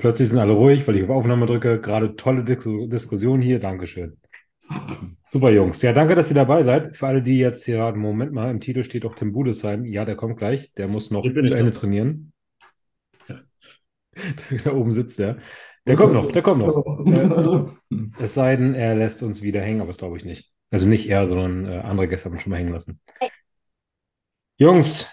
Plötzlich 0.00 0.30
sind 0.30 0.38
alle 0.38 0.54
ruhig, 0.54 0.88
weil 0.88 0.96
ich 0.96 1.04
auf 1.04 1.10
Aufnahme 1.10 1.44
drücke. 1.44 1.80
Gerade 1.80 2.16
tolle 2.16 2.42
Dis 2.42 2.64
Diskussion 2.64 3.42
hier. 3.42 3.60
Dankeschön. 3.60 4.16
Super, 5.30 5.50
Jungs. 5.50 5.82
Ja, 5.82 5.92
danke, 5.92 6.14
dass 6.14 6.30
ihr 6.30 6.34
dabei 6.34 6.62
seid. 6.62 6.96
Für 6.96 7.08
alle, 7.08 7.22
die 7.22 7.38
jetzt 7.38 7.64
hier 7.64 7.76
gerade, 7.76 7.98
Moment 7.98 8.32
mal, 8.32 8.50
im 8.50 8.60
Titel 8.60 8.82
steht 8.82 9.04
auch 9.04 9.14
Tim 9.14 9.32
Budesheim. 9.32 9.84
Ja, 9.84 10.04
der 10.04 10.16
kommt 10.16 10.38
gleich. 10.38 10.72
Der 10.74 10.88
muss 10.88 11.10
noch 11.10 11.22
zu 11.22 11.28
Ende 11.30 11.64
noch. 11.64 11.74
trainieren. 11.74 12.32
Da 14.64 14.72
oben 14.74 14.92
sitzt 14.92 15.18
der. 15.18 15.38
Der 15.86 15.96
kommt 15.96 16.12
noch, 16.12 16.30
der 16.30 16.42
kommt 16.42 16.60
noch. 16.60 17.76
Es 18.18 18.34
sei 18.34 18.56
denn, 18.56 18.74
er 18.74 18.94
lässt 18.96 19.22
uns 19.22 19.40
wieder 19.40 19.60
hängen, 19.60 19.80
aber 19.80 19.88
das 19.88 19.98
glaube 19.98 20.16
ich 20.16 20.24
nicht. 20.24 20.52
Also 20.70 20.88
nicht 20.88 21.08
er, 21.08 21.26
sondern 21.26 21.64
äh, 21.64 21.78
andere 21.78 22.08
Gäste 22.08 22.28
haben 22.28 22.38
schon 22.38 22.50
mal 22.50 22.58
hängen 22.58 22.72
lassen. 22.72 23.00
Jungs, 24.58 25.08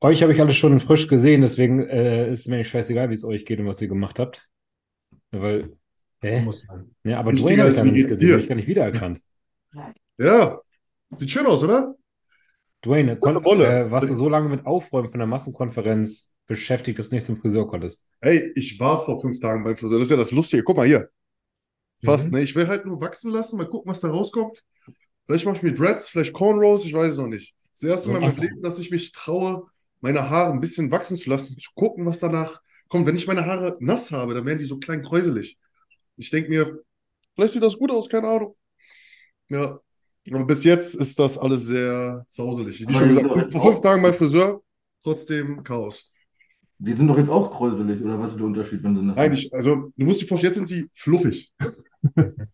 euch 0.00 0.22
habe 0.22 0.32
ich 0.32 0.40
alles 0.40 0.56
schon 0.56 0.80
frisch 0.80 1.08
gesehen, 1.08 1.40
deswegen 1.42 1.80
äh, 1.88 2.30
ist 2.30 2.48
mir 2.48 2.58
nicht 2.58 2.68
scheißegal, 2.68 3.10
wie 3.10 3.14
es 3.14 3.24
euch 3.24 3.44
geht 3.44 3.58
und 3.60 3.66
was 3.66 3.80
ihr 3.82 3.88
gemacht 3.88 4.18
habt. 4.18 4.48
Weil, 5.30 5.76
hä? 6.22 6.46
Ja, 7.04 7.18
aber 7.20 7.32
Dwayne 7.32 7.62
habe 7.62 7.70
ich 7.72 7.82
nicht 7.92 8.08
gesehen, 8.08 8.20
dir? 8.20 8.32
habe 8.32 8.42
ich 8.42 8.48
gar 8.48 8.54
nicht 8.56 8.68
wiedererkannt. 8.68 9.20
Ja, 10.20 10.58
sieht 11.14 11.30
schön 11.30 11.46
aus, 11.46 11.62
oder? 11.62 11.94
Dwayne, 12.84 13.16
kon 13.20 13.36
äh, 13.36 13.88
warst 13.88 14.10
du 14.10 14.14
so 14.14 14.28
lange 14.28 14.48
mit 14.48 14.66
Aufräumen 14.66 15.10
von 15.10 15.18
der 15.20 15.28
Massenkonferenz 15.28 16.34
beschäftigt, 16.46 16.98
dass 16.98 17.10
du 17.10 17.14
nicht 17.14 17.24
zum 17.24 17.36
Friseur 17.36 17.68
konntest? 17.68 18.08
Hey, 18.20 18.50
ich 18.56 18.80
war 18.80 19.04
vor 19.04 19.20
fünf 19.20 19.38
Tagen 19.38 19.62
beim 19.62 19.76
Friseur. 19.76 19.98
Das 19.98 20.06
ist 20.06 20.10
ja 20.10 20.16
das 20.16 20.32
Lustige. 20.32 20.64
Guck 20.64 20.76
mal 20.76 20.86
hier. 20.88 21.08
Fast, 22.04 22.26
Mhm. 22.26 22.38
ne? 22.38 22.42
Ich 22.42 22.56
will 22.56 22.66
halt 22.66 22.84
nur 22.84 23.00
wachsen 23.00 23.30
lassen, 23.30 23.58
mal 23.58 23.68
gucken, 23.68 23.90
was 23.90 24.00
da 24.00 24.08
rauskommt. 24.08 24.64
Vielleicht 25.26 25.44
mache 25.44 25.56
ich 25.58 25.62
mir 25.62 25.74
Dreads, 25.74 26.08
vielleicht 26.08 26.32
Cornrows, 26.32 26.84
ich 26.84 26.94
weiß 26.94 27.12
es 27.12 27.18
noch 27.18 27.28
nicht. 27.28 27.54
Das 27.74 27.82
erste 27.84 28.08
Mal 28.10 28.16
in 28.22 28.28
meinem 28.28 28.40
Leben, 28.40 28.62
dass 28.62 28.78
ich 28.78 28.90
mich 28.90 29.12
traue, 29.12 29.66
meine 30.00 30.30
Haare 30.30 30.52
ein 30.52 30.60
bisschen 30.60 30.90
wachsen 30.90 31.16
zu 31.16 31.30
lassen, 31.30 31.56
zu 31.58 31.70
gucken, 31.74 32.06
was 32.06 32.18
danach 32.18 32.62
kommt. 32.88 33.06
Wenn 33.06 33.16
ich 33.16 33.26
meine 33.26 33.46
Haare 33.46 33.76
nass 33.80 34.12
habe, 34.12 34.34
dann 34.34 34.46
werden 34.46 34.58
die 34.58 34.64
so 34.64 34.78
klein 34.78 35.02
kräuselig. 35.02 35.58
Ich 36.16 36.30
denke 36.30 36.50
mir, 36.50 36.80
vielleicht 37.34 37.54
sieht 37.54 37.62
das 37.62 37.76
gut 37.76 37.90
aus, 37.90 38.08
keine 38.08 38.28
Ahnung. 38.28 38.56
Ja. 39.48 39.80
Aber 40.30 40.44
bis 40.44 40.64
jetzt 40.64 40.94
ist 40.94 41.18
das 41.18 41.38
alles 41.38 41.64
sehr 41.64 42.24
zauselig. 42.26 42.86
Wie 42.86 42.94
schon 42.94 43.08
gesagt, 43.08 43.32
fünf, 43.32 43.52
vor 43.52 43.62
fünf 43.62 43.80
Tagen 43.80 44.02
beim 44.02 44.14
Friseur, 44.14 44.62
trotzdem 45.02 45.62
Chaos. 45.62 46.12
Die 46.78 46.96
sind 46.96 47.08
doch 47.08 47.18
jetzt 47.18 47.30
auch 47.30 47.50
kräuselig, 47.50 48.02
oder 48.02 48.20
was 48.20 48.30
ist 48.30 48.38
der 48.38 48.46
Unterschied, 48.46 48.82
wenn 48.84 48.94
sie 48.94 49.02
nass 49.02 49.16
Nein, 49.16 49.32
ich, 49.32 49.52
also 49.52 49.90
du 49.96 50.04
musst 50.04 50.20
dir 50.20 50.26
vorstellen, 50.26 50.52
jetzt 50.52 50.58
sind 50.58 50.68
sie 50.68 50.88
fluffig. 50.92 51.52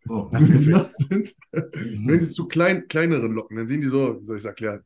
Oh. 0.08 0.28
Wenn 0.32 0.56
sie 0.56 0.70
nass 0.70 0.94
sind, 0.96 1.34
wenn 1.52 2.18
sie 2.18 2.32
zu 2.32 2.48
klein, 2.48 2.88
kleineren 2.88 3.32
Locken, 3.32 3.58
dann 3.58 3.66
sehen 3.66 3.82
die 3.82 3.88
so, 3.88 4.18
wie 4.18 4.24
soll 4.24 4.36
ich 4.36 4.42
es 4.42 4.46
erklären? 4.46 4.82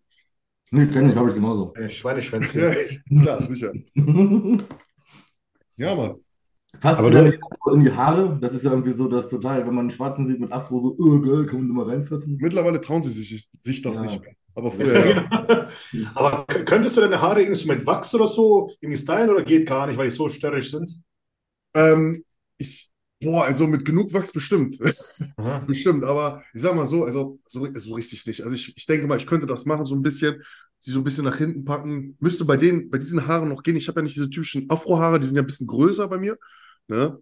Nee, 0.71 0.87
kenne 0.89 1.11
ich, 1.11 1.17
habe 1.17 1.31
ich 1.31 1.35
genauso. 1.35 1.73
Ein 1.75 1.91
Schweineschwänzchen. 1.91 2.63
Ja, 3.11 3.23
klar, 3.23 3.47
sicher. 3.47 3.73
Ja, 5.77 5.95
Mann. 5.95 6.17
Fasst 6.81 6.99
Aber 7.01 7.11
du 7.11 7.19
in 7.75 7.81
die 7.83 7.93
Haare? 7.93 8.39
Das 8.41 8.53
ist 8.55 8.65
ja 8.65 8.71
irgendwie 8.71 8.93
so, 8.93 9.09
dass 9.09 9.29
total, 9.29 9.61
wenn 9.61 9.75
man 9.75 9.81
einen 9.81 9.91
Schwarzen 9.91 10.27
sieht 10.27 10.39
mit 10.41 10.53
Afro, 10.53 10.81
so, 10.81 10.97
oh, 10.99 11.21
geil, 11.21 11.47
kann 11.47 11.61
man 11.61 11.69
da 11.69 11.75
mal 11.75 11.89
reinfassen? 11.91 12.37
Mittlerweile 12.41 12.81
trauen 12.81 13.03
sie 13.03 13.13
sich, 13.13 13.49
sich 13.59 13.83
das 13.83 13.97
Ja. 13.97 14.03
nicht 14.05 14.21
mehr. 14.21 14.33
Aber 14.55 14.71
früher, 14.71 15.07
ja. 15.07 15.69
Aber 16.15 16.45
könntest 16.65 16.97
du 16.97 17.01
deine 17.01 17.21
Haare 17.23 17.41
irgendwie 17.41 17.59
so 17.61 17.69
mit 17.69 17.87
Wachs 17.87 18.15
oder 18.15 18.27
so 18.27 18.71
irgendwie 18.81 19.01
stylen 19.01 19.31
oder 19.31 19.45
geht 19.45 19.67
gar 19.67 19.87
nicht, 19.87 19.97
weil 19.97 20.07
die 20.07 20.11
so 20.11 20.29
störrisch 20.29 20.71
sind? 20.73 20.91
ähm, 21.75 22.25
ich, 22.59 22.88
boah, 23.21 23.45
also 23.45 23.67
mit 23.67 23.85
genug 23.85 24.13
Wachs 24.13 24.33
bestimmt. 24.33 24.79
Aha. 25.37 25.59
Bestimmt, 25.67 26.05
aber 26.05 26.43
ich 26.55 26.63
sag 26.63 26.75
mal 26.75 26.87
so, 26.87 27.05
also 27.05 27.39
so, 27.47 27.67
so 27.75 27.95
richtig 27.95 28.27
nicht. 28.27 28.43
Also 28.43 28.55
ich, 28.55 28.77
ich 28.77 28.87
denke 28.87 29.07
mal, 29.07 29.19
ich 29.19 29.27
könnte 29.27 29.47
das 29.47 29.67
machen, 29.67 29.87
so 29.87 29.95
ein 29.95 30.03
bisschen, 30.03 30.43
sie 30.79 30.93
so 30.93 31.01
ein 31.01 31.05
bisschen 31.05 31.25
nach 31.25 31.37
hinten 31.37 31.65
packen. 31.65 32.17
Müsste 32.21 32.45
bei 32.45 32.57
denen, 32.57 32.91
bei 32.91 32.99
diesen 32.99 33.27
Haaren 33.27 33.49
noch 33.49 33.63
gehen. 33.63 33.77
Ich 33.77 33.89
habe 33.89 34.01
ja 34.01 34.05
nicht 34.05 34.17
diese 34.17 34.31
typischen 34.31 34.71
Afro-Haare, 34.71 35.19
die 35.19 35.27
sind 35.27 35.37
ja 35.37 35.43
ein 35.43 35.47
bisschen 35.47 35.67
größer 35.67 36.09
bei 36.09 36.19
mir. 36.19 36.37
Ne? 36.87 37.19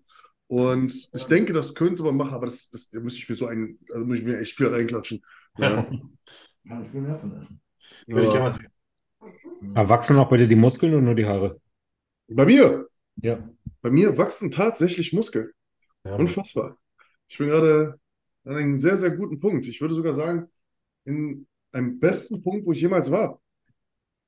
Und 0.49 1.09
ich 1.13 1.25
denke, 1.25 1.53
das 1.53 1.75
könnte 1.75 2.03
man 2.05 2.17
machen, 2.17 2.35
aber 2.35 2.47
das, 2.47 2.71
das 2.71 2.91
da 2.91 3.01
müsste 3.01 3.19
ich 3.21 3.29
mir 3.29 3.35
so 3.35 3.47
ein, 3.47 3.79
also 3.93 4.05
muss 4.05 4.19
ich 4.19 4.25
mir 4.25 4.39
echt 4.39 4.55
viel 4.57 4.69
reinklatschen. 4.69 5.23
Ne? 5.59 5.87
Kann 6.69 6.85
ich 6.85 6.91
viel 6.91 7.01
mehr 7.01 7.19
von 7.19 7.33
essen. 7.33 7.61
Würde 8.07 8.29
ich 8.29 8.35
Ja. 8.35 8.59
Aber 9.75 9.89
wachsen 9.89 10.19
auch 10.19 10.29
bei 10.29 10.37
dir 10.37 10.47
die 10.47 10.57
Muskeln 10.57 10.93
oder 10.93 11.03
nur 11.03 11.15
die 11.15 11.25
Haare? 11.25 11.61
Bei 12.29 12.45
mir, 12.45 12.89
Ja. 13.17 13.49
bei 13.81 13.91
mir 13.91 14.19
wachsen 14.19 14.51
tatsächlich 14.51 15.13
Muskeln. 15.15 15.51
Ja. 16.07 16.17
Unfassbar. 16.17 16.77
Ich 17.29 17.39
bin 17.39 17.49
gerade 17.49 17.99
an 18.45 18.57
einem 18.57 18.77
sehr, 18.77 18.97
sehr 18.97 19.11
guten 19.11 19.39
Punkt. 19.39 19.67
Ich 19.67 19.81
würde 19.81 19.95
sogar 19.95 20.15
sagen, 20.15 20.49
in 21.05 21.47
einem 21.73 21.99
besten 22.01 22.43
Punkt, 22.43 22.67
wo 22.67 22.73
ich 22.73 22.81
jemals 22.83 23.11
war. 23.11 23.41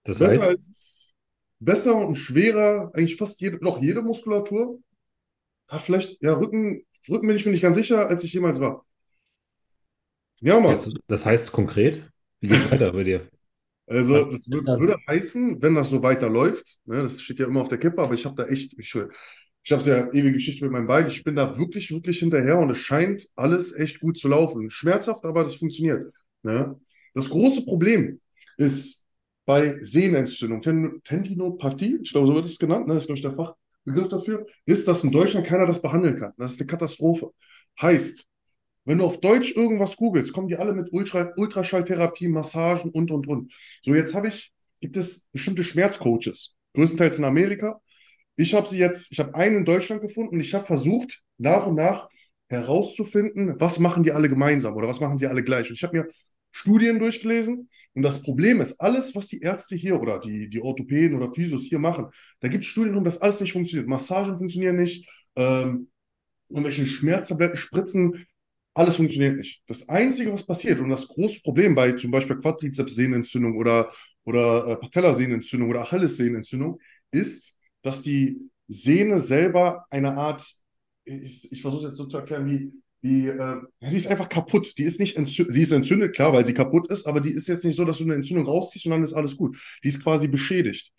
Das 0.05 0.19
Besser 0.19 0.43
heißt, 0.43 0.43
als, 0.49 1.15
besser 1.61 1.97
und 1.97 2.17
schwerer, 2.17 2.91
eigentlich 2.94 3.17
fast 3.17 3.41
jede, 3.41 3.59
noch 3.65 3.81
jede 3.81 4.03
Muskulatur. 4.03 4.81
Ja, 5.71 5.78
vielleicht, 5.78 6.22
ja, 6.22 6.34
Rücken, 6.34 6.84
Rücken 7.11 7.28
bin 7.28 7.37
ich 7.37 7.47
mir 7.47 7.53
nicht 7.53 7.62
ganz 7.62 7.77
sicher, 7.77 8.09
als 8.09 8.25
ich 8.25 8.33
jemals 8.34 8.61
war. 8.61 8.87
Ja, 10.41 10.59
Mann. 10.61 10.72
das, 10.72 10.94
das 11.06 11.27
heißt 11.27 11.53
konkret, 11.53 12.09
wie 12.41 12.49
geht's 12.49 12.71
weiter 12.71 12.93
bei 12.93 13.05
dir? 13.05 13.28
Also, 13.87 14.25
das 14.27 14.47
wür- 14.49 14.78
würde 14.78 14.97
heißen, 15.09 15.62
wenn 15.62 15.75
das 15.75 15.88
so 15.91 16.03
weiterläuft, 16.03 16.78
ne, 16.84 17.03
das 17.03 17.22
steht 17.22 17.38
ja 17.38 17.47
immer 17.47 17.62
auf 17.62 17.69
der 17.69 17.78
Kippe, 17.78 18.03
aber 18.03 18.15
ich 18.15 18.25
habe 18.27 18.34
da 18.37 18.47
echt, 18.47 18.78
ich, 18.78 18.94
ich 19.69 19.73
habe 19.73 19.83
es 19.83 19.87
ja 19.87 20.09
ewige 20.15 20.33
Geschichte 20.33 20.65
mit 20.65 20.73
meinem 20.73 20.87
Bein, 20.87 21.09
ich 21.09 21.23
bin 21.23 21.37
da 21.37 21.59
wirklich, 21.59 21.91
wirklich 21.91 22.21
hinterher 22.21 22.59
und 22.59 22.71
es 22.71 22.79
scheint 22.79 23.29
alles 23.37 23.75
echt 23.75 24.01
gut 24.01 24.17
zu 24.17 24.27
laufen. 24.27 24.71
Schmerzhaft, 24.71 25.27
aber 25.27 25.43
das 25.43 25.56
funktioniert. 25.56 26.11
Ne? 26.43 26.81
Das 27.12 27.29
große 27.29 27.67
Problem 27.67 28.19
ist 28.56 29.05
bei 29.45 29.79
Sehnenentzündung, 29.81 30.62
Ten 30.62 31.03
Tendinopathie, 31.05 31.99
ich 32.03 32.12
glaube, 32.12 32.29
so 32.29 32.34
wird 32.34 32.47
es 32.47 32.59
genannt, 32.59 32.87
ne, 32.87 32.95
das 32.95 33.03
ist, 33.03 33.09
glaube 33.09 33.19
ich, 33.19 33.23
der 33.23 33.33
Fachbegriff 33.33 34.09
dafür, 34.09 34.47
ist, 34.65 34.89
dass 34.89 35.05
in 35.05 35.12
Deutschland 35.12 35.47
keiner 35.47 35.67
das 35.67 35.83
behandeln 35.83 36.17
kann. 36.17 36.33
Das 36.39 36.53
ist 36.53 36.61
eine 36.61 36.67
Katastrophe. 36.67 37.31
Heißt, 37.83 38.25
wenn 38.87 38.97
du 38.97 39.05
auf 39.05 39.21
Deutsch 39.21 39.55
irgendwas 39.55 39.97
googelst, 39.97 40.33
kommen 40.33 40.49
die 40.49 40.56
alle 40.56 40.73
mit 40.73 40.95
Ultra 40.95 41.31
Ultraschalltherapie, 41.37 42.29
Massagen 42.29 42.91
und, 42.91 43.11
und, 43.11 43.27
und. 43.27 43.53
So, 43.85 43.95
jetzt 43.95 44.15
habe 44.15 44.29
ich, 44.29 44.50
gibt 44.81 44.97
es 44.97 45.29
bestimmte 45.31 45.62
Schmerzcoaches, 45.62 46.56
größtenteils 46.73 47.19
in 47.19 47.25
Amerika. 47.25 47.83
Ich 48.38 48.54
habe 48.54 48.69
sie 48.69 48.78
jetzt, 48.78 49.10
ich 49.10 49.19
habe 49.19 49.34
einen 49.34 49.56
in 49.56 49.65
Deutschland 49.65 50.00
gefunden 50.00 50.37
und 50.37 50.41
ich 50.41 50.54
habe 50.54 50.65
versucht, 50.65 51.22
nach 51.38 51.66
und 51.66 51.75
nach 51.75 52.09
herauszufinden, 52.49 53.60
was 53.60 53.81
machen 53.81 54.04
die 54.04 54.12
alle 54.12 54.28
gemeinsam 54.28 54.75
oder 54.76 54.87
was 54.87 55.00
machen 55.00 55.19
sie 55.19 55.26
alle 55.26 55.43
gleich. 55.43 55.69
Und 55.69 55.75
ich 55.75 55.82
habe 55.82 55.99
mir 55.99 56.06
Studien 56.53 57.00
durchgelesen 57.00 57.69
und 57.94 58.03
das 58.03 58.22
Problem 58.22 58.60
ist, 58.60 58.81
alles, 58.81 59.16
was 59.16 59.26
die 59.26 59.41
Ärzte 59.41 59.75
hier 59.75 60.00
oder 60.00 60.21
die, 60.21 60.49
die 60.49 60.60
Orthopäden 60.60 61.16
oder 61.16 61.34
Physios 61.34 61.65
hier 61.65 61.81
machen, 61.81 62.06
da 62.38 62.47
gibt 62.47 62.62
es 62.62 62.71
Studien, 62.71 62.97
um 62.97 63.03
das 63.03 63.21
alles 63.21 63.41
nicht 63.41 63.53
funktioniert. 63.53 63.88
Massagen 63.88 64.38
funktionieren 64.38 64.76
nicht, 64.76 65.05
ähm, 65.34 65.91
irgendwelche 66.49 66.87
Schmerztabletten, 66.87 67.56
Spritzen, 67.56 68.25
alles 68.72 68.97
funktioniert 68.97 69.37
nicht. 69.37 69.62
Das 69.66 69.88
Einzige, 69.88 70.32
was 70.32 70.47
passiert 70.47 70.78
und 70.78 70.91
das 70.91 71.09
große 71.09 71.41
Problem 71.43 71.75
bei 71.75 71.93
zum 71.93 72.12
Beispiel 72.12 72.37
Quadrizepssehnenentzündung 72.37 73.56
oder, 73.56 73.91
oder 74.25 74.69
äh, 74.69 74.76
Patellasehnenentzündung 74.76 75.69
oder 75.69 75.82
Achillessehnenentzündung 75.82 76.78
ist, 77.10 77.56
dass 77.83 78.03
die 78.03 78.50
Sehne 78.66 79.19
selber 79.19 79.87
eine 79.91 80.16
Art, 80.16 80.47
ich, 81.05 81.50
ich 81.53 81.62
versuche 81.62 81.87
jetzt 81.87 81.97
so 81.97 82.06
zu 82.06 82.19
erklären, 82.19 82.47
wie, 82.47 82.72
wie 83.00 83.28
äh, 83.28 83.56
die 83.81 83.97
ist 83.97 84.09
einfach 84.09 84.29
kaputt. 84.29 84.75
Die 84.76 84.82
ist 84.82 85.00
nicht 85.00 85.17
entzündet, 85.17 85.55
sie 85.55 85.62
ist 85.62 85.73
entzündet, 85.73 86.14
klar, 86.14 86.32
weil 86.32 86.44
sie 86.44 86.55
kaputt 86.55 86.88
ist, 86.88 87.06
aber 87.06 87.20
die 87.20 87.32
ist 87.32 87.49
jetzt 87.49 87.64
nicht 87.64 87.76
so, 87.76 87.85
dass 87.85 87.99
du 87.99 88.05
eine 88.05 88.14
Entzündung 88.14 88.47
rausziehst 88.47 88.87
und 88.87 88.93
dann 88.93 89.05
ist 89.05 89.14
alles 89.14 89.37
gut. 89.37 89.56
Die 89.85 89.88
ist 89.88 90.03
quasi 90.03 90.29
beschädigt. 90.29 90.93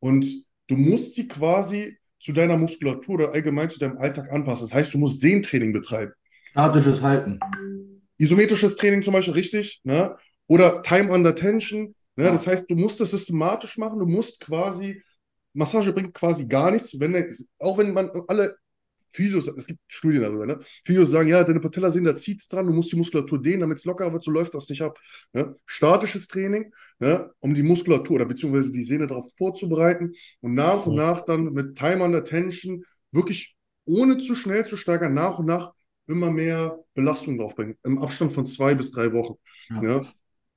Und 0.00 0.26
du 0.66 0.76
musst 0.76 1.14
sie 1.14 1.28
quasi 1.28 1.98
zu 2.18 2.32
deiner 2.32 2.56
Muskulatur 2.56 3.16
oder 3.16 3.32
allgemein 3.32 3.68
zu 3.68 3.78
deinem 3.78 3.98
Alltag 3.98 4.30
anpassen. 4.30 4.68
Das 4.68 4.74
heißt, 4.74 4.94
du 4.94 4.98
musst 4.98 5.20
Sehnentraining 5.20 5.72
betreiben. 5.72 6.12
Statisches 6.50 7.02
Halten. 7.02 7.40
Isometrisches 8.16 8.76
Training 8.76 9.02
zum 9.02 9.14
Beispiel, 9.14 9.34
richtig, 9.34 9.80
ne? 9.84 10.16
Oder 10.46 10.82
Time 10.82 11.12
under 11.12 11.34
Tension, 11.34 11.94
ne? 12.16 12.24
Ja. 12.24 12.30
Das 12.30 12.46
heißt, 12.46 12.70
du 12.70 12.76
musst 12.76 13.00
das 13.00 13.10
systematisch 13.10 13.76
machen, 13.76 13.98
du 13.98 14.06
musst 14.06 14.40
quasi, 14.40 15.02
Massage 15.54 15.92
bringt 15.92 16.14
quasi 16.14 16.46
gar 16.46 16.70
nichts, 16.70 16.98
wenn 16.98 17.14
auch 17.58 17.78
wenn 17.78 17.92
man 17.92 18.10
alle 18.28 18.56
Physios, 19.10 19.46
es 19.48 19.66
gibt 19.66 19.80
Studien 19.88 20.22
darüber, 20.22 20.46
ne? 20.46 20.58
Physios 20.84 21.10
sagen, 21.10 21.28
ja, 21.28 21.44
deine 21.44 21.60
Patellasehne, 21.60 22.12
da 22.12 22.16
zieht's 22.16 22.48
dran, 22.48 22.66
du 22.66 22.72
musst 22.72 22.92
die 22.92 22.96
Muskulatur 22.96 23.42
dehnen, 23.42 23.60
damit 23.60 23.78
es 23.78 23.84
locker 23.84 24.10
wird, 24.10 24.24
so 24.24 24.30
läuft 24.30 24.54
das 24.54 24.68
nicht 24.70 24.80
ab. 24.80 24.98
Ne? 25.34 25.54
Statisches 25.66 26.28
Training, 26.28 26.72
ne? 26.98 27.30
Um 27.40 27.54
die 27.54 27.62
Muskulatur 27.62 28.16
oder 28.16 28.24
beziehungsweise 28.24 28.72
die 28.72 28.82
Sehne 28.82 29.06
darauf 29.06 29.28
vorzubereiten 29.36 30.14
und 30.40 30.54
nach 30.54 30.86
und 30.86 30.94
nach 30.94 31.20
dann 31.24 31.52
mit 31.52 31.76
Time 31.76 32.02
under 32.02 32.24
Tension 32.24 32.84
wirklich 33.10 33.54
ohne 33.84 34.16
zu 34.18 34.34
schnell 34.34 34.64
zu 34.64 34.76
steigern, 34.78 35.12
nach 35.12 35.38
und 35.38 35.46
nach 35.46 35.72
immer 36.06 36.30
mehr 36.30 36.78
Belastung 36.94 37.38
draufbringen, 37.38 37.76
im 37.84 37.98
Abstand 37.98 38.32
von 38.32 38.46
zwei 38.46 38.74
bis 38.74 38.92
drei 38.92 39.12
Wochen. 39.12 39.34
Ja. 39.68 39.82
Ja. 39.82 40.06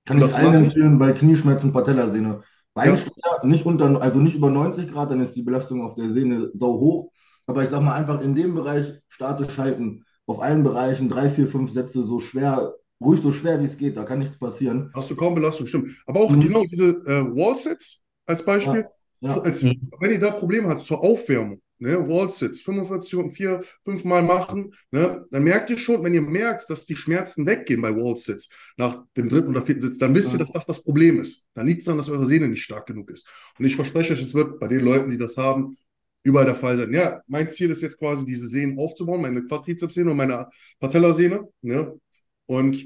Kann 0.06 0.18
ich 0.18 0.24
Das 0.24 0.34
allen 0.34 0.54
ich. 0.54 0.68
empfehlen 0.68 1.00
bei 1.00 1.12
Knieschmerzen, 1.12 1.74
Patellasehne. 1.74 2.44
Beinstrecker, 2.76 3.46
nicht 3.46 3.66
unter, 3.66 4.02
also 4.02 4.20
nicht 4.20 4.36
über 4.36 4.52
90 4.52 4.92
Grad, 4.92 5.12
dann 5.12 5.22
ist 5.22 5.36
die 5.36 5.44
Belastung 5.44 5.82
auf 5.84 5.96
der 5.96 6.12
Sehne 6.12 6.52
sau 6.54 6.80
hoch. 6.80 7.12
Aber 7.48 7.64
ich 7.64 7.70
sag 7.70 7.82
mal 7.82 7.96
einfach 7.96 8.22
in 8.22 8.36
dem 8.36 8.56
Bereich 8.56 8.94
statisch 9.08 9.58
halten, 9.58 10.04
auf 10.28 10.42
allen 10.42 10.64
Bereichen 10.64 11.10
drei, 11.10 11.30
vier, 11.30 11.48
fünf 11.48 11.72
Sätze 11.72 12.04
so 12.04 12.20
schwer, 12.20 12.74
ruhig 13.02 13.22
so 13.22 13.32
schwer 13.32 13.62
wie 13.62 13.66
es 13.66 13.78
geht, 13.78 13.98
da 13.98 14.04
kann 14.04 14.20
nichts 14.20 14.38
passieren. 14.38 14.92
Hast 14.96 15.12
du 15.12 15.16
kaum 15.16 15.36
Belastung, 15.36 15.68
stimmt. 15.68 15.90
Aber 16.08 16.22
auch 16.22 16.32
Mhm. 16.32 16.42
genau 16.42 16.64
diese 16.64 16.90
äh, 16.90 17.24
Wall-Sits 17.36 18.02
als 18.26 18.44
Beispiel, 18.44 18.88
Ja. 19.22 19.38
als, 19.40 19.64
wenn 19.64 20.12
ihr 20.12 20.20
da 20.20 20.32
Probleme 20.32 20.70
habt 20.70 20.82
zur 20.82 21.02
Aufwärmung, 21.02 21.62
ne, 21.80 22.08
Wall-Sits, 22.08 22.62
45 22.62 23.10
Sekunden, 23.10 23.32
vier, 23.32 23.62
fünf 23.84 24.06
Mal 24.06 24.24
machen, 24.24 24.74
ne, 24.92 25.22
dann 25.32 25.44
merkt 25.44 25.70
ihr 25.70 25.78
schon, 25.78 26.04
wenn 26.04 26.14
ihr 26.14 26.22
merkt, 26.22 26.70
dass 26.70 26.86
die 26.86 26.96
Schmerzen 26.96 27.46
weggehen 27.46 27.82
bei 27.82 27.96
Wall-Sits 27.96 28.50
nach 28.78 29.04
dem 29.18 29.30
dritten 29.30 29.50
oder 29.50 29.62
vierten 29.62 29.82
Sitz, 29.82 29.98
dann 29.98 30.16
wisst 30.16 30.34
ihr, 30.34 30.40
dass 30.40 30.52
das 30.52 30.66
das 30.66 30.84
Problem 30.84 31.20
ist. 31.20 31.46
Dann 31.54 31.68
liegt 31.68 31.80
es 31.80 31.86
daran, 31.86 31.98
dass 31.98 32.10
eure 32.10 32.26
Sehne 32.26 32.48
nicht 32.48 32.64
stark 32.64 32.86
genug 32.86 33.12
ist. 33.12 33.28
Und 33.60 33.66
ich 33.66 33.76
verspreche 33.76 34.14
euch, 34.14 34.22
es 34.22 34.34
wird 34.34 34.60
bei 34.60 34.68
den 34.68 34.82
Leuten, 34.82 35.10
die 35.10 35.18
das 35.18 35.38
haben, 35.38 35.76
überall 36.24 36.46
der 36.46 36.56
Fall 36.56 36.78
sein. 36.78 36.94
Ja, 36.94 37.22
mein 37.28 37.48
Ziel 37.48 37.70
ist 37.70 37.82
jetzt 37.82 37.98
quasi, 37.98 38.26
diese 38.26 38.48
Sehnen 38.48 38.80
aufzubauen, 38.80 39.22
meine 39.22 39.44
Quadrizepssehne 39.44 40.12
und 40.12 40.18
meine 40.18 40.48
Patellasehne, 40.80 41.48
ne, 41.62 42.00
und 42.48 42.86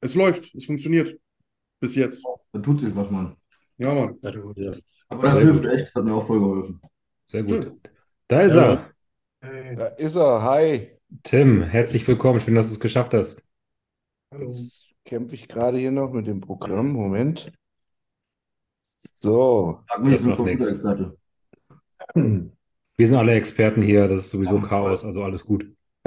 es 0.00 0.14
läuft, 0.14 0.54
es 0.54 0.64
funktioniert. 0.64 1.16
Bis 1.80 1.94
jetzt. 1.96 2.24
Da 2.52 2.60
tut 2.60 2.80
sich 2.80 2.94
was, 2.94 3.10
Mann. 3.10 3.36
Ja, 3.76 3.92
Mann. 3.92 4.18
Aber 5.08 5.22
das 5.22 5.40
hilft 5.40 5.64
echt, 5.64 5.94
hat 5.94 6.04
mir 6.04 6.14
auch 6.14 6.26
voll 6.26 6.38
geholfen. 6.38 6.80
Sehr 7.24 7.42
gut. 7.42 7.72
Da 8.32 8.40
ist 8.40 8.56
er. 8.56 8.90
Da 9.42 9.86
ist 9.88 10.16
er. 10.16 10.42
Hi. 10.42 10.90
Tim, 11.22 11.62
herzlich 11.64 12.08
willkommen. 12.08 12.40
Schön, 12.40 12.54
dass 12.54 12.68
du 12.68 12.72
es 12.72 12.80
geschafft 12.80 13.12
hast. 13.12 13.46
Jetzt 14.34 14.86
kämpfe 15.04 15.34
ich 15.34 15.48
gerade 15.48 15.76
hier 15.76 15.90
noch 15.90 16.14
mit 16.14 16.26
dem 16.26 16.40
Programm. 16.40 16.92
Moment. 16.92 17.52
So. 19.20 19.80
Mir, 19.98 20.12
macht 20.12 20.22
nix. 20.22 20.24
Computerexperte. 20.24 21.18
Wir 22.96 23.06
sind 23.06 23.18
alle 23.18 23.34
Experten 23.34 23.82
hier. 23.82 24.08
Das 24.08 24.20
ist 24.20 24.30
sowieso 24.30 24.62
Chaos, 24.62 25.04
also 25.04 25.24
alles 25.24 25.44
gut. 25.44 25.66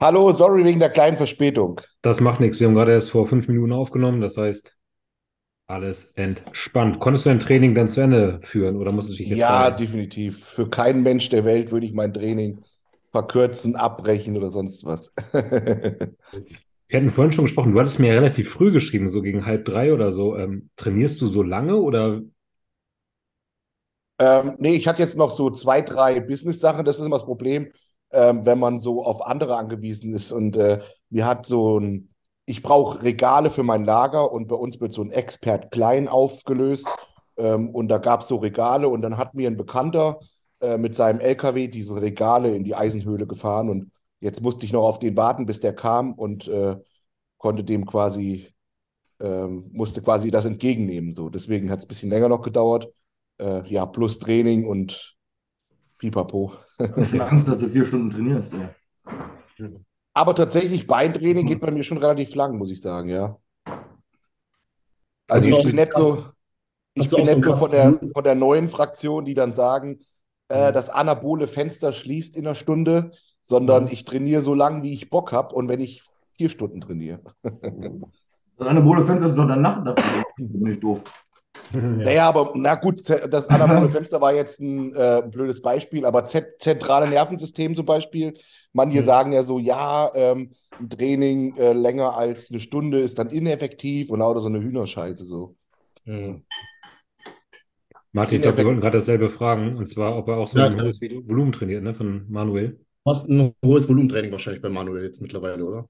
Hallo, 0.00 0.30
sorry 0.30 0.64
wegen 0.64 0.78
der 0.78 0.90
kleinen 0.90 1.16
Verspätung. 1.16 1.80
Das 2.00 2.20
macht 2.20 2.38
nichts. 2.38 2.60
Wir 2.60 2.68
haben 2.68 2.76
gerade 2.76 2.92
erst 2.92 3.10
vor 3.10 3.26
fünf 3.26 3.48
Minuten 3.48 3.72
aufgenommen. 3.72 4.20
Das 4.20 4.36
heißt, 4.36 4.78
alles 5.68 6.12
entspannt. 6.16 6.98
Konntest 7.00 7.26
du 7.26 7.30
dein 7.30 7.38
Training 7.40 7.74
dann 7.74 7.88
zu 7.88 8.00
Ende 8.00 8.40
führen 8.42 8.76
oder 8.76 8.92
musstest 8.92 9.18
du 9.18 9.22
dich 9.22 9.30
jetzt 9.30 9.46
Ja, 9.46 9.46
beeilen? 9.46 9.72
definitiv. 9.72 10.44
Für 10.46 10.68
keinen 10.70 11.02
Mensch 11.02 11.28
der 11.28 11.44
Welt 11.44 11.70
würde 11.72 11.86
ich 11.86 11.92
mein 11.92 12.12
Training 12.14 12.64
verkürzen, 13.12 13.74
abbrechen 13.76 14.36
oder 14.36 14.52
sonst 14.52 14.84
was. 14.84 15.12
Wir 16.88 16.98
hatten 16.98 17.10
vorhin 17.10 17.32
schon 17.32 17.44
gesprochen. 17.44 17.72
Du 17.72 17.80
hattest 17.80 17.98
mir 18.00 18.08
ja 18.08 18.14
relativ 18.14 18.50
früh 18.50 18.72
geschrieben, 18.72 19.08
so 19.08 19.22
gegen 19.22 19.46
halb 19.46 19.64
drei 19.64 19.92
oder 19.92 20.12
so. 20.12 20.36
Ähm, 20.36 20.70
trainierst 20.76 21.20
du 21.20 21.26
so 21.26 21.42
lange 21.42 21.76
oder? 21.76 22.22
Ähm, 24.18 24.56
nee, 24.58 24.74
ich 24.76 24.88
hatte 24.88 25.02
jetzt 25.02 25.16
noch 25.16 25.32
so 25.34 25.50
zwei, 25.50 25.82
drei 25.82 26.20
Business-Sachen. 26.20 26.84
Das 26.84 26.98
ist 26.98 27.04
immer 27.06 27.16
das 27.16 27.24
Problem, 27.26 27.70
ähm, 28.10 28.46
wenn 28.46 28.58
man 28.58 28.80
so 28.80 29.04
auf 29.04 29.22
andere 29.26 29.56
angewiesen 29.56 30.14
ist. 30.14 30.32
Und 30.32 30.56
äh, 30.56 30.80
mir 31.10 31.26
hat 31.26 31.46
so 31.46 31.78
ein, 31.78 32.14
ich 32.46 32.62
brauche 32.62 33.02
Regale 33.02 33.50
für 33.50 33.64
mein 33.64 33.84
Lager 33.84 34.32
und 34.32 34.46
bei 34.48 34.56
uns 34.56 34.80
wird 34.80 34.92
so 34.94 35.02
ein 35.02 35.10
Expert 35.10 35.70
Klein 35.72 36.08
aufgelöst. 36.08 36.88
Ähm, 37.36 37.70
und 37.70 37.88
da 37.88 37.98
gab 37.98 38.20
es 38.22 38.28
so 38.28 38.36
Regale 38.36 38.88
und 38.88 39.02
dann 39.02 39.18
hat 39.18 39.34
mir 39.34 39.48
ein 39.48 39.56
Bekannter 39.56 40.20
äh, 40.60 40.78
mit 40.78 40.96
seinem 40.96 41.20
LKW 41.20 41.68
diese 41.68 42.00
Regale 42.00 42.54
in 42.54 42.64
die 42.64 42.74
Eisenhöhle 42.74 43.26
gefahren 43.26 43.68
und 43.68 43.90
jetzt 44.20 44.40
musste 44.40 44.64
ich 44.64 44.72
noch 44.72 44.84
auf 44.84 44.98
den 44.98 45.16
warten, 45.16 45.44
bis 45.44 45.60
der 45.60 45.74
kam 45.74 46.14
und 46.14 46.48
äh, 46.48 46.76
konnte 47.36 47.64
dem 47.64 47.84
quasi, 47.84 48.48
ähm, 49.20 49.68
musste 49.72 50.00
quasi 50.00 50.30
das 50.30 50.46
entgegennehmen. 50.46 51.14
So. 51.14 51.28
Deswegen 51.28 51.70
hat 51.70 51.80
es 51.80 51.84
ein 51.84 51.88
bisschen 51.88 52.10
länger 52.10 52.28
noch 52.28 52.42
gedauert. 52.42 52.88
Äh, 53.38 53.68
ja, 53.68 53.84
plus 53.84 54.18
Training 54.18 54.66
und 54.66 55.16
Pipapo. 55.98 56.52
Schon 56.78 57.20
Angst, 57.20 57.48
dass 57.48 57.58
du 57.58 57.68
vier 57.68 57.84
Stunden 57.84 58.10
trainierst, 58.10 58.54
ey. 58.54 59.76
Aber 60.16 60.34
tatsächlich, 60.34 60.86
Beintraining 60.86 61.44
geht 61.44 61.60
bei 61.60 61.70
mir 61.70 61.82
schon 61.82 61.98
relativ 61.98 62.34
lang, 62.34 62.56
muss 62.56 62.70
ich 62.70 62.80
sagen, 62.80 63.10
ja. 63.10 63.36
Also 65.28 65.50
du 65.50 65.56
ich 65.58 65.62
bin 65.62 65.76
nicht 65.76 65.92
so, 65.92 66.24
ich 66.94 67.10
du 67.10 67.16
bin 67.16 67.26
nicht 67.26 67.44
so 67.44 67.54
von 67.54 67.70
der, 67.70 68.00
von 68.14 68.24
der 68.24 68.34
neuen 68.34 68.70
Fraktion, 68.70 69.26
die 69.26 69.34
dann 69.34 69.52
sagen, 69.52 70.00
äh, 70.48 70.72
das 70.72 70.88
anabole 70.88 71.46
Fenster 71.46 71.92
schließt 71.92 72.34
in 72.34 72.46
einer 72.46 72.54
Stunde, 72.54 73.10
sondern 73.42 73.88
ich 73.88 74.06
trainiere 74.06 74.40
so 74.40 74.54
lange, 74.54 74.82
wie 74.82 74.94
ich 74.94 75.10
Bock 75.10 75.32
habe 75.32 75.54
und 75.54 75.68
wenn 75.68 75.80
ich 75.80 76.02
vier 76.38 76.48
Stunden 76.48 76.80
trainiere. 76.80 77.20
Das 78.56 78.68
anabole 78.68 79.04
Fenster 79.04 79.28
ist 79.28 79.36
doch 79.36 79.46
dein 79.46 79.60
Nachmittag. 79.60 80.02
Nicht 80.38 80.82
doof. 80.82 81.04
Naja, 82.02 82.28
aber 82.28 82.52
na 82.54 82.74
gut, 82.76 83.08
das 83.08 83.48
anabole 83.48 83.88
Fenster 83.90 84.20
war 84.20 84.32
jetzt 84.34 84.60
ein 84.60 84.94
äh, 84.94 85.22
blödes 85.28 85.60
Beispiel, 85.62 86.04
aber 86.06 86.26
Z 86.26 86.60
zentrale 86.60 87.08
Nervensystem 87.08 87.74
zum 87.74 87.86
Beispiel. 87.86 88.34
Manche 88.72 89.02
sagen 89.02 89.32
ja 89.32 89.42
so, 89.42 89.58
ja, 89.58 90.10
ähm, 90.14 90.52
ein 90.78 90.90
Training 90.90 91.56
äh, 91.56 91.72
länger 91.72 92.16
als 92.16 92.50
eine 92.50 92.60
Stunde 92.60 93.00
ist 93.00 93.18
dann 93.18 93.30
ineffektiv 93.30 94.10
und 94.10 94.20
lauter 94.20 94.40
so 94.40 94.48
eine 94.48 94.60
Hühnerscheiße 94.60 95.24
so. 95.24 95.56
Martin, 98.12 98.36
ich 98.38 98.42
glaube, 98.42 98.58
wir 98.58 98.64
wollten 98.64 98.80
gerade 98.80 98.96
dasselbe 98.98 99.30
fragen. 99.30 99.76
Und 99.76 99.86
zwar, 99.88 100.16
ob 100.16 100.28
er 100.28 100.38
auch 100.38 100.48
so 100.48 100.58
Ja, 100.58 100.66
ein 100.66 100.80
hohes 100.82 101.00
Volumen 101.00 101.52
trainiert, 101.52 101.82
ne, 101.84 101.94
von 101.94 102.28
Manuel. 102.30 102.80
Du 103.04 103.10
hast 103.10 103.26
ein 103.28 103.54
hohes 103.64 103.88
Volumentraining 103.88 104.32
wahrscheinlich 104.32 104.60
bei 104.62 104.68
Manuel 104.68 105.04
jetzt 105.04 105.22
mittlerweile, 105.22 105.64
oder? 105.64 105.88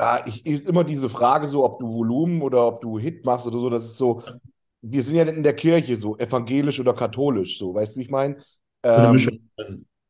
Ja, 0.00 0.24
ich, 0.24 0.46
ist 0.46 0.66
immer 0.66 0.82
diese 0.82 1.10
Frage 1.10 1.46
so, 1.46 1.62
ob 1.62 1.78
du 1.78 1.86
Volumen 1.86 2.40
oder 2.40 2.66
ob 2.66 2.80
du 2.80 2.98
Hit 2.98 3.22
machst 3.26 3.46
oder 3.46 3.58
so, 3.58 3.68
das 3.68 3.84
ist 3.84 3.98
so, 3.98 4.22
wir 4.80 5.02
sind 5.02 5.16
ja 5.16 5.26
nicht 5.26 5.36
in 5.36 5.42
der 5.42 5.54
Kirche 5.54 5.94
so, 5.96 6.16
evangelisch 6.16 6.80
oder 6.80 6.94
katholisch 6.94 7.58
so, 7.58 7.74
weißt 7.74 7.94
du, 7.94 7.98
wie 7.98 8.04
ich 8.04 8.10
meine? 8.10 8.38
Ähm. 8.82 9.18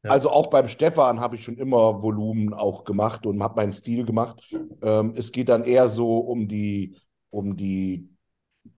Ja. 0.02 0.12
Also 0.12 0.31
auch 0.31 0.46
beim 0.46 0.69
Stefan 0.69 1.19
habe 1.19 1.34
ich 1.34 1.42
schon 1.42 1.56
immer 1.56 2.02
Volumen 2.02 2.54
auch 2.54 2.84
gemacht 2.84 3.26
und 3.26 3.42
habe 3.42 3.56
meinen 3.56 3.72
Stil 3.72 4.06
gemacht. 4.06 4.40
Ähm, 4.81 5.12
es 5.16 5.32
geht 5.32 5.48
dann 5.48 5.64
eher 5.64 5.88
so 5.88 6.19
um 6.19 6.46
die, 6.46 6.96
um 7.31 7.56
die 7.56 8.08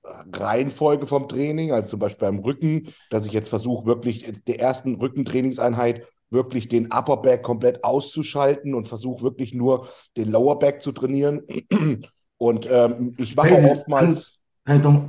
Reihenfolge 0.02 1.06
vom 1.06 1.28
Training, 1.28 1.72
also 1.72 1.90
zum 1.90 2.00
Beispiel 2.00 2.26
beim 2.26 2.38
Rücken, 2.38 2.88
dass 3.10 3.26
ich 3.26 3.32
jetzt 3.32 3.50
versuche, 3.50 3.84
wirklich 3.86 4.32
der 4.46 4.60
ersten 4.60 4.96
Rückentrainingseinheit 4.96 6.06
wirklich 6.32 6.68
den 6.68 6.92
Upper 6.92 7.18
Back 7.18 7.42
komplett 7.42 7.84
auszuschalten 7.84 8.74
und 8.74 8.88
versuche 8.88 9.22
wirklich 9.22 9.54
nur 9.54 9.88
den 10.16 10.30
Lower 10.30 10.58
Back 10.58 10.82
zu 10.82 10.92
trainieren. 10.92 11.42
Und 12.38 12.68
ähm, 12.68 13.14
ich 13.18 13.36
mache 13.36 13.50
Hey, 13.50 13.70
oftmals. 13.70 14.32
Kann 14.64 14.82
doch, 14.82 15.00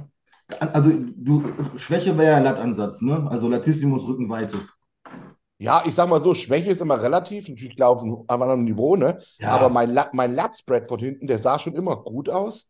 also 0.60 0.92
du, 1.16 1.44
Schwäche 1.78 2.16
wäre 2.18 2.34
ja 2.34 2.40
Lattansatz, 2.40 3.02
ne? 3.02 3.28
Also 3.30 3.48
Latissimus 3.48 4.06
Rückenweite. 4.08 4.58
Ja, 5.58 5.84
ich 5.86 5.96
sag 5.96 6.10
mal 6.10 6.22
so, 6.22 6.34
Schwäche 6.36 6.72
ist 6.72 6.82
immer 6.82 7.02
relativ, 7.02 7.48
natürlich 7.48 7.76
klar 7.76 7.90
auf 7.90 8.04
einem 8.04 8.14
auf 8.14 8.30
einem 8.30 8.42
anderen 8.44 8.64
Niveau, 8.66 8.96
ne? 8.96 9.20
Ja. 9.40 9.52
Aber 9.52 9.70
mein, 9.70 9.92
La 9.92 10.10
mein 10.14 10.34
Lat-Spread 10.34 10.90
von 10.90 11.00
hinten, 11.00 11.26
der 11.26 11.40
sah 11.40 11.58
schon 11.58 11.74
immer 11.74 11.96
gut 11.96 12.30
aus. 12.30 12.68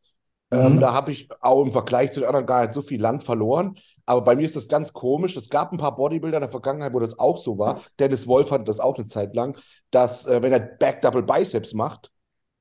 Ähm, 0.53 0.75
Mhm. 0.75 0.79
da 0.79 0.93
habe 0.93 1.11
ich 1.11 1.29
auch 1.41 1.63
im 1.63 1.71
Vergleich 1.71 2.11
zu 2.11 2.19
den 2.21 2.27
anderen 2.27 2.45
gar 2.45 2.61
nicht 2.63 2.73
so 2.73 2.81
viel 2.81 3.01
Land 3.01 3.23
verloren. 3.23 3.75
Aber 4.05 4.21
bei 4.21 4.35
mir 4.35 4.45
ist 4.45 4.55
das 4.55 4.67
ganz 4.67 4.93
komisch. 4.93 5.35
Es 5.37 5.49
gab 5.49 5.71
ein 5.71 5.77
paar 5.77 5.95
Bodybuilder 5.95 6.37
in 6.37 6.41
der 6.41 6.49
Vergangenheit, 6.49 6.93
wo 6.93 6.99
das 6.99 7.17
auch 7.19 7.37
so 7.37 7.57
war. 7.57 7.81
Dennis 7.99 8.27
Wolf 8.27 8.51
hatte 8.51 8.65
das 8.65 8.79
auch 8.79 8.97
eine 8.97 9.07
Zeit 9.07 9.33
lang, 9.35 9.57
dass, 9.91 10.25
äh, 10.25 10.41
wenn 10.41 10.51
er 10.53 10.59
Back 10.59 11.01
Double 11.01 11.23
Biceps 11.23 11.73
macht, 11.73 12.11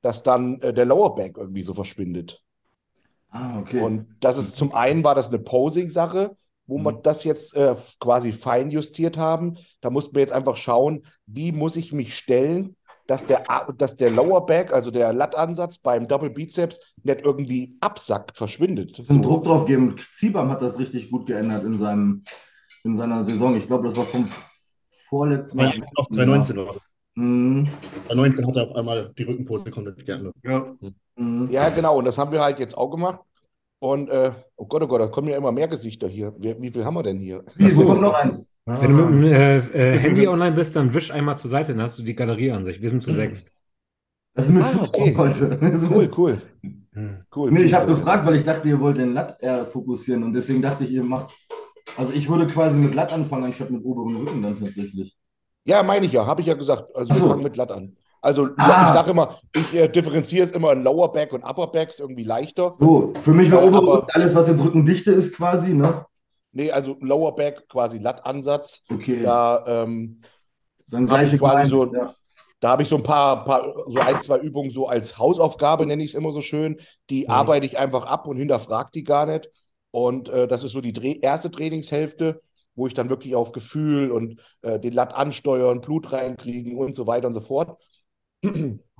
dass 0.03 0.23
dann 0.23 0.61
äh, 0.63 0.73
der 0.75 0.85
Lower 0.87 1.15
Back 1.15 1.37
irgendwie 1.39 1.63
so 1.63 1.75
verschwindet. 1.75 2.43
Ah, 3.31 3.59
okay. 3.61 3.81
Und 3.81 4.07
das 4.21 4.37
ist 4.39 4.57
zum 4.57 4.75
einen 4.75 5.05
war 5.05 5.15
das 5.15 5.29
eine 5.29 5.39
Posing-Sache, 5.39 6.37
wo 6.67 6.79
wir 6.79 6.93
Mhm. 6.93 7.03
das 7.03 7.25
jetzt 7.25 7.55
äh, 7.57 7.75
quasi 7.99 8.33
fein 8.33 8.71
justiert 8.71 9.17
haben. 9.17 9.57
Da 9.81 9.91
mussten 9.91 10.15
wir 10.15 10.21
jetzt 10.21 10.33
einfach 10.33 10.57
schauen, 10.57 11.07
wie 11.27 11.53
muss 11.53 11.77
ich 11.77 11.93
mich 11.93 12.17
stellen, 12.17 12.77
dass 13.13 13.27
der, 13.27 13.45
dass 13.77 13.95
der 13.95 14.11
Lower 14.11 14.47
Back, 14.47 14.73
also 14.73 14.91
der 14.91 15.13
Lattansatz 15.13 15.77
beim 15.77 16.09
Double 16.09 16.31
Bizeps 16.31 16.81
nicht 17.03 17.21
irgendwie 17.21 17.77
absackt, 17.79 18.39
verschwindet. 18.39 18.99
einen 19.07 19.23
So. 19.23 19.29
Druck 19.29 19.45
drauf 19.45 19.67
geben. 19.67 19.97
Ziebam 20.11 20.51
hat 20.51 20.63
das 20.63 20.79
richtig 20.79 21.11
gut 21.11 21.27
geändert 21.27 21.63
in 21.65 21.79
seinem, 21.79 22.23
in 22.85 22.97
seiner 22.97 23.23
Saison. 23.23 23.55
Ich 23.55 23.67
glaube, 23.67 23.87
das 23.87 23.99
war 23.99 24.07
vom 24.07 24.31
vorletzten 25.09 25.59
Ja, 25.59 25.67
Mal. 25.67 25.87
auch 25.97 26.07
2019 26.07 26.57
war 26.57 26.73
das. 26.73 26.83
Mhm. 27.17 27.69
2019 28.07 28.47
hat 28.47 28.57
er 28.57 28.71
auf 28.71 28.77
einmal 28.77 29.13
die 29.19 29.25
Rückenpose 29.25 29.71
komplett 29.71 30.07
geändert. 30.07 30.35
Ja. 30.43 30.73
Mhm. 31.17 31.49
Ja, 31.51 31.69
genau. 31.69 31.99
Und 31.99 32.07
das 32.07 32.17
haben 32.17 32.33
wir 32.33 32.41
halt 32.41 32.59
jetzt 32.61 32.79
auch 32.79 32.89
gemacht. 32.89 33.21
Und 33.79 34.09
äh, 34.09 34.33
oh 34.57 34.65
Gott, 34.65 34.83
oh 34.83 34.87
Gott, 34.87 35.03
da 35.03 35.09
kommen 35.09 35.29
ja 35.29 35.37
immer 35.37 35.53
mehr 35.53 35.69
Gesichter 35.69 36.09
hier. 36.09 36.33
Wie, 36.39 36.59
wie 36.63 36.71
viel 36.71 36.83
haben 36.83 36.95
wir 36.95 37.03
denn 37.03 37.19
hier? 37.19 37.45
Wie, 37.57 37.69
so. 37.69 37.83
wo 37.83 37.89
kommt 37.89 38.01
noch 38.01 38.15
eins? 38.15 38.47
Wenn 38.65 38.97
du 38.97 39.05
mit 39.07 39.09
dem 39.09 39.23
äh, 39.25 39.57
äh, 39.59 39.99
Handy 39.99 40.29
online 40.29 40.55
bist, 40.55 40.77
dann 40.77 40.95
wisch 40.95 41.11
einmal 41.11 41.37
zur 41.37 41.51
Seite, 41.51 41.73
dann 41.73 41.83
hast 41.83 41.99
du 41.99 42.03
die 42.05 42.15
Galerie-Ansicht. 42.15 42.81
Wir 42.81 42.91
sind 42.91 43.03
zu 43.03 43.13
sechst. 43.13 43.53
Das 44.35 44.47
ist 44.49 44.53
mit 44.55 44.63
Ah, 44.63 44.71
Zuschauern 44.71 44.89
okay. 44.95 45.15
heute. 45.17 45.45
Ist 45.67 45.83
Cool, 45.91 45.99
mit- 46.03 46.19
cool. 46.19 46.43
Cool. 47.35 47.51
Nee, 47.51 47.63
ich 47.63 47.75
habe 47.75 47.93
gefragt, 47.95 48.25
weil 48.25 48.37
ich 48.37 48.45
dachte, 48.45 48.69
ihr 48.69 48.81
wollt 48.81 48.99
den 48.99 49.13
Latt 49.15 49.37
eher 49.41 49.67
fokussieren 49.67 50.23
und 50.23 50.33
deswegen 50.33 50.63
dachte 50.63 50.85
ich, 50.85 50.91
ihr 50.93 51.03
macht. 51.03 51.35
Also 51.97 52.13
ich 52.13 52.29
würde 52.31 52.47
quasi 52.47 52.79
mit 52.79 52.95
Latt 52.95 53.13
anfangen, 53.13 53.45
anstatt 53.45 53.71
mit 53.71 53.85
oberem 53.85 54.17
Rücken 54.17 54.43
dann 54.43 54.59
tatsächlich. 54.59 55.17
Ja, 55.65 55.83
meine 55.83 56.07
ich 56.07 56.13
ja, 56.13 56.25
habe 56.27 56.41
ich 56.41 56.47
ja 56.47 56.55
gesagt. 56.55 56.85
Also 56.95 57.11
Ach 57.13 57.17
wir 57.17 57.21
so. 57.23 57.29
fangen 57.29 57.43
mit 57.43 57.57
Latt 57.57 57.73
an. 57.73 57.97
Also 58.21 58.49
Ah. 58.57 58.87
ich 58.89 58.93
sage 58.95 59.11
immer, 59.11 59.39
ich 59.57 59.75
äh, 59.75 59.89
differenziere 59.89 60.47
es 60.47 60.53
immer 60.53 60.73
in 60.73 60.83
Lower 60.85 61.13
Back 61.13 61.33
und 61.33 61.43
Upper 61.43 61.67
Back, 61.67 61.91
ist 61.91 62.01
irgendwie 62.01 62.25
leichter. 62.25 62.77
So, 62.79 63.13
für 63.23 63.33
mich 63.33 63.51
wäre 63.51 63.63
Ja, 63.63 63.69
oberer 63.69 63.83
aber- 63.83 63.97
Rücken 63.99 64.11
alles, 64.15 64.35
was 64.35 64.49
jetzt 64.49 64.63
Rückendichte 64.65 65.11
ist 65.11 65.35
quasi, 65.37 65.75
ne? 65.75 66.07
Nee, 66.53 66.71
also 66.71 66.97
Lower 67.01 67.35
Back 67.35 67.69
quasi 67.69 67.99
Lattansatz. 67.99 68.83
Okay, 68.91 69.23
Da, 69.23 69.65
ähm, 69.67 70.21
dann 70.87 71.07
gleiche 71.07 71.37
ich 71.37 71.41
quasi 71.41 71.71
so- 71.71 71.87
ja. 71.93 72.15
da 72.61 72.69
habe 72.71 72.83
ich 72.83 72.89
so 72.89 72.97
ein 72.97 73.03
paar, 73.03 73.45
paar, 73.45 73.73
so 73.89 73.99
ein, 73.99 74.21
zwei 74.21 74.39
Übungen 74.39 74.71
so 74.71 74.87
als 74.87 75.19
Hausaufgabe, 75.19 75.87
nenne 75.87 76.05
ich 76.05 76.11
es 76.11 76.15
immer 76.17 76.33
so 76.33 76.43
schön. 76.43 76.79
Die 77.11 77.25
Mhm. 77.25 77.31
arbeite 77.31 77.67
ich 77.67 77.79
einfach 77.79 78.05
ab 78.05 78.27
und 78.27 78.37
hinterfrage 78.37 78.91
die 78.95 79.05
gar 79.05 79.27
nicht. 79.27 79.51
Und 79.91 80.29
äh, 80.29 80.47
das 80.47 80.63
ist 80.65 80.73
so 80.73 80.81
die 80.81 80.93
Dreh 80.93 81.19
erste 81.21 81.51
Trainingshälfte. 81.51 82.41
wo 82.75 82.87
ich 82.87 82.95
dann 82.95 83.11
wirklich 83.11 83.35
auf 83.35 83.53
Gefühl 83.53 84.11
und 84.11 84.41
äh, 84.63 84.81
den 84.81 84.95
Latt 84.95 85.13
ansteuern, 85.13 85.83
Blut 85.83 86.11
reinkriegen 86.11 86.79
und 86.79 86.97
so 86.97 87.07
weiter 87.07 87.27
und 87.29 87.35
so 87.35 87.43
fort. 87.43 87.79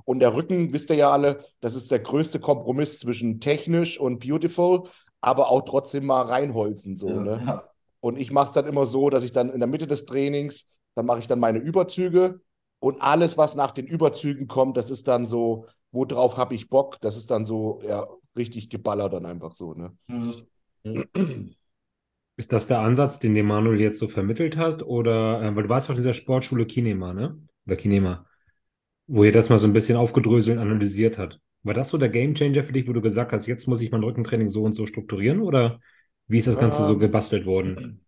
Und 0.05 0.19
der 0.19 0.35
Rücken, 0.35 0.73
wisst 0.73 0.89
ihr 0.91 0.95
ja 0.97 1.09
alle, 1.11 1.43
das 1.61 1.73
ist 1.75 1.89
der 1.89 1.99
größte 1.99 2.39
Kompromiss 2.39 2.99
zwischen 2.99 3.39
technisch 3.39 3.99
und 3.99 4.19
beautiful, 4.19 4.89
aber 5.23 5.49
auch 5.49 5.61
trotzdem 5.63 6.05
mal 6.05 6.23
reinholzen. 6.23 6.97
So, 6.97 7.09
Ja, 7.09 7.21
ne? 7.21 7.45
ja. 7.45 7.69
Und 8.01 8.17
ich 8.19 8.31
mache 8.31 8.47
es 8.47 8.53
dann 8.53 8.67
immer 8.67 8.85
so, 8.85 9.09
dass 9.09 9.23
ich 9.23 9.31
dann 9.31 9.49
in 9.51 9.59
der 9.59 9.67
Mitte 9.67 9.87
des 9.87 10.05
Trainings, 10.05 10.65
dann 10.95 11.05
mache 11.05 11.19
ich 11.19 11.27
dann 11.27 11.39
meine 11.39 11.59
Überzüge 11.59 12.41
und 12.79 13.01
alles, 13.01 13.37
was 13.37 13.55
nach 13.55 13.71
den 13.71 13.87
Überzügen 13.87 14.47
kommt, 14.47 14.77
das 14.77 14.91
ist 14.91 15.07
dann 15.07 15.25
so, 15.25 15.67
worauf 15.91 16.37
habe 16.37 16.55
ich 16.55 16.69
Bock? 16.69 16.99
Das 17.01 17.15
ist 17.17 17.31
dann 17.31 17.45
so, 17.45 17.81
ja, 17.87 18.07
richtig 18.37 18.69
geballert 18.69 19.13
dann 19.13 19.25
einfach 19.25 19.53
so, 19.53 19.73
ne? 19.73 19.95
Mhm. 20.07 20.47
Ist 22.35 22.51
das 22.53 22.67
der 22.67 22.79
Ansatz, 22.79 23.19
den 23.19 23.35
der 23.35 23.43
Manuel 23.43 23.79
jetzt 23.81 23.99
so 23.99 24.07
vermittelt 24.07 24.57
hat? 24.57 24.83
Oder, 24.83 25.41
äh, 25.41 25.55
weil 25.55 25.63
du 25.63 25.69
warst 25.69 25.89
auf 25.89 25.95
dieser 25.95 26.13
Sportschule 26.13 26.65
Kinema, 26.65 27.13
ne? 27.13 27.37
Oder 27.67 27.75
Kinema, 27.75 28.25
wo 29.07 29.23
ihr 29.25 29.31
das 29.33 29.49
mal 29.49 29.57
so 29.59 29.67
ein 29.67 29.73
bisschen 29.73 29.97
aufgedröselt 29.97 30.57
und 30.57 30.63
analysiert 30.63 31.17
hat. 31.19 31.39
War 31.63 31.73
das 31.73 31.89
so 31.89 31.97
der 31.97 32.09
Gamechanger 32.09 32.63
für 32.63 32.73
dich, 32.73 32.87
wo 32.87 32.93
du 32.93 33.01
gesagt 33.01 33.31
hast, 33.33 33.47
jetzt 33.47 33.67
muss 33.67 33.81
ich 33.81 33.91
mein 33.91 34.03
Rückentraining 34.03 34.49
so 34.49 34.63
und 34.63 34.73
so 34.75 34.85
strukturieren? 34.85 35.41
Oder 35.41 35.79
wie 36.27 36.37
ist 36.37 36.47
das 36.47 36.57
Ganze 36.59 36.83
so 36.83 36.97
Ähm, 36.97 36.99
gebastelt 36.99 37.45
worden? 37.45 38.05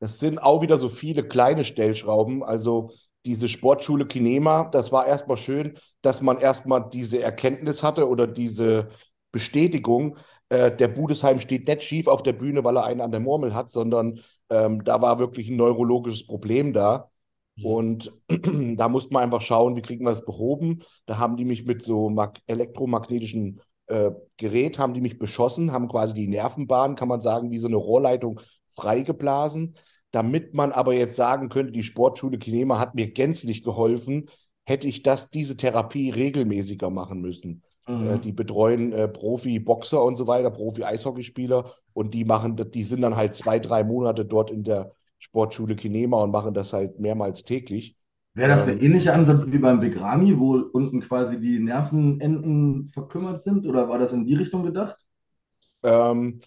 Das 0.00 0.18
sind 0.18 0.38
auch 0.38 0.60
wieder 0.62 0.78
so 0.78 0.88
viele 0.88 1.26
kleine 1.26 1.64
Stellschrauben. 1.64 2.42
Also 2.42 2.90
diese 3.24 3.48
Sportschule 3.48 4.06
Kinema, 4.06 4.64
das 4.70 4.92
war 4.92 5.06
erstmal 5.06 5.36
schön, 5.36 5.78
dass 6.02 6.20
man 6.22 6.38
erstmal 6.38 6.88
diese 6.90 7.20
Erkenntnis 7.22 7.82
hatte 7.82 8.08
oder 8.08 8.26
diese 8.26 8.90
Bestätigung, 9.32 10.16
äh, 10.48 10.70
der 10.74 10.88
Budesheim 10.88 11.40
steht 11.40 11.66
nicht 11.66 11.82
schief 11.82 12.06
auf 12.08 12.22
der 12.22 12.32
Bühne, 12.34 12.62
weil 12.62 12.76
er 12.76 12.84
einen 12.84 13.00
an 13.00 13.10
der 13.10 13.20
Murmel 13.20 13.54
hat, 13.54 13.70
sondern 13.72 14.20
ähm, 14.50 14.84
da 14.84 15.00
war 15.02 15.18
wirklich 15.18 15.48
ein 15.48 15.56
neurologisches 15.56 16.26
Problem 16.26 16.72
da. 16.72 17.10
Und 17.62 18.12
da 18.76 18.88
musste 18.88 19.12
man 19.12 19.24
einfach 19.24 19.40
schauen, 19.40 19.76
wie 19.76 19.82
kriegen 19.82 20.04
wir 20.04 20.10
das 20.10 20.24
behoben. 20.24 20.82
Da 21.06 21.18
haben 21.18 21.36
die 21.36 21.44
mich 21.44 21.64
mit 21.64 21.82
so 21.82 22.10
mag 22.10 22.38
elektromagnetischen 22.46 23.60
äh, 23.86 24.10
Gerät, 24.36 24.78
haben 24.78 24.94
die 24.94 25.00
mich 25.00 25.18
beschossen, 25.18 25.72
haben 25.72 25.88
quasi 25.88 26.14
die 26.14 26.28
Nervenbahn, 26.28 26.96
kann 26.96 27.08
man 27.08 27.20
sagen, 27.20 27.50
wie 27.50 27.58
so 27.58 27.68
eine 27.68 27.76
Rohrleitung 27.76 28.40
freigeblasen. 28.68 29.76
Damit 30.10 30.54
man 30.54 30.72
aber 30.72 30.94
jetzt 30.94 31.16
sagen 31.16 31.48
könnte, 31.48 31.72
die 31.72 31.82
Sportschule 31.82 32.38
Kinema 32.38 32.78
hat 32.78 32.94
mir 32.94 33.10
gänzlich 33.12 33.62
geholfen, 33.62 34.28
hätte 34.64 34.86
ich 34.86 35.02
das, 35.02 35.30
diese 35.30 35.56
Therapie 35.56 36.10
regelmäßiger 36.10 36.90
machen 36.90 37.20
müssen. 37.20 37.62
Äh, 37.98 38.18
Mhm. 38.18 38.20
die 38.20 38.32
betreuen 38.32 38.92
äh, 38.92 39.08
Profi-Boxer 39.08 40.02
und 40.02 40.16
so 40.16 40.26
weiter, 40.26 40.50
Profi-Eishockeyspieler 40.50 41.72
und 41.92 42.12
die 42.14 42.24
machen, 42.24 42.56
die 42.72 42.84
sind 42.84 43.02
dann 43.02 43.16
halt 43.16 43.34
zwei, 43.34 43.58
drei 43.58 43.84
Monate 43.84 44.24
dort 44.24 44.50
in 44.50 44.64
der 44.64 44.92
Sportschule 45.26 45.76
Kinema 45.76 46.22
und 46.22 46.30
machen 46.30 46.54
das 46.54 46.72
halt 46.72 46.98
mehrmals 47.00 47.44
täglich. 47.44 47.96
Wäre 48.34 48.50
das 48.50 48.66
der 48.66 48.80
Ähm, 48.80 48.82
ähnliche 48.82 49.12
Ansatz 49.14 49.46
wie 49.48 49.58
beim 49.58 49.80
Begrami, 49.80 50.38
wo 50.38 50.54
unten 50.54 51.00
quasi 51.00 51.40
die 51.40 51.58
Nervenenden 51.58 52.86
verkümmert 52.86 53.42
sind? 53.42 53.66
Oder 53.66 53.88
war 53.88 53.98
das 53.98 54.12
in 54.12 54.24
die 54.26 54.34
Richtung 54.36 54.62
gedacht? 54.62 54.96
Ähm, 55.82 56.40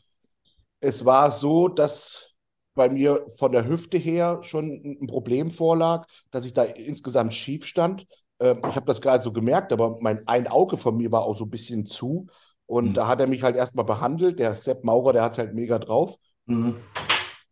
es 0.81 1.05
war 1.05 1.31
so, 1.31 1.67
dass 1.67 2.33
bei 2.75 2.89
mir 2.89 3.27
von 3.37 3.51
der 3.51 3.67
Hüfte 3.67 3.97
her 3.97 4.41
schon 4.43 4.65
ein 4.71 4.99
ein 5.03 5.07
Problem 5.07 5.51
vorlag, 5.51 6.07
dass 6.31 6.45
ich 6.45 6.53
da 6.53 6.63
insgesamt 6.63 7.33
schief 7.33 7.65
stand. 7.65 8.07
Ähm, 8.39 8.61
ich 8.69 8.75
habe 8.75 8.85
das 8.87 9.01
gerade 9.01 9.23
so 9.23 9.33
gemerkt, 9.33 9.73
aber 9.73 9.99
mein 10.01 10.27
ein 10.27 10.47
Auge 10.47 10.77
von 10.77 10.97
mir 10.97 11.11
war 11.11 11.23
auch 11.23 11.37
so 11.37 11.45
ein 11.45 11.49
bisschen 11.51 11.85
zu. 11.87 12.27
Und 12.67 12.93
Mhm. 12.93 12.97
da 12.97 13.07
hat 13.07 13.21
er 13.21 13.27
mich 13.27 13.43
halt 13.43 13.55
erstmal 13.55 13.85
behandelt. 13.85 14.39
Der 14.39 14.55
Sepp 14.55 14.83
Maurer, 14.85 15.13
der 15.13 15.23
hat 15.23 15.33
es 15.33 15.39
halt 15.39 15.53
mega 15.55 15.79
drauf. 15.79 16.17
Mhm. 16.47 16.75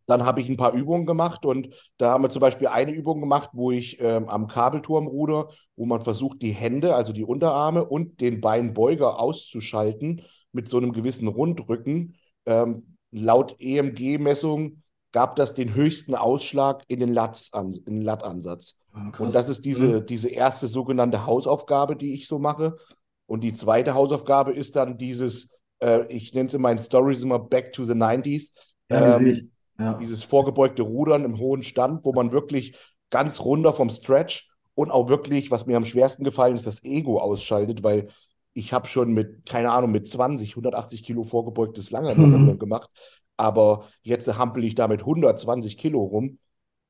Dann 0.08 0.26
habe 0.26 0.42
ich 0.42 0.50
ein 0.50 0.58
paar 0.58 0.74
Übungen 0.74 1.06
gemacht 1.06 1.46
und 1.46 1.70
da 1.98 2.12
haben 2.12 2.24
wir 2.24 2.30
zum 2.30 2.40
Beispiel 2.40 2.68
eine 2.68 2.92
Übung 2.92 3.20
gemacht, 3.20 3.50
wo 3.54 3.72
ich 3.72 4.00
ähm, 4.00 4.30
am 4.30 4.48
Kabelturmruder, 4.48 5.50
wo 5.76 5.86
man 5.86 6.02
versucht, 6.02 6.42
die 6.42 6.54
Hände, 6.54 6.96
also 6.96 7.14
die 7.14 7.26
Unterarme 7.26 7.86
und 7.86 8.22
den 8.22 8.42
Beinbeuger 8.42 9.20
auszuschalten 9.20 10.24
mit 10.54 10.70
so 10.70 10.78
einem 10.78 10.94
gewissen 10.94 11.28
Rundrücken. 11.28 12.16
Ähm, 12.46 12.96
laut 13.12 13.58
EMG-Messung 13.60 14.82
gab 15.12 15.36
das 15.36 15.54
den 15.54 15.74
höchsten 15.74 16.16
Ausschlag 16.16 16.84
in 16.88 17.00
den 17.00 17.10
Latz 17.10 17.52
in 17.54 17.84
den 17.86 18.02
Lattansatz. 18.02 18.78
Ah, 18.94 19.10
krass. 19.12 19.28
Und 19.28 19.36
das 19.36 19.50
ist 19.50 19.66
diese, 19.66 20.02
diese 20.02 20.30
erste 20.30 20.68
sogenannte 20.68 21.26
Hausaufgabe, 21.26 21.96
die 21.96 22.14
ich 22.14 22.28
so 22.28 22.40
mache. 22.40 22.78
Und 23.26 23.42
die 23.42 23.54
zweite 23.54 23.94
Hausaufgabe 23.94 24.54
ist 24.54 24.76
dann 24.78 24.98
dieses, 24.98 25.50
äh, 25.80 26.06
ich 26.08 26.34
nenne 26.34 26.48
es 26.48 26.54
in 26.54 26.62
meinen 26.62 26.80
Stories 26.80 27.24
immer 27.24 27.40
Back 27.40 27.74
to 27.74 27.84
the 27.84 27.94
90s. 27.94 28.54
Ja, 28.90 29.18
Ähm. 29.18 29.52
Ja. 29.80 30.00
dieses 30.00 30.24
vorgebeugte 30.24 30.84
Rudern 30.84 31.26
im 31.26 31.38
hohen 31.40 31.64
Stand, 31.64 32.06
wo 32.06 32.14
man 32.14 32.32
wirklich 32.32 32.76
ganz 33.10 33.40
runter 33.42 33.74
vom 33.74 33.90
Stretch 33.90 34.50
und 34.76 34.92
auch 34.92 35.10
wirklich, 35.10 35.50
was 35.52 35.66
mir 35.66 35.78
am 35.78 35.86
schwersten 35.86 36.24
gefallen 36.24 36.56
ist, 36.56 36.68
das 36.68 36.84
Ego 36.84 37.20
ausschaltet, 37.20 37.84
weil 37.84 38.08
ich 38.54 38.74
habe 38.74 38.88
schon 38.88 39.14
mit, 39.14 39.46
keine 39.46 39.72
Ahnung, 39.72 39.92
mit 39.92 40.08
20, 40.08 40.56
180 40.56 41.04
Kilo 41.04 41.24
vorgebeugtes 41.24 41.92
Langhantelrudern 41.92 42.58
Mhm. 42.58 42.60
gemacht, 42.60 42.90
aber 43.38 43.88
jetzt 44.02 44.28
hampel 44.38 44.64
ich 44.64 44.76
da 44.76 44.88
mit 44.88 45.06
120 45.06 45.78
Kilo 45.78 46.02
rum, 46.02 46.40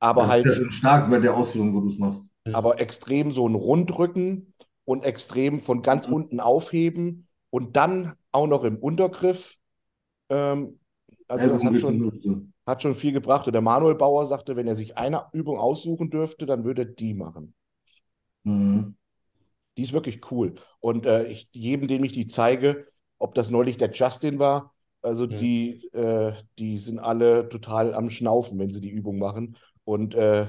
aber 0.00 0.22
Das 0.22 0.28
ist 0.30 0.32
halt 0.32 0.46
ja 0.46 0.54
schon 0.54 0.70
stark 0.72 1.10
bei 1.10 1.18
der 1.18 1.34
Ausführung, 1.36 1.74
wo 1.74 1.80
du 1.80 1.88
es 1.88 1.98
machst. 1.98 2.22
aber 2.52 2.80
extrem 2.80 3.32
so 3.32 3.48
ein 3.48 3.54
Rundrücken 3.54 4.54
und 4.84 5.04
extrem 5.04 5.60
von 5.60 5.82
ganz 5.82 6.06
Mhm. 6.06 6.12
unten 6.14 6.40
aufheben 6.40 7.28
und 7.50 7.76
dann 7.76 8.14
auch 8.32 8.46
noch 8.46 8.64
im 8.64 8.76
Untergriff. 8.78 9.56
Ähm, 10.30 10.78
also 11.28 11.48
das 11.50 11.60
Ellbogen 11.60 11.66
hat 11.66 11.80
schon, 11.80 12.00
Hüfte. 12.00 12.42
Hat 12.68 12.82
schon 12.82 12.94
viel 12.94 13.12
gebracht. 13.12 13.46
Und 13.46 13.54
der 13.54 13.62
Manuel 13.62 13.96
Bauer 13.96 14.26
sagte, 14.26 14.56
wenn 14.56 14.68
er 14.68 14.76
sich 14.76 14.96
eine 14.96 15.24
Übung 15.32 15.58
aussuchen 15.58 16.10
dürfte, 16.10 16.46
dann 16.46 16.64
würde 16.64 16.82
er 16.82 16.86
die 16.88 17.14
machen. 17.14 17.54
Mhm. 18.44 18.94
Die 19.76 19.82
ist 19.82 19.92
wirklich 19.92 20.30
cool. 20.30 20.54
Und 20.80 21.06
äh, 21.06 21.24
ich, 21.26 21.48
jedem, 21.52 21.88
dem 21.88 22.04
ich 22.04 22.12
die 22.12 22.26
zeige, 22.26 22.86
ob 23.18 23.34
das 23.34 23.50
neulich 23.50 23.76
der 23.76 23.90
Justin 23.92 24.38
war, 24.38 24.74
also 25.02 25.26
Ja. 25.26 25.38
die, 25.38 25.86
äh, 25.92 26.32
die 26.58 26.78
sind 26.78 26.98
alle 26.98 27.48
total 27.48 27.94
am 27.94 28.10
Schnaufen, 28.10 28.58
wenn 28.58 28.70
sie 28.70 28.80
die 28.80 28.90
Übung 28.90 29.18
machen 29.18 29.56
und 29.84 30.14
äh, 30.14 30.48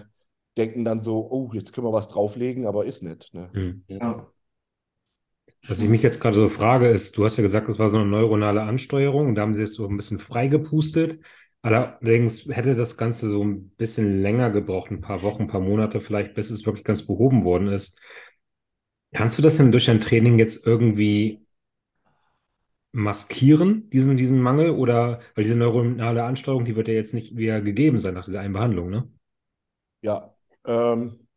denken 0.57 0.83
dann 0.83 1.01
so, 1.01 1.29
oh, 1.29 1.51
jetzt 1.53 1.73
können 1.73 1.88
wir 1.88 1.93
was 1.93 2.07
drauflegen, 2.07 2.65
aber 2.65 2.85
ist 2.85 3.03
nicht. 3.03 3.33
Ne? 3.33 3.49
Hm. 3.53 3.83
Ja. 3.88 4.27
Was 5.67 5.81
ich 5.81 5.89
mich 5.89 6.01
jetzt 6.01 6.19
gerade 6.21 6.35
so 6.35 6.49
frage, 6.49 6.88
ist, 6.89 7.17
du 7.17 7.25
hast 7.25 7.38
ja 7.38 7.43
gesagt, 7.43 7.67
es 7.69 7.79
war 7.79 7.89
so 7.89 7.97
eine 7.97 8.05
neuronale 8.05 8.61
Ansteuerung 8.63 9.27
und 9.27 9.35
da 9.35 9.41
haben 9.41 9.53
sie 9.53 9.61
es 9.61 9.73
so 9.73 9.88
ein 9.88 9.97
bisschen 9.97 10.19
freigepustet. 10.19 11.19
Allerdings 11.61 12.47
hätte 12.53 12.75
das 12.75 12.97
Ganze 12.97 13.29
so 13.29 13.43
ein 13.43 13.69
bisschen 13.71 14.21
länger 14.21 14.49
gebraucht, 14.49 14.91
ein 14.91 15.01
paar 15.01 15.23
Wochen, 15.23 15.43
ein 15.43 15.47
paar 15.47 15.59
Monate 15.61 15.99
vielleicht, 16.01 16.33
bis 16.33 16.49
es 16.51 16.65
wirklich 16.65 16.85
ganz 16.85 17.05
behoben 17.05 17.43
worden 17.43 17.67
ist. 17.67 17.99
Kannst 19.13 19.37
du 19.37 19.43
das 19.43 19.57
denn 19.57 19.71
durch 19.71 19.85
dein 19.85 20.01
Training 20.01 20.39
jetzt 20.39 20.65
irgendwie 20.65 21.45
maskieren, 22.91 23.89
diesen, 23.89 24.15
diesen 24.17 24.41
Mangel? 24.41 24.71
Oder, 24.71 25.21
weil 25.35 25.43
diese 25.45 25.57
neuronale 25.57 26.23
Ansteuerung, 26.23 26.65
die 26.65 26.75
wird 26.75 26.87
ja 26.87 26.93
jetzt 26.93 27.13
nicht 27.15 27.35
wieder 27.37 27.61
gegeben 27.61 27.97
sein 27.99 28.13
nach 28.13 28.25
dieser 28.25 28.41
einen 28.41 28.53
Behandlung, 28.53 28.89
ne? 28.89 29.09
Ja, 30.01 30.35
ähm, 30.65 31.27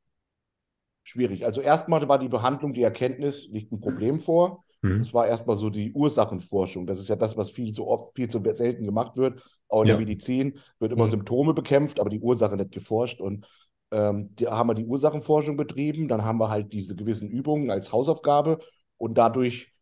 schwierig. 1.03 1.45
Also 1.45 1.61
erstmal 1.61 2.07
war 2.09 2.19
die 2.19 2.29
Behandlung, 2.29 2.73
die 2.73 2.83
Erkenntnis, 2.83 3.49
liegt 3.49 3.73
ein 3.73 3.81
Problem 3.81 4.21
vor. 4.21 4.65
Mhm. 4.83 4.99
Das 4.99 5.13
war 5.15 5.27
erstmal 5.27 5.57
so 5.57 5.71
die 5.71 5.93
Ursachenforschung. 5.93 6.87
Das 6.87 6.99
ist 7.01 7.09
ja 7.09 7.17
das, 7.17 7.37
was 7.37 7.51
viel 7.51 7.73
zu 7.73 7.87
oft, 7.89 8.15
viel 8.15 8.29
zu 8.29 8.41
selten 8.55 8.85
gemacht 8.85 9.17
wird. 9.17 9.43
Auch 9.69 9.83
in 9.83 9.89
der 9.89 9.97
Ja. 9.97 9.99
Medizin 9.99 10.59
wird 10.79 10.93
immer 10.93 11.07
Mhm. 11.07 11.11
Symptome 11.11 11.55
bekämpft, 11.55 11.99
aber 12.01 12.11
die 12.11 12.21
Ursache 12.21 12.57
nicht 12.57 12.73
geforscht. 12.73 13.21
Und 13.21 13.47
ähm, 13.91 14.31
da 14.37 14.57
haben 14.57 14.69
wir 14.71 14.75
die 14.75 14.87
Ursachenforschung 14.87 15.57
betrieben. 15.57 16.09
Dann 16.09 16.25
haben 16.25 16.39
wir 16.39 16.51
halt 16.51 16.73
diese 16.73 16.95
gewissen 16.97 17.31
Übungen 17.31 17.71
als 17.71 17.93
Hausaufgabe. 17.93 18.59
Und 18.99 19.19
dadurch 19.19 19.73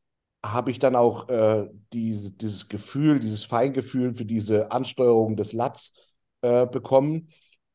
habe 0.45 0.71
ich 0.71 0.79
dann 0.79 0.97
auch 0.97 1.29
äh, 1.29 1.69
diese, 1.93 2.33
dieses 2.33 2.69
Gefühl, 2.69 3.21
dieses 3.21 3.45
Feingefühl 3.45 4.15
für 4.15 4.25
diese 4.25 4.73
Ansteuerung 4.73 5.37
des 5.37 5.53
Latz 5.53 5.93
äh, 6.43 6.67
bekommen. 6.67 7.29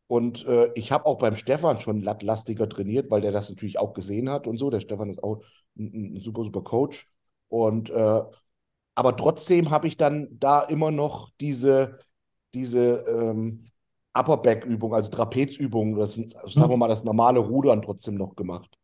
Und 0.08 0.46
äh, 0.46 0.72
ich 0.76 0.92
habe 0.92 1.06
auch 1.06 1.18
beim 1.18 1.36
Stefan 1.36 1.80
schon 1.80 2.02
lattlastiger 2.02 2.68
trainiert, 2.70 3.10
weil 3.12 3.22
der 3.22 3.32
das 3.32 3.50
natürlich 3.50 3.78
auch 3.80 3.94
gesehen 3.94 4.30
hat 4.30 4.48
und 4.48 4.58
so. 4.58 4.70
Der 4.70 4.80
Stefan 4.80 5.10
ist 5.10 5.24
auch 5.24 5.44
ein, 5.78 6.16
ein 6.16 6.20
super, 6.20 6.44
super 6.44 6.62
Coach. 6.64 7.08
Und 7.50 7.90
äh, 7.90 8.22
aber 8.96 9.18
trotzdem 9.18 9.70
habe 9.70 9.88
ich 9.88 9.98
dann 9.98 10.40
da 10.40 10.62
immer 10.62 10.90
noch 10.90 11.30
diese, 11.42 12.00
diese 12.54 13.06
ähm, 13.08 13.72
Upper 14.14 14.38
Back-Übung, 14.38 14.94
also 14.94 15.12
Trapezübungen, 15.12 15.98
das 15.98 16.14
sind, 16.14 16.32
sagen 16.32 16.70
wir 16.70 16.78
mal, 16.78 16.88
das 16.88 17.04
normale 17.04 17.40
Rudern 17.40 17.82
trotzdem 17.82 18.16
noch 18.16 18.38
gemacht. 18.38 18.78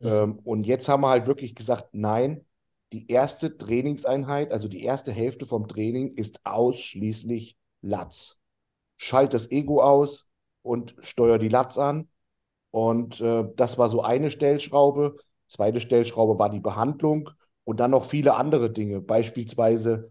Ähm, 0.00 0.38
und 0.44 0.66
jetzt 0.66 0.88
haben 0.88 1.02
wir 1.02 1.10
halt 1.10 1.26
wirklich 1.26 1.54
gesagt, 1.54 1.90
nein, 1.92 2.46
die 2.92 3.10
erste 3.10 3.58
Trainingseinheit, 3.58 4.50
also 4.52 4.68
die 4.68 4.82
erste 4.82 5.12
Hälfte 5.12 5.44
vom 5.44 5.68
Training 5.68 6.14
ist 6.14 6.40
ausschließlich 6.44 7.58
Latz. 7.82 8.38
Schalt 8.96 9.34
das 9.34 9.50
Ego 9.50 9.82
aus 9.82 10.26
und 10.62 10.96
steuer 11.00 11.38
die 11.38 11.50
Latz 11.50 11.76
an. 11.76 12.08
Und 12.70 13.20
äh, 13.20 13.44
das 13.56 13.76
war 13.76 13.90
so 13.90 14.02
eine 14.02 14.30
Stellschraube. 14.30 15.16
Zweite 15.46 15.82
Stellschraube 15.82 16.38
war 16.38 16.48
die 16.48 16.60
Behandlung 16.60 17.30
und 17.68 17.80
dann 17.80 17.90
noch 17.90 18.06
viele 18.06 18.34
andere 18.36 18.70
Dinge. 18.70 19.02
Beispielsweise 19.02 20.10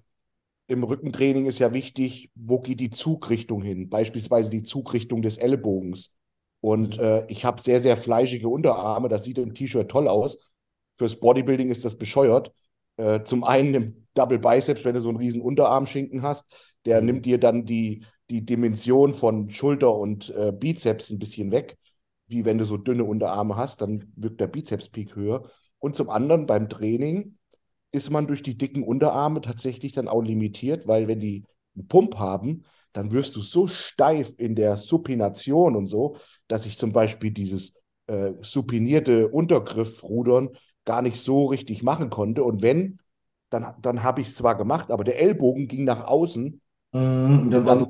im 0.67 0.83
Rückentraining 0.83 1.47
ist 1.47 1.57
ja 1.57 1.73
wichtig, 1.73 2.29
wo 2.35 2.59
geht 2.59 2.79
die 2.79 2.91
Zugrichtung 2.91 3.63
hin? 3.63 3.89
Beispielsweise 3.89 4.51
die 4.51 4.61
Zugrichtung 4.61 5.23
des 5.23 5.37
Ellbogens. 5.37 6.13
Und 6.61 6.99
äh, 6.99 7.25
ich 7.29 7.45
habe 7.45 7.59
sehr, 7.59 7.79
sehr 7.79 7.97
fleischige 7.97 8.47
Unterarme. 8.47 9.09
Das 9.09 9.23
sieht 9.23 9.39
im 9.39 9.55
T-Shirt 9.55 9.89
toll 9.89 10.07
aus. 10.07 10.37
Fürs 10.91 11.19
Bodybuilding 11.19 11.71
ist 11.71 11.83
das 11.83 11.97
bescheuert. 11.97 12.53
Äh, 12.97 13.23
zum 13.23 13.43
einen 13.43 13.73
im 13.73 14.07
Double 14.13 14.37
Biceps, 14.37 14.85
wenn 14.85 14.93
du 14.93 15.01
so 15.01 15.09
einen 15.09 15.17
riesen 15.17 15.41
Unterarmschinken 15.41 16.21
hast, 16.21 16.45
der 16.85 17.01
nimmt 17.01 17.25
dir 17.25 17.39
dann 17.39 17.65
die, 17.65 18.05
die 18.29 18.45
Dimension 18.45 19.15
von 19.15 19.49
Schulter 19.49 19.95
und 19.95 20.29
äh, 20.29 20.51
Bizeps 20.51 21.09
ein 21.09 21.17
bisschen 21.17 21.49
weg. 21.49 21.75
Wie 22.27 22.45
wenn 22.45 22.59
du 22.59 22.65
so 22.65 22.77
dünne 22.77 23.03
Unterarme 23.03 23.55
hast, 23.55 23.81
dann 23.81 24.13
wirkt 24.15 24.41
der 24.41 24.47
Bizeps-Peak 24.47 25.15
höher. 25.15 25.49
Und 25.79 25.95
zum 25.95 26.11
anderen 26.11 26.45
beim 26.45 26.69
Training 26.69 27.33
ist 27.91 28.09
man 28.09 28.27
durch 28.27 28.43
die 28.43 28.57
dicken 28.57 28.83
Unterarme 28.83 29.41
tatsächlich 29.41 29.93
dann 29.93 30.07
auch 30.07 30.21
limitiert, 30.21 30.87
weil 30.87 31.07
wenn 31.07 31.19
die 31.19 31.45
einen 31.75 31.87
Pump 31.87 32.17
haben, 32.17 32.63
dann 32.93 33.11
wirst 33.11 33.35
du 33.35 33.41
so 33.41 33.67
steif 33.67 34.33
in 34.37 34.55
der 34.55 34.77
Supination 34.77 35.75
und 35.75 35.87
so, 35.87 36.17
dass 36.47 36.65
ich 36.65 36.77
zum 36.77 36.91
Beispiel 36.91 37.31
dieses 37.31 37.73
äh, 38.07 38.31
supinierte 38.41 39.27
Untergriffrudern 39.29 40.49
gar 40.85 41.01
nicht 41.01 41.17
so 41.17 41.45
richtig 41.45 41.83
machen 41.83 42.09
konnte. 42.09 42.43
Und 42.43 42.61
wenn, 42.61 42.99
dann, 43.49 43.75
dann 43.81 44.03
habe 44.03 44.21
ich 44.21 44.29
es 44.29 44.35
zwar 44.35 44.57
gemacht, 44.57 44.89
aber 44.89 45.03
der 45.03 45.21
Ellbogen 45.21 45.67
ging 45.67 45.83
nach 45.83 46.05
außen. 46.05 46.61
Mhm, 46.93 47.51
dann, 47.51 47.65
dann, 47.65 47.87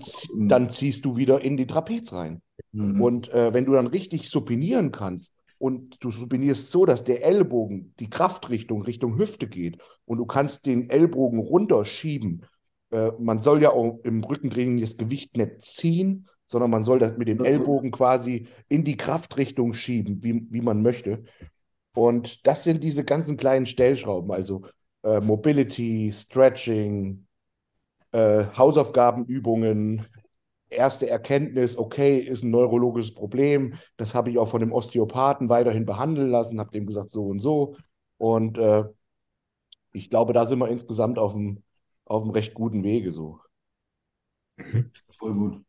dann, 0.48 0.70
ziehst 0.70 1.06
du 1.06 1.16
wieder 1.16 1.42
in 1.42 1.56
die 1.56 1.68
Trapez 1.68 2.12
rein. 2.12 2.42
Mhm. 2.72 3.00
Und 3.00 3.30
äh, 3.32 3.54
wenn 3.54 3.66
du 3.66 3.74
dann 3.74 3.88
richtig 3.88 4.30
supinieren 4.30 4.92
kannst, 4.92 5.32
und 5.60 6.04
du 6.04 6.12
supinierst 6.12 6.72
so, 6.72 6.86
dass 6.86 7.04
der 7.04 7.24
Ellbogen, 7.24 7.94
die 8.00 8.10
Kraftrichtung 8.10 8.84
Richtung 8.84 9.18
Hüfte 9.18 9.48
geht 9.48 9.78
und 10.06 10.18
du 10.18 10.26
kannst 10.26 10.66
den 10.66 10.90
Ellbogen 10.90 11.40
runterschieben. 11.40 12.46
Äh, 12.92 13.12
man 13.20 13.40
soll 13.40 13.62
ja 13.62 13.72
auch 13.72 14.00
im 14.04 14.24
Rückentraining 14.24 14.80
das 14.80 14.98
Gewicht 14.98 15.36
nicht 15.36 15.62
ziehen, 15.62 16.28
sondern 16.46 16.72
man 16.72 16.84
soll 16.84 17.00
das 17.00 17.18
mit 17.18 17.28
dem 17.28 17.44
Ellbogen 17.44 17.92
quasi 17.92 18.48
in 18.70 18.84
die 18.84 18.98
Kraftrichtung 18.98 19.74
schieben, 19.74 20.24
wie, 20.24 20.48
wie 20.50 20.62
man 20.62 20.82
möchte. 20.82 21.24
Und 21.94 22.46
das 22.46 22.64
sind 22.64 22.84
diese 22.84 23.04
ganzen 23.04 23.38
kleinen 23.38 23.66
Stellschrauben, 23.66 24.32
also 24.32 24.66
äh, 25.04 25.20
Mobility, 25.20 26.12
Stretching, 26.14 27.26
äh, 28.12 28.46
Hausaufgabenübungen, 28.56 30.06
erste 30.70 31.10
Erkenntnis, 31.10 31.78
okay, 31.78 32.18
ist 32.18 32.44
ein 32.44 32.52
neurologisches 32.52 33.14
Problem. 33.14 33.76
Das 33.98 34.14
habe 34.14 34.30
ich 34.30 34.38
auch 34.38 34.50
von 34.50 34.60
dem 34.60 34.72
Osteopathen 34.72 35.50
weiterhin 35.50 35.86
behandeln 35.86 36.30
lassen, 36.30 36.60
habe 36.60 36.72
dem 36.72 36.86
gesagt, 36.86 37.10
so 37.10 37.28
und 37.28 37.40
so. 37.40 37.78
Und 38.18 38.58
äh, 38.58 38.84
ich 39.92 40.10
glaube, 40.10 40.34
da 40.34 40.46
sind 40.46 40.60
wir 40.60 40.70
insgesamt 40.70 41.20
auf 41.20 41.36
einem, 41.36 41.64
auf 42.06 42.34
recht 42.34 42.54
guten 42.54 42.84
Wege 42.84 43.12
so. 43.12 43.40
Mhm. 44.58 44.92
Voll 45.12 45.34
gut. 45.34 45.64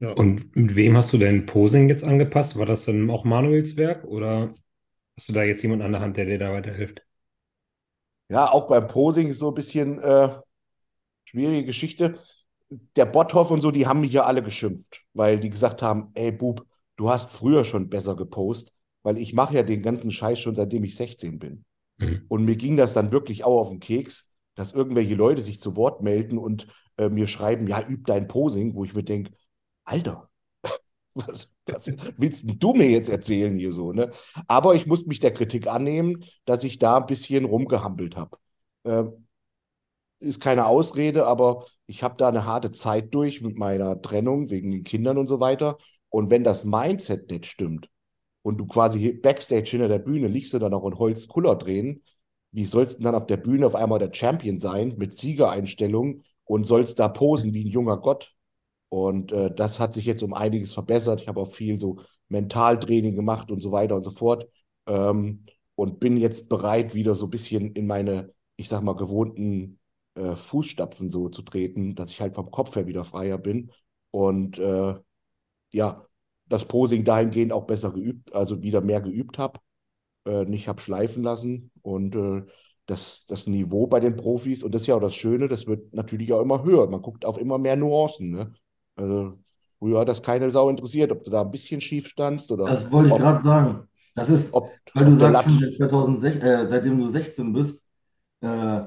Ja. 0.00 0.12
Und 0.12 0.54
mit 0.56 0.76
wem 0.76 0.96
hast 0.96 1.12
du 1.12 1.18
dein 1.18 1.46
Posing 1.46 1.88
jetzt 1.88 2.04
angepasst? 2.04 2.58
War 2.58 2.66
das 2.66 2.84
dann 2.84 3.10
auch 3.10 3.24
Manuels 3.24 3.76
Werk 3.76 4.04
oder 4.04 4.52
hast 5.16 5.28
du 5.28 5.32
da 5.32 5.44
jetzt 5.44 5.62
jemand 5.62 5.82
an 5.82 5.92
der 5.92 6.00
Hand, 6.00 6.16
der 6.16 6.26
dir 6.26 6.38
da 6.38 6.52
weiterhilft? 6.52 7.02
Ja, 8.28 8.50
auch 8.50 8.66
beim 8.66 8.88
Posing 8.88 9.28
ist 9.28 9.38
so 9.38 9.48
ein 9.48 9.54
bisschen 9.54 9.98
äh, 10.00 10.36
schwierige 11.24 11.66
Geschichte 11.66 12.18
der 12.70 13.06
Botthoff 13.06 13.50
und 13.50 13.60
so, 13.60 13.70
die 13.70 13.86
haben 13.86 14.00
mich 14.00 14.12
ja 14.12 14.24
alle 14.24 14.42
geschimpft, 14.42 15.02
weil 15.12 15.38
die 15.38 15.50
gesagt 15.50 15.82
haben, 15.82 16.10
ey 16.14 16.32
Bub, 16.32 16.64
du 16.96 17.10
hast 17.10 17.30
früher 17.30 17.64
schon 17.64 17.88
besser 17.88 18.16
gepostet, 18.16 18.72
weil 19.02 19.18
ich 19.18 19.34
mache 19.34 19.54
ja 19.54 19.62
den 19.62 19.82
ganzen 19.82 20.10
Scheiß 20.10 20.40
schon 20.40 20.54
seitdem 20.54 20.84
ich 20.84 20.96
16 20.96 21.38
bin. 21.38 21.64
Mhm. 21.98 22.24
Und 22.28 22.44
mir 22.44 22.56
ging 22.56 22.76
das 22.76 22.94
dann 22.94 23.12
wirklich 23.12 23.44
auch 23.44 23.60
auf 23.60 23.70
den 23.70 23.80
Keks, 23.80 24.30
dass 24.54 24.72
irgendwelche 24.72 25.14
Leute 25.14 25.42
sich 25.42 25.60
zu 25.60 25.76
Wort 25.76 26.02
melden 26.02 26.38
und 26.38 26.66
äh, 26.96 27.08
mir 27.08 27.26
schreiben, 27.26 27.66
ja, 27.66 27.86
üb 27.86 28.06
dein 28.06 28.28
Posing, 28.28 28.74
wo 28.74 28.84
ich 28.84 28.94
mir 28.94 29.02
denke, 29.02 29.32
Alter, 29.84 30.30
was, 31.14 31.50
was, 31.66 31.90
willst 32.16 32.44
du 32.46 32.72
mir 32.72 32.88
jetzt 32.90 33.08
erzählen 33.08 33.56
hier 33.56 33.72
so, 33.72 33.92
ne? 33.92 34.12
Aber 34.46 34.74
ich 34.74 34.86
muss 34.86 35.06
mich 35.06 35.20
der 35.20 35.34
Kritik 35.34 35.66
annehmen, 35.66 36.24
dass 36.44 36.64
ich 36.64 36.78
da 36.78 36.98
ein 36.98 37.06
bisschen 37.06 37.44
rumgehampelt 37.44 38.16
habe. 38.16 38.38
Äh, 38.84 39.04
ist 40.24 40.40
keine 40.40 40.66
Ausrede, 40.66 41.26
aber 41.26 41.66
ich 41.86 42.02
habe 42.02 42.16
da 42.18 42.28
eine 42.28 42.44
harte 42.44 42.72
Zeit 42.72 43.14
durch 43.14 43.42
mit 43.42 43.58
meiner 43.58 44.00
Trennung 44.00 44.50
wegen 44.50 44.70
den 44.72 44.84
Kindern 44.84 45.18
und 45.18 45.26
so 45.28 45.40
weiter. 45.40 45.78
Und 46.08 46.30
wenn 46.30 46.44
das 46.44 46.64
Mindset 46.64 47.30
nicht 47.30 47.46
stimmt 47.46 47.88
und 48.42 48.58
du 48.58 48.66
quasi 48.66 49.12
backstage 49.12 49.70
hinter 49.70 49.88
der 49.88 49.98
Bühne 49.98 50.28
liegst 50.28 50.54
und 50.54 50.60
dann 50.60 50.74
auch 50.74 50.86
in 50.86 50.98
Holzkuller 50.98 51.56
drehen, 51.56 52.02
wie 52.52 52.64
sollst 52.64 52.98
du 52.98 53.02
dann 53.02 53.14
auf 53.14 53.26
der 53.26 53.36
Bühne 53.36 53.66
auf 53.66 53.74
einmal 53.74 53.98
der 53.98 54.12
Champion 54.12 54.58
sein 54.58 54.94
mit 54.96 55.18
Siegereinstellung 55.18 56.22
und 56.44 56.64
sollst 56.64 56.98
da 56.98 57.08
posen 57.08 57.52
wie 57.54 57.64
ein 57.64 57.70
junger 57.70 57.98
Gott? 57.98 58.32
Und 58.88 59.32
äh, 59.32 59.52
das 59.54 59.80
hat 59.80 59.94
sich 59.94 60.04
jetzt 60.06 60.22
um 60.22 60.34
einiges 60.34 60.72
verbessert. 60.72 61.20
Ich 61.20 61.28
habe 61.28 61.40
auch 61.40 61.50
viel 61.52 61.80
so 61.80 61.98
Mentaltraining 62.28 63.16
gemacht 63.16 63.50
und 63.50 63.60
so 63.60 63.72
weiter 63.72 63.96
und 63.96 64.04
so 64.04 64.12
fort. 64.12 64.48
Ähm, 64.86 65.46
und 65.74 65.98
bin 66.00 66.16
jetzt 66.16 66.48
bereit, 66.48 66.94
wieder 66.94 67.14
so 67.16 67.26
ein 67.26 67.30
bisschen 67.30 67.72
in 67.72 67.86
meine, 67.86 68.32
ich 68.56 68.68
sag 68.68 68.82
mal, 68.82 68.94
gewohnten 68.94 69.80
äh, 70.14 70.36
Fußstapfen 70.36 71.10
so 71.10 71.28
zu 71.28 71.42
treten, 71.42 71.94
dass 71.94 72.10
ich 72.10 72.20
halt 72.20 72.34
vom 72.34 72.50
Kopf 72.50 72.76
her 72.76 72.86
wieder 72.86 73.04
freier 73.04 73.38
bin 73.38 73.70
und 74.10 74.58
äh, 74.58 74.94
ja, 75.72 76.06
das 76.46 76.66
Posing 76.66 77.04
dahingehend 77.04 77.52
auch 77.52 77.66
besser 77.66 77.92
geübt, 77.92 78.34
also 78.34 78.62
wieder 78.62 78.80
mehr 78.80 79.00
geübt 79.00 79.38
habe, 79.38 79.60
äh, 80.26 80.44
nicht 80.44 80.68
habe 80.68 80.80
schleifen 80.80 81.22
lassen 81.22 81.70
und 81.82 82.14
äh, 82.14 82.42
das, 82.86 83.24
das 83.28 83.46
Niveau 83.46 83.86
bei 83.86 84.00
den 84.00 84.16
Profis, 84.16 84.62
und 84.62 84.74
das 84.74 84.82
ist 84.82 84.88
ja 84.88 84.96
auch 84.96 85.00
das 85.00 85.14
Schöne, 85.14 85.48
das 85.48 85.66
wird 85.66 85.94
natürlich 85.94 86.32
auch 86.32 86.42
immer 86.42 86.64
höher. 86.64 86.86
Man 86.88 87.02
guckt 87.02 87.24
auf 87.24 87.38
immer 87.38 87.58
mehr 87.58 87.76
Nuancen. 87.76 88.30
Ne? 88.30 88.52
Also 88.96 89.38
früher 89.78 90.00
hat 90.00 90.08
das 90.08 90.22
keine 90.22 90.50
Sau 90.50 90.68
interessiert, 90.68 91.10
ob 91.10 91.24
du 91.24 91.30
da 91.30 91.42
ein 91.42 91.50
bisschen 91.50 91.80
schief 91.80 92.08
standst 92.08 92.50
oder. 92.50 92.66
Das 92.66 92.90
wollte 92.92 93.10
ich 93.10 93.16
gerade 93.16 93.42
sagen. 93.42 93.88
Das 94.14 94.28
ist, 94.28 94.54
ob, 94.54 94.70
weil 94.92 95.06
du 95.06 95.12
sagst, 95.12 95.50
schon 95.50 95.72
2006, 95.72 96.36
äh, 96.44 96.66
seitdem 96.68 96.98
du 96.98 97.08
16 97.08 97.52
bist, 97.52 97.82
äh, 98.42 98.82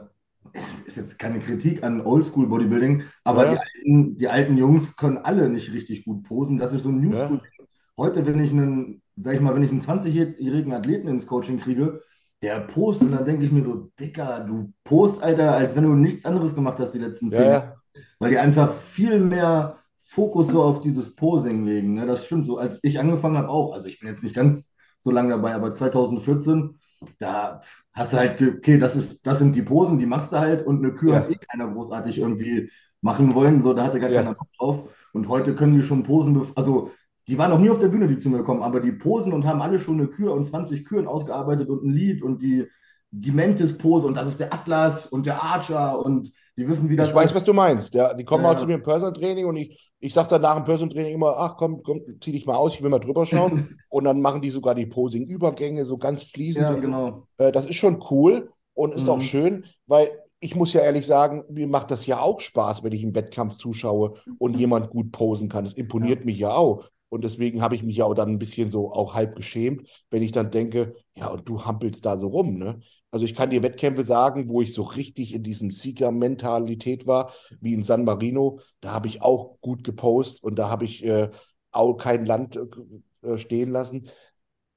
ist 0.85 0.97
jetzt 0.97 1.19
keine 1.19 1.39
Kritik 1.39 1.83
an 1.83 2.01
Oldschool 2.01 2.47
Bodybuilding, 2.47 3.03
aber 3.23 3.45
ja. 3.45 3.51
die, 3.51 3.59
alten, 3.59 4.17
die 4.17 4.27
alten 4.27 4.57
Jungs 4.57 4.95
können 4.95 5.17
alle 5.17 5.49
nicht 5.49 5.73
richtig 5.73 6.05
gut 6.05 6.23
posen. 6.23 6.57
Das 6.57 6.73
ist 6.73 6.83
so 6.83 6.89
ein 6.89 7.01
New 7.01 7.13
School. 7.13 7.41
Ja. 7.57 7.65
Heute, 7.97 8.25
wenn 8.25 8.43
ich 8.43 8.51
einen, 8.51 9.01
sag 9.15 9.35
ich 9.35 9.41
mal, 9.41 9.55
wenn 9.55 9.63
ich 9.63 9.71
einen 9.71 9.81
20-jährigen 9.81 10.73
Athleten 10.73 11.07
ins 11.07 11.27
Coaching 11.27 11.59
kriege, 11.59 12.01
der 12.41 12.59
post 12.61 13.01
und 13.01 13.11
dann 13.11 13.25
denke 13.25 13.45
ich 13.45 13.51
mir 13.51 13.63
so, 13.63 13.91
Dicker, 13.99 14.41
du 14.41 14.71
post, 14.83 15.21
Alter, 15.23 15.55
als 15.55 15.75
wenn 15.75 15.83
du 15.83 15.95
nichts 15.95 16.25
anderes 16.25 16.53
gemacht 16.53 16.79
hast 16.79 16.91
die 16.91 16.99
letzten 16.99 17.29
zehn 17.29 17.41
Jahre. 17.41 17.75
Ja. 17.95 18.01
Weil 18.19 18.31
die 18.31 18.37
einfach 18.37 18.73
viel 18.73 19.19
mehr 19.19 19.79
Fokus 19.97 20.47
so 20.47 20.61
auf 20.61 20.79
dieses 20.79 21.15
Posing 21.15 21.65
legen. 21.65 21.95
Ne? 21.95 22.05
Das 22.05 22.25
stimmt 22.25 22.45
so. 22.45 22.57
Als 22.57 22.79
ich 22.83 22.99
angefangen 22.99 23.37
habe 23.37 23.49
auch, 23.49 23.73
also 23.73 23.87
ich 23.87 23.99
bin 23.99 24.09
jetzt 24.09 24.23
nicht 24.23 24.35
ganz 24.35 24.75
so 24.99 25.11
lange 25.11 25.29
dabei, 25.29 25.53
aber 25.53 25.73
2014 25.73 26.77
da 27.19 27.61
hast 27.97 28.13
du 28.13 28.17
halt, 28.17 28.41
okay, 28.41 28.77
das, 28.77 28.95
ist, 28.95 29.25
das 29.25 29.39
sind 29.39 29.55
die 29.55 29.61
Posen, 29.61 29.99
die 29.99 30.05
machst 30.05 30.31
du 30.31 30.39
halt 30.39 30.65
und 30.65 30.83
eine 30.83 30.93
Kür 30.93 31.13
ja. 31.13 31.19
hat 31.19 31.31
eh 31.31 31.35
keiner 31.35 31.67
großartig 31.71 32.19
irgendwie 32.19 32.69
machen 33.01 33.33
wollen, 33.33 33.63
so, 33.63 33.73
da 33.73 33.83
hatte 33.83 33.99
gar 33.99 34.09
ja. 34.09 34.21
keiner 34.21 34.35
Bock 34.35 34.47
drauf. 34.57 34.89
Und 35.13 35.27
heute 35.27 35.55
können 35.55 35.73
die 35.73 35.83
schon 35.83 36.03
Posen, 36.03 36.39
also 36.55 36.91
die 37.27 37.37
waren 37.37 37.49
noch 37.49 37.59
nie 37.59 37.69
auf 37.69 37.79
der 37.79 37.87
Bühne, 37.89 38.07
die 38.07 38.17
zu 38.17 38.29
mir 38.29 38.43
kommen, 38.43 38.61
aber 38.61 38.79
die 38.79 38.91
posen 38.91 39.33
und 39.33 39.45
haben 39.45 39.61
alle 39.61 39.79
schon 39.79 39.99
eine 39.99 40.07
Kür 40.07 40.33
und 40.33 40.45
20 40.45 40.85
Küren 40.85 41.07
ausgearbeitet 41.07 41.69
und 41.69 41.83
ein 41.83 41.93
Lied 41.93 42.21
und 42.21 42.41
die, 42.41 42.67
die 43.11 43.31
Mentis-Pose 43.31 44.07
und 44.07 44.15
das 44.15 44.27
ist 44.27 44.39
der 44.39 44.53
Atlas 44.53 45.07
und 45.07 45.25
der 45.25 45.43
Archer 45.43 46.03
und 46.03 46.31
die 46.57 46.67
wissen, 46.67 46.89
wie 46.89 46.95
das 46.95 47.09
Ich 47.09 47.15
weiß, 47.15 47.35
was 47.35 47.43
du 47.43 47.53
meinst. 47.53 47.93
Ja, 47.93 48.13
die 48.13 48.23
kommen 48.23 48.43
ja. 48.43 48.51
auch 48.51 48.55
zu 48.57 48.65
mir 48.65 48.75
im 48.75 48.83
Personal 48.83 49.13
Training 49.13 49.45
und 49.45 49.57
ich, 49.57 49.91
ich 49.99 50.13
sage 50.13 50.29
dann 50.29 50.41
nach 50.41 50.55
dem 50.55 50.63
Personal 50.63 50.93
Training 50.93 51.13
immer, 51.13 51.35
ach 51.37 51.55
komm, 51.55 51.83
komm, 51.83 52.01
zieh 52.19 52.31
dich 52.31 52.45
mal 52.45 52.55
aus, 52.55 52.73
ich 52.73 52.81
will 52.81 52.89
mal 52.89 52.99
drüber 52.99 53.25
schauen. 53.25 53.77
und 53.89 54.05
dann 54.05 54.21
machen 54.21 54.41
die 54.41 54.49
sogar 54.49 54.73
die 54.73 54.87
Posing-Übergänge 54.87 55.85
so 55.85 55.97
ganz 55.97 56.23
fließend. 56.23 56.63
Ja, 56.63 56.73
genau. 56.73 57.27
Äh, 57.37 57.51
das 57.51 57.67
ist 57.67 57.75
schon 57.75 58.03
cool 58.09 58.51
und 58.73 58.93
ist 58.93 59.03
mhm. 59.03 59.09
auch 59.09 59.21
schön, 59.21 59.65
weil 59.85 60.09
ich 60.39 60.55
muss 60.55 60.73
ja 60.73 60.81
ehrlich 60.81 61.05
sagen, 61.05 61.43
mir 61.49 61.67
macht 61.67 61.91
das 61.91 62.05
ja 62.05 62.21
auch 62.21 62.39
Spaß, 62.39 62.83
wenn 62.83 62.93
ich 62.93 63.03
im 63.03 63.15
Wettkampf 63.15 63.53
zuschaue 63.53 64.15
und 64.37 64.53
mhm. 64.53 64.59
jemand 64.59 64.89
gut 64.89 65.11
posen 65.11 65.49
kann. 65.49 65.63
Das 65.63 65.73
imponiert 65.73 66.19
ja. 66.19 66.25
mich 66.25 66.39
ja 66.39 66.53
auch. 66.53 66.89
Und 67.09 67.23
deswegen 67.23 67.61
habe 67.61 67.75
ich 67.75 67.83
mich 67.83 67.97
ja 67.97 68.05
auch 68.05 68.13
dann 68.13 68.29
ein 68.29 68.39
bisschen 68.39 68.69
so 68.69 68.91
auch 68.91 69.13
halb 69.13 69.35
geschämt, 69.35 69.87
wenn 70.09 70.21
ich 70.21 70.31
dann 70.31 70.51
denke, 70.51 70.95
ja, 71.15 71.27
und 71.27 71.47
du 71.47 71.63
hampelst 71.63 72.05
da 72.05 72.17
so 72.17 72.27
rum, 72.27 72.57
ne? 72.57 72.79
Also 73.11 73.25
ich 73.25 73.33
kann 73.33 73.49
dir 73.49 73.63
Wettkämpfe 73.63 74.03
sagen, 74.03 74.49
wo 74.49 74.61
ich 74.61 74.73
so 74.73 74.83
richtig 74.83 75.33
in 75.33 75.43
diesem 75.43 75.71
Siegermentalität 75.71 77.07
war, 77.07 77.33
wie 77.61 77.73
in 77.73 77.83
San 77.83 78.03
Marino. 78.03 78.59
Da 78.81 78.91
habe 78.91 79.07
ich 79.07 79.21
auch 79.21 79.59
gut 79.61 79.83
gepostet 79.83 80.43
und 80.43 80.55
da 80.57 80.69
habe 80.69 80.85
ich 80.85 81.05
äh, 81.05 81.29
auch 81.71 81.95
kein 81.95 82.25
Land 82.25 82.57
äh, 82.57 83.27
äh, 83.27 83.37
stehen 83.37 83.71
lassen. 83.71 84.09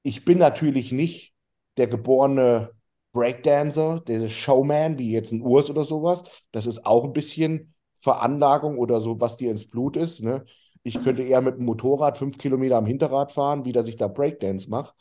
Ich 0.03 0.25
bin 0.25 0.37
natürlich 0.37 0.91
nicht 0.91 1.33
der 1.77 1.87
geborene 1.87 2.71
Breakdancer, 3.11 3.99
der 4.07 4.29
Showman, 4.29 4.97
wie 4.97 5.11
jetzt 5.11 5.33
ein 5.33 5.41
Urs 5.41 5.69
oder 5.69 5.83
sowas. 5.83 6.23
Das 6.51 6.65
ist 6.65 6.85
auch 6.85 7.03
ein 7.03 7.13
bisschen 7.13 7.73
Veranlagung 7.95 8.77
oder 8.77 9.01
so, 9.01 9.19
was 9.19 9.37
dir 9.37 9.51
ins 9.51 9.67
Blut 9.67 9.97
ist. 9.97 10.21
Ne? 10.21 10.45
Ich 10.83 11.01
könnte 11.01 11.21
eher 11.21 11.41
mit 11.41 11.57
dem 11.57 11.65
Motorrad 11.65 12.17
fünf 12.17 12.37
Kilometer 12.37 12.77
am 12.77 12.85
Hinterrad 12.85 13.31
fahren, 13.31 13.65
wie 13.65 13.73
dass 13.73 13.87
ich 13.87 13.97
da 13.97 14.07
Breakdance 14.07 14.69
mache. 14.69 14.93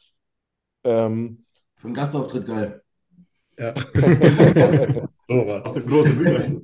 Ähm, 0.85 1.45
Für 1.77 1.87
einen 1.87 1.95
Gastauftritt 1.95 2.47
geil. 2.47 2.83
Ja. 3.61 3.75
so, 5.29 5.47
was 5.47 5.77
eine 5.77 5.85
große 5.85 6.15
Bühne. 6.15 6.63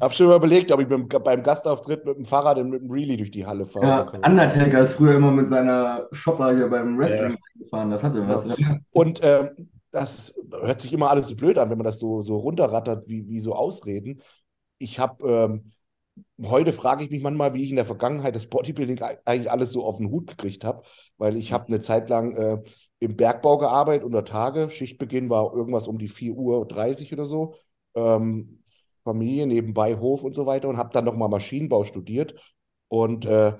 Hab 0.00 0.14
schon 0.14 0.28
mal 0.28 0.36
überlegt, 0.36 0.72
ob 0.72 0.80
ich 0.80 0.88
mit, 0.88 1.08
beim 1.24 1.42
Gastauftritt 1.42 2.06
mit 2.06 2.16
dem 2.16 2.24
Fahrrad 2.24 2.58
und 2.58 2.70
mit 2.70 2.80
dem 2.80 2.90
Really 2.90 3.16
durch 3.16 3.30
die 3.30 3.44
Halle 3.44 3.66
fahre. 3.66 3.86
Ja, 3.86 4.26
Undertaker 4.26 4.80
ist 4.80 4.94
früher 4.94 5.16
immer 5.16 5.32
mit 5.32 5.50
seiner 5.50 6.08
Shopper 6.12 6.54
hier 6.56 6.68
beim 6.68 6.96
Wrestling 6.96 7.36
gefahren. 7.58 7.90
Das 7.90 8.02
hatte 8.02 8.26
was. 8.26 8.46
Und 8.92 9.20
ähm, 9.22 9.68
das 9.90 10.40
hört 10.50 10.80
sich 10.80 10.92
immer 10.92 11.10
alles 11.10 11.28
so 11.28 11.34
blöd 11.34 11.58
an, 11.58 11.68
wenn 11.68 11.78
man 11.78 11.84
das 11.84 11.98
so, 11.98 12.22
so 12.22 12.38
runterrattert, 12.38 13.06
wie, 13.08 13.28
wie 13.28 13.40
so 13.40 13.54
Ausreden. 13.54 14.22
Ich 14.78 14.98
habe 14.98 15.28
ähm, 15.28 15.72
heute 16.42 16.72
frage 16.72 17.04
ich 17.04 17.10
mich 17.10 17.22
manchmal, 17.22 17.54
wie 17.54 17.62
ich 17.62 17.70
in 17.70 17.76
der 17.76 17.86
Vergangenheit 17.86 18.36
das 18.36 18.46
Bodybuilding 18.46 19.00
eigentlich 19.24 19.50
alles 19.50 19.72
so 19.72 19.84
auf 19.84 19.98
den 19.98 20.10
Hut 20.10 20.26
gekriegt 20.28 20.64
habe, 20.64 20.84
weil 21.18 21.36
ich 21.36 21.52
habe 21.52 21.66
eine 21.66 21.80
Zeit 21.80 22.08
lang 22.08 22.36
äh, 22.36 22.58
im 23.00 23.16
Bergbau 23.16 23.58
gearbeitet 23.58 24.04
unter 24.04 24.24
Tage. 24.24 24.70
Schichtbeginn 24.70 25.30
war 25.30 25.54
irgendwas 25.54 25.88
um 25.88 25.98
die 25.98 26.08
4.30 26.08 27.08
Uhr 27.12 27.12
oder 27.14 27.26
so. 27.26 27.54
Ähm, 27.94 28.62
Familie, 29.04 29.46
nebenbei 29.46 29.96
Hof 29.96 30.22
und 30.22 30.34
so 30.34 30.46
weiter 30.46 30.68
und 30.68 30.76
habe 30.76 30.90
dann 30.92 31.04
nochmal 31.06 31.28
Maschinenbau 31.28 31.84
studiert. 31.84 32.34
Und 32.88 33.24
äh, 33.24 33.54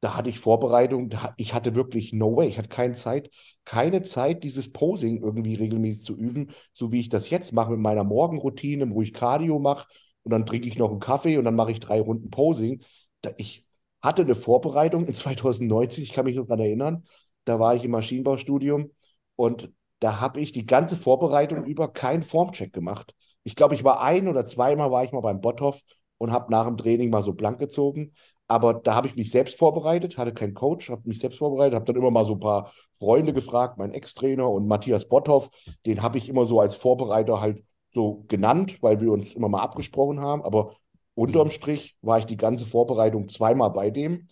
da 0.00 0.16
hatte 0.16 0.28
ich 0.28 0.38
Vorbereitung, 0.38 1.08
da, 1.08 1.34
ich 1.38 1.54
hatte 1.54 1.74
wirklich 1.74 2.12
no 2.12 2.36
way, 2.36 2.48
ich 2.48 2.58
hatte 2.58 2.68
keine 2.68 2.94
Zeit, 2.94 3.30
keine 3.64 4.02
Zeit, 4.02 4.44
dieses 4.44 4.72
Posing 4.72 5.22
irgendwie 5.22 5.54
regelmäßig 5.54 6.02
zu 6.02 6.14
üben, 6.16 6.50
so 6.74 6.92
wie 6.92 7.00
ich 7.00 7.08
das 7.08 7.30
jetzt 7.30 7.52
mache 7.52 7.70
mit 7.70 7.80
meiner 7.80 8.04
Morgenroutine, 8.04 8.90
wo 8.90 9.00
ich 9.02 9.14
Cardio 9.14 9.58
mache 9.58 9.88
und 10.22 10.30
dann 10.32 10.44
trinke 10.46 10.68
ich 10.68 10.78
noch 10.78 10.90
einen 10.90 11.00
Kaffee 11.00 11.38
und 11.38 11.44
dann 11.44 11.54
mache 11.54 11.72
ich 11.72 11.80
drei 11.80 12.00
Runden 12.00 12.30
Posing. 12.30 12.82
Da, 13.22 13.30
ich 13.38 13.66
hatte 14.02 14.22
eine 14.22 14.34
Vorbereitung 14.34 15.06
in 15.06 15.14
2019, 15.14 16.04
ich 16.04 16.12
kann 16.12 16.26
mich 16.26 16.36
noch 16.36 16.46
daran 16.46 16.60
erinnern, 16.60 17.04
da 17.44 17.58
war 17.58 17.74
ich 17.74 17.84
im 17.84 17.90
Maschinenbaustudium 17.92 18.90
und 19.36 19.70
da 20.00 20.20
habe 20.20 20.40
ich 20.40 20.52
die 20.52 20.66
ganze 20.66 20.96
Vorbereitung 20.96 21.64
über 21.64 21.92
keinen 21.92 22.22
Formcheck 22.22 22.72
gemacht 22.72 23.14
ich 23.44 23.56
glaube, 23.56 23.74
ich 23.74 23.84
war 23.84 24.00
ein 24.00 24.26
oder 24.26 24.46
zweimal 24.46 24.90
war 24.90 25.04
ich 25.04 25.12
mal 25.12 25.20
beim 25.20 25.40
Botthoff 25.40 25.80
und 26.18 26.32
habe 26.32 26.50
nach 26.50 26.66
dem 26.66 26.76
Training 26.78 27.10
mal 27.10 27.22
so 27.22 27.34
blank 27.34 27.58
gezogen. 27.58 28.14
Aber 28.48 28.74
da 28.74 28.94
habe 28.94 29.08
ich 29.08 29.16
mich 29.16 29.30
selbst 29.30 29.58
vorbereitet, 29.58 30.18
hatte 30.18 30.34
keinen 30.34 30.54
Coach, 30.54 30.90
habe 30.90 31.02
mich 31.08 31.18
selbst 31.18 31.38
vorbereitet, 31.38 31.74
habe 31.74 31.84
dann 31.86 31.96
immer 31.96 32.10
mal 32.10 32.24
so 32.24 32.34
ein 32.34 32.40
paar 32.40 32.72
Freunde 32.98 33.32
gefragt, 33.32 33.78
mein 33.78 33.92
Ex-Trainer 33.92 34.50
und 34.50 34.66
Matthias 34.66 35.08
Botthoff, 35.08 35.50
den 35.86 36.02
habe 36.02 36.18
ich 36.18 36.28
immer 36.28 36.46
so 36.46 36.60
als 36.60 36.76
Vorbereiter 36.76 37.40
halt 37.40 37.64
so 37.90 38.24
genannt, 38.28 38.82
weil 38.82 39.00
wir 39.00 39.12
uns 39.12 39.32
immer 39.34 39.48
mal 39.48 39.62
abgesprochen 39.62 40.20
haben. 40.20 40.42
Aber 40.42 40.74
unterm 41.14 41.50
Strich 41.50 41.96
war 42.02 42.18
ich 42.18 42.26
die 42.26 42.36
ganze 42.36 42.66
Vorbereitung 42.66 43.28
zweimal 43.28 43.70
bei 43.70 43.90
dem 43.90 44.28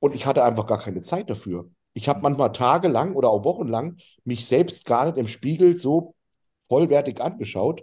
und 0.00 0.14
ich 0.14 0.26
hatte 0.26 0.44
einfach 0.44 0.66
gar 0.66 0.80
keine 0.80 1.02
Zeit 1.02 1.28
dafür. 1.30 1.70
Ich 1.98 2.08
habe 2.08 2.20
manchmal 2.22 2.52
tagelang 2.52 3.14
oder 3.14 3.30
auch 3.30 3.44
wochenlang 3.44 3.96
mich 4.24 4.46
selbst 4.46 4.84
gar 4.84 5.06
nicht 5.06 5.18
im 5.18 5.28
Spiegel 5.28 5.76
so 5.76 6.14
vollwertig 6.68 7.20
angeschaut 7.20 7.82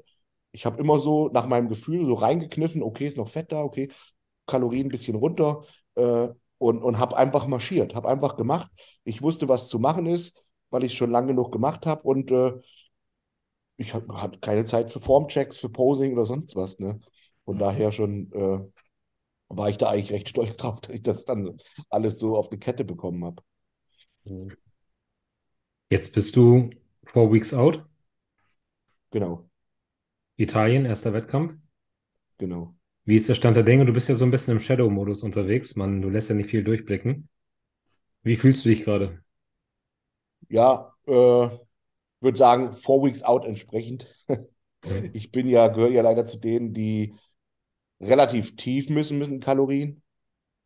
ich 0.56 0.66
habe 0.66 0.80
immer 0.82 1.00
so 1.00 1.28
nach 1.30 1.48
meinem 1.48 1.68
Gefühl 1.68 2.06
so 2.08 2.14
reingekniffen, 2.14 2.82
okay, 2.82 3.08
ist 3.08 3.18
noch 3.18 3.28
Fett 3.30 3.52
da, 3.52 3.62
okay, 3.62 3.92
Kalorien 4.48 4.88
ein 4.88 4.90
bisschen 4.90 5.16
runter 5.16 5.64
äh, 5.96 6.30
und, 6.58 6.82
und 6.82 6.98
habe 6.98 7.18
einfach 7.18 7.46
marschiert, 7.48 7.94
habe 7.94 8.08
einfach 8.08 8.38
gemacht. 8.38 8.72
Ich 9.04 9.22
wusste, 9.22 9.50
was 9.50 9.68
zu 9.68 9.80
machen 9.80 10.06
ist, 10.06 10.34
weil 10.70 10.84
ich 10.86 10.94
es 10.94 10.98
schon 10.98 11.12
lange 11.12 11.28
genug 11.28 11.52
gemacht 11.52 11.86
habe 11.86 12.04
und 12.04 12.32
äh, 12.32 12.54
ich 13.78 13.94
hatte 13.94 14.40
keine 14.40 14.66
Zeit 14.66 14.90
für 14.92 15.02
Formchecks, 15.02 15.58
für 15.58 15.70
Posing 15.70 16.14
oder 16.14 16.26
sonst 16.26 16.56
was. 16.56 16.80
Ne? 16.80 17.02
Von 17.44 17.58
daher 17.58 17.92
schon 17.92 18.32
äh, 18.32 18.60
war 19.50 19.70
ich 19.70 19.78
da 19.78 19.90
eigentlich 19.90 20.12
recht 20.12 20.30
stolz 20.30 20.58
drauf, 20.58 20.80
dass 20.82 20.96
ich 20.96 21.04
das 21.04 21.26
dann 21.26 21.58
alles 21.90 22.20
so 22.20 22.38
auf 22.38 22.50
die 22.50 22.60
Kette 22.60 22.86
bekommen 22.86 23.26
habe. 23.26 23.44
Jetzt 25.90 26.14
bist 26.14 26.36
du 26.36 26.70
four 27.06 27.32
weeks 27.32 27.54
out. 27.54 27.84
Genau. 29.12 29.50
Italien, 30.38 30.86
erster 30.86 31.14
Wettkampf. 31.14 31.54
Genau. 32.38 32.76
Wie 33.06 33.16
ist 33.16 33.30
der 33.30 33.36
Stand 33.36 33.56
der 33.56 33.64
Dinge? 33.64 33.86
Du 33.86 33.94
bist 33.94 34.10
ja 34.10 34.16
so 34.16 34.26
ein 34.26 34.32
bisschen 34.32 34.54
im 34.54 34.60
Shadow-Modus 34.60 35.24
unterwegs. 35.24 35.76
Man, 35.76 36.02
du 36.02 36.10
lässt 36.10 36.30
ja 36.30 36.36
nicht 36.36 36.50
viel 36.50 36.64
durchblicken. 36.64 37.30
Wie 38.24 38.36
fühlst 38.36 38.66
du 38.66 38.70
dich 38.70 38.84
gerade? 38.84 39.22
Ja, 40.50 40.94
äh, 41.06 41.12
würde 41.12 42.38
sagen, 42.38 42.74
four 42.74 43.06
weeks 43.06 43.24
out 43.24 43.46
entsprechend. 43.46 44.08
Okay. 44.82 45.10
Ich 45.14 45.32
bin 45.32 45.48
ja, 45.48 45.68
gehöre 45.68 45.92
ja 45.92 46.02
leider 46.02 46.26
zu 46.26 46.38
denen, 46.38 46.74
die 46.74 47.16
relativ 48.00 48.56
tief 48.56 48.90
müssen 48.90 49.18
mit 49.18 49.30
den 49.30 49.40
Kalorien, 49.40 50.04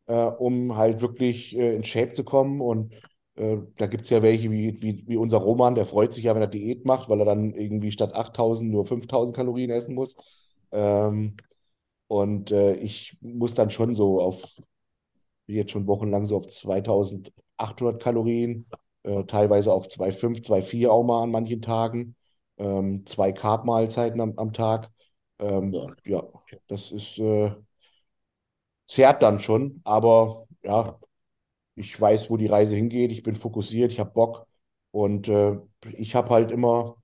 äh, 0.06 0.14
um 0.24 0.76
halt 0.76 1.00
wirklich 1.00 1.56
äh, 1.56 1.74
in 1.74 1.84
Shape 1.84 2.12
zu 2.12 2.24
kommen. 2.24 2.60
Und 2.60 2.94
da 3.34 3.86
gibt 3.86 4.04
es 4.04 4.10
ja 4.10 4.22
welche 4.22 4.50
wie, 4.50 4.80
wie, 4.82 5.04
wie 5.08 5.16
unser 5.16 5.38
Roman, 5.38 5.74
der 5.74 5.86
freut 5.86 6.12
sich 6.12 6.24
ja, 6.24 6.34
wenn 6.34 6.42
er 6.42 6.48
Diät 6.48 6.84
macht, 6.84 7.08
weil 7.08 7.20
er 7.20 7.24
dann 7.26 7.54
irgendwie 7.54 7.92
statt 7.92 8.14
8000 8.14 8.70
nur 8.70 8.86
5000 8.86 9.36
Kalorien 9.36 9.70
essen 9.70 9.94
muss. 9.94 10.16
Ähm, 10.72 11.36
und 12.08 12.50
äh, 12.52 12.74
ich 12.76 13.16
muss 13.20 13.54
dann 13.54 13.70
schon 13.70 13.94
so 13.94 14.20
auf, 14.20 14.44
wie 15.46 15.54
jetzt 15.56 15.72
schon 15.72 15.86
wochenlang, 15.86 16.26
so 16.26 16.36
auf 16.36 16.48
2800 16.48 18.02
Kalorien, 18.02 18.66
äh, 19.02 19.24
teilweise 19.24 19.72
auf 19.72 19.88
2,5, 19.88 20.42
2,4 20.42 20.92
auch 20.92 21.02
mal 21.04 21.22
an 21.24 21.30
manchen 21.30 21.62
Tagen, 21.62 22.16
ähm, 22.58 23.06
zwei 23.06 23.32
Carb-Mahlzeiten 23.32 24.20
am, 24.20 24.34
am 24.38 24.52
Tag. 24.52 24.90
Ähm, 25.38 25.72
ja. 25.72 25.88
ja, 26.04 26.24
das 26.68 26.92
ist, 26.92 27.18
äh, 27.18 27.52
zerrt 28.86 29.22
dann 29.22 29.38
schon, 29.38 29.80
aber 29.84 30.46
ja, 30.62 30.98
ich 31.80 32.00
weiß, 32.00 32.30
wo 32.30 32.36
die 32.36 32.46
Reise 32.46 32.76
hingeht, 32.76 33.12
ich 33.12 33.22
bin 33.22 33.36
fokussiert, 33.36 33.92
ich 33.92 34.00
habe 34.00 34.12
Bock 34.12 34.46
und 34.92 35.28
äh, 35.28 35.58
ich 35.92 36.14
habe 36.14 36.30
halt 36.30 36.50
immer, 36.50 36.96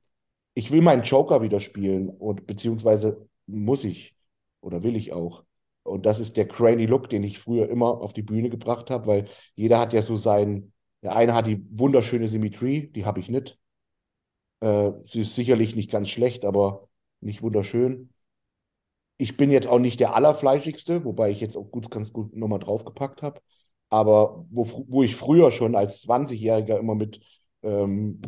ich 0.55 0.71
will 0.71 0.83
meinen 0.83 1.03
Joker 1.03 1.43
wieder 1.43 1.61
spielen 1.61 2.11
und 2.11 2.47
beziehungsweise 2.47 3.29
muss 3.47 3.85
ich 3.85 4.17
oder 4.61 4.83
will 4.83 4.97
ich 4.97 5.13
auch. 5.13 5.45
Und 5.83 6.07
das 6.07 6.21
ist 6.21 6.37
der 6.37 6.49
Cranny 6.49 6.87
Look, 6.87 7.09
den 7.11 7.25
ich 7.25 7.39
früher 7.39 7.69
immer 7.71 8.01
auf 8.01 8.13
die 8.13 8.23
Bühne 8.23 8.51
gebracht 8.51 8.91
habe, 8.91 9.07
weil 9.07 9.29
jeder 9.55 9.79
hat 9.79 9.93
ja 9.93 10.03
so 10.03 10.17
seinen, 10.17 10.73
der 11.03 11.17
eine 11.17 11.35
hat 11.35 11.47
die 11.47 11.65
wunderschöne 11.71 12.29
Symmetrie, 12.29 12.89
die 12.89 13.05
habe 13.07 13.21
ich 13.21 13.29
nicht. 13.31 13.59
Äh, 14.61 14.93
sie 15.07 15.21
ist 15.21 15.35
sicherlich 15.35 15.75
nicht 15.77 15.91
ganz 15.91 16.09
schlecht, 16.11 16.45
aber 16.45 16.89
nicht 17.21 17.43
wunderschön. 17.43 18.13
Ich 19.19 19.37
bin 19.37 19.51
jetzt 19.51 19.67
auch 19.69 19.79
nicht 19.79 20.01
der 20.01 20.15
allerfleischigste, 20.15 21.05
wobei 21.05 21.31
ich 21.31 21.41
jetzt 21.41 21.57
auch 21.57 21.71
gut, 21.71 21.91
ganz 21.91 22.13
gut 22.13 22.35
nochmal 22.37 22.59
draufgepackt 22.59 23.23
habe. 23.23 23.41
Aber 23.89 24.47
wo, 24.51 24.85
wo 24.89 25.03
ich 25.03 25.17
früher 25.17 25.51
schon 25.51 25.75
als 25.77 26.03
20-Jähriger 26.03 26.79
immer 26.79 26.95
mit 26.95 27.21
ähm, 27.63 28.21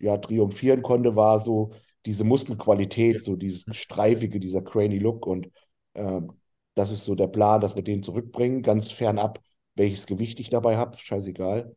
ja, 0.00 0.16
triumphieren 0.18 0.82
konnte, 0.82 1.16
war 1.16 1.38
so 1.40 1.72
diese 2.06 2.24
Muskelqualität, 2.24 3.22
so 3.22 3.36
dieses 3.36 3.64
streifige, 3.76 4.40
dieser 4.40 4.62
cranny 4.62 4.98
Look. 4.98 5.26
Und 5.26 5.48
ähm, 5.94 6.32
das 6.74 6.90
ist 6.90 7.04
so 7.04 7.14
der 7.14 7.28
Plan, 7.28 7.60
dass 7.60 7.76
wir 7.76 7.82
den 7.82 8.02
zurückbringen, 8.02 8.62
ganz 8.62 8.90
fernab, 8.90 9.40
welches 9.74 10.06
Gewicht 10.06 10.40
ich 10.40 10.50
dabei 10.50 10.76
habe, 10.76 10.96
scheißegal. 10.98 11.74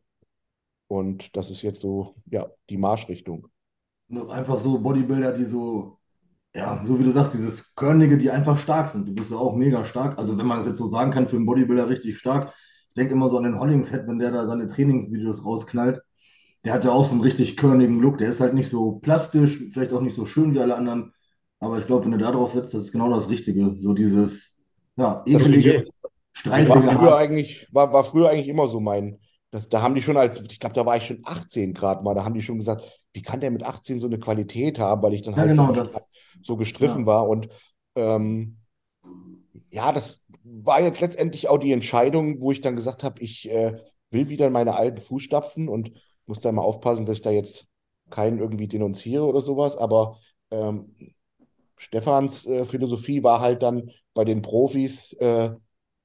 Und 0.88 1.36
das 1.36 1.50
ist 1.50 1.62
jetzt 1.62 1.80
so, 1.80 2.16
ja, 2.26 2.48
die 2.68 2.76
Marschrichtung. 2.76 3.48
Einfach 4.28 4.58
so 4.58 4.78
Bodybuilder, 4.78 5.32
die 5.32 5.44
so, 5.44 5.98
ja, 6.54 6.84
so 6.84 6.98
wie 6.98 7.04
du 7.04 7.12
sagst, 7.12 7.34
dieses 7.34 7.74
Körnige, 7.74 8.18
die 8.18 8.30
einfach 8.30 8.58
stark 8.58 8.88
sind. 8.88 9.08
Du 9.08 9.14
bist 9.14 9.30
ja 9.30 9.38
auch 9.38 9.54
mega 9.54 9.84
stark. 9.84 10.18
Also, 10.18 10.36
wenn 10.36 10.46
man 10.46 10.58
das 10.58 10.66
jetzt 10.66 10.76
so 10.76 10.86
sagen 10.86 11.10
kann, 11.10 11.26
für 11.26 11.36
einen 11.36 11.46
Bodybuilder 11.46 11.88
richtig 11.88 12.18
stark. 12.18 12.52
Ich 12.92 12.96
denke 12.96 13.14
immer 13.14 13.30
so 13.30 13.38
an 13.38 13.44
den 13.44 13.58
Hollingshead, 13.58 14.06
wenn 14.06 14.18
der 14.18 14.32
da 14.32 14.46
seine 14.46 14.66
Trainingsvideos 14.66 15.46
rausknallt. 15.46 16.02
Der 16.62 16.74
hat 16.74 16.84
ja 16.84 16.92
auch 16.92 17.06
so 17.06 17.12
einen 17.12 17.22
richtig 17.22 17.56
körnigen 17.56 18.00
Look. 18.00 18.18
Der 18.18 18.28
ist 18.28 18.40
halt 18.40 18.52
nicht 18.52 18.68
so 18.68 18.98
plastisch, 18.98 19.64
vielleicht 19.72 19.94
auch 19.94 20.02
nicht 20.02 20.14
so 20.14 20.26
schön 20.26 20.52
wie 20.52 20.60
alle 20.60 20.74
anderen. 20.74 21.14
Aber 21.58 21.78
ich 21.78 21.86
glaube, 21.86 22.04
wenn 22.04 22.12
du 22.12 22.18
da 22.18 22.32
drauf 22.32 22.52
setzt, 22.52 22.74
das 22.74 22.84
ist 22.84 22.92
genau 22.92 23.08
das 23.08 23.30
Richtige. 23.30 23.74
So 23.80 23.94
dieses, 23.94 24.54
ja, 24.96 25.22
ekelige, 25.24 25.86
streifige. 26.34 26.86
War 26.86 26.98
früher, 26.98 27.16
eigentlich, 27.16 27.66
war, 27.72 27.90
war 27.94 28.04
früher 28.04 28.28
eigentlich 28.28 28.48
immer 28.48 28.68
so 28.68 28.78
mein. 28.78 29.18
Das, 29.50 29.70
da 29.70 29.80
haben 29.80 29.94
die 29.94 30.02
schon 30.02 30.18
als, 30.18 30.38
ich 30.42 30.60
glaube, 30.60 30.74
da 30.74 30.84
war 30.84 30.98
ich 30.98 31.06
schon 31.06 31.20
18 31.24 31.72
Grad 31.72 32.04
mal, 32.04 32.14
da 32.14 32.24
haben 32.24 32.34
die 32.34 32.42
schon 32.42 32.58
gesagt, 32.58 32.82
wie 33.14 33.22
kann 33.22 33.40
der 33.40 33.50
mit 33.50 33.62
18 33.62 33.98
so 33.98 34.06
eine 34.06 34.18
Qualität 34.18 34.78
haben, 34.78 35.02
weil 35.02 35.14
ich 35.14 35.22
dann 35.22 35.36
halt 35.36 35.56
ja, 35.56 35.66
genau 35.66 35.84
so, 35.84 36.00
so, 36.42 36.56
gestriffen 36.58 37.00
ja. 37.00 37.06
war. 37.06 37.28
Und 37.28 37.48
ähm, 37.96 38.58
ja, 39.70 39.92
das 39.92 40.21
war 40.44 40.80
jetzt 40.80 41.00
letztendlich 41.00 41.48
auch 41.48 41.58
die 41.58 41.72
Entscheidung, 41.72 42.40
wo 42.40 42.52
ich 42.52 42.60
dann 42.60 42.76
gesagt 42.76 43.04
habe, 43.04 43.20
ich 43.20 43.50
äh, 43.50 43.78
will 44.10 44.28
wieder 44.28 44.46
in 44.46 44.52
meine 44.52 44.76
alten 44.76 45.00
Fußstapfen 45.00 45.68
und 45.68 45.92
muss 46.26 46.40
da 46.40 46.52
mal 46.52 46.62
aufpassen, 46.62 47.06
dass 47.06 47.16
ich 47.16 47.22
da 47.22 47.30
jetzt 47.30 47.66
keinen 48.10 48.38
irgendwie 48.38 48.68
denunziere 48.68 49.24
oder 49.24 49.40
sowas. 49.40 49.76
Aber 49.76 50.18
ähm, 50.50 50.94
Stefans 51.76 52.46
äh, 52.46 52.64
Philosophie 52.64 53.22
war 53.22 53.40
halt 53.40 53.62
dann 53.62 53.90
bei 54.14 54.24
den 54.24 54.42
Profis 54.42 55.12
äh, 55.14 55.50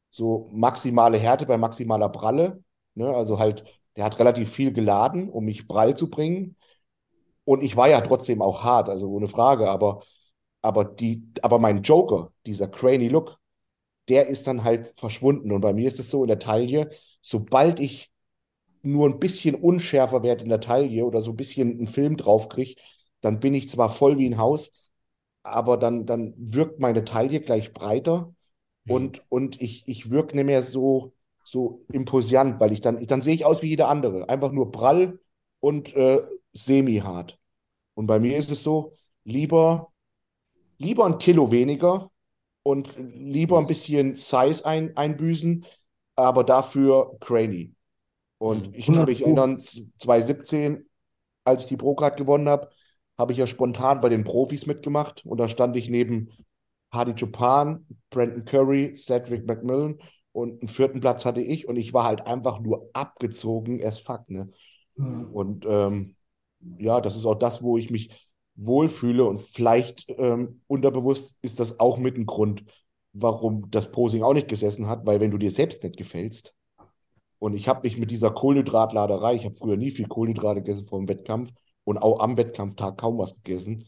so 0.10 0.48
maximale 0.52 1.18
Härte 1.18 1.46
bei 1.46 1.58
maximaler 1.58 2.10
Pralle. 2.10 2.64
Ne? 2.96 3.08
Also 3.08 3.40
halt, 3.40 3.64
der 3.96 4.06
hat 4.06 4.20
relativ 4.20 4.52
viel 4.52 4.74
geladen, 4.74 5.30
um 5.30 5.46
mich 5.46 5.68
prall 5.68 5.96
zu 5.96 6.10
bringen. 6.10 6.56
Und 7.46 7.64
ich 7.64 7.76
war 7.76 7.90
ja 7.90 8.02
trotzdem 8.02 8.42
auch 8.42 8.64
hart, 8.64 8.90
also 8.90 9.10
ohne 9.10 9.28
Frage. 9.28 9.70
Aber, 9.70 10.02
aber, 10.62 10.86
die, 10.86 11.24
aber 11.42 11.60
mein 11.60 11.82
Joker, 11.84 12.32
dieser 12.46 12.68
Cranny 12.68 13.10
Look, 13.10 13.38
der 14.10 14.28
ist 14.28 14.48
dann 14.48 14.64
halt 14.64 14.94
verschwunden. 14.98 15.52
Und 15.52 15.62
bei 15.62 15.74
mir 15.74 15.88
ist 15.88 16.00
es 16.00 16.10
so 16.12 16.24
in 16.24 16.28
der 16.30 16.40
Taille, 16.40 16.90
sobald 17.22 17.80
ich 17.80 18.12
nur 18.84 19.08
ein 19.10 19.20
bisschen 19.20 19.56
unschärfer 19.56 20.24
werde 20.24 20.44
in 20.44 20.50
der 20.50 20.62
Taille 20.62 21.06
oder 21.06 21.22
so 21.24 21.32
ein 21.32 21.36
bisschen 21.38 21.72
einen 21.72 21.88
Film 21.88 22.18
drauf 22.18 22.50
kriege, 22.50 22.76
dann 23.22 23.40
bin 23.40 23.54
ich 23.54 23.70
zwar 23.70 23.90
voll 23.90 24.18
wie 24.18 24.28
ein 24.30 24.38
Haus, 24.38 24.72
aber 25.44 25.78
dann, 25.78 26.06
dann 26.06 26.34
wirkt 26.38 26.80
meine 26.80 27.06
Taille 27.06 27.42
gleich 27.42 27.74
breiter 27.74 28.34
Mhm. 28.86 28.94
und, 28.94 29.24
und 29.30 29.62
ich, 29.62 29.88
ich 29.88 30.10
wirke 30.12 30.36
nicht 30.36 30.46
mehr 30.46 30.64
so, 30.64 31.14
so 31.44 31.80
imposant, 31.92 32.60
weil 32.60 32.72
ich 32.74 32.82
dann, 32.82 32.98
ich, 33.00 33.08
dann 33.08 33.22
sehe 33.22 33.36
ich 33.36 33.46
aus 33.46 33.62
wie 33.62 33.70
jeder 33.70 33.90
andere. 33.90 34.30
Einfach 34.30 34.52
nur 34.52 34.72
prall 34.72 35.20
und 35.60 35.94
äh, 35.96 36.22
semi-hart. 36.54 37.38
Und 37.96 38.08
bei 38.08 38.20
mir 38.20 38.38
ist 38.38 38.52
es 38.52 38.64
so, 38.64 38.94
lieber, 39.26 39.92
lieber 40.80 41.06
ein 41.06 41.18
Kilo 41.20 41.52
weniger 41.52 42.12
und 42.68 42.94
lieber 42.98 43.60
ein 43.60 43.68
bisschen 43.68 44.16
Size 44.16 44.66
ein, 44.66 44.96
einbüßen, 44.98 45.66
aber 46.16 46.44
dafür 46.44 47.18
cranny. 47.22 47.74
Und 48.40 48.68
Mhm. 48.68 48.74
ich 48.76 48.92
kann 48.92 49.06
100 49.06 49.10
mich 49.10 49.22
erinnern, 49.24 49.60
2017, 49.60 50.90
als 51.46 51.64
ich 51.64 51.68
die 51.70 51.78
Pro-Card 51.78 52.18
gewonnen 52.18 52.50
habe, 52.50 52.70
habe 53.18 53.32
ich 53.34 53.40
ja 53.40 53.48
spontan 53.48 54.02
bei 54.02 54.10
den 54.10 54.24
Profis 54.24 54.66
mitgemacht 54.68 55.26
und 55.26 55.40
da 55.40 55.48
stand 55.50 55.76
ich 55.78 55.90
neben 55.90 56.30
Hardy 56.92 57.14
Chopin, 57.16 57.86
Brandon 58.12 58.46
Curry, 58.46 58.96
Cedric 58.98 59.46
McMillan 59.48 60.00
und 60.34 60.62
einen 60.62 60.70
vierten 60.70 61.00
Platz 61.02 61.26
hatte 61.26 61.42
ich 61.42 61.68
und 61.68 61.78
ich 61.78 61.94
war 61.94 62.06
halt 62.06 62.22
einfach 62.28 62.60
nur 62.60 62.90
abgezogen 62.94 63.84
as 63.84 64.00
fuck, 64.00 64.30
ne? 64.30 64.52
Mhm. 64.98 65.34
Und 65.34 65.66
ähm, 65.68 66.16
ja, 66.80 67.02
das 67.02 67.16
ist 67.16 67.26
auch 67.26 67.36
das, 67.36 67.62
wo 67.62 67.78
ich 67.78 67.90
mich 67.90 68.27
wohlfühle 68.58 69.24
und 69.26 69.40
vielleicht 69.40 70.06
ähm, 70.10 70.62
unterbewusst 70.68 71.36
ist 71.42 71.60
das 71.60 71.80
auch 71.80 71.98
mit 71.98 72.18
ein 72.18 72.26
Grund, 72.26 72.64
warum 73.14 73.70
das 73.72 73.92
Posing 73.92 74.24
auch 74.24 74.34
nicht 74.34 74.48
gesessen 74.48 74.88
hat, 74.88 75.06
weil 75.06 75.20
wenn 75.20 75.32
du 75.32 75.38
dir 75.38 75.52
selbst 75.52 75.84
nicht 75.84 75.98
gefällst 75.98 76.54
und 77.40 77.54
ich 77.54 77.68
habe 77.68 77.82
mich 77.84 77.98
mit 77.98 78.12
dieser 78.12 78.32
Kohlenhydratladerei, 78.32 79.36
ich 79.36 79.46
habe 79.46 79.56
früher 79.56 79.78
nie 79.78 79.92
viel 79.92 80.08
Kohlenhydrate 80.08 80.62
gegessen 80.62 80.86
vor 80.86 81.00
dem 81.00 81.08
Wettkampf 81.08 81.52
und 81.84 81.98
auch 81.98 82.20
am 82.20 82.36
Wettkampftag 82.38 82.98
kaum 82.98 83.18
was 83.18 83.36
gegessen, 83.36 83.86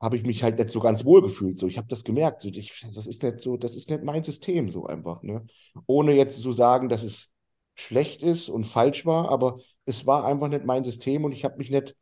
habe 0.00 0.16
ich 0.16 0.24
mich 0.24 0.42
halt 0.42 0.58
nicht 0.58 0.70
so 0.70 0.80
ganz 0.80 1.04
wohl 1.04 1.22
gefühlt. 1.22 1.58
So, 1.58 1.66
ich 1.66 1.76
habe 1.78 1.88
das 1.88 2.04
gemerkt. 2.04 2.42
So, 2.42 2.48
ich, 2.48 2.86
das 2.94 3.06
ist 3.06 3.22
nicht 3.22 3.42
so, 3.42 3.56
das 3.56 3.76
ist 3.76 3.90
nicht 3.90 4.02
mein 4.02 4.24
System 4.24 4.70
so 4.70 4.86
einfach. 4.86 5.22
Ne? 5.22 5.46
Ohne 5.86 6.12
jetzt 6.12 6.40
zu 6.40 6.52
sagen, 6.52 6.88
dass 6.88 7.02
es 7.02 7.30
schlecht 7.74 8.22
ist 8.22 8.48
und 8.48 8.64
falsch 8.64 9.06
war, 9.06 9.30
aber 9.30 9.58
es 9.84 10.06
war 10.06 10.24
einfach 10.24 10.48
nicht 10.48 10.64
mein 10.64 10.84
System 10.84 11.24
und 11.24 11.32
ich 11.32 11.44
habe 11.44 11.58
mich 11.58 11.70
nicht, 11.70 11.94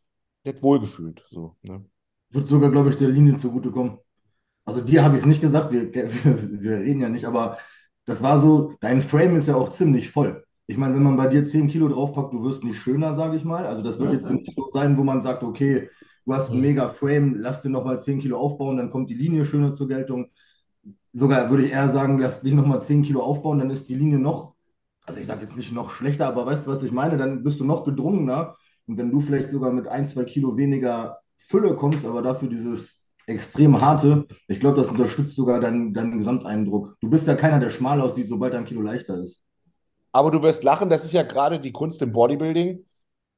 nicht 0.46 0.62
wohl 0.62 0.80
gefühlt. 0.80 1.24
So, 1.30 1.56
ne? 1.62 1.84
Wird 2.30 2.48
sogar, 2.48 2.70
glaube 2.70 2.90
ich, 2.90 2.96
der 2.96 3.08
Linie 3.08 3.36
zugutekommen. 3.36 3.98
Also 4.64 4.80
dir 4.80 5.04
habe 5.04 5.14
ich 5.16 5.22
es 5.22 5.26
nicht 5.26 5.40
gesagt, 5.40 5.72
wir, 5.72 5.94
wir, 5.94 6.10
wir 6.62 6.78
reden 6.78 7.00
ja 7.00 7.08
nicht, 7.08 7.24
aber 7.26 7.58
das 8.04 8.22
war 8.22 8.40
so, 8.40 8.74
dein 8.80 9.00
Frame 9.00 9.36
ist 9.36 9.48
ja 9.48 9.56
auch 9.56 9.70
ziemlich 9.70 10.10
voll. 10.10 10.44
Ich 10.66 10.76
meine, 10.76 10.94
wenn 10.96 11.02
man 11.02 11.16
bei 11.16 11.28
dir 11.28 11.46
10 11.46 11.68
Kilo 11.68 11.88
draufpackt, 11.88 12.32
du 12.32 12.42
wirst 12.42 12.64
nicht 12.64 12.78
schöner, 12.78 13.14
sage 13.14 13.36
ich 13.36 13.44
mal. 13.44 13.66
Also 13.66 13.82
das 13.82 14.00
wird 14.00 14.12
jetzt 14.12 14.30
nicht 14.30 14.52
so 14.54 14.68
sein, 14.72 14.96
wo 14.98 15.04
man 15.04 15.22
sagt, 15.22 15.44
okay, 15.44 15.88
du 16.24 16.34
hast 16.34 16.50
einen 16.50 16.60
mega 16.60 16.88
Frame, 16.88 17.36
lass 17.38 17.62
dir 17.62 17.68
nochmal 17.70 18.00
10 18.00 18.20
Kilo 18.20 18.36
aufbauen, 18.36 18.76
dann 18.76 18.90
kommt 18.90 19.08
die 19.10 19.14
Linie 19.14 19.44
schöner 19.44 19.74
zur 19.74 19.86
Geltung. 19.86 20.26
Sogar 21.12 21.50
würde 21.50 21.66
ich 21.66 21.72
eher 21.72 21.88
sagen, 21.88 22.18
lass 22.18 22.40
dich 22.40 22.52
nochmal 22.52 22.82
10 22.82 23.02
Kilo 23.04 23.22
aufbauen, 23.22 23.60
dann 23.60 23.70
ist 23.70 23.88
die 23.88 23.94
Linie 23.94 24.18
noch, 24.18 24.54
also 25.06 25.20
ich 25.20 25.26
sage 25.26 25.42
jetzt 25.42 25.56
nicht 25.56 25.72
noch 25.72 25.90
schlechter, 25.90 26.26
aber 26.26 26.46
weißt 26.46 26.66
du, 26.66 26.70
was 26.70 26.82
ich 26.82 26.90
meine? 26.90 27.16
Dann 27.16 27.44
bist 27.44 27.60
du 27.60 27.64
noch 27.64 27.84
gedrungener. 27.84 28.56
Und 28.86 28.98
wenn 28.98 29.10
du 29.10 29.20
vielleicht 29.20 29.50
sogar 29.50 29.72
mit 29.72 29.88
1, 29.88 30.12
2 30.12 30.24
Kilo 30.24 30.56
weniger 30.56 31.18
Fülle 31.36 31.74
kommst, 31.74 32.04
aber 32.04 32.22
dafür 32.22 32.48
dieses 32.48 33.04
extrem 33.26 33.80
harte, 33.80 34.26
ich 34.48 34.60
glaube, 34.60 34.78
das 34.78 34.90
unterstützt 34.90 35.34
sogar 35.34 35.60
deinen, 35.60 35.92
deinen 35.92 36.18
Gesamteindruck. 36.18 36.96
Du 37.00 37.10
bist 37.10 37.26
ja 37.26 37.34
keiner, 37.34 37.58
der 37.58 37.70
schmal 37.70 38.00
aussieht, 38.00 38.28
sobald 38.28 38.54
ein 38.54 38.64
Kilo 38.64 38.82
leichter 38.82 39.20
ist. 39.20 39.42
Aber 40.12 40.30
du 40.30 40.42
wirst 40.42 40.62
lachen, 40.62 40.88
das 40.88 41.04
ist 41.04 41.12
ja 41.12 41.24
gerade 41.24 41.60
die 41.60 41.72
Kunst 41.72 42.00
im 42.02 42.12
Bodybuilding, 42.12 42.84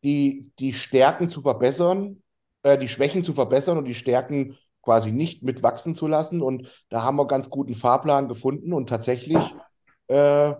die, 0.04 0.50
die 0.58 0.74
Stärken 0.74 1.28
zu 1.28 1.40
verbessern, 1.40 2.22
äh, 2.62 2.78
die 2.78 2.88
Schwächen 2.88 3.24
zu 3.24 3.32
verbessern 3.32 3.78
und 3.78 3.86
die 3.86 3.94
Stärken 3.94 4.56
quasi 4.82 5.10
nicht 5.10 5.42
mitwachsen 5.42 5.94
zu 5.94 6.06
lassen. 6.06 6.40
Und 6.40 6.68
da 6.88 7.02
haben 7.02 7.16
wir 7.16 7.26
ganz 7.26 7.50
guten 7.50 7.74
Fahrplan 7.74 8.28
gefunden 8.28 8.72
und 8.72 8.88
tatsächlich 8.88 9.38
äh, 10.06 10.54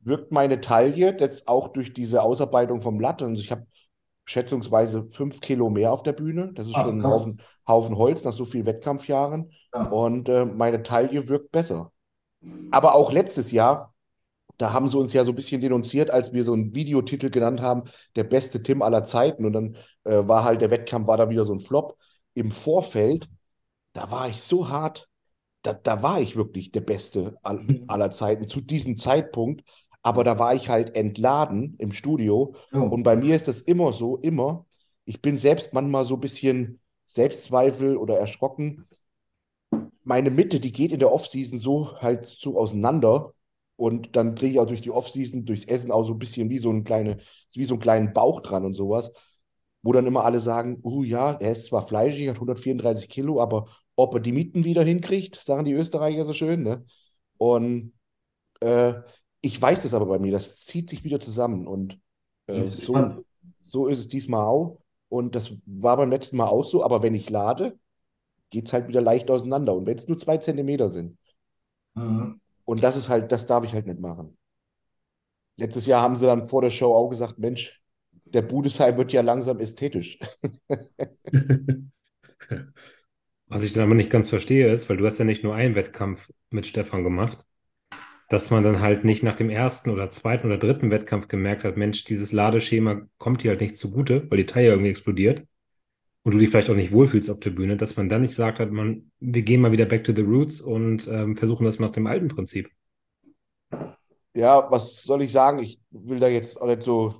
wirkt 0.00 0.32
meine 0.32 0.60
Taille 0.60 1.16
jetzt 1.18 1.48
auch 1.48 1.68
durch 1.68 1.92
diese 1.92 2.22
Ausarbeitung 2.22 2.82
vom 2.82 2.98
Latte. 2.98 3.24
Also 3.26 3.42
ich 3.42 3.50
habe 3.52 3.66
schätzungsweise 4.28 5.08
fünf 5.10 5.40
Kilo 5.40 5.70
mehr 5.70 5.92
auf 5.92 6.02
der 6.02 6.12
Bühne. 6.12 6.52
Das 6.54 6.66
ist 6.66 6.74
Ach, 6.76 6.84
schon 6.84 7.00
ein. 7.00 7.06
Haufen, 7.06 7.42
Haufen 7.66 7.96
Holz 7.96 8.24
nach 8.24 8.32
so 8.32 8.44
vielen 8.44 8.66
Wettkampfjahren. 8.66 9.50
Ja. 9.74 9.88
Und 9.88 10.28
äh, 10.28 10.44
meine 10.44 10.82
Taille 10.82 11.28
wirkt 11.28 11.50
besser. 11.50 11.92
Aber 12.70 12.94
auch 12.94 13.10
letztes 13.10 13.50
Jahr, 13.50 13.94
da 14.58 14.72
haben 14.72 14.88
sie 14.88 14.98
uns 14.98 15.12
ja 15.14 15.24
so 15.24 15.32
ein 15.32 15.34
bisschen 15.34 15.60
denunziert, 15.60 16.10
als 16.10 16.32
wir 16.32 16.44
so 16.44 16.52
einen 16.52 16.74
Videotitel 16.74 17.30
genannt 17.30 17.60
haben, 17.62 17.84
der 18.16 18.24
beste 18.24 18.62
Tim 18.62 18.82
aller 18.82 19.04
Zeiten. 19.04 19.46
Und 19.46 19.54
dann 19.54 19.76
äh, 20.04 20.28
war 20.28 20.44
halt 20.44 20.60
der 20.60 20.70
Wettkampf, 20.70 21.08
war 21.08 21.16
da 21.16 21.30
wieder 21.30 21.46
so 21.46 21.54
ein 21.54 21.60
Flop. 21.60 21.96
Im 22.34 22.50
Vorfeld, 22.50 23.28
da 23.94 24.10
war 24.10 24.28
ich 24.28 24.42
so 24.42 24.68
hart, 24.68 25.08
da, 25.62 25.72
da 25.72 26.02
war 26.02 26.20
ich 26.20 26.36
wirklich 26.36 26.70
der 26.70 26.82
Beste 26.82 27.38
all, 27.42 27.64
aller 27.86 28.10
Zeiten 28.10 28.46
zu 28.46 28.60
diesem 28.60 28.98
Zeitpunkt. 28.98 29.62
Aber 30.08 30.24
da 30.24 30.38
war 30.38 30.54
ich 30.54 30.70
halt 30.70 30.96
entladen 30.96 31.74
im 31.76 31.92
Studio. 31.92 32.54
Ja. 32.72 32.80
Und 32.80 33.02
bei 33.02 33.14
mir 33.14 33.36
ist 33.36 33.46
das 33.46 33.60
immer 33.60 33.92
so, 33.92 34.16
immer. 34.16 34.64
Ich 35.04 35.20
bin 35.20 35.36
selbst 35.36 35.74
manchmal 35.74 36.06
so 36.06 36.14
ein 36.14 36.20
bisschen 36.20 36.80
Selbstzweifel 37.06 37.98
oder 37.98 38.16
erschrocken. 38.16 38.86
Meine 40.04 40.30
Mitte, 40.30 40.60
die 40.60 40.72
geht 40.72 40.92
in 40.92 40.98
der 40.98 41.12
Offseason 41.12 41.58
so 41.58 42.00
halt 42.00 42.24
so 42.26 42.58
auseinander. 42.58 43.34
Und 43.76 44.16
dann 44.16 44.34
kriege 44.34 44.52
ich 44.52 44.58
auch 44.58 44.66
durch 44.66 44.80
die 44.80 44.90
Offseason, 44.90 45.44
durchs 45.44 45.66
Essen 45.66 45.92
auch 45.92 46.06
so 46.06 46.14
ein 46.14 46.18
bisschen 46.18 46.48
wie 46.48 46.58
so, 46.58 46.70
ein 46.70 46.84
kleine, 46.84 47.18
wie 47.52 47.66
so 47.66 47.74
einen 47.74 47.82
kleinen 47.82 48.14
Bauch 48.14 48.40
dran 48.40 48.64
und 48.64 48.72
sowas. 48.72 49.12
Wo 49.82 49.92
dann 49.92 50.06
immer 50.06 50.24
alle 50.24 50.40
sagen, 50.40 50.78
oh 50.84 51.02
ja, 51.02 51.32
er 51.32 51.52
ist 51.52 51.66
zwar 51.66 51.86
fleischig, 51.86 52.28
hat 52.30 52.36
134 52.36 53.10
Kilo, 53.10 53.42
aber 53.42 53.66
ob 53.94 54.14
er 54.14 54.20
die 54.20 54.32
Mieten 54.32 54.64
wieder 54.64 54.82
hinkriegt, 54.82 55.36
sagen 55.36 55.66
die 55.66 55.74
Österreicher 55.74 56.24
so 56.24 56.32
schön, 56.32 56.62
ne? 56.62 56.86
Und 57.36 57.92
äh, 58.60 58.94
ich 59.40 59.60
weiß 59.60 59.82
das 59.82 59.94
aber 59.94 60.06
bei 60.06 60.18
mir, 60.18 60.32
das 60.32 60.64
zieht 60.64 60.90
sich 60.90 61.04
wieder 61.04 61.20
zusammen. 61.20 61.66
Und 61.66 61.98
äh, 62.46 62.68
so, 62.68 63.24
so 63.62 63.86
ist 63.86 63.98
es 63.98 64.08
diesmal 64.08 64.46
auch. 64.46 64.80
Und 65.08 65.34
das 65.34 65.52
war 65.64 65.96
beim 65.96 66.10
letzten 66.10 66.36
Mal 66.36 66.48
auch 66.48 66.64
so, 66.64 66.84
aber 66.84 67.02
wenn 67.02 67.14
ich 67.14 67.30
lade, 67.30 67.78
geht 68.50 68.66
es 68.66 68.72
halt 68.72 68.88
wieder 68.88 69.00
leicht 69.00 69.30
auseinander. 69.30 69.74
Und 69.74 69.86
wenn 69.86 69.96
es 69.96 70.08
nur 70.08 70.18
zwei 70.18 70.38
Zentimeter 70.38 70.90
sind. 70.92 71.16
Mhm. 71.94 72.40
Und 72.64 72.82
das 72.82 72.96
ist 72.96 73.08
halt, 73.08 73.32
das 73.32 73.46
darf 73.46 73.64
ich 73.64 73.72
halt 73.72 73.86
nicht 73.86 74.00
machen. 74.00 74.36
Letztes 75.56 75.86
Jahr 75.86 76.02
haben 76.02 76.16
sie 76.16 76.26
dann 76.26 76.48
vor 76.48 76.62
der 76.62 76.70
Show 76.70 76.94
auch 76.94 77.08
gesagt, 77.08 77.38
Mensch, 77.38 77.82
der 78.24 78.42
Budesheim 78.42 78.96
wird 78.96 79.12
ja 79.12 79.22
langsam 79.22 79.58
ästhetisch. 79.58 80.18
Was 83.46 83.62
ich 83.62 83.72
dann 83.72 83.84
aber 83.84 83.94
nicht 83.94 84.10
ganz 84.10 84.28
verstehe, 84.28 84.70
ist, 84.70 84.90
weil 84.90 84.98
du 84.98 85.06
hast 85.06 85.18
ja 85.18 85.24
nicht 85.24 85.42
nur 85.42 85.54
einen 85.54 85.74
Wettkampf 85.74 86.30
mit 86.50 86.66
Stefan 86.66 87.02
gemacht, 87.02 87.46
dass 88.28 88.50
man 88.50 88.62
dann 88.62 88.80
halt 88.80 89.04
nicht 89.04 89.22
nach 89.22 89.36
dem 89.36 89.50
ersten 89.50 89.90
oder 89.90 90.10
zweiten 90.10 90.46
oder 90.46 90.58
dritten 90.58 90.90
Wettkampf 90.90 91.28
gemerkt 91.28 91.64
hat, 91.64 91.76
Mensch, 91.76 92.04
dieses 92.04 92.32
Ladeschema 92.32 93.02
kommt 93.18 93.42
dir 93.42 93.50
halt 93.50 93.60
nicht 93.60 93.78
zugute, 93.78 94.30
weil 94.30 94.38
die 94.38 94.46
Taille 94.46 94.68
irgendwie 94.70 94.90
explodiert 94.90 95.46
und 96.24 96.34
du 96.34 96.38
dich 96.38 96.50
vielleicht 96.50 96.70
auch 96.70 96.74
nicht 96.76 96.92
wohlfühlst 96.92 97.30
auf 97.30 97.40
der 97.40 97.50
Bühne, 97.50 97.76
dass 97.76 97.96
man 97.96 98.08
dann 98.08 98.22
nicht 98.22 98.34
sagt 98.34 98.60
hat, 98.60 98.70
man, 98.72 99.10
wir 99.20 99.42
gehen 99.42 99.60
mal 99.62 99.72
wieder 99.72 99.86
back 99.86 100.04
to 100.04 100.14
the 100.14 100.22
roots 100.22 100.60
und 100.60 101.08
ähm, 101.08 101.36
versuchen 101.36 101.64
das 101.64 101.80
nach 101.80 101.92
dem 101.92 102.06
alten 102.06 102.28
Prinzip. 102.28 102.70
Ja, 104.34 104.70
was 104.70 105.02
soll 105.02 105.22
ich 105.22 105.32
sagen? 105.32 105.58
Ich 105.60 105.80
will 105.90 106.20
da 106.20 106.28
jetzt 106.28 106.60
auch 106.60 106.66
nicht 106.66 106.82
so 106.82 107.14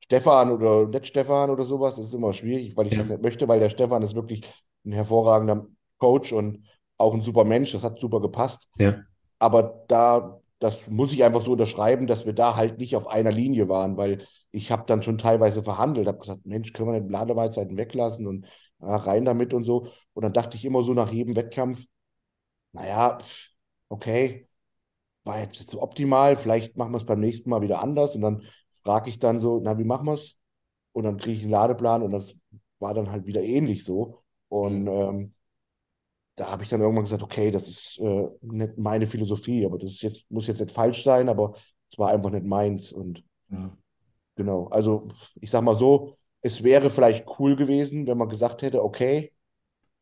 Stefan 0.00 0.50
oder 0.50 0.86
nicht 0.88 1.06
Stefan 1.06 1.50
oder 1.50 1.64
sowas. 1.64 1.96
Das 1.96 2.06
ist 2.06 2.14
immer 2.14 2.32
schwierig, 2.32 2.76
weil 2.76 2.86
ich 2.88 2.94
Ja. 2.94 2.96
das 2.96 3.08
nicht 3.08 3.22
möchte, 3.22 3.46
weil 3.48 3.60
der 3.60 3.70
Stefan 3.70 4.02
ist 4.02 4.14
wirklich 4.14 4.44
ein 4.84 4.92
hervorragender 4.92 5.66
Coach 5.98 6.32
und 6.32 6.64
auch 6.98 7.14
ein 7.14 7.22
super 7.22 7.44
Mensch. 7.44 7.72
Das 7.72 7.82
hat 7.82 8.00
super 8.00 8.20
gepasst. 8.20 8.68
Ja. 8.78 9.06
Aber 9.38 9.84
da, 9.88 10.40
das 10.58 10.86
muss 10.88 11.12
ich 11.12 11.24
einfach 11.24 11.42
so 11.44 11.52
unterschreiben, 11.52 12.06
dass 12.06 12.26
wir 12.26 12.32
da 12.32 12.56
halt 12.56 12.78
nicht 12.78 12.96
auf 12.96 13.06
einer 13.06 13.32
Linie 13.32 13.68
waren, 13.68 13.96
weil 13.96 14.26
ich 14.52 14.70
habe 14.72 14.84
dann 14.86 15.02
schon 15.02 15.18
teilweise 15.18 15.62
verhandelt, 15.62 16.08
habe 16.08 16.18
gesagt, 16.18 16.46
Mensch, 16.46 16.72
können 16.72 16.92
wir 16.92 17.00
nicht 17.00 17.10
Lademahlzeiten 17.10 17.76
weglassen 17.76 18.26
und 18.26 18.46
ja, 18.80 18.96
rein 18.96 19.24
damit 19.24 19.52
und 19.54 19.64
so. 19.64 19.88
Und 20.14 20.22
dann 20.22 20.32
dachte 20.32 20.56
ich 20.56 20.64
immer 20.64 20.82
so 20.82 20.94
nach 20.94 21.12
jedem 21.12 21.36
Wettkampf, 21.36 21.84
naja, 22.72 23.18
okay, 23.88 24.48
war 25.24 25.40
jetzt, 25.40 25.60
jetzt 25.60 25.70
so 25.70 25.82
optimal, 25.82 26.36
vielleicht 26.36 26.76
machen 26.76 26.92
wir 26.92 26.98
es 26.98 27.06
beim 27.06 27.20
nächsten 27.20 27.50
Mal 27.50 27.62
wieder 27.62 27.82
anders. 27.82 28.14
Und 28.16 28.22
dann 28.22 28.42
frage 28.82 29.10
ich 29.10 29.18
dann 29.18 29.40
so, 29.40 29.60
na, 29.62 29.78
wie 29.78 29.84
machen 29.84 30.06
wir 30.06 30.14
es? 30.14 30.36
Und 30.92 31.04
dann 31.04 31.18
kriege 31.18 31.38
ich 31.38 31.42
einen 31.42 31.50
Ladeplan 31.50 32.02
und 32.02 32.12
das 32.12 32.34
war 32.78 32.94
dann 32.94 33.10
halt 33.10 33.26
wieder 33.26 33.42
ähnlich 33.42 33.84
so. 33.84 34.22
Und 34.48 34.86
ähm, 34.86 35.34
da 36.36 36.50
habe 36.50 36.62
ich 36.62 36.68
dann 36.68 36.80
irgendwann 36.80 37.04
gesagt, 37.04 37.22
okay, 37.22 37.50
das 37.50 37.68
ist 37.68 37.98
äh, 37.98 38.28
nicht 38.42 38.78
meine 38.78 39.06
Philosophie, 39.06 39.64
aber 39.64 39.78
das 39.78 39.92
ist 39.92 40.02
jetzt, 40.02 40.30
muss 40.30 40.46
jetzt 40.46 40.60
nicht 40.60 40.72
falsch 40.72 41.02
sein, 41.02 41.28
aber 41.28 41.54
es 41.90 41.98
war 41.98 42.10
einfach 42.10 42.30
nicht 42.30 42.44
meins. 42.44 42.92
Und 42.92 43.24
Ja. 43.48 43.70
genau, 44.36 44.66
also 44.68 45.08
ich 45.40 45.50
sag 45.50 45.62
mal 45.62 45.76
so, 45.76 46.16
es 46.42 46.62
wäre 46.62 46.90
vielleicht 46.90 47.26
cool 47.38 47.56
gewesen, 47.56 48.06
wenn 48.06 48.18
man 48.18 48.28
gesagt 48.28 48.62
hätte, 48.62 48.84
okay, 48.84 49.32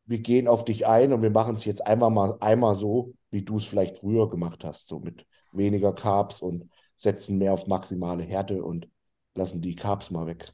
wir 0.05 0.19
gehen 0.19 0.47
auf 0.47 0.65
dich 0.65 0.85
ein 0.87 1.13
und 1.13 1.21
wir 1.21 1.31
machen 1.31 1.55
es 1.55 1.65
jetzt 1.65 1.85
einmal 1.85 2.11
mal 2.11 2.37
einmal 2.39 2.75
so, 2.75 3.13
wie 3.31 3.41
du 3.43 3.57
es 3.57 3.65
vielleicht 3.65 3.97
früher 3.97 4.29
gemacht 4.29 4.63
hast, 4.63 4.87
so 4.87 4.99
mit 4.99 5.25
weniger 5.51 5.93
Carbs 5.93 6.41
und 6.41 6.69
setzen 6.95 7.37
mehr 7.37 7.53
auf 7.53 7.67
maximale 7.67 8.23
Härte 8.23 8.63
und 8.63 8.87
lassen 9.35 9.61
die 9.61 9.75
Carbs 9.75 10.11
mal 10.11 10.27
weg. 10.27 10.53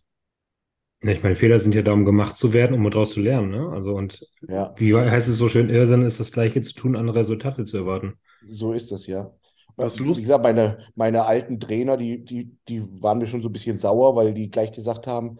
Ja, 1.04 1.12
ich 1.12 1.24
meine, 1.24 1.36
Fehler 1.36 1.58
sind 1.60 1.74
ja 1.74 1.82
da, 1.82 1.94
um 1.94 2.06
gemacht 2.06 2.38
zu 2.38 2.54
werden, 2.54 2.76
um 2.76 2.90
daraus 2.90 3.14
zu 3.14 3.22
lernen. 3.22 3.50
Ne? 3.52 3.70
Also, 3.72 3.96
und 3.96 4.24
Ja, 4.48 4.76
wie 4.76 4.96
heißt 4.96 5.28
es 5.28 5.38
so 5.38 5.50
schön, 5.50 5.70
Irrsinn 5.70 6.04
ist 6.04 6.20
das 6.20 6.32
Gleiche 6.32 6.62
zu 6.62 6.74
tun, 6.74 6.96
andere 6.96 7.20
Resultate 7.20 7.66
zu 7.66 7.78
erwarten. 7.78 8.20
so 8.42 8.74
ist 8.74 8.92
das, 8.92 9.08
ja. 9.08 9.32
Was 9.76 10.00
Wie 10.00 10.04
lustig. 10.04 10.24
gesagt, 10.26 10.44
meine, 10.44 10.80
meine 10.96 11.26
alten 11.26 11.60
Trainer, 11.60 11.98
die, 11.98 12.24
die, 12.24 12.58
die 12.68 12.84
waren 13.02 13.18
mir 13.20 13.28
schon 13.28 13.42
so 13.42 13.50
ein 13.50 13.54
bisschen 13.54 13.80
sauer, 13.80 14.16
weil 14.16 14.34
die 14.34 14.52
gleich 14.52 14.72
gesagt 14.74 15.08
haben, 15.08 15.38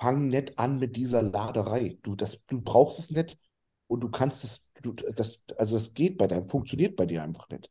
fang 0.00 0.28
nicht 0.28 0.58
an 0.58 0.78
mit 0.78 0.96
dieser 0.96 1.22
Laderei. 1.22 1.98
Du, 2.02 2.14
das, 2.14 2.38
du 2.46 2.60
brauchst 2.60 2.98
es 2.98 3.10
nicht 3.10 3.38
und 3.86 4.00
du 4.00 4.08
kannst 4.10 4.44
es, 4.44 4.72
du, 4.82 4.92
das, 4.92 5.44
also 5.56 5.76
das 5.76 5.94
geht 5.94 6.18
bei 6.18 6.26
deinem, 6.26 6.48
funktioniert 6.48 6.96
bei 6.96 7.06
dir 7.06 7.22
einfach 7.22 7.48
nicht. 7.50 7.70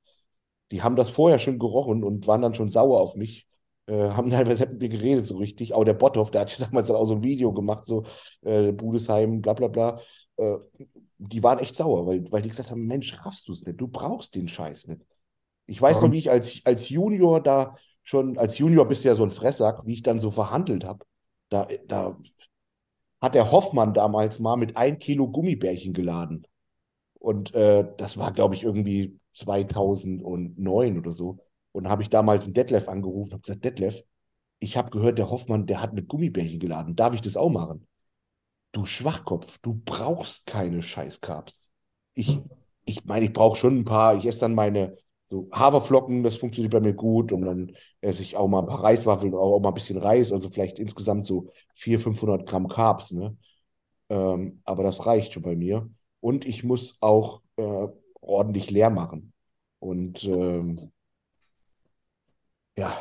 Die 0.72 0.82
haben 0.84 0.96
das 0.96 1.10
vorher 1.10 1.40
schon 1.40 1.60
gerochen 1.60 2.04
und 2.04 2.28
waren 2.28 2.42
dann 2.42 2.54
schon 2.54 2.70
sauer 2.70 3.00
auf 3.02 3.16
mich. 3.16 3.47
Äh, 3.88 4.10
haben 4.10 4.30
teilweise 4.32 4.68
mit 4.68 4.80
mir 4.80 4.90
geredet, 4.90 5.28
so 5.28 5.38
richtig. 5.38 5.74
Auch 5.74 5.84
der 5.84 5.94
Botthoff, 5.94 6.32
der 6.32 6.42
hat 6.42 6.58
ja 6.58 6.66
damals 6.66 6.88
dann 6.88 6.98
auch 6.98 7.06
so 7.06 7.16
ein 7.16 7.24
Video 7.24 7.52
gemacht, 7.54 7.86
so 7.86 8.04
äh, 8.42 8.72
Budesheim, 8.72 9.42
bla 9.42 9.54
bla 9.54 9.68
bla. 9.68 10.00
Äh, 10.38 10.58
die 11.18 11.42
waren 11.42 11.60
echt 11.60 11.76
sauer, 11.76 12.06
weil, 12.06 12.32
weil 12.32 12.42
die 12.42 12.50
gesagt 12.50 12.70
haben: 12.72 12.86
Mensch, 12.86 13.18
raffst 13.26 13.48
du 13.48 13.54
es 13.54 13.66
nicht? 13.66 13.82
Du 13.82 13.88
brauchst 13.88 14.36
den 14.36 14.48
Scheiß 14.48 14.88
nicht. 14.88 15.02
Ich 15.66 15.82
weiß 15.82 15.96
noch, 15.96 16.04
Warum? 16.04 16.14
wie 16.14 16.20
ich 16.20 16.32
als, 16.32 16.62
als 16.64 16.90
Junior 16.90 17.42
da 17.42 17.76
schon, 18.04 18.38
als 18.38 18.58
Junior 18.58 18.88
bist 18.88 19.04
du 19.04 19.10
ja 19.10 19.16
so 19.16 19.24
ein 19.24 19.32
Fresssack, 19.32 19.86
wie 19.86 19.94
ich 19.96 20.04
dann 20.04 20.20
so 20.20 20.32
verhandelt 20.32 20.86
habe. 20.86 21.06
Da, 21.50 21.68
da 21.88 22.18
hat 23.22 23.36
der 23.36 23.52
Hoffmann 23.52 23.94
damals 23.94 24.40
mal 24.40 24.56
mit 24.56 24.78
ein 24.78 25.00
Kilo 25.00 25.30
Gummibärchen 25.30 25.94
geladen. 25.94 26.48
Und 27.20 27.54
äh, 27.56 27.86
das 27.98 28.18
war, 28.18 28.32
glaube 28.32 28.56
ich, 28.56 28.64
irgendwie 28.64 29.20
2009 29.34 30.98
oder 30.98 31.12
so. 31.12 31.40
Und 31.78 31.90
habe 31.90 32.02
ich 32.02 32.10
damals 32.10 32.46
einen 32.46 32.56
Detlef 32.56 32.90
angerufen 32.90 33.34
und 33.36 33.44
gesagt, 33.44 33.64
Detlef, 33.64 34.04
ich 34.58 34.78
habe 34.78 34.90
gehört, 34.90 35.20
der 35.20 35.30
Hoffmann, 35.30 35.68
der 35.68 35.80
hat 35.80 35.94
mit 35.94 36.08
Gummibärchen 36.08 36.60
geladen. 36.60 36.96
Darf 36.96 37.14
ich 37.14 37.22
das 37.22 37.38
auch 37.38 37.52
machen? 37.52 37.86
Du 38.72 38.86
Schwachkopf, 38.86 39.60
du 39.60 39.80
brauchst 39.86 40.48
keine 40.48 40.82
Scheiß-Carbs. 40.82 41.54
Ich, 42.16 42.40
ich 42.86 43.06
meine, 43.06 43.26
ich 43.26 43.34
brauche 43.34 43.58
schon 43.58 43.78
ein 43.78 43.86
paar. 43.86 44.16
Ich 44.18 44.26
esse 44.26 44.40
dann 44.40 44.56
meine 44.56 44.98
so 45.30 45.50
Haferflocken, 45.52 46.24
das 46.24 46.38
funktioniert 46.38 46.74
bei 46.74 46.80
mir 46.80 46.94
gut. 46.94 47.32
Und 47.32 47.44
dann 47.44 47.76
esse 48.02 48.24
ich 48.24 48.36
auch 48.36 48.48
mal 48.48 48.62
ein 48.62 48.68
paar 48.68 48.84
Reiswaffeln, 48.84 49.36
auch, 49.36 49.58
auch 49.58 49.60
mal 49.60 49.70
ein 49.70 49.76
bisschen 49.76 50.00
Reis. 50.00 50.32
Also 50.32 50.50
vielleicht 50.50 50.80
insgesamt 50.80 51.28
so 51.28 51.52
400, 51.76 52.04
500 52.04 52.48
Gramm 52.48 52.70
Carbs. 52.70 53.12
Ne? 53.12 53.38
Ähm, 54.10 54.62
aber 54.64 54.82
das 54.82 55.06
reicht 55.06 55.34
schon 55.34 55.44
bei 55.44 55.56
mir. 55.56 55.88
Und 56.22 56.44
ich 56.44 56.64
muss 56.64 56.98
auch 57.02 57.44
äh, 57.58 57.88
ordentlich 58.20 58.72
leer 58.72 58.90
machen. 58.90 59.32
Und 59.78 60.24
ähm, 60.24 60.92
ja, 62.78 62.98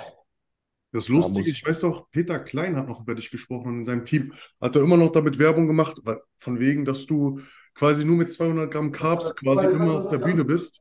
Das 0.92 1.06
da 1.06 1.12
Lustige, 1.12 1.50
ich 1.50 1.64
weiß 1.64 1.80
doch, 1.80 2.10
Peter 2.10 2.38
Klein 2.38 2.76
hat 2.76 2.88
noch 2.88 3.02
über 3.02 3.14
dich 3.14 3.30
gesprochen 3.30 3.68
und 3.68 3.78
in 3.80 3.84
seinem 3.84 4.04
Team 4.04 4.32
hat 4.60 4.76
er 4.76 4.82
immer 4.82 4.96
noch 4.96 5.12
damit 5.12 5.38
Werbung 5.38 5.66
gemacht, 5.66 5.98
weil- 6.04 6.20
von 6.38 6.58
wegen, 6.60 6.84
dass 6.84 7.06
du 7.06 7.40
quasi 7.74 8.04
nur 8.04 8.16
mit 8.16 8.30
200 8.30 8.70
Gramm 8.72 8.92
Carbs 8.92 9.34
quasi 9.36 9.66
immer 9.66 9.92
auf 9.98 10.08
der 10.08 10.18
Bühne 10.18 10.44
bist, 10.44 10.80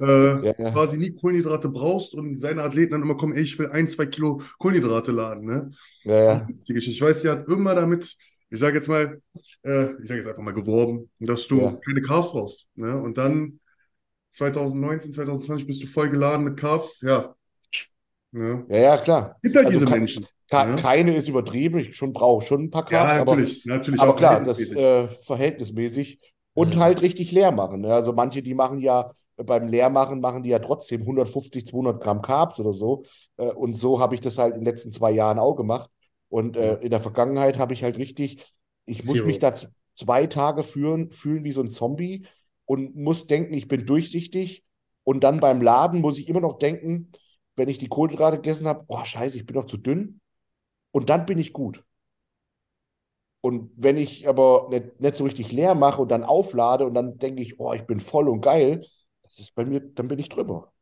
äh, 0.00 0.04
ja, 0.06 0.54
ja, 0.58 0.70
quasi 0.72 0.98
nie 0.98 1.12
Kohlenhydrate 1.12 1.68
brauchst 1.68 2.14
und 2.14 2.36
seine 2.38 2.62
Athleten 2.62 2.92
dann 2.92 3.02
immer 3.02 3.16
kommen, 3.16 3.32
ey, 3.34 3.42
ich 3.42 3.58
will 3.58 3.68
ein, 3.70 3.88
zwei 3.88 4.06
Kilo 4.06 4.42
Kohlenhydrate 4.58 5.12
laden, 5.12 5.46
ne? 5.46 5.70
ja. 6.04 6.46
Ich 6.56 7.00
weiß, 7.00 7.22
die 7.22 7.28
hat 7.30 7.48
immer 7.48 7.74
damit, 7.74 8.16
ich 8.50 8.60
sage 8.60 8.76
jetzt 8.76 8.88
mal, 8.88 9.20
äh, 9.64 9.92
ich 10.00 10.08
sage 10.08 10.20
jetzt 10.20 10.28
einfach 10.28 10.42
mal 10.42 10.54
geworben, 10.54 11.10
dass 11.18 11.46
du 11.48 11.78
keine 11.80 12.00
Carbs 12.02 12.30
brauchst, 12.32 12.68
ne? 12.74 13.00
Und 13.00 13.18
dann 13.18 13.60
2019, 14.30 15.14
2020 15.14 15.66
bist 15.68 15.82
du 15.82 15.88
voll 15.88 16.10
geladen 16.10 16.44
mit 16.44 16.58
Carbs, 16.58 17.02
ja, 17.02 17.35
ne? 18.32 18.66
ja, 18.68 18.76
ja, 18.78 18.98
klar. 18.98 19.40
Gibt 19.42 19.56
halt 19.56 19.68
Also 19.68 19.70
diese 19.70 19.86
Menschen, 19.86 20.28
ke 20.50 20.58
ne? 20.58 20.76
keine 20.76 21.14
ist 21.16 21.28
übertrieben. 21.28 21.78
Ich 21.80 21.96
schon 21.96 22.12
brauche 22.12 22.44
schon 22.44 22.64
ein 22.64 22.70
paar 22.70 22.84
Ja, 22.88 23.04
Carbs, 23.04 23.18
aber, 23.18 23.44
natürlich, 23.44 23.64
natürlich 23.64 24.04
aber 24.04 24.14
auch 24.14 24.16
klar, 24.16 24.44
das 24.44 24.70
verhältnismäßig. 24.70 24.76
äh, 24.76 25.08
verhältnismäßig 25.24 26.20
und 26.54 26.76
halt 26.76 27.02
richtig 27.02 27.32
leer 27.32 27.52
machen. 27.52 27.82
Ne? 27.82 27.94
Also 27.94 28.12
manche, 28.12 28.42
die 28.42 28.54
machen 28.54 28.78
ja 28.78 29.12
beim 29.36 29.68
Leermachen, 29.68 30.20
machen 30.20 30.42
die 30.42 30.50
ja 30.50 30.58
trotzdem 30.58 31.04
150, 31.06 31.66
200 31.66 32.02
Gramm 32.02 32.22
Carbs 32.22 32.60
oder 32.60 32.72
so. 32.72 33.04
Äh, 33.36 33.46
und 33.48 33.74
so 33.74 34.00
habe 34.00 34.14
ich 34.14 34.20
das 34.20 34.38
halt 34.38 34.54
in 34.54 34.60
den 34.60 34.66
letzten 34.66 34.92
zwei 34.92 35.12
Jahren 35.12 35.38
auch 35.38 35.54
gemacht. 35.56 35.90
Und 36.28 36.56
äh, 36.56 36.76
in 36.76 36.90
der 36.90 37.00
Vergangenheit 37.00 37.58
habe 37.58 37.74
ich 37.74 37.82
halt 37.84 37.98
richtig, 37.98 38.44
ich 38.86 39.04
muss 39.04 39.24
mich 39.24 39.38
Zero. 39.38 39.40
da 39.40 39.54
z- 39.54 39.70
zwei 39.94 40.26
Tage 40.26 40.62
fühlen, 40.62 41.10
fühlen 41.12 41.44
wie 41.44 41.52
so 41.52 41.62
ein 41.62 41.70
Zombie 41.70 42.26
und 42.64 42.96
muss 42.96 43.26
denken, 43.26 43.54
ich 43.54 43.68
bin 43.68 43.86
durchsichtig. 43.86 44.64
Und 45.04 45.22
dann 45.24 45.40
beim 45.40 45.62
Laden 45.62 46.00
muss 46.00 46.18
ich 46.18 46.28
immer 46.28 46.40
noch 46.40 46.58
denken, 46.58 47.12
wenn 47.56 47.68
ich 47.68 47.78
die 47.78 47.88
Kohlenhydrate 47.88 48.36
gegessen 48.36 48.66
habe, 48.66 48.84
oh 48.88 49.04
scheiße, 49.04 49.36
ich 49.36 49.46
bin 49.46 49.56
noch 49.56 49.66
zu 49.66 49.76
dünn. 49.76 50.20
Und 50.92 51.08
dann 51.10 51.26
bin 51.26 51.38
ich 51.38 51.52
gut. 51.52 51.84
Und 53.40 53.70
wenn 53.76 53.96
ich 53.96 54.26
aber 54.28 54.68
nicht, 54.70 55.00
nicht 55.00 55.16
so 55.16 55.24
richtig 55.24 55.52
leer 55.52 55.74
mache 55.74 56.02
und 56.02 56.08
dann 56.08 56.24
auflade 56.24 56.84
und 56.86 56.94
dann 56.94 57.18
denke 57.18 57.42
ich, 57.42 57.60
oh, 57.60 57.72
ich 57.72 57.86
bin 57.86 58.00
voll 58.00 58.28
und 58.28 58.40
geil, 58.40 58.84
das 59.22 59.38
ist 59.38 59.54
bei 59.54 59.64
mir, 59.64 59.80
dann 59.80 60.08
bin 60.08 60.18
ich 60.18 60.28
drüber. 60.28 60.72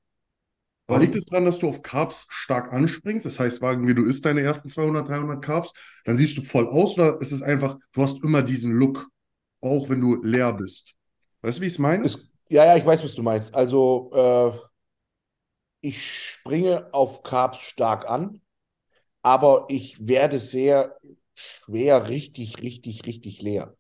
Aber 0.86 0.98
liegt 0.98 1.16
es 1.16 1.26
daran, 1.26 1.46
dass 1.46 1.58
du 1.58 1.68
auf 1.68 1.82
Carbs 1.82 2.26
stark 2.30 2.72
anspringst? 2.72 3.24
Das 3.24 3.40
heißt, 3.40 3.60
sagen 3.60 3.86
wir, 3.86 3.94
du 3.94 4.04
isst 4.04 4.24
deine 4.24 4.42
ersten 4.42 4.68
200, 4.68 5.08
300 5.08 5.42
Carbs, 5.42 5.72
dann 6.04 6.18
siehst 6.18 6.36
du 6.36 6.42
voll 6.42 6.68
aus 6.68 6.98
oder 6.98 7.20
ist 7.20 7.32
es 7.32 7.42
einfach, 7.42 7.78
du 7.92 8.02
hast 8.02 8.22
immer 8.22 8.42
diesen 8.42 8.72
Look, 8.72 9.08
auch 9.60 9.88
wenn 9.88 10.00
du 10.00 10.22
leer 10.22 10.52
bist? 10.52 10.94
Weißt 11.40 11.58
du, 11.58 11.62
wie 11.62 11.66
ich 11.66 11.72
es 11.72 11.78
meine? 11.78 12.06
Ja, 12.48 12.66
ja, 12.66 12.76
ich 12.76 12.84
weiß, 12.84 13.02
was 13.02 13.14
du 13.14 13.22
meinst. 13.22 13.54
Also, 13.54 14.10
äh, 14.14 14.58
ich 15.84 16.02
springe 16.30 16.88
auf 16.92 17.22
Carbs 17.22 17.60
stark 17.60 18.08
an, 18.08 18.40
aber 19.22 19.66
ich 19.68 20.06
werde 20.06 20.38
sehr 20.38 20.96
schwer 21.34 22.08
richtig, 22.08 22.62
richtig, 22.62 23.06
richtig 23.06 23.42
leer. 23.42 23.76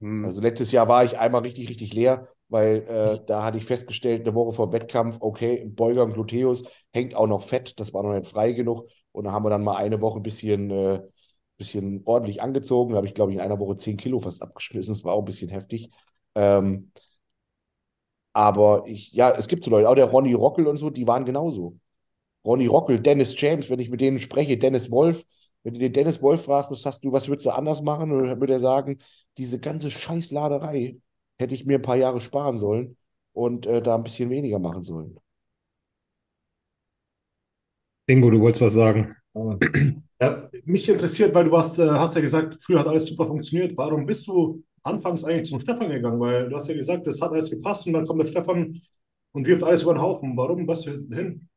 Hm. 0.00 0.24
Also 0.24 0.40
letztes 0.40 0.72
Jahr 0.72 0.88
war 0.88 1.04
ich 1.04 1.18
einmal 1.18 1.42
richtig, 1.42 1.68
richtig 1.68 1.94
leer, 1.94 2.28
weil 2.48 2.82
äh, 2.88 3.26
da 3.26 3.44
hatte 3.44 3.58
ich 3.58 3.64
festgestellt, 3.66 4.22
eine 4.22 4.34
Woche 4.34 4.52
vor 4.54 4.68
dem 4.68 4.72
Wettkampf, 4.74 5.18
okay, 5.20 5.56
im 5.56 5.74
Beuger 5.74 6.04
und 6.04 6.14
Gluteus 6.14 6.64
hängt 6.92 7.14
auch 7.14 7.26
noch 7.26 7.42
Fett, 7.42 7.78
das 7.80 7.94
war 7.94 8.02
noch 8.02 8.14
nicht 8.14 8.30
frei 8.30 8.52
genug. 8.52 8.88
Und 9.12 9.24
da 9.24 9.32
haben 9.32 9.44
wir 9.44 9.50
dann 9.50 9.64
mal 9.64 9.76
eine 9.76 10.00
Woche 10.00 10.20
ein 10.20 10.22
bisschen, 10.22 10.70
äh, 10.70 11.00
bisschen 11.58 12.02
ordentlich 12.06 12.42
angezogen. 12.42 12.92
Da 12.92 12.96
habe 12.98 13.06
ich, 13.06 13.14
glaube 13.14 13.32
ich, 13.32 13.36
in 13.38 13.42
einer 13.44 13.58
Woche 13.58 13.76
10 13.76 13.96
Kilo 13.96 14.20
fast 14.20 14.42
abgeschmissen. 14.42 14.94
Das 14.94 15.04
war 15.04 15.14
auch 15.14 15.20
ein 15.20 15.24
bisschen 15.26 15.50
heftig. 15.50 15.90
Ähm, 16.34 16.92
aber 18.32 18.84
ich, 18.86 19.12
ja, 19.12 19.30
es 19.32 19.48
gibt 19.48 19.64
so 19.64 19.70
Leute, 19.70 19.88
auch 19.88 19.94
der 19.94 20.06
Ronny 20.06 20.34
Rockel 20.34 20.66
und 20.66 20.76
so, 20.78 20.90
die 20.90 21.06
waren 21.06 21.24
genauso. 21.24 21.78
Ronny 22.44 22.66
Rockel, 22.66 23.00
Dennis 23.00 23.40
James, 23.40 23.70
wenn 23.70 23.80
ich 23.80 23.90
mit 23.90 24.00
denen 24.00 24.18
spreche, 24.18 24.58
Dennis 24.58 24.90
Wolf, 24.90 25.24
wenn 25.64 25.74
du 25.74 25.80
den 25.80 25.92
Dennis 25.92 26.22
Wolf 26.22 26.44
fragst, 26.44 26.70
was 26.70 26.84
hast 26.86 27.04
du, 27.04 27.12
was 27.12 27.28
würdest 27.28 27.46
du 27.46 27.50
anders 27.50 27.82
machen, 27.82 28.10
dann 28.10 28.40
würde 28.40 28.54
er 28.54 28.60
sagen, 28.60 28.98
diese 29.38 29.60
ganze 29.60 29.90
Scheißladerei 29.90 30.98
hätte 31.38 31.54
ich 31.54 31.66
mir 31.66 31.78
ein 31.78 31.82
paar 31.82 31.96
Jahre 31.96 32.20
sparen 32.20 32.58
sollen 32.60 32.96
und 33.32 33.66
äh, 33.66 33.82
da 33.82 33.94
ein 33.96 34.02
bisschen 34.04 34.30
weniger 34.30 34.58
machen 34.58 34.84
sollen. 34.84 35.18
Bingo, 38.06 38.30
du 38.30 38.40
wolltest 38.40 38.60
was 38.60 38.74
sagen. 38.74 39.16
Ja, 40.20 40.48
mich 40.64 40.88
interessiert, 40.88 41.34
weil 41.34 41.44
du 41.46 41.50
warst, 41.50 41.78
äh, 41.78 41.88
hast 41.90 42.14
ja 42.14 42.20
gesagt, 42.20 42.58
früher 42.62 42.78
hat 42.80 42.86
alles 42.86 43.06
super 43.06 43.26
funktioniert. 43.26 43.76
Warum 43.76 44.06
bist 44.06 44.26
du 44.28 44.62
anfangs 44.82 45.24
eigentlich 45.24 45.48
zum 45.48 45.60
Stefan 45.60 45.88
gegangen? 45.90 46.20
Weil 46.20 46.48
du 46.48 46.56
hast 46.56 46.68
ja 46.68 46.74
gesagt, 46.74 47.06
das 47.06 47.20
hat 47.20 47.32
alles 47.32 47.50
gepasst 47.50 47.86
und 47.86 47.92
dann 47.94 48.06
kommt 48.06 48.22
der 48.22 48.26
Stefan 48.26 48.80
und 49.32 49.46
wirft 49.46 49.64
alles 49.64 49.82
über 49.82 49.94
den 49.94 50.02
Haufen. 50.02 50.36
Warum 50.36 50.66
du 50.86 50.90
hin? 51.14 51.48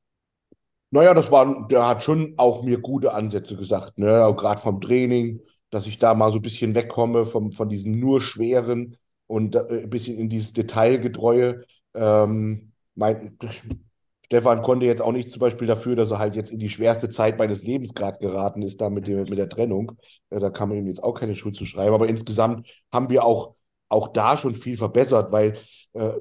Naja, 0.92 1.14
das 1.14 1.32
war, 1.32 1.68
der 1.68 1.88
hat 1.88 2.04
schon 2.04 2.34
auch 2.38 2.64
mir 2.64 2.80
gute 2.80 3.14
Ansätze 3.14 3.56
gesagt, 3.58 3.98
ne? 3.98 4.34
Gerade 4.38 4.62
vom 4.62 4.80
Training, 4.80 5.42
dass 5.70 5.88
ich 5.88 5.98
da 5.98 6.14
mal 6.14 6.32
so 6.32 6.38
ein 6.40 6.42
bisschen 6.42 6.74
wegkomme 6.76 7.26
vom, 7.26 7.52
von 7.52 7.68
diesem 7.70 8.00
nur 8.00 8.22
schweren 8.22 8.98
und 9.28 9.56
äh, 9.56 9.84
ein 9.84 9.90
bisschen 9.90 10.18
in 10.18 10.30
dieses 10.30 10.54
Detailgetreue. 10.54 11.66
Ähm, 11.94 12.72
mein, 12.96 13.38
Stefan 14.26 14.64
konnte 14.64 14.88
jetzt 14.88 15.02
auch 15.02 15.12
nicht 15.12 15.30
zum 15.30 15.40
Beispiel 15.40 15.68
dafür, 15.68 15.96
dass 15.96 16.12
er 16.12 16.20
halt 16.20 16.36
jetzt 16.36 16.52
in 16.52 16.60
die 16.60 16.70
schwerste 16.70 17.10
Zeit 17.10 17.38
meines 17.38 17.64
Lebens 17.64 17.94
gerade 17.94 18.18
geraten 18.18 18.64
ist, 18.64 18.82
da 18.82 18.90
mit, 18.90 19.08
dem, 19.08 19.24
mit 19.24 19.38
der 19.38 19.50
Trennung. 19.50 19.94
Äh, 20.32 20.40
da 20.40 20.50
kann 20.50 20.70
man 20.70 20.80
ihm 20.80 20.88
jetzt 20.88 21.04
auch 21.04 21.14
keine 21.14 21.36
Schuld 21.36 21.56
zu 21.56 21.66
schreiben. 21.66 21.94
Aber 21.94 22.08
insgesamt 22.08 22.68
haben 22.92 23.10
wir 23.10 23.24
auch, 23.24 23.56
auch 23.88 24.08
da 24.08 24.36
schon 24.38 24.56
viel 24.56 24.78
verbessert, 24.78 25.32
weil 25.32 25.58
äh, 25.94 26.14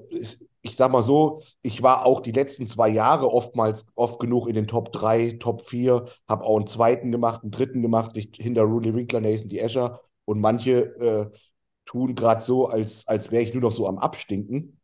ich 0.64 0.76
sag 0.76 0.90
mal 0.92 1.02
so, 1.02 1.42
ich 1.62 1.82
war 1.82 2.06
auch 2.06 2.20
die 2.20 2.32
letzten 2.32 2.68
zwei 2.68 2.88
Jahre 2.88 3.30
oftmals 3.30 3.86
oft 3.94 4.18
genug 4.18 4.48
in 4.48 4.54
den 4.54 4.66
Top 4.66 4.92
3, 4.92 5.36
Top 5.38 5.62
4, 5.62 6.06
habe 6.26 6.44
auch 6.44 6.56
einen 6.56 6.66
zweiten 6.66 7.12
gemacht, 7.12 7.42
einen 7.42 7.50
dritten 7.50 7.82
gemacht, 7.82 8.16
nicht 8.16 8.36
hinter 8.36 8.62
Rudy 8.62 8.94
Winkler, 8.94 9.20
Nathan 9.20 9.50
die 9.50 9.60
Escher. 9.60 10.00
Und 10.24 10.40
manche 10.40 11.30
äh, 11.32 11.38
tun 11.84 12.14
gerade 12.14 12.42
so, 12.42 12.66
als, 12.66 13.06
als 13.06 13.30
wäre 13.30 13.42
ich 13.42 13.52
nur 13.52 13.62
noch 13.62 13.72
so 13.72 13.86
am 13.86 13.98
Abstinken. 13.98 14.80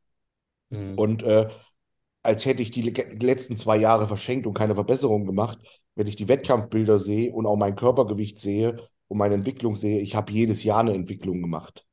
Mhm. 0.68 0.98
Und 0.98 1.22
äh, 1.22 1.48
als 2.22 2.44
hätte 2.44 2.62
ich 2.62 2.70
die 2.70 2.82
le- 2.82 3.16
letzten 3.20 3.56
zwei 3.56 3.76
Jahre 3.76 4.08
verschenkt 4.08 4.46
und 4.46 4.54
keine 4.54 4.74
Verbesserung 4.74 5.26
gemacht. 5.26 5.58
Wenn 5.94 6.06
ich 6.06 6.16
die 6.16 6.28
Wettkampfbilder 6.28 6.98
sehe 6.98 7.32
und 7.32 7.46
auch 7.46 7.56
mein 7.56 7.76
Körpergewicht 7.76 8.38
sehe 8.38 8.76
und 9.08 9.18
meine 9.18 9.34
Entwicklung 9.34 9.76
sehe, 9.76 10.00
ich 10.00 10.14
habe 10.14 10.32
jedes 10.32 10.62
Jahr 10.64 10.80
eine 10.80 10.94
Entwicklung 10.94 11.42
gemacht. 11.42 11.84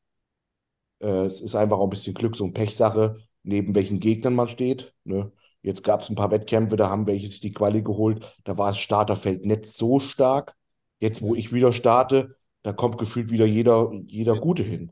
Äh, 1.00 1.26
es 1.26 1.42
ist 1.42 1.56
einfach 1.56 1.78
auch 1.78 1.86
ein 1.86 1.90
bisschen 1.90 2.14
Glücks- 2.14 2.42
und 2.42 2.54
Pechsache, 2.54 3.18
neben 3.44 3.76
welchen 3.76 4.00
Gegnern 4.00 4.36
man 4.36 4.48
steht. 4.48 4.94
Ne? 5.04 5.32
Jetzt 5.62 5.84
gab 5.84 6.02
es 6.02 6.10
ein 6.10 6.16
paar 6.16 6.32
Wettkämpfe, 6.32 6.76
da 6.76 6.90
haben 6.90 7.08
welche 7.08 7.28
sich 7.28 7.40
die 7.40 7.52
Quali 7.52 7.82
geholt. 7.82 8.36
Da 8.44 8.58
war 8.58 8.68
das 8.70 8.80
Starterfeld 8.80 9.46
nicht 9.46 9.66
so 9.66 10.00
stark. 10.00 10.56
Jetzt, 11.00 11.22
wo 11.22 11.36
ich 11.36 11.54
wieder 11.54 11.74
starte, 11.74 12.36
da 12.64 12.74
kommt 12.74 12.98
gefühlt 12.98 13.32
wieder 13.32 13.46
jeder, 13.46 13.92
jeder 14.08 14.36
Gute 14.40 14.64
hin. 14.64 14.92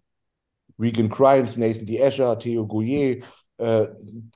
Regan 0.77 1.09
Grimes, 1.09 1.57
Nathan 1.57 1.85
D. 1.85 1.97
Escher, 1.97 2.37
Theo 2.37 2.67
Gouillet, 2.67 3.23
äh, 3.57 3.87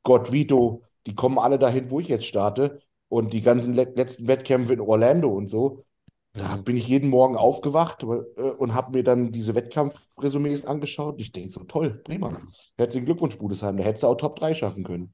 Gott 0.03 0.31
Vito, 0.31 0.83
die 1.09 1.15
kommen 1.15 1.39
alle 1.39 1.59
dahin, 1.59 1.91
wo 1.91 1.99
ich 1.99 2.07
jetzt 2.07 2.25
starte. 2.27 2.81
Und 3.09 3.33
die 3.33 3.41
ganzen 3.41 3.73
le 3.73 3.85
letzten 3.95 4.27
Wettkämpfe 4.27 4.73
in 4.73 4.81
Orlando 4.81 5.29
und 5.29 5.49
so, 5.49 5.85
da 6.33 6.57
bin 6.57 6.77
ich 6.77 6.87
jeden 6.87 7.09
Morgen 7.09 7.35
aufgewacht 7.35 8.03
äh, 8.03 8.07
und 8.07 8.73
habe 8.75 8.91
mir 8.97 9.03
dann 9.03 9.31
diese 9.31 9.55
Wettkampfresümees 9.55 10.65
angeschaut. 10.65 11.19
Ich 11.19 11.31
denke 11.31 11.51
so, 11.51 11.63
toll, 11.63 12.01
prima. 12.03 12.37
Herzlichen 12.77 13.05
Glückwunsch, 13.05 13.37
Budesheim. 13.37 13.77
Da 13.77 13.83
hättest 13.83 14.03
du 14.03 14.07
auch 14.07 14.15
Top 14.15 14.35
3 14.37 14.53
schaffen 14.53 14.83
können. 14.83 15.13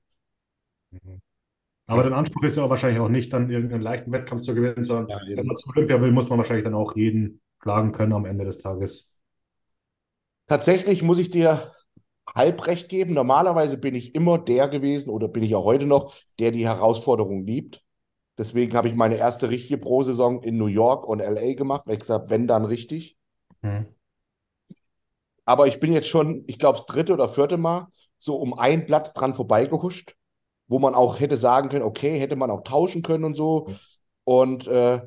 Aber 1.87 2.03
dein 2.03 2.13
Anspruch 2.13 2.43
ist 2.43 2.57
ja 2.57 2.63
auch 2.63 2.69
wahrscheinlich 2.69 2.99
auch 2.99 3.09
nicht, 3.09 3.31
dann 3.31 3.49
irgendeinen 3.49 3.83
leichten 3.83 4.11
Wettkampf 4.11 4.41
zu 4.41 4.55
gewinnen, 4.55 4.83
sondern 4.83 5.07
Ja, 5.09 5.37
wenn 5.37 5.45
man 5.45 5.55
zu 5.55 5.69
Olympia 5.69 6.01
will, 6.01 6.11
muss 6.11 6.29
man 6.29 6.39
wahrscheinlich 6.39 6.63
dann 6.65 6.73
auch 6.73 6.95
jeden 6.95 7.41
schlagen 7.61 7.91
können 7.91 8.13
am 8.13 8.25
Ende 8.25 8.45
des 8.45 8.59
Tages. 8.59 9.17
Tatsächlich 10.47 11.01
muss 11.01 11.19
ich 11.19 11.29
dir 11.29 11.74
halb 12.34 12.65
recht 12.67 12.89
geben. 12.89 13.13
Normalerweise 13.13 13.78
bin 13.78 13.95
ich 13.95 14.15
immer 14.15 14.38
der 14.38 14.67
gewesen 14.67 15.09
oder 15.09 15.28
bin 15.28 15.43
ich 15.43 15.55
auch 15.55 15.65
heute 15.65 15.86
noch, 15.86 16.15
der 16.39 16.51
die 16.51 16.65
Herausforderung 16.65 17.45
liebt. 17.45 17.84
Deswegen 18.38 18.76
habe 18.76 18.89
ich 18.89 18.95
meine 18.95 19.15
erste 19.15 19.49
richtige 19.49 19.78
Pro-Saison 19.78 20.41
in 20.43 20.57
New 20.57 20.65
York 20.67 21.07
und 21.07 21.21
LA 21.21 21.53
gemacht, 21.53 21.84
weil 21.86 21.93
ich 21.93 22.01
gesagt 22.01 22.30
wenn 22.30 22.47
dann 22.47 22.65
richtig. 22.65 23.17
Mhm. 23.61 23.86
Aber 25.45 25.67
ich 25.67 25.80
bin 25.80 25.93
jetzt 25.93 26.07
schon, 26.07 26.43
ich 26.47 26.57
glaube, 26.59 26.80
das 26.80 26.88
dritte 26.88 27.13
oder 27.13 27.30
vierte 27.30 27.57
Mal 27.57 27.88
so 28.17 28.36
um 28.36 28.53
einen 28.57 28.86
Platz 28.86 29.13
dran 29.13 29.36
vorbeigehuscht, 29.36 30.15
wo 30.67 30.80
man 30.80 30.95
auch 30.95 31.19
hätte 31.19 31.38
sagen 31.38 31.69
können, 31.69 31.86
okay, 31.86 32.19
hätte 32.19 32.36
man 32.36 32.49
auch 32.49 32.63
tauschen 32.63 33.03
können 33.03 33.23
und 33.23 33.36
so. 33.36 33.69
Und 34.23 34.67
äh, 34.67 35.01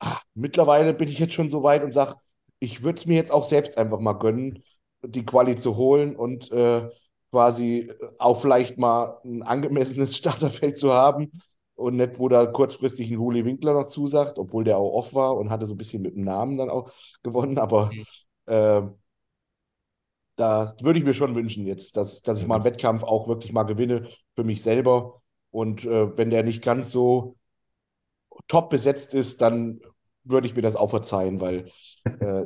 ah, 0.00 0.20
mittlerweile 0.34 0.94
bin 0.94 1.08
ich 1.08 1.18
jetzt 1.18 1.34
schon 1.34 1.50
so 1.50 1.62
weit 1.62 1.84
und 1.84 1.92
sage, 1.92 2.14
ich 2.58 2.82
würde 2.82 2.98
es 2.98 3.06
mir 3.06 3.16
jetzt 3.16 3.30
auch 3.30 3.44
selbst 3.44 3.78
einfach 3.78 4.00
mal 4.00 4.14
gönnen, 4.14 4.64
die 5.02 5.24
Quali 5.24 5.56
zu 5.56 5.76
holen 5.76 6.16
und 6.16 6.50
äh, 6.52 6.88
quasi 7.30 7.92
auch 8.18 8.40
vielleicht 8.40 8.78
mal 8.78 9.18
ein 9.24 9.42
angemessenes 9.42 10.16
Starterfeld 10.18 10.78
zu 10.78 10.92
haben 10.92 11.30
und 11.74 11.96
nicht, 11.96 12.18
wo 12.18 12.28
da 12.28 12.46
kurzfristig 12.46 13.10
ein 13.10 13.18
Ruli 13.18 13.44
Winkler 13.44 13.74
noch 13.74 13.86
zusagt, 13.86 14.38
obwohl 14.38 14.64
der 14.64 14.78
auch 14.78 14.92
off 14.92 15.14
war 15.14 15.36
und 15.36 15.50
hatte 15.50 15.66
so 15.66 15.74
ein 15.74 15.78
bisschen 15.78 16.02
mit 16.02 16.16
dem 16.16 16.24
Namen 16.24 16.56
dann 16.56 16.70
auch 16.70 16.92
gewonnen. 17.22 17.58
Aber 17.58 17.90
äh, 18.46 18.82
da 20.36 20.72
würde 20.80 20.98
ich 20.98 21.04
mir 21.04 21.14
schon 21.14 21.34
wünschen 21.34 21.66
jetzt, 21.66 21.96
dass, 21.96 22.22
dass 22.22 22.40
ich 22.40 22.46
mal 22.46 22.56
einen 22.56 22.64
Wettkampf 22.64 23.02
auch 23.02 23.28
wirklich 23.28 23.52
mal 23.52 23.64
gewinne 23.64 24.08
für 24.34 24.44
mich 24.44 24.62
selber. 24.62 25.22
Und 25.50 25.84
äh, 25.84 26.16
wenn 26.16 26.30
der 26.30 26.42
nicht 26.42 26.62
ganz 26.62 26.92
so 26.92 27.36
top 28.46 28.70
besetzt 28.70 29.14
ist, 29.14 29.40
dann 29.40 29.80
würde 30.28 30.46
ich 30.46 30.54
mir 30.54 30.62
das 30.62 30.76
auch 30.76 30.90
verzeihen, 30.90 31.40
weil 31.40 31.70
äh, 32.20 32.44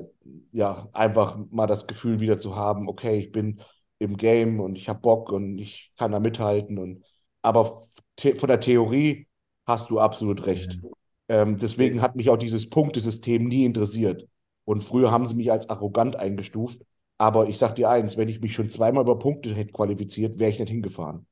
ja, 0.52 0.88
einfach 0.92 1.38
mal 1.50 1.66
das 1.66 1.86
Gefühl 1.86 2.20
wieder 2.20 2.38
zu 2.38 2.56
haben, 2.56 2.88
okay, 2.88 3.18
ich 3.18 3.32
bin 3.32 3.60
im 3.98 4.16
Game 4.16 4.60
und 4.60 4.76
ich 4.76 4.88
habe 4.88 5.00
Bock 5.00 5.30
und 5.30 5.58
ich 5.58 5.92
kann 5.96 6.12
da 6.12 6.20
mithalten. 6.20 6.78
Und, 6.78 7.04
aber 7.42 7.82
von 8.18 8.48
der 8.48 8.60
Theorie 8.60 9.28
hast 9.66 9.90
du 9.90 10.00
absolut 10.00 10.46
recht. 10.46 10.80
Ähm, 11.28 11.58
deswegen 11.58 12.02
hat 12.02 12.16
mich 12.16 12.28
auch 12.30 12.36
dieses 12.36 12.68
Punktesystem 12.68 13.46
nie 13.46 13.64
interessiert. 13.64 14.26
Und 14.64 14.82
früher 14.82 15.10
haben 15.10 15.26
sie 15.26 15.34
mich 15.34 15.50
als 15.50 15.68
arrogant 15.68 16.16
eingestuft. 16.16 16.82
Aber 17.18 17.48
ich 17.48 17.58
sag 17.58 17.74
dir 17.76 17.90
eins, 17.90 18.16
wenn 18.16 18.28
ich 18.28 18.40
mich 18.40 18.54
schon 18.54 18.68
zweimal 18.68 19.04
über 19.04 19.18
Punkte 19.18 19.54
hätte 19.54 19.72
qualifiziert, 19.72 20.38
wäre 20.38 20.50
ich 20.50 20.58
nicht 20.58 20.70
hingefahren. 20.70 21.26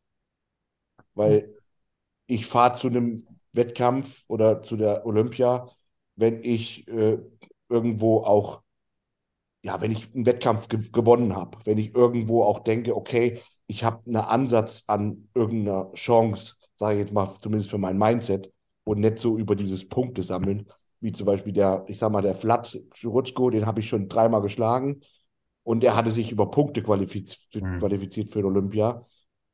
Weil 1.14 1.55
ich 2.26 2.46
fahre 2.46 2.78
zu 2.78 2.86
einem 2.86 3.26
Wettkampf 3.53 4.24
oder 4.28 4.62
zu 4.62 4.76
der 4.76 5.05
Olympia, 5.05 5.68
wenn 6.21 6.43
ich 6.45 6.87
äh, 6.89 7.18
irgendwo 7.68 8.18
auch, 8.21 8.62
ja, 9.62 9.81
wenn 9.81 9.91
ich 9.91 10.14
einen 10.14 10.27
Wettkampf 10.27 10.68
ge 10.68 10.81
gewonnen 10.93 11.37
habe, 11.37 11.59
wenn 11.64 11.79
ich 11.79 11.95
irgendwo 11.95 12.45
auch 12.45 12.61
denke, 12.61 12.97
okay, 12.97 13.41
ich 13.66 13.85
habe 13.85 14.03
einen 14.07 14.16
Ansatz 14.16 14.85
an 14.87 15.29
irgendeiner 15.35 15.93
Chance, 15.95 16.55
sage 16.77 16.95
ich 16.95 17.01
jetzt 17.01 17.12
mal, 17.12 17.35
zumindest 17.39 17.71
für 17.71 17.79
mein 17.79 17.99
Mindset, 17.99 18.51
und 18.85 19.01
nicht 19.01 19.18
so 19.18 19.37
über 19.39 19.55
dieses 19.57 19.89
Punkte 19.89 20.23
sammeln, 20.23 20.66
wie 21.01 21.12
zum 21.12 21.27
Beispiel 21.27 21.53
der, 21.53 21.85
ich 21.87 21.99
sag 21.99 22.11
mal, 22.11 22.23
der 22.23 22.35
Flat 22.35 22.79
Rutschko, 23.05 23.51
den 23.51 23.66
habe 23.66 23.81
ich 23.81 23.89
schon 23.89 24.09
dreimal 24.09 24.41
geschlagen 24.43 25.01
und 25.62 25.85
er 25.85 25.97
hatte 25.97 26.11
sich 26.11 26.33
über 26.33 26.51
Punkte 26.51 26.83
qualifiz 26.83 27.37
Mhm. 27.55 27.79
qualifiziert 27.79 28.31
für 28.31 28.41
den 28.41 28.47
Olympia. 28.47 29.05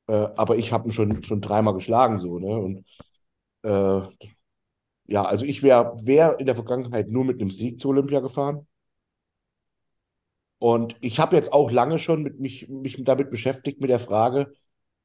Äh, 0.09 0.29
aber 0.37 0.57
ich 0.57 0.73
habe 0.73 0.89
ihn 0.89 0.93
schon, 0.93 1.23
schon 1.25 1.41
dreimal 1.41 1.75
geschlagen, 1.75 2.19
so, 2.19 2.39
ne? 2.39 2.57
Und 2.57 2.85
äh, 3.63 4.27
ja, 5.09 5.25
also 5.25 5.45
ich 5.45 5.63
wäre 5.63 5.97
wär 6.03 6.39
in 6.41 6.47
der 6.47 6.55
Vergangenheit 6.57 7.09
nur 7.09 7.25
mit 7.25 7.41
einem 7.41 7.51
Sieg 7.51 7.81
zu 7.81 7.89
Olympia 7.89 8.21
gefahren. 8.21 8.67
Und 10.59 10.97
ich 11.01 11.21
habe 11.21 11.37
jetzt 11.37 11.53
auch 11.53 11.71
lange 11.71 11.99
schon 11.99 12.23
mit 12.23 12.41
mich, 12.41 12.69
mich 12.69 13.03
damit 13.05 13.31
beschäftigt, 13.31 13.81
mit 13.81 13.91
der 13.91 13.99
Frage, 13.99 14.53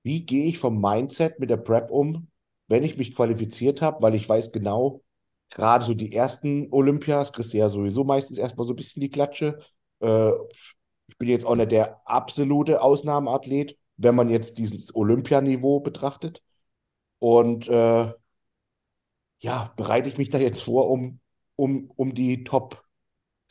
wie 0.03 0.25
gehe 0.25 0.45
ich 0.47 0.57
vom 0.59 0.79
Mindset 0.79 1.39
mit 1.39 1.49
der 1.49 1.57
Prep 1.57 1.91
um, 1.91 2.29
wenn 2.67 2.83
ich 2.83 2.97
mich 2.97 3.15
qualifiziert 3.15 3.81
habe, 3.81 4.01
weil 4.01 4.15
ich 4.15 4.27
weiß 4.27 4.51
genau, 4.51 5.01
gerade 5.49 5.85
so 5.85 5.93
die 5.93 6.13
ersten 6.15 6.67
Olympias 6.71 7.33
kriegst 7.33 7.53
du 7.53 7.57
ja 7.57 7.69
sowieso 7.69 8.03
meistens 8.03 8.37
erstmal 8.37 8.65
so 8.65 8.73
ein 8.73 8.77
bisschen 8.77 9.01
die 9.01 9.09
Klatsche. 9.11 9.59
Äh, 9.99 10.31
ich 11.07 11.17
bin 11.17 11.27
jetzt 11.29 11.45
auch 11.45 11.55
nicht 11.55 11.71
der 11.71 12.01
absolute 12.05 12.81
Ausnahmeathlet, 12.81 13.77
wenn 13.97 14.15
man 14.15 14.29
jetzt 14.29 14.57
dieses 14.57 14.95
Olympianiveau 14.95 15.81
betrachtet. 15.81 16.41
Und 17.19 17.67
äh, 17.67 18.11
ja, 19.41 19.73
bereite 19.75 20.07
ich 20.07 20.17
mich 20.17 20.29
da 20.29 20.37
jetzt 20.37 20.61
vor, 20.63 20.89
um, 20.89 21.19
um, 21.55 21.91
um 21.95 22.13
die 22.13 22.43
Top 22.43 22.83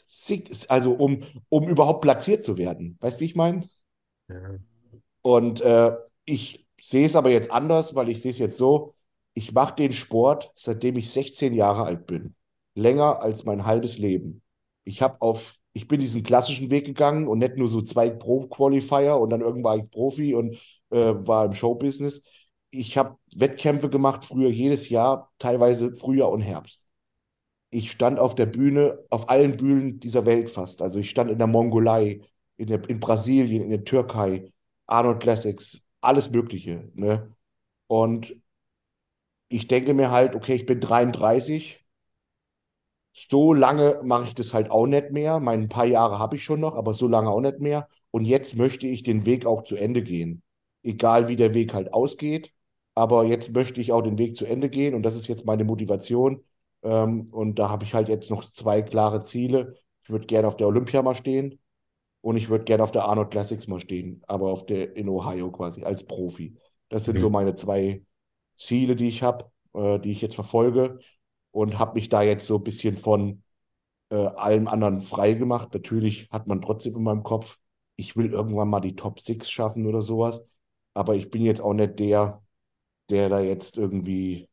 Six, 0.07 0.67
also 0.67 0.93
um, 0.95 1.23
um 1.49 1.69
überhaupt 1.69 2.01
platziert 2.01 2.45
zu 2.45 2.57
werden. 2.59 2.97
Weißt 3.01 3.19
du, 3.19 3.21
wie 3.21 3.27
ich 3.27 3.37
meine? 3.37 3.69
Ja. 4.29 4.59
Und 5.23 5.61
äh, 5.61 5.97
ich 6.25 6.67
sehe 6.81 7.07
es 7.07 7.17
aber 7.17 7.31
jetzt 7.31 7.51
anders, 7.51 7.95
weil 7.95 8.09
ich 8.09 8.21
sehe 8.21 8.31
es 8.31 8.39
jetzt 8.39 8.57
so, 8.57 8.95
ich 9.35 9.53
mache 9.53 9.77
den 9.77 9.93
Sport, 9.93 10.53
seitdem 10.57 10.97
ich 10.97 11.11
16 11.11 11.55
Jahre 11.55 11.85
alt 11.85 12.07
bin. 12.07 12.35
Länger 12.75 13.21
als 13.21 13.45
mein 13.45 13.67
halbes 13.67 13.99
Leben. 13.99 14.43
Ich 14.85 15.03
habe 15.03 15.21
auf, 15.21 15.57
ich 15.73 15.87
bin 15.87 16.01
diesen 16.01 16.23
klassischen 16.23 16.71
Weg 16.71 16.87
gegangen 16.87 17.29
und 17.29 17.39
nicht 17.39 17.57
nur 17.57 17.69
so 17.69 17.83
zwei 17.83 18.11
Pro-Qualifier 18.11 19.19
und 19.19 19.31
dann 19.31 19.41
irgendwann 19.43 19.79
war 19.79 19.85
ich 19.85 19.91
Profi 19.91 20.35
und 20.35 20.55
äh, 20.91 21.15
war 21.15 21.45
im 21.45 21.55
Showbusiness. 21.55 22.23
Ich 22.71 22.97
habe 22.97 23.17
Wettkämpfe 23.35 23.91
gemacht, 23.91 24.25
früher 24.25 24.49
jedes 24.51 24.89
Jahr, 24.89 25.33
teilweise 25.39 25.97
Frühjahr 25.97 26.31
und 26.31 26.41
Herbst. 26.43 26.85
Ich 27.71 27.91
stand 27.93 28.19
auf 28.19 28.35
der 28.35 28.47
Bühne, 28.47 28.99
auf 29.11 29.29
allen 29.31 29.57
Bühnen 29.57 30.01
dieser 30.01 30.27
Welt 30.27 30.51
fast. 30.51 30.83
Also 30.83 30.99
ich 30.99 31.11
stand 31.11 31.31
in 31.31 31.39
der 31.39 31.47
Mongolei, 31.47 32.23
in, 32.57 32.69
der, 32.69 32.89
in 32.89 33.01
Brasilien, 33.01 33.63
in 33.65 33.71
der 33.71 33.85
Türkei, 33.85 34.53
Arnold 34.87 35.21
Classics, 35.21 35.83
alles 36.01 36.31
Mögliche. 36.31 36.91
Ne? 36.95 37.35
Und 37.87 38.37
ich 39.49 39.67
denke 39.69 39.93
mir 39.95 40.11
halt, 40.11 40.35
okay, 40.35 40.55
ich 40.55 40.65
bin 40.67 40.81
33. 40.81 41.85
So 43.13 43.53
lange 43.53 44.01
mache 44.05 44.25
ich 44.29 44.35
das 44.35 44.55
halt 44.55 44.71
auch 44.71 44.87
nicht 44.87 45.11
mehr. 45.13 45.41
Mein 45.41 45.69
paar 45.69 45.85
Jahre 45.87 46.19
habe 46.19 46.37
ich 46.37 46.45
schon 46.45 46.61
noch, 46.61 46.77
aber 46.77 46.95
so 46.95 47.09
lange 47.09 47.31
auch 47.31 47.41
nicht 47.41 47.61
mehr. 47.61 47.89
Und 48.11 48.25
jetzt 48.25 48.57
möchte 48.57 48.87
ich 48.87 49.03
den 49.03 49.27
Weg 49.27 49.47
auch 49.47 49.65
zu 49.65 49.77
Ende 49.77 50.03
gehen. 50.03 50.43
Egal 50.83 51.29
wie 51.29 51.37
der 51.37 51.55
Weg 51.55 51.75
halt 51.75 51.93
ausgeht. 51.93 52.53
Aber 52.95 53.25
jetzt 53.25 53.53
möchte 53.53 53.81
ich 53.81 53.93
auch 53.93 54.03
den 54.03 54.19
Weg 54.19 54.37
zu 54.37 54.47
Ende 54.47 54.69
gehen 54.71 54.95
und 54.95 55.03
das 55.03 55.17
ist 55.17 55.29
jetzt 55.29 55.45
meine 55.47 55.65
Motivation. 55.65 56.45
Ähm, 56.83 57.29
und 57.33 57.59
da 57.59 57.69
habe 57.71 57.85
ich 57.85 57.95
halt 57.95 58.09
jetzt 58.09 58.31
noch 58.31 58.51
zwei 58.53 58.83
klare 58.83 59.25
Ziele. 59.25 59.77
Ich 60.05 60.11
würde 60.11 60.27
gerne 60.27 60.49
auf 60.49 60.57
der 60.57 60.67
Olympia 60.69 61.03
mal 61.03 61.15
stehen 61.15 61.59
und 62.21 62.37
ich 62.37 62.49
würde 62.49 62.65
gerne 62.65 62.83
auf 62.85 62.93
der 62.93 63.05
Arnold 63.05 63.31
Classics 63.31 63.67
mal 63.69 63.81
stehen, 63.81 64.23
aber 64.27 64.51
auf 64.51 64.67
der 64.67 64.97
in 64.97 65.09
Ohio 65.09 65.51
quasi 65.51 65.85
als 65.85 66.05
Profi. 66.05 66.57
Das 66.89 67.05
sind 67.05 67.19
Mhm. 67.19 67.21
so 67.21 67.31
meine 67.31 67.57
zwei 67.57 68.03
Ziele, 68.55 68.97
die 68.97 69.09
ich 69.09 69.23
habe, 69.23 69.51
äh, 69.75 69.99
die 70.01 70.13
ich 70.13 70.21
jetzt 70.23 70.35
verfolge 70.35 71.01
und 71.53 71.79
habe 71.79 71.95
mich 71.95 72.09
da 72.09 72.23
jetzt 72.23 72.47
so 72.47 72.57
ein 72.57 72.65
bisschen 72.65 72.97
von 72.97 73.43
äh, 74.11 74.17
allem 74.17 74.69
anderen 74.69 75.01
frei 75.01 75.35
gemacht. 75.35 75.71
Natürlich 75.75 76.29
hat 76.31 76.47
man 76.47 76.61
trotzdem 76.63 76.97
in 76.97 77.03
meinem 77.03 77.23
Kopf, 77.23 77.59
ich 77.97 78.17
will 78.17 78.33
irgendwann 78.33 78.69
mal 78.69 78.81
die 78.81 78.97
Top 78.97 79.21
6 79.21 79.51
schaffen 79.51 79.87
oder 79.87 80.03
sowas, 80.03 80.43
aber 80.95 81.15
ich 81.17 81.31
bin 81.31 81.43
jetzt 81.43 81.61
auch 81.61 81.75
nicht 81.75 81.99
der, 81.99 82.43
der 83.11 83.29
da 83.29 83.41
jetzt 83.41 83.77
irgendwie 83.77 84.49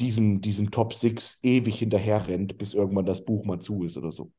diesem, 0.00 0.40
diesem 0.40 0.70
Top 0.72 0.92
6 0.94 1.38
ewig 1.42 1.78
hinterher 1.78 2.26
rennt, 2.28 2.58
bis 2.58 2.74
irgendwann 2.74 3.06
das 3.06 3.24
Buch 3.24 3.44
mal 3.44 3.60
zu 3.60 3.84
ist 3.84 3.96
oder 3.96 4.10
so. 4.12 4.32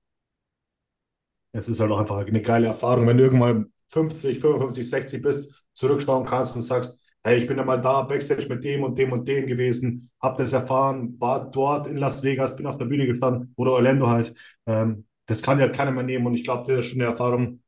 Es 1.51 1.68
ist 1.68 1.80
halt 1.80 1.91
auch 1.91 1.99
einfach 1.99 2.26
eine 2.26 2.41
geile 2.41 2.68
Erfahrung, 2.68 3.07
wenn 3.07 3.18
du 3.18 3.24
irgendwann 3.24 3.72
50, 3.89 4.39
55, 4.39 4.89
60 4.89 5.22
bist, 5.22 5.66
zurückschauen 5.74 6.26
kannst 6.26 6.55
und 6.55 6.62
sagst, 6.62 7.01
hey, 7.24 7.38
ich 7.38 7.47
bin 7.47 7.57
ja 7.57 7.66
mal 7.66 7.82
da 7.82 8.03
Backstage 8.03 8.47
mit 8.47 8.64
dem 8.64 8.84
und 8.84 8.97
dem 8.97 9.12
und 9.12 9.28
dem 9.28 9.47
gewesen, 9.47 10.10
hab 10.22 10.38
das 10.38 10.53
erfahren, 10.53 11.20
war 11.20 11.49
dort 11.49 11.88
in 11.88 11.97
Las 11.97 12.24
Vegas, 12.24 12.55
bin 12.55 12.68
auf 12.68 12.78
der 12.78 12.86
Bühne 12.86 13.07
gestanden 13.07 13.53
oder 13.57 13.72
Orlando 13.74 14.07
halt. 14.07 14.34
Ähm, 14.68 15.07
das 15.26 15.41
kann 15.41 15.60
ja 15.60 15.70
keiner 15.70 15.91
mehr 15.91 16.03
nehmen 16.03 16.28
und 16.28 16.36
ich 16.36 16.43
glaube, 16.43 16.64
das 16.72 16.80
ist 16.86 16.91
schon 16.91 17.01
eine 17.01 17.10
Erfahrung, 17.12 17.62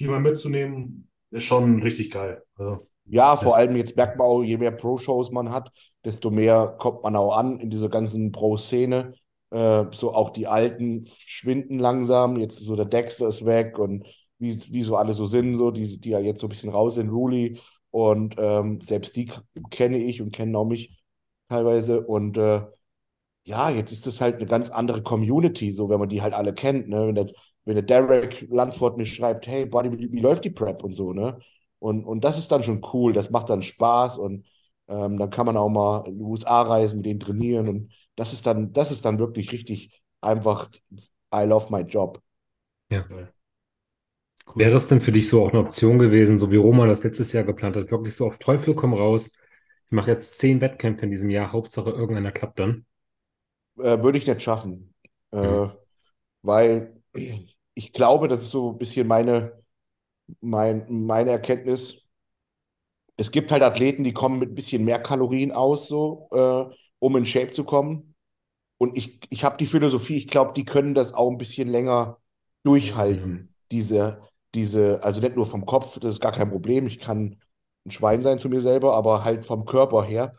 die 0.00 0.08
mal 0.08 0.20
mitzunehmen, 0.20 1.08
ist 1.30 1.44
schon 1.44 1.82
richtig 1.82 2.10
geil. 2.10 2.42
Also, 2.56 2.87
Ja, 3.10 3.36
vor 3.36 3.56
allem 3.56 3.74
jetzt 3.76 3.96
merkt 3.96 4.18
man 4.18 4.26
auch, 4.26 4.42
je 4.42 4.58
mehr 4.58 4.70
Pro-Shows 4.70 5.30
man 5.30 5.50
hat, 5.50 5.70
desto 6.04 6.30
mehr 6.30 6.76
kommt 6.78 7.02
man 7.02 7.16
auch 7.16 7.36
an 7.36 7.58
in 7.60 7.70
dieser 7.70 7.88
ganzen 7.88 8.32
Pro-Szene. 8.32 9.14
Äh, 9.50 9.84
so 9.92 10.12
auch 10.14 10.30
die 10.30 10.46
Alten 10.46 11.06
schwinden 11.26 11.78
langsam. 11.78 12.36
Jetzt 12.36 12.58
so 12.60 12.76
der 12.76 12.84
Dexter 12.84 13.28
ist 13.28 13.44
weg 13.46 13.78
und 13.78 14.06
wie, 14.38 14.60
wie 14.72 14.82
so 14.82 14.96
alle 14.96 15.14
so 15.14 15.26
sind, 15.26 15.56
so, 15.56 15.70
die, 15.70 15.98
die 15.98 16.10
ja 16.10 16.18
jetzt 16.20 16.40
so 16.40 16.46
ein 16.46 16.50
bisschen 16.50 16.70
raus 16.70 16.94
sind, 16.96 17.08
Ruli. 17.10 17.60
Und 17.90 18.34
ähm, 18.38 18.80
selbst 18.82 19.16
die 19.16 19.30
kenne 19.70 19.96
ich 19.98 20.20
und 20.20 20.30
kennen 20.32 20.54
auch 20.54 20.66
mich 20.66 21.02
teilweise. 21.48 22.02
Und 22.06 22.36
äh, 22.36 22.62
ja, 23.44 23.70
jetzt 23.70 23.92
ist 23.92 24.06
das 24.06 24.20
halt 24.20 24.36
eine 24.36 24.46
ganz 24.46 24.70
andere 24.70 25.02
Community, 25.02 25.72
so 25.72 25.88
wenn 25.88 25.98
man 26.00 26.08
die 26.08 26.22
halt 26.22 26.34
alle 26.34 26.54
kennt, 26.54 26.88
ne? 26.88 27.06
Wenn 27.08 27.14
der, 27.14 27.26
wenn 27.64 27.74
der 27.76 27.82
Derek 27.84 28.46
Lansford 28.50 28.96
mir 28.98 29.06
schreibt, 29.06 29.46
hey, 29.46 29.66
Buddy, 29.66 29.92
wie, 29.98 30.12
wie 30.12 30.20
läuft 30.20 30.44
die 30.44 30.50
Prep 30.50 30.84
und 30.84 30.94
so, 30.94 31.12
ne? 31.12 31.38
Und, 31.78 32.04
und 32.04 32.24
das 32.24 32.38
ist 32.38 32.50
dann 32.50 32.62
schon 32.62 32.84
cool, 32.92 33.12
das 33.12 33.30
macht 33.30 33.50
dann 33.50 33.62
Spaß 33.62 34.18
und 34.18 34.46
ähm, 34.88 35.18
dann 35.18 35.30
kann 35.30 35.46
man 35.46 35.56
auch 35.56 35.68
mal 35.68 36.06
in 36.06 36.18
die 36.18 36.24
USA 36.24 36.62
reisen, 36.62 36.98
mit 36.98 37.06
denen 37.06 37.20
trainieren 37.20 37.68
und 37.68 37.92
das 38.16 38.32
ist 38.32 38.46
dann, 38.46 38.72
das 38.72 38.90
ist 38.90 39.04
dann 39.04 39.18
wirklich 39.18 39.52
richtig 39.52 40.02
einfach, 40.20 40.70
I 41.34 41.44
love 41.44 41.66
my 41.70 41.82
job. 41.82 42.20
Ja. 42.90 43.04
Cool. 43.08 43.32
Wäre 44.54 44.76
es 44.76 44.86
denn 44.86 45.00
für 45.00 45.12
dich 45.12 45.28
so 45.28 45.44
auch 45.44 45.50
eine 45.50 45.60
Option 45.60 45.98
gewesen, 45.98 46.38
so 46.38 46.50
wie 46.50 46.56
Roman 46.56 46.88
das 46.88 47.04
letztes 47.04 47.32
Jahr 47.32 47.44
geplant 47.44 47.76
hat, 47.76 47.90
wirklich 47.90 48.14
so 48.14 48.26
auf 48.26 48.38
Teufel 48.38 48.74
komm 48.74 48.94
raus, 48.94 49.32
ich 49.86 49.92
mache 49.92 50.10
jetzt 50.10 50.38
zehn 50.38 50.60
Wettkämpfe 50.60 51.04
in 51.04 51.10
diesem 51.10 51.30
Jahr, 51.30 51.52
Hauptsache 51.52 51.90
irgendeiner 51.90 52.32
klappt 52.32 52.58
dann? 52.58 52.84
Äh, 53.78 54.02
würde 54.02 54.18
ich 54.18 54.26
nicht 54.26 54.42
schaffen. 54.42 54.94
Äh, 55.32 55.46
mhm. 55.46 55.72
Weil 56.42 57.02
ich 57.74 57.92
glaube, 57.92 58.28
das 58.28 58.42
ist 58.42 58.50
so 58.50 58.72
ein 58.72 58.78
bisschen 58.78 59.06
meine, 59.06 59.57
mein, 60.40 60.86
meine 60.88 61.30
Erkenntnis. 61.30 62.06
Es 63.16 63.32
gibt 63.32 63.50
halt 63.50 63.62
Athleten, 63.62 64.04
die 64.04 64.12
kommen 64.12 64.38
mit 64.38 64.50
ein 64.50 64.54
bisschen 64.54 64.84
mehr 64.84 65.00
Kalorien 65.00 65.52
aus, 65.52 65.88
so, 65.88 66.28
äh, 66.32 66.74
um 66.98 67.16
in 67.16 67.24
Shape 67.24 67.52
zu 67.52 67.64
kommen. 67.64 68.14
Und 68.78 68.96
ich, 68.96 69.18
ich 69.30 69.44
habe 69.44 69.56
die 69.56 69.66
Philosophie, 69.66 70.16
ich 70.18 70.28
glaube, 70.28 70.52
die 70.54 70.64
können 70.64 70.94
das 70.94 71.12
auch 71.12 71.30
ein 71.30 71.38
bisschen 71.38 71.68
länger 71.68 72.18
durchhalten. 72.62 73.30
Mhm. 73.30 73.48
Diese, 73.72 74.22
diese, 74.54 75.02
also 75.02 75.20
nicht 75.20 75.36
nur 75.36 75.46
vom 75.46 75.66
Kopf, 75.66 75.98
das 75.98 76.12
ist 76.12 76.20
gar 76.20 76.32
kein 76.32 76.50
Problem. 76.50 76.86
Ich 76.86 76.98
kann 76.98 77.40
ein 77.84 77.90
Schwein 77.90 78.22
sein 78.22 78.38
zu 78.38 78.48
mir 78.48 78.60
selber, 78.62 78.94
aber 78.94 79.24
halt 79.24 79.44
vom 79.44 79.64
Körper 79.64 80.04
her. 80.04 80.34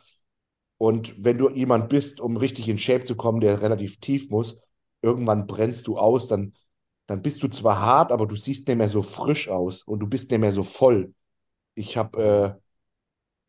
Und 0.77 1.13
wenn 1.23 1.37
du 1.37 1.49
jemand 1.49 1.89
bist, 1.89 2.21
um 2.21 2.37
richtig 2.37 2.69
in 2.69 2.77
Shape 2.77 3.03
zu 3.03 3.15
kommen, 3.15 3.41
der 3.41 3.61
relativ 3.61 3.99
tief 3.99 4.29
muss, 4.29 4.55
irgendwann 5.01 5.45
brennst 5.45 5.87
du 5.87 5.97
aus, 5.97 6.27
dann, 6.27 6.53
dann 7.09 7.23
bist 7.23 7.41
du 7.43 7.47
zwar 7.49 7.79
hart, 7.81 8.11
aber 8.11 8.27
du 8.27 8.35
siehst 8.35 8.67
nicht 8.67 8.77
mehr 8.77 8.89
so 8.89 9.01
frisch 9.03 9.49
aus 9.49 9.83
und 9.83 9.99
du 9.99 10.07
bist 10.07 10.29
nicht 10.31 10.39
mehr 10.39 10.53
so 10.53 10.63
voll. 10.63 11.15
Ich 11.75 11.97
habe 11.97 12.57
äh, 12.57 12.61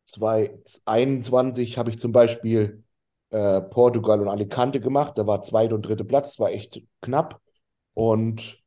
2021 0.05 1.77
habe 1.77 1.91
ich 1.91 1.99
zum 1.99 2.11
Beispiel 2.13 2.83
äh, 3.31 3.61
Portugal 3.61 4.21
und 4.21 4.29
Alicante 4.29 4.81
gemacht. 4.81 5.17
Da 5.17 5.27
war 5.27 5.43
zweiter 5.43 5.75
und 5.75 5.83
dritter 5.83 6.03
Platz, 6.05 6.29
das 6.29 6.39
war 6.39 6.51
echt 6.51 6.81
knapp. 7.01 7.41
Und 7.93 8.61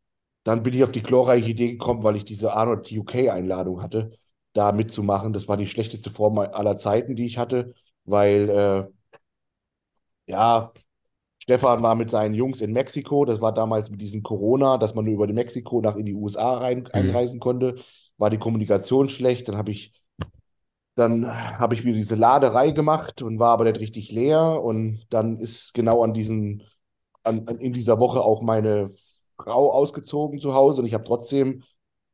dann 0.44 0.62
bin 0.62 0.74
ich 0.74 0.84
auf 0.84 0.92
die 0.92 1.02
glorreiche 1.02 1.50
Idee 1.50 1.72
gekommen, 1.72 2.02
weil 2.04 2.16
ich 2.16 2.24
diese 2.26 2.52
Arnold 2.54 2.90
UK-Einladung 2.92 3.82
hatte, 3.82 4.12
da 4.54 4.72
mitzumachen. 4.72 5.32
Das 5.32 5.48
war 5.48 5.56
die 5.56 5.66
schlechteste 5.66 6.10
Form 6.10 6.38
aller 6.38 6.76
Zeiten, 6.78 7.16
die 7.16 7.26
ich 7.26 7.38
hatte, 7.38 7.74
weil 8.04 8.48
äh, 8.50 8.84
ja, 10.26 10.72
Stefan 11.44 11.82
war 11.82 11.94
mit 11.94 12.08
seinen 12.08 12.34
Jungs 12.34 12.62
in 12.62 12.72
Mexiko. 12.72 13.26
Das 13.26 13.42
war 13.42 13.52
damals 13.52 13.90
mit 13.90 14.00
diesem 14.00 14.22
Corona, 14.22 14.78
dass 14.78 14.94
man 14.94 15.04
nur 15.04 15.12
über 15.12 15.26
Mexiko 15.26 15.82
nach 15.82 15.94
in 15.94 16.06
die 16.06 16.14
USA 16.14 16.56
rein, 16.56 16.78
mhm. 16.78 16.88
einreisen 16.92 17.38
konnte. 17.38 17.76
War 18.16 18.30
die 18.30 18.38
Kommunikation 18.38 19.10
schlecht. 19.10 19.48
Dann 19.48 19.58
habe 19.58 19.70
ich, 19.70 19.92
dann 20.94 21.26
habe 21.58 21.74
ich 21.74 21.84
mir 21.84 21.92
diese 21.92 22.14
Laderei 22.14 22.70
gemacht 22.70 23.20
und 23.20 23.38
war 23.38 23.50
aber 23.50 23.64
nicht 23.64 23.78
richtig 23.78 24.10
leer. 24.10 24.62
Und 24.62 25.04
dann 25.10 25.36
ist 25.36 25.74
genau 25.74 26.02
an 26.02 26.14
diesen, 26.14 26.62
an, 27.24 27.46
an 27.46 27.58
in 27.58 27.74
dieser 27.74 27.98
Woche 28.00 28.22
auch 28.22 28.40
meine 28.40 28.90
Frau 29.36 29.70
ausgezogen 29.70 30.38
zu 30.38 30.54
Hause 30.54 30.80
und 30.80 30.86
ich 30.86 30.94
habe 30.94 31.04
trotzdem 31.04 31.62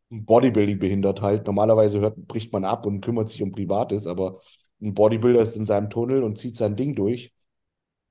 Bodybuilding 0.08 0.80
behindert 0.80 1.22
halt. 1.22 1.46
Normalerweise 1.46 2.00
hört, 2.00 2.16
bricht 2.26 2.52
man 2.52 2.64
ab 2.64 2.84
und 2.84 3.00
kümmert 3.00 3.28
sich 3.28 3.44
um 3.44 3.52
Privates, 3.52 4.08
aber 4.08 4.40
ein 4.82 4.94
Bodybuilder 4.94 5.42
ist 5.42 5.54
in 5.54 5.66
seinem 5.66 5.88
Tunnel 5.88 6.24
und 6.24 6.40
zieht 6.40 6.56
sein 6.56 6.74
Ding 6.74 6.96
durch. 6.96 7.32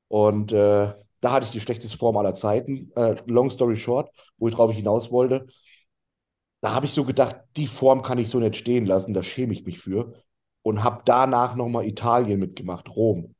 Und 0.07 0.53
äh, 0.53 0.93
da 1.21 1.31
hatte 1.31 1.45
ich 1.45 1.51
die 1.51 1.59
schlechteste 1.59 1.97
Form 1.97 2.17
aller 2.17 2.35
Zeiten. 2.35 2.91
Äh, 2.95 3.15
long 3.27 3.49
story 3.49 3.75
short, 3.75 4.09
worauf 4.37 4.71
ich 4.71 4.77
hinaus 4.77 5.11
wollte. 5.11 5.47
Da 6.61 6.73
habe 6.73 6.85
ich 6.85 6.91
so 6.91 7.05
gedacht, 7.05 7.37
die 7.55 7.67
Form 7.67 8.01
kann 8.01 8.17
ich 8.17 8.29
so 8.29 8.39
nicht 8.39 8.55
stehen 8.55 8.85
lassen, 8.85 9.13
da 9.13 9.23
schäme 9.23 9.53
ich 9.53 9.65
mich 9.65 9.79
für. 9.79 10.13
Und 10.61 10.83
habe 10.83 11.01
danach 11.05 11.55
nochmal 11.55 11.85
Italien 11.85 12.39
mitgemacht, 12.39 12.89
Rom. 12.89 13.35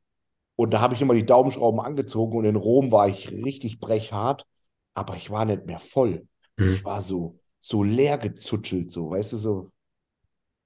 Und 0.56 0.70
da 0.72 0.80
habe 0.80 0.94
ich 0.94 1.02
immer 1.02 1.14
die 1.14 1.26
Daumenschrauben 1.26 1.80
angezogen 1.80 2.36
und 2.36 2.44
in 2.44 2.56
Rom 2.56 2.92
war 2.92 3.08
ich 3.08 3.30
richtig 3.30 3.78
brechhart, 3.78 4.46
aber 4.94 5.16
ich 5.16 5.30
war 5.30 5.44
nicht 5.44 5.66
mehr 5.66 5.78
voll. 5.78 6.26
Mhm. 6.56 6.74
Ich 6.74 6.84
war 6.84 7.02
so, 7.02 7.38
so 7.58 7.82
leer 7.82 8.18
gezutschelt, 8.18 8.90
so, 8.90 9.10
weißt 9.10 9.32
du, 9.32 9.36
so. 9.38 9.70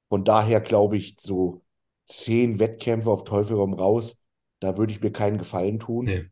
Von 0.08 0.24
daher 0.24 0.60
glaube 0.60 0.96
ich, 0.96 1.16
so 1.20 1.62
zehn 2.06 2.58
Wettkämpfe 2.58 3.10
auf 3.10 3.24
Teufel 3.24 3.56
komm 3.56 3.74
raus, 3.74 4.16
da 4.60 4.76
würde 4.78 4.92
ich 4.92 5.00
mir 5.00 5.12
keinen 5.12 5.38
Gefallen 5.38 5.78
tun. 5.78 6.04
Nee. 6.06 6.30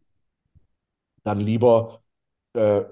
Dann 1.25 1.41
lieber, 1.41 2.03
äh, 2.55 2.83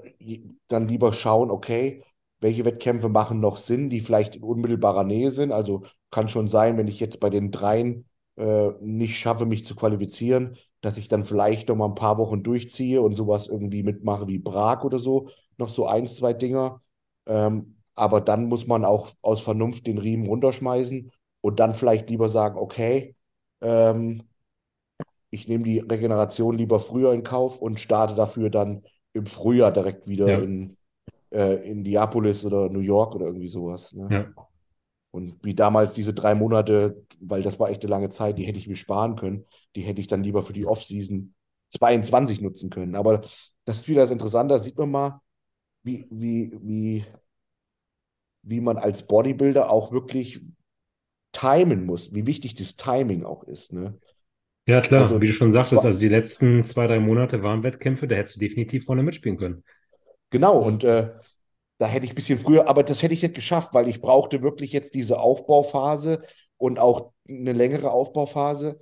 dann 0.68 0.88
lieber 0.88 1.12
schauen, 1.12 1.50
okay, 1.50 2.04
welche 2.40 2.64
Wettkämpfe 2.64 3.08
machen 3.08 3.40
noch 3.40 3.56
Sinn, 3.56 3.90
die 3.90 4.00
vielleicht 4.00 4.36
in 4.36 4.42
unmittelbarer 4.42 5.04
Nähe 5.04 5.30
sind. 5.30 5.52
Also 5.52 5.84
kann 6.10 6.28
schon 6.28 6.48
sein, 6.48 6.76
wenn 6.78 6.88
ich 6.88 7.00
jetzt 7.00 7.20
bei 7.20 7.30
den 7.30 7.50
dreien 7.50 8.06
äh, 8.36 8.70
nicht 8.80 9.18
schaffe, 9.18 9.46
mich 9.46 9.64
zu 9.64 9.74
qualifizieren, 9.76 10.56
dass 10.80 10.96
ich 10.96 11.08
dann 11.08 11.24
vielleicht 11.24 11.68
noch 11.68 11.76
mal 11.76 11.86
ein 11.86 11.94
paar 11.94 12.18
Wochen 12.18 12.42
durchziehe 12.42 13.02
und 13.02 13.14
sowas 13.14 13.48
irgendwie 13.48 13.82
mitmache 13.82 14.26
wie 14.28 14.38
Prag 14.38 14.84
oder 14.84 14.98
so, 14.98 15.28
noch 15.58 15.68
so 15.68 15.86
ein, 15.86 16.06
zwei 16.08 16.32
Dinger. 16.32 16.80
Ähm, 17.26 17.76
aber 17.94 18.20
dann 18.20 18.46
muss 18.46 18.66
man 18.66 18.84
auch 18.84 19.10
aus 19.22 19.40
Vernunft 19.42 19.86
den 19.86 19.98
Riemen 19.98 20.26
runterschmeißen 20.26 21.12
und 21.42 21.60
dann 21.60 21.74
vielleicht 21.74 22.08
lieber 22.08 22.28
sagen, 22.30 22.58
okay, 22.58 23.14
ähm, 23.60 24.22
ich 25.30 25.48
nehme 25.48 25.64
die 25.64 25.78
Regeneration 25.78 26.56
lieber 26.56 26.80
früher 26.80 27.12
in 27.12 27.22
Kauf 27.22 27.58
und 27.58 27.80
starte 27.80 28.14
dafür 28.14 28.50
dann 28.50 28.82
im 29.12 29.26
Frühjahr 29.26 29.72
direkt 29.72 30.08
wieder 30.08 30.28
ja. 30.28 30.38
in 30.38 30.76
äh, 31.30 31.68
Indianapolis 31.68 32.44
oder 32.44 32.68
New 32.68 32.80
York 32.80 33.14
oder 33.14 33.26
irgendwie 33.26 33.48
sowas. 33.48 33.92
Ne? 33.92 34.08
Ja. 34.10 34.44
Und 35.12 35.44
wie 35.44 35.54
damals 35.54 35.92
diese 35.92 36.14
drei 36.14 36.34
Monate, 36.34 37.04
weil 37.20 37.42
das 37.42 37.58
war 37.58 37.70
echt 37.70 37.82
eine 37.82 37.90
lange 37.90 38.10
Zeit, 38.10 38.38
die 38.38 38.44
hätte 38.44 38.58
ich 38.58 38.68
mir 38.68 38.76
sparen 38.76 39.16
können, 39.16 39.44
die 39.74 39.82
hätte 39.82 40.00
ich 40.00 40.06
dann 40.06 40.22
lieber 40.22 40.42
für 40.42 40.52
die 40.52 40.66
Off-Season 40.66 41.34
22 41.70 42.40
nutzen 42.40 42.70
können. 42.70 42.94
Aber 42.94 43.22
das 43.64 43.78
ist 43.78 43.88
wieder 43.88 44.02
das 44.02 44.10
Interessante, 44.10 44.54
da 44.54 44.60
sieht 44.60 44.78
man 44.78 44.90
mal, 44.90 45.20
wie, 45.82 46.06
wie, 46.10 46.52
wie, 46.60 47.04
wie 48.42 48.60
man 48.60 48.76
als 48.76 49.06
Bodybuilder 49.06 49.70
auch 49.70 49.92
wirklich 49.92 50.40
timen 51.32 51.86
muss, 51.86 52.12
wie 52.12 52.26
wichtig 52.26 52.54
das 52.54 52.76
Timing 52.76 53.24
auch 53.24 53.44
ist. 53.44 53.72
Ne? 53.72 53.98
Ja, 54.70 54.80
klar, 54.80 55.02
also, 55.02 55.20
wie 55.20 55.26
du 55.26 55.32
schon 55.32 55.50
sagtest, 55.50 55.84
also 55.84 55.98
die 55.98 56.08
letzten 56.08 56.62
zwei, 56.62 56.86
drei 56.86 57.00
Monate 57.00 57.42
waren 57.42 57.64
Wettkämpfe, 57.64 58.06
da 58.06 58.14
hättest 58.14 58.36
du 58.36 58.40
definitiv 58.40 58.84
vorne 58.84 59.02
mitspielen 59.02 59.36
können. 59.36 59.64
Genau, 60.30 60.58
und 60.58 60.84
äh, 60.84 61.10
da 61.78 61.86
hätte 61.86 62.04
ich 62.04 62.12
ein 62.12 62.14
bisschen 62.14 62.38
früher, 62.38 62.68
aber 62.68 62.84
das 62.84 63.02
hätte 63.02 63.14
ich 63.14 63.22
nicht 63.22 63.34
geschafft, 63.34 63.74
weil 63.74 63.88
ich 63.88 64.00
brauchte 64.00 64.42
wirklich 64.42 64.72
jetzt 64.72 64.94
diese 64.94 65.18
Aufbauphase 65.18 66.22
und 66.56 66.78
auch 66.78 67.10
eine 67.28 67.52
längere 67.52 67.90
Aufbauphase, 67.90 68.78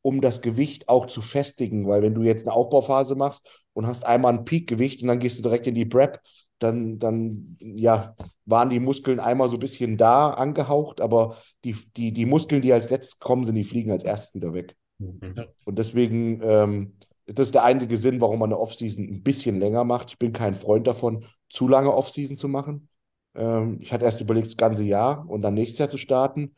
um 0.00 0.20
das 0.20 0.42
Gewicht 0.42 0.88
auch 0.88 1.06
zu 1.06 1.22
festigen. 1.22 1.88
Weil 1.88 2.02
wenn 2.02 2.14
du 2.14 2.22
jetzt 2.22 2.46
eine 2.46 2.54
Aufbauphase 2.54 3.16
machst 3.16 3.48
und 3.72 3.88
hast 3.88 4.06
einmal 4.06 4.32
ein 4.34 4.44
Peakgewicht 4.44 5.02
und 5.02 5.08
dann 5.08 5.18
gehst 5.18 5.38
du 5.38 5.42
direkt 5.42 5.66
in 5.66 5.74
die 5.74 5.86
Prep, 5.86 6.20
dann, 6.60 7.00
dann 7.00 7.56
ja, 7.58 8.14
waren 8.44 8.70
die 8.70 8.78
Muskeln 8.78 9.18
einmal 9.18 9.50
so 9.50 9.56
ein 9.56 9.60
bisschen 9.60 9.96
da 9.96 10.30
angehaucht, 10.30 11.00
aber 11.00 11.36
die, 11.64 11.76
die, 11.96 12.12
die 12.12 12.26
Muskeln, 12.26 12.62
die 12.62 12.72
als 12.72 12.90
letztes 12.90 13.18
kommen 13.18 13.44
sind, 13.44 13.56
die 13.56 13.64
fliegen 13.64 13.90
als 13.90 14.04
erstes 14.04 14.34
wieder 14.34 14.54
weg. 14.54 14.76
Mhm. 15.02 15.34
Und 15.64 15.78
deswegen, 15.78 16.40
ähm, 16.42 16.92
das 17.26 17.48
ist 17.48 17.54
der 17.54 17.64
einzige 17.64 17.96
Sinn, 17.96 18.20
warum 18.20 18.38
man 18.38 18.50
eine 18.50 18.60
Offseason 18.60 19.04
ein 19.04 19.22
bisschen 19.22 19.58
länger 19.58 19.84
macht. 19.84 20.10
Ich 20.10 20.18
bin 20.18 20.32
kein 20.32 20.54
Freund 20.54 20.86
davon, 20.86 21.24
zu 21.48 21.68
lange 21.68 21.92
Offseason 21.94 22.36
zu 22.36 22.48
machen. 22.48 22.88
Ähm, 23.34 23.78
ich 23.80 23.92
hatte 23.92 24.04
erst 24.04 24.20
überlegt, 24.20 24.48
das 24.48 24.56
ganze 24.56 24.84
Jahr 24.84 25.28
und 25.28 25.42
dann 25.42 25.54
nächstes 25.54 25.78
Jahr 25.78 25.88
zu 25.88 25.98
starten. 25.98 26.54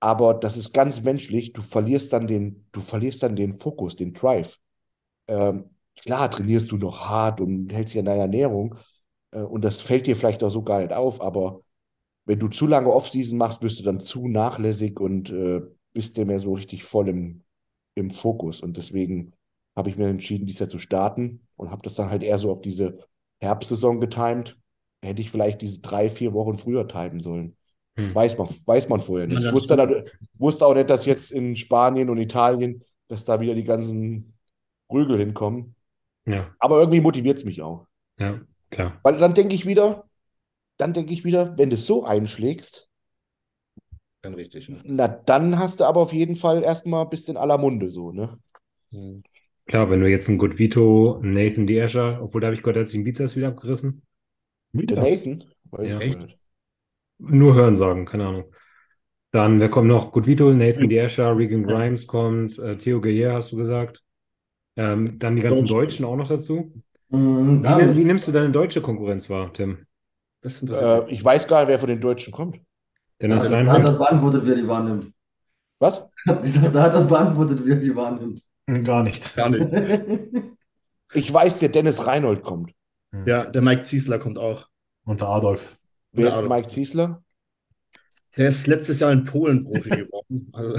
Aber 0.00 0.34
das 0.34 0.56
ist 0.56 0.72
ganz 0.72 1.02
menschlich. 1.02 1.52
Du 1.52 1.62
verlierst 1.62 2.12
dann 2.12 2.26
den, 2.26 2.66
du 2.72 2.80
verlierst 2.80 3.22
dann 3.22 3.36
den 3.36 3.58
Fokus, 3.60 3.96
den 3.96 4.14
Drive. 4.14 4.58
Ähm, 5.28 5.70
klar 6.00 6.30
trainierst 6.30 6.70
du 6.72 6.76
noch 6.78 7.00
hart 7.00 7.40
und 7.40 7.72
hältst 7.72 7.94
dich 7.94 8.00
an 8.00 8.06
deiner 8.06 8.22
Ernährung. 8.22 8.76
Äh, 9.32 9.42
und 9.42 9.62
das 9.62 9.80
fällt 9.80 10.06
dir 10.06 10.16
vielleicht 10.16 10.42
auch 10.42 10.50
so 10.50 10.62
gar 10.62 10.80
nicht 10.80 10.92
auf. 10.92 11.20
Aber 11.20 11.62
wenn 12.24 12.38
du 12.38 12.48
zu 12.48 12.66
lange 12.66 12.92
Offseason 12.92 13.38
machst, 13.38 13.60
bist 13.60 13.78
du 13.78 13.84
dann 13.84 14.00
zu 14.00 14.28
nachlässig 14.28 14.98
und 15.00 15.30
äh, 15.30 15.60
bist 15.92 16.16
dir 16.16 16.26
mehr 16.26 16.40
so 16.40 16.54
richtig 16.54 16.84
voll 16.84 17.08
im, 17.08 17.42
im 18.00 18.10
Fokus. 18.10 18.60
Und 18.60 18.76
deswegen 18.76 19.32
habe 19.76 19.88
ich 19.88 19.96
mir 19.96 20.08
entschieden, 20.08 20.46
dieses 20.46 20.60
Jahr 20.60 20.68
zu 20.68 20.78
starten 20.78 21.46
und 21.56 21.70
habe 21.70 21.82
das 21.82 21.94
dann 21.94 22.10
halt 22.10 22.22
eher 22.22 22.38
so 22.38 22.50
auf 22.50 22.60
diese 22.60 22.98
Herbstsaison 23.40 24.00
getimed. 24.00 24.56
Hätte 25.02 25.22
ich 25.22 25.30
vielleicht 25.30 25.62
diese 25.62 25.80
drei, 25.80 26.10
vier 26.10 26.34
Wochen 26.34 26.58
früher 26.58 26.86
timen 26.86 27.20
sollen. 27.20 27.56
Hm. 27.96 28.14
Weiß, 28.14 28.36
man, 28.36 28.48
weiß 28.66 28.88
man 28.88 29.00
vorher 29.00 29.26
nicht. 29.26 29.42
Ich 29.42 29.52
wusste, 29.52 29.76
dann, 29.76 30.04
wusste 30.34 30.66
auch 30.66 30.74
nicht, 30.74 30.90
dass 30.90 31.06
jetzt 31.06 31.30
in 31.30 31.56
Spanien 31.56 32.10
und 32.10 32.18
Italien, 32.18 32.84
dass 33.08 33.24
da 33.24 33.40
wieder 33.40 33.54
die 33.54 33.64
ganzen 33.64 34.34
Prügel 34.88 35.18
hinkommen. 35.18 35.74
Ja, 36.26 36.54
Aber 36.58 36.78
irgendwie 36.80 37.00
motiviert 37.00 37.38
es 37.38 37.44
mich 37.44 37.62
auch. 37.62 37.86
ja, 38.18 38.40
klar. 38.70 39.00
Weil 39.02 39.16
dann 39.16 39.34
denke 39.34 39.54
ich 39.54 39.66
wieder, 39.66 40.04
dann 40.76 40.92
denke 40.92 41.12
ich 41.12 41.24
wieder, 41.24 41.56
wenn 41.56 41.70
du 41.70 41.76
es 41.76 41.86
so 41.86 42.04
einschlägst, 42.04 42.89
Dann 44.22 44.34
richtig. 44.34 44.68
Ne? 44.68 44.80
na 44.84 45.08
dann 45.08 45.58
hast 45.58 45.80
du 45.80 45.84
aber 45.84 46.00
auf 46.00 46.12
jeden 46.12 46.36
Fall 46.36 46.62
erstmal 46.62 47.06
bist 47.06 47.28
in 47.28 47.36
aller 47.36 47.58
Munde 47.58 47.88
so, 47.88 48.12
ne? 48.12 48.38
Mhm. 48.90 49.22
Klar, 49.66 49.88
wenn 49.88 50.00
du 50.00 50.08
jetzt 50.08 50.28
einen 50.28 50.38
Good 50.38 50.58
Vito, 50.58 51.20
Nathan 51.22 51.66
D'Asher, 51.66 52.20
obwohl 52.20 52.40
da 52.40 52.48
habe 52.48 52.54
ich 52.56 52.62
gehört, 52.62 52.76
hat 52.76 52.88
sich 52.88 52.98
den 52.98 53.04
Bizeps 53.04 53.36
wieder 53.36 53.48
abgerissen. 53.48 54.02
Der 54.72 54.96
Nathan? 54.96 55.44
Weiß 55.70 55.88
Ja. 55.88 56.00
ich 56.00 56.16
nicht. 56.16 56.38
Nur 57.18 57.54
hören 57.54 57.76
sagen, 57.76 58.04
keine 58.04 58.26
Ahnung. 58.26 58.44
Dann, 59.30 59.60
wer 59.60 59.68
kommt 59.68 59.86
noch? 59.86 60.10
Good 60.10 60.26
Vito, 60.26 60.52
Nathan 60.52 60.88
D'Asher, 60.88 61.36
Regan 61.36 61.62
Grimes 61.62 62.06
kommt, 62.06 62.58
äh, 62.58 62.76
Theo 62.76 63.00
Gaillard 63.00 63.36
hast 63.36 63.52
du 63.52 63.56
gesagt. 63.56 64.02
Ähm, 64.76 65.18
dann 65.18 65.36
die 65.36 65.42
ganzen 65.42 65.66
Deutschen 65.66 66.04
auch 66.04 66.16
noch 66.16 66.28
dazu. 66.28 66.72
Mhm, 67.10 67.62
Wie, 67.62 67.96
wie 67.96 68.04
nimmst 68.04 68.26
du 68.28 68.32
deine 68.32 68.50
deutsche 68.50 68.80
Konkurrenz 68.80 69.30
wahr, 69.30 69.52
Tim? 69.52 69.86
Äh, 70.42 71.10
ich 71.10 71.24
weiß 71.24 71.46
gar 71.48 71.60
nicht, 71.60 71.68
wer 71.68 71.78
von 71.78 71.88
den 71.88 72.00
Deutschen 72.00 72.32
kommt. 72.32 72.60
Dennis 73.20 73.44
da 73.44 73.50
hat 73.50 73.58
Reinhardt? 73.58 73.84
das 73.84 73.98
beantwortet, 73.98 74.42
wer 74.44 74.54
die 74.56 74.68
wahrnimmt. 74.68 75.12
Was? 75.78 76.02
Da 76.26 76.82
hat 76.82 76.94
das 76.94 77.08
beantwortet, 77.08 77.60
wer 77.64 77.76
die 77.76 77.94
wahrnimmt. 77.96 78.42
Gar 78.84 79.02
nichts. 79.02 79.34
Gar 79.34 79.50
nicht. 79.50 79.72
Ich 81.12 81.32
weiß, 81.32 81.58
der 81.58 81.70
Dennis 81.70 82.06
Reinhold 82.06 82.42
kommt. 82.42 82.72
Ja, 83.26 83.44
der 83.44 83.62
Mike 83.62 83.82
Ziesler 83.82 84.20
kommt 84.20 84.38
auch. 84.38 84.68
Und 85.04 85.20
der 85.20 85.28
Adolf. 85.28 85.76
Wer 86.12 86.28
Ja, 86.28 86.40
ist 86.40 86.48
Mike 86.48 86.68
Ziesler? 86.68 87.24
Der 88.36 88.46
ist 88.46 88.68
letztes 88.68 89.00
Jahr 89.00 89.10
in 89.10 89.24
Polen 89.24 89.64
Profi 89.64 89.88
geworden. 89.90 90.50
Also, 90.52 90.78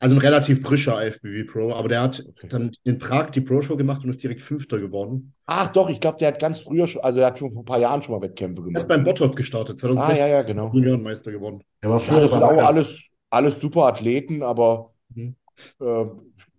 also 0.00 0.14
ein 0.14 0.20
relativ 0.20 0.62
frischer 0.62 1.04
IFBB 1.04 1.50
Pro, 1.50 1.72
aber 1.72 1.88
der 1.88 2.02
hat 2.02 2.24
dann 2.48 2.72
in 2.84 2.98
Prag 2.98 3.30
die 3.30 3.40
Pro-Show 3.40 3.76
gemacht 3.76 4.04
und 4.04 4.10
ist 4.10 4.22
direkt 4.22 4.42
Fünfter 4.42 4.78
geworden. 4.78 5.34
Ach 5.46 5.72
doch, 5.72 5.88
ich 5.88 6.00
glaube, 6.00 6.18
der 6.18 6.28
hat 6.28 6.38
ganz 6.38 6.60
früher 6.60 6.86
schon, 6.86 7.02
also 7.02 7.20
er 7.20 7.26
hat 7.26 7.38
schon 7.38 7.52
vor 7.52 7.62
ein 7.62 7.64
paar 7.64 7.80
Jahren 7.80 8.02
schon 8.02 8.14
mal 8.14 8.20
Wettkämpfe 8.22 8.62
Er 8.62 8.66
ist 8.66 8.72
gemacht. 8.72 8.88
beim 8.88 9.04
Bottrop 9.04 9.34
gestartet, 9.34 9.76
Ah, 9.78 9.80
2016 9.80 10.18
ja, 10.18 10.26
ja, 10.28 10.42
genau. 10.42 10.72
Juniorenmeister 10.72 11.32
geworden. 11.32 11.62
Ja, 11.82 11.98
früher 11.98 12.20
das 12.20 12.32
sind 12.32 12.42
auch 12.42 12.62
alles, 12.64 13.02
alles 13.30 13.60
super 13.60 13.84
Athleten, 13.86 14.42
aber 14.42 14.92
Mhm. 15.14 15.34
äh, 15.80 16.04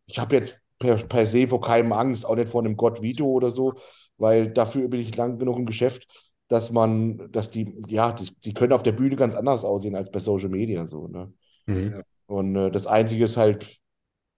ich 0.07 0.17
habe 0.19 0.35
jetzt 0.35 0.59
per, 0.79 0.95
per 0.97 1.25
se 1.25 1.47
vor 1.47 1.61
keinem 1.61 1.93
Angst, 1.93 2.25
auch 2.25 2.35
nicht 2.35 2.49
vor 2.49 2.61
einem 2.63 2.75
Gott 2.77 3.01
Vito 3.01 3.25
oder 3.25 3.51
so, 3.51 3.75
weil 4.17 4.49
dafür 4.51 4.87
bin 4.87 4.99
ich 5.01 5.15
lang 5.15 5.37
genug 5.37 5.57
im 5.57 5.65
Geschäft, 5.65 6.07
dass 6.47 6.71
man, 6.71 7.31
dass 7.31 7.51
die, 7.51 7.75
ja, 7.87 8.11
die, 8.11 8.29
die 8.43 8.53
können 8.53 8.73
auf 8.73 8.83
der 8.83 8.91
Bühne 8.93 9.15
ganz 9.15 9.35
anders 9.35 9.63
aussehen 9.63 9.95
als 9.95 10.11
bei 10.11 10.19
Social 10.19 10.49
Media 10.49 10.87
so, 10.87 11.07
ne? 11.07 11.31
Mhm. 11.67 12.03
Und 12.29 12.55
äh, 12.55 12.71
das 12.71 12.85
Einzige 12.87 13.25
ist 13.25 13.37
halt, 13.37 13.79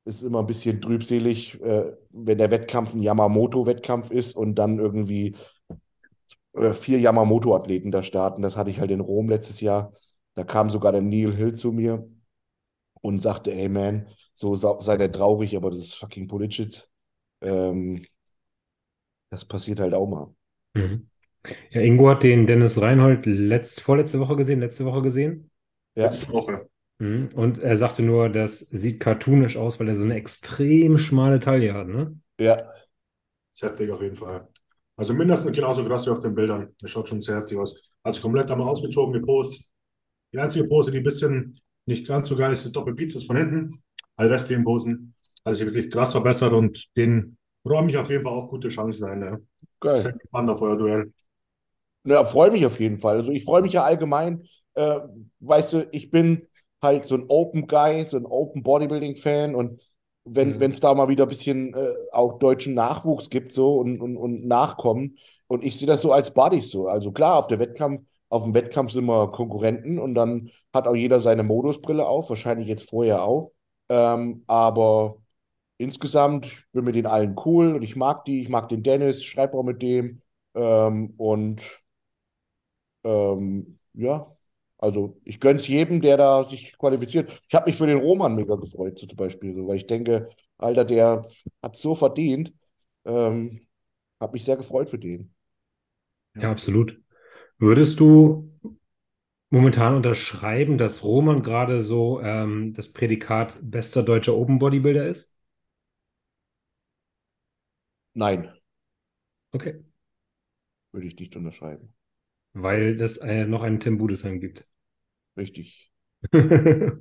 ist 0.06 0.24
immer 0.24 0.40
ein 0.42 0.48
bisschen 0.48 0.82
trübselig, 0.82 1.62
äh, 1.62 1.94
wenn 2.12 2.38
der 2.40 2.52
Wettkampf 2.52 2.94
ein 2.94 3.04
Yamamoto-Wettkampf 3.04 4.12
ist 4.12 4.36
und 4.36 4.56
dann 4.56 4.80
irgendwie 4.80 5.36
äh, 6.54 6.74
vier 6.74 7.00
Yamamoto-Athleten 7.00 7.92
da 7.92 8.04
starten. 8.04 8.42
Das 8.42 8.58
hatte 8.58 8.70
ich 8.70 8.80
halt 8.80 8.92
in 8.92 9.00
Rom 9.00 9.30
letztes 9.30 9.62
Jahr. 9.62 9.94
Da 10.36 10.44
kam 10.44 10.70
sogar 10.70 10.92
der 10.92 11.02
Neil 11.02 11.34
Hill 11.36 11.54
zu 11.54 11.72
mir 11.72 12.08
und 13.02 13.20
sagte, 13.22 13.54
ey 13.54 13.70
man, 13.70 14.08
so 14.34 14.56
sei 14.56 14.98
der 14.98 15.12
traurig, 15.12 15.56
aber 15.58 15.72
das 15.72 15.80
ist 15.82 15.96
fucking 15.96 16.28
Bullshit. 16.28 16.90
Ähm, 17.42 18.06
das 19.30 19.46
passiert 19.46 19.80
halt 19.80 19.94
auch 19.94 20.08
mal. 20.08 20.34
Mhm. 20.74 21.08
Ja, 21.72 21.82
Ingo 21.82 22.10
hat 22.10 22.24
den 22.24 22.46
Dennis 22.48 22.82
Reinhold 22.82 23.26
letzt, 23.26 23.82
vorletzte 23.82 24.20
Woche 24.20 24.36
gesehen, 24.36 24.60
letzte 24.60 24.86
Woche 24.86 25.02
gesehen. 25.02 25.50
Ja, 25.96 26.08
Letzte 26.08 26.30
Woche. 26.32 26.70
Mhm. 27.02 27.30
Und 27.34 27.58
er 27.58 27.76
sagte 27.76 28.04
nur, 28.04 28.30
das 28.30 28.60
sieht 28.60 29.00
cartoonisch 29.00 29.58
aus, 29.58 29.80
weil 29.80 29.88
er 29.88 29.96
so 29.96 30.04
eine 30.04 30.16
extrem 30.16 31.00
schmale 31.00 31.40
Taille 31.40 31.74
hat, 31.74 31.88
ne? 31.88 32.16
ja, 32.40 32.58
Ist 33.54 33.64
heftig 33.64 33.92
auf 33.92 34.02
jeden 34.02 34.16
Fall. 34.16 34.48
Also 34.96 35.14
mindestens 35.16 35.56
genauso 35.56 35.84
krass 35.84 36.06
wie 36.06 36.12
auf 36.12 36.20
den 36.20 36.36
Bildern. 36.36 36.76
Das 36.80 36.92
schaut 36.92 37.10
schon 37.10 37.22
sehr 37.22 37.38
heftig 37.38 37.58
aus. 37.58 37.98
Also 38.04 38.22
komplett 38.22 38.52
einmal 38.52 38.68
ausgezogen, 38.68 39.14
gepost. 39.14 39.72
Die 40.32 40.38
einzige 40.40 40.66
Pose, 40.66 40.92
die 40.92 41.00
ein 41.00 41.04
bisschen 41.04 41.58
nicht 41.88 42.08
ganz 42.08 42.30
so 42.30 42.36
geil 42.36 42.54
ist, 42.54 42.66
ist 42.66 42.76
Doppelbizeps 42.76 43.26
von 43.26 43.36
hinten. 43.38 43.82
Alle 44.16 44.30
restlichen 44.30 44.64
Posen. 44.64 45.16
Also 45.44 45.66
wirklich 45.66 45.90
krass 45.90 46.12
verbessert 46.12 46.54
und 46.54 46.86
den 46.96 47.36
räume 47.68 47.90
ich 47.90 47.98
auf 47.98 48.10
jeden 48.12 48.24
Fall 48.24 48.34
auch 48.34 48.48
gute 48.48 48.70
Chancen 48.70 49.06
ein. 49.10 49.20
Ne? 49.20 49.48
Sehr 49.96 50.12
geil. 50.12 50.20
gespannt 50.22 50.50
auf 50.52 50.62
euer 50.62 50.78
Duell. 50.78 51.12
Ja, 52.04 52.26
freue 52.26 52.52
mich 52.52 52.66
auf 52.66 52.80
jeden 52.80 53.00
Fall. 53.00 53.18
Also 53.18 53.32
ich 53.32 53.44
freue 53.44 53.64
mich 53.64 53.74
ja 53.74 53.84
allgemein, 53.84 54.44
äh, 54.76 55.00
weißt 55.40 55.74
du, 55.74 55.88
ich 55.92 56.12
bin 56.12 56.48
halt 56.82 57.06
so 57.06 57.16
ein 57.16 57.26
Open 57.28 57.68
Guy, 57.68 58.06
so 58.06 58.18
ein 58.18 58.26
Open 58.26 58.64
Bodybuilding 58.64 59.16
Fan 59.16 59.56
und 59.56 59.82
wenn 60.24 60.60
Mhm. 60.60 60.72
es 60.72 60.80
da 60.80 60.94
mal 60.94 61.08
wieder 61.10 61.26
ein 61.26 61.30
bisschen 61.30 61.74
äh, 61.74 61.94
auch 62.12 62.40
deutschen 62.40 62.74
Nachwuchs 62.76 63.30
gibt 63.30 63.54
so 63.54 63.78
und, 63.78 64.00
und, 64.02 64.18
und 64.18 64.46
Nachkommen 64.48 65.18
und 65.48 65.64
ich 65.64 65.78
sehe 65.78 65.88
das 65.88 66.02
so 66.02 66.12
als 66.14 66.34
Buddies 66.34 66.70
so. 66.70 66.88
Also 66.88 67.12
klar, 67.12 67.38
auf 67.38 67.48
der 67.48 67.60
Wettkampf, 67.60 68.04
auf 68.30 68.44
dem 68.44 68.54
Wettkampf 68.54 68.92
sind 68.92 69.06
wir 69.06 69.32
Konkurrenten 69.32 70.00
und 70.00 70.14
dann 70.16 70.52
hat 70.74 70.88
auch 70.88 70.96
jeder 70.96 71.20
seine 71.22 71.44
Modusbrille 71.44 72.06
auf, 72.08 72.30
wahrscheinlich 72.30 72.68
jetzt 72.68 72.90
vorher 72.90 73.24
auch. 73.24 73.52
Ähm, 73.90 74.44
aber 74.48 75.18
insgesamt 75.78 76.66
bin 76.74 76.86
mit 76.86 76.96
den 76.96 77.08
allen 77.08 77.36
cool 77.46 77.76
und 77.76 77.82
ich 77.84 77.96
mag 77.96 78.26
die, 78.26 78.42
ich 78.42 78.50
mag 78.50 78.70
den 78.70 78.84
Dennis, 78.84 79.24
schreibe 79.24 79.58
auch 79.58 79.64
mit 79.64 79.82
dem 79.82 80.22
ähm, 80.56 81.14
und 81.18 81.62
ähm, 83.04 83.80
ja, 83.94 84.36
also 84.82 85.22
ich 85.26 85.40
gönne 85.42 85.60
es 85.62 85.68
jedem, 85.70 86.02
der 86.02 86.18
da 86.18 86.46
sich 86.50 86.78
qualifiziert. 86.80 87.32
Ich 87.50 87.56
habe 87.56 87.68
mich 87.72 87.78
für 87.78 87.88
den 87.88 88.00
Roman 88.00 88.36
mega 88.36 88.56
gefreut, 88.58 89.00
so 89.00 89.08
zum 89.08 89.18
Beispiel, 89.18 89.56
so, 89.56 89.68
weil 89.68 89.78
ich 89.78 89.88
denke, 89.88 90.30
Alter, 90.60 90.86
der 90.86 91.28
hat 91.64 91.78
so 91.78 91.96
verdient. 91.96 92.54
Ähm, 93.06 93.62
habe 94.22 94.34
mich 94.34 94.46
sehr 94.46 94.58
gefreut 94.58 94.90
für 94.92 95.00
den. 95.00 95.34
Ja, 96.36 96.52
absolut. 96.52 97.02
Würdest 97.60 98.00
du 98.02 98.52
momentan 99.52 99.96
unterschreiben, 99.96 100.78
dass 100.80 101.04
Roman 101.04 101.44
gerade 101.44 101.82
so 101.82 102.22
ähm, 102.22 102.74
das 102.76 102.94
Prädikat 102.94 103.60
bester 103.64 104.04
deutscher 104.04 104.36
Open 104.36 104.60
Bodybuilder 104.60 105.08
ist? 105.08 105.36
Nein, 108.14 108.54
Okay. 109.54 109.82
würde 110.94 111.08
ich 111.08 111.18
nicht 111.20 111.36
unterschreiben. 111.36 111.94
Weil 112.54 113.02
es 113.02 113.18
äh, 113.18 113.44
noch 113.46 113.62
einen 113.62 113.82
Tim 113.82 113.98
Budesheim 113.98 114.40
gibt. 114.40 114.66
Richtig. 115.38 115.92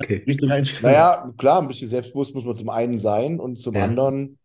Okay. 0.02 0.24
Richtig 0.26 0.50
einstellen. 0.50 0.84
Naja, 0.84 1.32
klar, 1.38 1.60
ein 1.60 1.68
bisschen 1.68 1.90
selbstbewusst 1.90 2.34
muss 2.34 2.44
man 2.44 2.56
zum 2.56 2.70
einen 2.70 2.98
sein 2.98 3.38
und 3.38 3.58
zum 3.58 3.76
Ja. 3.76 3.84
anderen, 3.84 4.38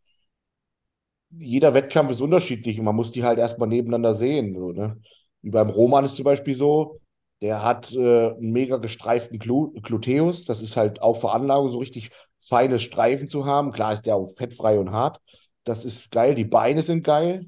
jeder 1.32 1.74
Wettkampf 1.74 2.12
ist 2.12 2.22
unterschiedlich 2.22 2.80
und 2.80 2.86
man 2.86 2.96
muss 2.96 3.12
die 3.12 3.24
halt 3.24 3.40
erstmal 3.40 3.68
nebeneinander 3.68 4.14
sehen. 4.16 4.56
So, 4.58 4.72
ne? 4.72 5.00
Wie 5.42 5.50
beim 5.52 5.70
Roman 5.70 6.06
ist 6.06 6.16
zum 6.16 6.26
Beispiel 6.26 6.56
so, 6.56 7.00
der 7.42 7.64
hat 7.64 7.92
äh, 7.94 8.30
einen 8.32 8.52
mega 8.52 8.78
gestreiften 8.78 9.40
Glu 9.40 9.72
Gluteus. 9.82 10.46
Das 10.46 10.62
ist 10.62 10.78
halt 10.78 11.02
auch 11.02 11.18
Veranlagung, 11.20 11.72
so 11.72 11.80
richtig 11.80 12.12
feine 12.42 12.80
Streifen 12.80 13.28
zu 13.28 13.46
haben. 13.46 13.72
Klar 13.72 13.94
ist 13.94 14.06
der 14.06 14.16
auch 14.16 14.30
fettfrei 14.36 14.80
und 14.80 14.92
hart. 14.92 15.20
Das 15.66 15.84
ist 15.86 16.12
geil. 16.12 16.36
Die 16.36 16.46
Beine 16.46 16.82
sind 16.82 17.04
geil. 17.04 17.48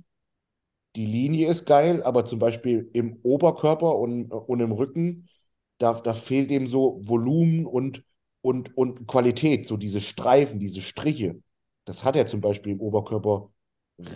Die 0.95 1.05
Linie 1.05 1.49
ist 1.49 1.65
geil, 1.65 2.01
aber 2.03 2.25
zum 2.25 2.39
Beispiel 2.39 2.89
im 2.93 3.19
Oberkörper 3.23 3.95
und, 3.95 4.31
und 4.31 4.59
im 4.59 4.71
Rücken, 4.71 5.29
da, 5.78 5.93
da 6.01 6.13
fehlt 6.13 6.51
ihm 6.51 6.67
so 6.67 6.99
Volumen 7.03 7.65
und, 7.65 8.03
und, 8.41 8.75
und 8.78 9.07
Qualität, 9.07 9.67
so 9.67 9.78
diese 9.78 10.01
Streifen, 10.01 10.59
diese 10.59 10.82
Striche. 10.82 11.41
Das 11.86 12.03
hat 12.03 12.15
er 12.15 12.28
zum 12.28 12.41
Beispiel 12.41 12.73
im 12.73 12.82
Oberkörper 12.82 13.49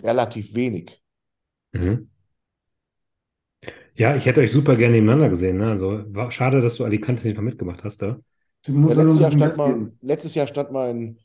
relativ 0.02 0.54
wenig. 0.54 1.02
Mhm. 1.74 2.06
Ja, 3.94 4.16
ich 4.16 4.26
hätte 4.26 4.40
euch 4.40 4.52
super 4.52 4.76
gerne 4.76 4.94
nebeneinander 4.94 5.28
gesehen. 5.28 5.58
Ne? 5.58 5.68
Also 5.70 6.04
war 6.14 6.30
schade, 6.30 6.60
dass 6.60 6.76
du 6.76 6.84
Alicante 6.84 7.26
nicht 7.26 7.36
mal 7.36 7.42
mitgemacht 7.42 7.84
hast 7.84 8.02
da. 8.02 8.18
Du 8.64 8.72
musst 8.72 8.94
Ja, 8.94 8.94
letztes, 8.94 9.18
Jahr 9.18 9.32
stand 9.32 9.56
mal, 9.56 9.92
letztes 10.00 10.34
Jahr 10.34 10.46
stand 10.46 10.70
mal 10.72 10.90
in 10.90 11.18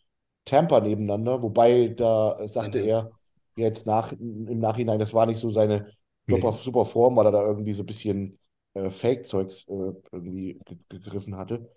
Tampa 0.45 0.79
nebeneinander, 0.79 1.41
wobei 1.41 1.89
da 1.89 2.47
sagte 2.47 2.79
Mhm. 2.79 2.79
er 2.79 3.11
jetzt 3.55 3.85
nach, 3.88 4.11
im 4.13 4.59
Nachhinein, 4.59 4.99
das 4.99 5.13
war 5.13 5.25
nicht 5.25 5.39
so 5.39 5.49
seine 5.49 5.91
super, 6.29 6.51
Nee. 6.51 6.53
super 6.53 6.85
Form, 6.85 7.15
weil 7.15 7.25
er 7.27 7.31
da 7.31 7.41
irgendwie 7.45 7.73
so 7.73 7.83
ein 7.83 7.85
bisschen 7.85 8.39
äh, 8.78 8.89
Fake-Zeugs 8.89 9.65
äh, 9.67 9.93
irgendwie 10.11 10.59
ge 10.65 10.78
gegriffen 10.89 11.38
hatte. 11.38 11.69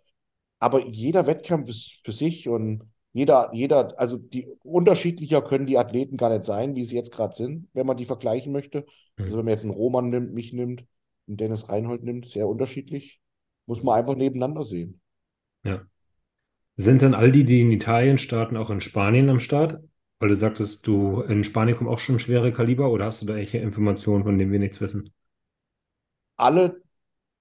Aber 0.59 0.87
jeder 0.87 1.27
Wettkampf 1.27 1.69
ist 1.69 2.01
für 2.05 2.13
sich 2.13 2.49
und 2.49 2.83
jeder, 3.13 3.51
jeder, 3.55 3.99
also 3.99 4.19
die 4.19 4.47
unterschiedlicher 4.63 5.43
können 5.43 5.67
die 5.67 5.79
Athleten 5.79 6.17
gar 6.17 6.31
nicht 6.31 6.45
sein, 6.45 6.77
wie 6.77 6.85
sie 6.85 6.97
jetzt 6.97 7.13
gerade 7.13 7.35
sind, 7.35 7.69
wenn 7.73 7.87
man 7.87 7.97
die 7.97 8.05
vergleichen 8.07 8.53
möchte. 8.53 8.87
Also 9.27 9.37
Mhm. 9.37 9.39
wenn 9.39 9.45
man 9.47 9.53
jetzt 9.55 9.65
einen 9.65 9.73
Roman 9.75 10.11
nimmt, 10.11 10.33
mich 10.35 10.53
nimmt, 10.53 10.85
einen 11.27 11.37
Dennis 11.37 11.69
Reinhold 11.69 12.05
nimmt, 12.05 12.27
sehr 12.29 12.49
unterschiedlich. 12.49 13.21
Muss 13.67 13.83
man 13.83 13.99
einfach 13.99 14.17
nebeneinander 14.17 14.65
sehen. 14.65 15.01
Ja. 15.65 15.87
Sind 16.77 17.03
dann 17.03 17.15
all 17.15 17.33
die, 17.33 17.45
die 17.45 17.61
in 17.63 17.73
Italien 17.73 18.19
starten, 18.19 18.57
auch 18.59 18.71
in 18.71 18.81
Spanien 18.83 19.31
am 19.31 19.41
Start? 19.41 19.83
Weil 20.21 20.31
du 20.31 20.37
sagtest, 20.37 20.87
du 20.87 21.23
in 21.23 21.45
Spanien 21.45 21.77
kommen 21.79 21.91
auch 21.91 21.99
schon 22.01 22.19
schwere 22.21 22.53
Kaliber 22.53 22.91
oder 22.93 23.07
hast 23.07 23.23
du 23.23 23.27
da 23.27 23.35
irgendwelche 23.35 23.59
Informationen, 23.59 24.25
von 24.25 24.39
denen 24.39 24.53
wir 24.53 24.59
nichts 24.61 24.81
wissen? 24.81 25.13
alle 26.37 26.83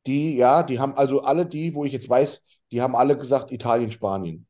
die, 0.05 0.35
ja, 0.35 0.63
die 0.63 0.79
haben 0.79 0.93
also 0.95 1.21
alle 1.21 1.45
die, 1.45 1.73
wo 1.73 1.85
ich 1.85 1.93
jetzt 1.93 2.09
weiß, 2.09 2.43
die 2.71 2.81
haben 2.81 2.95
alle 2.95 3.17
gesagt 3.17 3.51
Italien, 3.51 3.91
Spanien. 3.91 4.45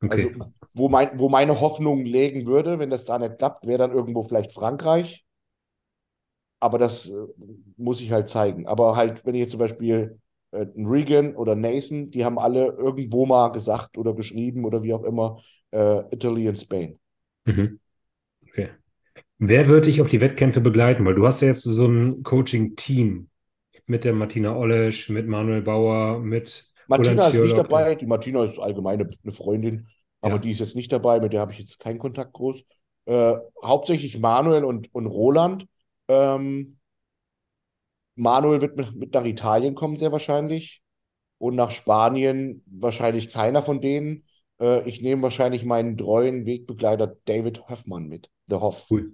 Okay. 0.00 0.10
Also, 0.12 0.50
wo, 0.74 0.88
mein, 0.88 1.18
wo 1.18 1.28
meine 1.28 1.60
Hoffnung 1.60 2.04
lägen 2.04 2.46
würde, 2.46 2.78
wenn 2.78 2.90
das 2.90 3.04
da 3.04 3.18
nicht 3.18 3.38
klappt, 3.38 3.66
wäre 3.66 3.78
dann 3.78 3.92
irgendwo 3.92 4.22
vielleicht 4.22 4.52
Frankreich. 4.52 5.24
Aber 6.60 6.78
das 6.78 7.08
äh, 7.08 7.14
muss 7.76 8.00
ich 8.00 8.12
halt 8.12 8.28
zeigen. 8.28 8.66
Aber 8.66 8.96
halt, 8.96 9.24
wenn 9.24 9.34
ich 9.34 9.40
jetzt 9.42 9.52
zum 9.52 9.60
Beispiel 9.60 10.18
äh, 10.52 10.66
Regan 10.76 11.34
oder 11.36 11.54
Nathan, 11.54 12.10
die 12.10 12.24
haben 12.24 12.38
alle 12.38 12.66
irgendwo 12.66 13.26
mal 13.26 13.48
gesagt 13.48 13.98
oder 13.98 14.14
geschrieben 14.14 14.64
oder 14.64 14.82
wie 14.82 14.94
auch 14.94 15.04
immer, 15.04 15.40
äh, 15.72 16.02
Italy 16.14 16.48
and 16.48 16.58
Spain. 16.58 16.98
Mhm. 17.44 17.80
Okay. 18.48 18.70
Wer 19.38 19.68
wird 19.68 19.86
dich 19.86 20.00
auf 20.00 20.08
die 20.08 20.20
Wettkämpfe 20.20 20.60
begleiten? 20.60 21.04
Weil 21.04 21.14
du 21.14 21.26
hast 21.26 21.40
ja 21.40 21.48
jetzt 21.48 21.62
so 21.62 21.86
ein 21.86 22.22
Coaching-Team 22.22 23.28
mit 23.88 24.04
der 24.04 24.12
Martina 24.12 24.56
Olesch, 24.56 25.08
mit 25.08 25.26
Manuel 25.26 25.62
Bauer, 25.62 26.20
mit 26.20 26.66
Martina 26.88 27.28
ist 27.28 27.34
nicht 27.34 27.56
dabei. 27.56 27.94
Die 27.94 28.06
Martina 28.06 28.44
ist 28.44 28.58
allgemein 28.58 29.00
eine 29.00 29.32
Freundin, 29.32 29.88
aber 30.20 30.34
ja. 30.34 30.38
die 30.38 30.50
ist 30.52 30.60
jetzt 30.60 30.76
nicht 30.76 30.92
dabei. 30.92 31.20
Mit 31.20 31.32
der 31.32 31.40
habe 31.40 31.52
ich 31.52 31.58
jetzt 31.58 31.78
keinen 31.78 31.98
Kontakt 31.98 32.32
groß. 32.32 32.62
Äh, 33.06 33.36
hauptsächlich 33.62 34.18
Manuel 34.18 34.64
und, 34.64 34.92
und 34.94 35.06
Roland. 35.06 35.66
Ähm, 36.08 36.78
Manuel 38.14 38.60
wird 38.60 38.76
mit, 38.76 38.94
mit 38.94 39.14
nach 39.14 39.24
Italien 39.24 39.74
kommen, 39.74 39.96
sehr 39.96 40.12
wahrscheinlich. 40.12 40.82
Und 41.38 41.54
nach 41.54 41.70
Spanien 41.70 42.64
wahrscheinlich 42.66 43.30
keiner 43.30 43.62
von 43.62 43.80
denen. 43.80 44.24
Äh, 44.60 44.88
ich 44.88 45.00
nehme 45.02 45.22
wahrscheinlich 45.22 45.64
meinen 45.64 45.96
treuen 45.96 46.46
Wegbegleiter 46.46 47.16
David 47.26 47.68
Hoffmann 47.68 48.08
mit. 48.08 48.30
The 48.48 48.56
Hoff. 48.56 48.86
Cool. 48.90 49.12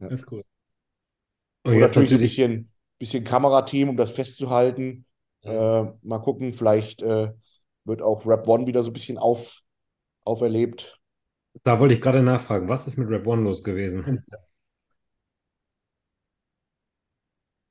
Ja. 0.00 0.08
Das 0.08 0.20
ist 0.20 0.32
cool. 0.32 0.44
Und, 1.62 1.74
Und 1.74 1.80
natürlich, 1.80 2.10
natürlich 2.10 2.40
ein 2.40 2.48
bisschen, 2.48 2.69
bisschen 3.00 3.24
Kamerateam, 3.24 3.88
um 3.88 3.96
das 3.96 4.12
festzuhalten. 4.12 5.06
Ja. 5.42 5.80
Äh, 5.80 5.92
mal 6.02 6.18
gucken, 6.18 6.54
vielleicht 6.54 7.02
äh, 7.02 7.32
wird 7.84 8.02
auch 8.02 8.24
Rap 8.26 8.46
One 8.46 8.66
wieder 8.66 8.84
so 8.84 8.90
ein 8.90 8.92
bisschen 8.92 9.18
auf, 9.18 9.60
auferlebt. 10.24 11.00
Da 11.64 11.80
wollte 11.80 11.94
ich 11.94 12.00
gerade 12.00 12.22
nachfragen, 12.22 12.68
was 12.68 12.86
ist 12.86 12.96
mit 12.96 13.08
Rap 13.08 13.26
One 13.26 13.42
los 13.42 13.64
gewesen? 13.64 14.22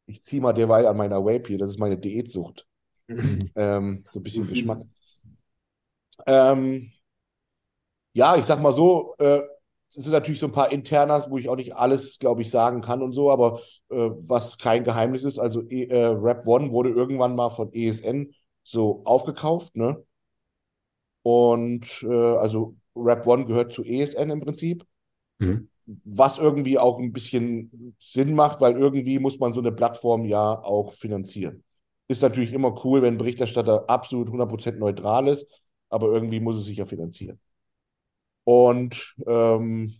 Ich 0.07 0.23
ziehe 0.23 0.41
mal 0.41 0.53
derweil 0.53 0.87
an 0.87 0.97
meiner 0.97 1.23
Vape 1.23 1.47
hier, 1.47 1.59
das 1.59 1.69
ist 1.69 1.79
meine 1.79 1.97
Diätsucht. 1.97 2.67
ähm, 3.07 4.05
so 4.09 4.19
ein 4.19 4.23
bisschen 4.23 4.47
Geschmack. 4.47 4.81
Ähm, 6.25 6.91
ja, 8.13 8.35
ich 8.35 8.45
sag 8.45 8.59
mal 8.59 8.73
so, 8.73 9.13
äh, 9.19 9.41
es 9.95 10.03
sind 10.03 10.11
natürlich 10.13 10.39
so 10.39 10.45
ein 10.47 10.51
paar 10.51 10.71
Internas, 10.71 11.29
wo 11.29 11.37
ich 11.37 11.49
auch 11.49 11.55
nicht 11.55 11.75
alles, 11.75 12.19
glaube 12.19 12.41
ich, 12.41 12.51
sagen 12.51 12.81
kann 12.81 13.01
und 13.01 13.13
so, 13.13 13.31
aber 13.31 13.61
äh, 13.89 13.95
was 13.95 14.57
kein 14.57 14.83
Geheimnis 14.83 15.23
ist, 15.23 15.39
also 15.39 15.63
e, 15.67 15.85
äh, 15.85 16.05
Rap 16.05 16.45
One 16.45 16.71
wurde 16.71 16.89
irgendwann 16.89 17.35
mal 17.35 17.49
von 17.49 17.73
ESN 17.73 18.33
so 18.63 19.01
aufgekauft, 19.05 19.75
ne? 19.75 20.03
Und 21.23 22.03
äh, 22.03 22.35
also 22.35 22.75
Rap 22.95 23.25
One 23.27 23.45
gehört 23.45 23.73
zu 23.73 23.83
ESN 23.83 24.29
im 24.29 24.41
Prinzip. 24.41 24.85
Mhm. 25.39 25.69
Was 26.03 26.37
irgendwie 26.37 26.77
auch 26.77 26.99
ein 26.99 27.11
bisschen 27.11 27.95
Sinn 27.99 28.35
macht, 28.35 28.61
weil 28.61 28.77
irgendwie 28.77 29.17
muss 29.17 29.39
man 29.39 29.53
so 29.53 29.59
eine 29.59 29.71
Plattform 29.71 30.25
ja 30.25 30.61
auch 30.61 30.93
finanzieren. 30.93 31.63
Ist 32.07 32.21
natürlich 32.21 32.53
immer 32.53 32.83
cool, 32.85 33.01
wenn 33.01 33.15
ein 33.15 33.17
Berichterstatter 33.17 33.89
absolut 33.89 34.29
100% 34.29 34.77
neutral 34.77 35.27
ist, 35.27 35.47
aber 35.89 36.11
irgendwie 36.13 36.39
muss 36.39 36.57
es 36.57 36.65
sich 36.65 36.77
ja 36.77 36.85
finanzieren. 36.85 37.39
Und 38.49 39.13
ähm, 39.27 39.93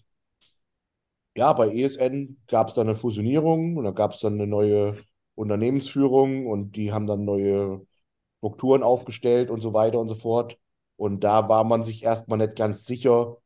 ja, 1.36 1.54
bei 1.54 1.70
ESN 1.70 2.38
gab 2.48 2.70
es 2.70 2.74
dann 2.74 2.88
eine 2.88 2.98
Fusionierung 2.98 3.78
und 3.78 3.84
da 3.84 3.92
gab 3.92 4.14
es 4.14 4.20
dann 4.22 4.34
eine 4.34 4.48
neue 4.48 4.98
Unternehmensführung 5.36 6.48
und 6.48 6.76
die 6.76 6.92
haben 6.92 7.06
dann 7.06 7.26
neue 7.26 7.86
Strukturen 8.40 8.82
aufgestellt 8.82 9.52
und 9.52 9.62
so 9.62 9.74
weiter 9.74 10.00
und 10.00 10.08
so 10.08 10.16
fort. 10.16 10.58
Und 10.96 11.24
da 11.24 11.48
war 11.48 11.64
man 11.64 11.84
sich 11.84 12.04
erstmal 12.04 12.40
nicht 12.40 12.56
ganz 12.56 12.86
sicher, 12.86 13.38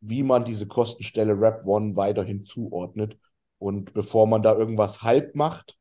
wie 0.00 0.24
man 0.24 0.44
diese 0.44 0.66
Kostenstelle 0.66 1.40
Rap 1.40 1.64
One 1.64 1.94
weiterhin 1.94 2.44
zuordnet. 2.44 3.16
Und 3.58 3.94
bevor 3.94 4.26
man 4.26 4.42
da 4.42 4.56
irgendwas 4.56 5.02
halb 5.02 5.36
macht, 5.36 5.78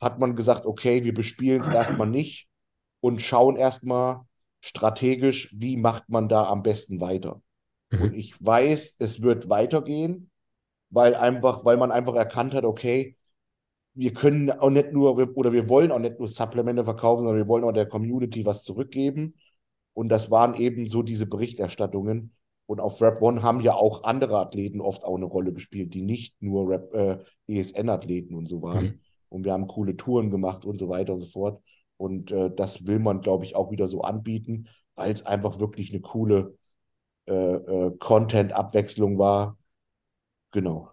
hat 0.00 0.20
man 0.20 0.36
gesagt, 0.36 0.64
okay, 0.64 1.02
wir 1.02 1.14
bespielen 1.14 1.62
es 1.62 1.68
erstmal 1.68 2.08
nicht 2.08 2.48
und 3.00 3.20
schauen 3.20 3.56
erstmal 3.56 4.20
strategisch, 4.60 5.54
wie 5.58 5.76
macht 5.76 6.08
man 6.08 6.28
da 6.28 6.46
am 6.46 6.62
besten 6.62 7.00
weiter. 7.00 7.42
Mhm. 7.90 8.02
Und 8.02 8.14
ich 8.14 8.34
weiß, 8.44 8.96
es 8.98 9.22
wird 9.22 9.48
weitergehen, 9.48 10.30
weil 10.90 11.14
einfach, 11.14 11.64
weil 11.64 11.76
man 11.76 11.90
einfach 11.90 12.14
erkannt 12.14 12.54
hat, 12.54 12.64
okay, 12.64 13.16
wir 13.94 14.12
können 14.14 14.50
auch 14.50 14.70
nicht 14.70 14.92
nur, 14.92 15.16
oder 15.36 15.52
wir 15.52 15.68
wollen 15.68 15.90
auch 15.90 15.98
nicht 15.98 16.18
nur 16.18 16.28
Supplemente 16.28 16.84
verkaufen, 16.84 17.24
sondern 17.24 17.42
wir 17.42 17.48
wollen 17.48 17.64
auch 17.64 17.72
der 17.72 17.88
Community 17.88 18.46
was 18.46 18.62
zurückgeben. 18.62 19.34
Und 19.92 20.08
das 20.08 20.30
waren 20.30 20.54
eben 20.54 20.88
so 20.88 21.02
diese 21.02 21.26
Berichterstattungen. 21.26 22.32
Und 22.66 22.80
auf 22.80 23.00
Rap 23.02 23.20
One 23.22 23.42
haben 23.42 23.60
ja 23.60 23.74
auch 23.74 24.04
andere 24.04 24.38
Athleten 24.38 24.80
oft 24.80 25.02
auch 25.04 25.16
eine 25.16 25.24
Rolle 25.24 25.52
gespielt, 25.52 25.94
die 25.94 26.02
nicht 26.02 26.40
nur 26.40 26.68
Rap, 26.68 26.94
äh, 26.94 27.18
ESN-Athleten 27.48 28.34
und 28.34 28.46
so 28.48 28.62
waren. 28.62 28.84
Mhm. 28.84 29.00
Und 29.30 29.44
wir 29.44 29.52
haben 29.52 29.66
coole 29.66 29.96
Touren 29.96 30.30
gemacht 30.30 30.64
und 30.64 30.78
so 30.78 30.88
weiter 30.88 31.14
und 31.14 31.22
so 31.22 31.30
fort. 31.30 31.62
Und 31.96 32.30
äh, 32.30 32.50
das 32.54 32.86
will 32.86 33.00
man, 33.00 33.20
glaube 33.20 33.44
ich, 33.44 33.56
auch 33.56 33.72
wieder 33.72 33.88
so 33.88 34.02
anbieten, 34.02 34.68
weil 34.94 35.12
es 35.12 35.26
einfach 35.26 35.58
wirklich 35.58 35.90
eine 35.90 36.00
coole 36.00 36.56
äh, 37.28 37.54
äh, 37.54 37.96
Content-Abwechslung 37.98 39.18
war. 39.18 39.56
Genau. 40.52 40.90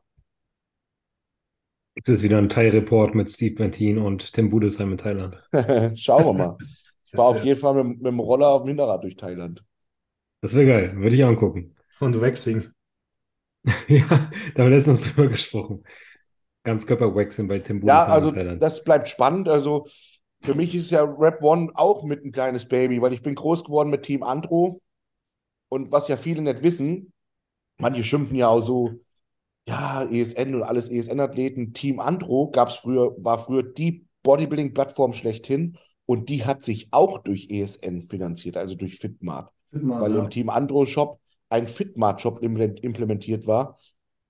Gibt 1.95 2.09
es 2.09 2.23
wieder 2.23 2.37
einen 2.37 2.49
Thai-Report 2.49 3.15
mit 3.15 3.29
Steve 3.29 3.55
Bentin 3.55 3.97
und 3.97 4.33
Tim 4.33 4.49
Budesheim 4.49 4.91
in 4.91 4.97
Thailand? 4.97 5.41
Schauen 5.97 6.25
wir 6.25 6.33
mal. 6.33 6.57
Ich 7.11 7.17
war 7.17 7.27
auf 7.27 7.45
jeden 7.45 7.61
Fall 7.61 7.81
mit, 7.81 7.99
mit 7.99 8.07
dem 8.07 8.19
Roller 8.19 8.49
auf 8.49 8.63
dem 8.63 8.67
Hinterrad 8.67 9.01
durch 9.01 9.15
Thailand. 9.15 9.63
Das 10.41 10.53
wäre 10.53 10.65
geil, 10.65 10.97
würde 10.97 11.15
ich 11.15 11.23
angucken. 11.23 11.73
Und 12.01 12.19
Waxing. 12.19 12.71
ja, 13.87 14.05
da 14.05 14.63
haben 14.63 14.69
wir 14.69 14.69
letztens 14.71 15.13
drüber 15.13 15.29
gesprochen. 15.29 15.85
Ganzkörper-Waxing 16.63 17.47
bei 17.47 17.59
Tim 17.59 17.79
Budesheim 17.79 17.97
ja, 17.97 18.13
also 18.13 18.29
in 18.29 18.35
Thailand. 18.35 18.61
das 18.61 18.83
bleibt 18.83 19.07
spannend. 19.07 19.47
Also 19.47 19.87
für 20.41 20.55
mich 20.55 20.75
ist 20.75 20.91
ja 20.91 21.03
Rap 21.03 21.41
One 21.41 21.71
auch 21.73 22.03
mit 22.03 22.25
ein 22.25 22.33
kleines 22.33 22.67
Baby, 22.67 23.01
weil 23.01 23.13
ich 23.13 23.23
bin 23.23 23.33
groß 23.33 23.63
geworden 23.63 23.89
mit 23.89 24.03
Team 24.03 24.21
Andro. 24.21 24.81
Und 25.69 25.91
was 25.91 26.07
ja 26.07 26.17
viele 26.17 26.41
nicht 26.41 26.63
wissen, 26.63 27.13
manche 27.77 28.03
schimpfen 28.03 28.37
ja 28.37 28.47
auch 28.47 28.61
so, 28.61 28.91
ja, 29.67 30.03
ESN 30.03 30.55
und 30.55 30.63
alles 30.63 30.89
ESN-Athleten. 30.89 31.73
Team 31.73 31.99
Andro 31.99 32.51
gab's 32.51 32.75
früher, 32.75 33.15
war 33.17 33.39
früher 33.39 33.63
die 33.63 34.05
Bodybuilding-Plattform 34.23 35.13
schlechthin 35.13 35.77
und 36.05 36.29
die 36.29 36.45
hat 36.45 36.63
sich 36.63 36.89
auch 36.91 37.19
durch 37.19 37.49
ESN 37.49 38.07
finanziert, 38.09 38.57
also 38.57 38.75
durch 38.75 38.97
Fitmart. 38.97 39.51
Fitmart 39.71 40.01
weil 40.01 40.13
ja. 40.13 40.19
im 40.19 40.29
Team 40.29 40.49
Andro-Shop 40.49 41.19
ein 41.49 41.67
Fitmart-Shop 41.67 42.41
implementiert 42.41 43.47
war, 43.47 43.77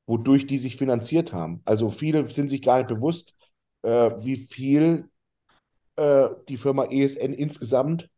wodurch 0.05 0.47
die 0.47 0.57
sich 0.57 0.77
finanziert 0.77 1.33
haben. 1.33 1.61
Also 1.65 1.89
viele 1.89 2.27
sind 2.27 2.49
sich 2.49 2.61
gar 2.61 2.77
nicht 2.77 2.89
bewusst, 2.89 3.33
äh, 3.81 4.11
wie 4.19 4.37
viel 4.37 5.09
äh, 5.95 6.29
die 6.47 6.57
Firma 6.57 6.85
ESN 6.85 7.33
insgesamt 7.33 8.09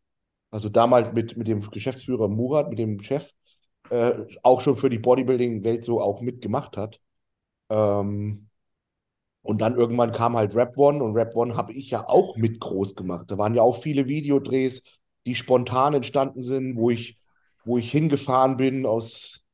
also 0.52 0.70
damals 0.70 1.14
mit, 1.14 1.38
mit 1.38 1.48
dem 1.48 1.62
Geschäftsführer 1.62 2.28
Murat, 2.28 2.70
mit 2.70 2.80
dem 2.80 3.00
Chef, 3.02 3.32
äh, 3.90 4.14
auch 4.44 4.62
schon 4.62 4.78
für 4.78 4.90
die 4.90 5.00
Bodybuilding-Welt 5.00 5.86
so 5.86 6.02
auch 6.02 6.22
mitgemacht 6.22 6.78
hat. 6.78 7.00
Ähm, 7.70 8.50
und 9.42 9.62
dann 9.62 9.76
irgendwann 9.76 10.12
kam 10.12 10.36
halt 10.36 10.56
Rap 10.56 10.78
One 10.78 11.04
und 11.04 11.14
Rap 11.16 11.36
One 11.36 11.56
habe 11.56 11.72
ich 11.72 11.90
ja 11.90 12.08
auch 12.08 12.36
mit 12.36 12.60
groß 12.60 12.96
gemacht. 12.96 13.32
Da 13.32 13.38
waren 13.38 13.56
ja 13.56 13.62
auch 13.62 13.82
viele 13.82 14.08
Videodrehs, 14.08 14.84
die 15.26 15.36
spontan 15.36 15.94
entstanden 15.94 16.42
sind, 16.42 16.76
wo 16.76 16.90
ich, 16.90 17.18
wo 17.64 17.78
ich 17.78 17.92
hingefahren 17.92 18.58
bin 18.58 18.86
aus 18.86 19.46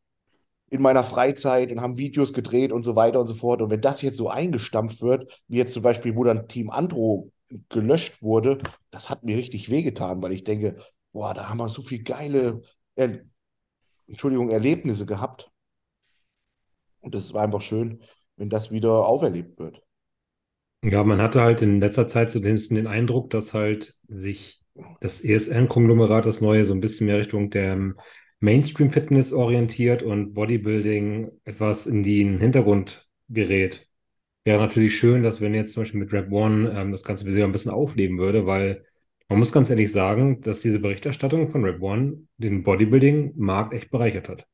in 0.69 0.81
meiner 0.81 1.03
Freizeit 1.03 1.71
und 1.71 1.81
haben 1.81 1.97
Videos 1.97 2.33
gedreht 2.33 2.71
und 2.71 2.83
so 2.83 2.95
weiter 2.95 3.19
und 3.19 3.27
so 3.27 3.35
fort. 3.35 3.61
Und 3.61 3.69
wenn 3.69 3.81
das 3.81 4.01
jetzt 4.01 4.17
so 4.17 4.29
eingestampft 4.29 5.01
wird, 5.03 5.43
wie 5.47 5.57
jetzt 5.57 5.73
zum 5.73 5.83
Beispiel, 5.83 6.15
wo 6.15 6.23
dann 6.23 6.47
Team 6.47 6.71
Andro 6.71 7.31
gelöscht 7.69 8.21
wurde, 8.21 8.59
das 8.91 9.09
hat 9.09 9.23
mir 9.23 9.37
richtig 9.37 9.69
wehgetan, 9.69 10.21
weil 10.21 10.31
ich 10.31 10.43
denke, 10.43 10.77
boah, 11.11 11.33
da 11.33 11.49
haben 11.49 11.57
wir 11.57 11.69
so 11.69 11.81
viel 11.81 12.03
geile, 12.03 12.61
er 12.95 13.21
Entschuldigung, 14.07 14.49
Erlebnisse 14.49 15.05
gehabt. 15.05 15.49
Und 16.99 17.15
das 17.15 17.33
war 17.33 17.43
einfach 17.43 17.61
schön, 17.61 18.03
wenn 18.37 18.49
das 18.49 18.71
wieder 18.71 19.07
auferlebt 19.07 19.59
wird. 19.59 19.81
Ja, 20.83 21.03
man 21.03 21.21
hatte 21.21 21.41
halt 21.41 21.61
in 21.61 21.79
letzter 21.79 22.07
Zeit 22.07 22.33
den, 22.33 22.55
den 22.55 22.87
Eindruck, 22.87 23.29
dass 23.29 23.53
halt 23.53 23.97
sich 24.07 24.61
das 24.99 25.23
ESN-Konglomerat, 25.23 26.25
das 26.25 26.41
neue, 26.41 26.65
so 26.65 26.73
ein 26.73 26.81
bisschen 26.81 27.07
mehr 27.07 27.19
Richtung 27.19 27.49
der 27.49 27.93
Mainstream-Fitness 28.39 29.31
orientiert 29.31 30.03
und 30.03 30.33
Bodybuilding 30.33 31.31
etwas 31.45 31.87
in 31.87 32.03
den 32.03 32.39
Hintergrund 32.39 33.07
gerät. 33.29 33.87
Wäre 34.45 34.59
natürlich 34.59 34.97
schön, 34.97 35.21
dass 35.23 35.41
wenn 35.41 35.53
jetzt 35.53 35.73
zum 35.73 35.83
Beispiel 35.83 35.99
mit 35.99 36.11
Rap 36.13 36.31
One 36.31 36.69
ähm, 36.71 36.91
das 36.91 37.03
Ganze 37.03 37.25
wieder 37.25 37.43
ein 37.45 37.51
bisschen 37.51 37.71
aufleben 37.71 38.17
würde, 38.17 38.45
weil 38.45 38.85
man 39.29 39.39
muss 39.39 39.51
ganz 39.53 39.69
ehrlich 39.69 39.91
sagen, 39.91 40.41
dass 40.41 40.59
diese 40.61 40.79
Berichterstattung 40.79 41.47
von 41.49 41.63
Rap 41.65 41.81
One 41.81 42.27
den 42.37 42.63
Bodybuilding-Markt 42.63 43.73
echt 43.73 43.89
bereichert 43.91 44.29
hat. 44.29 44.47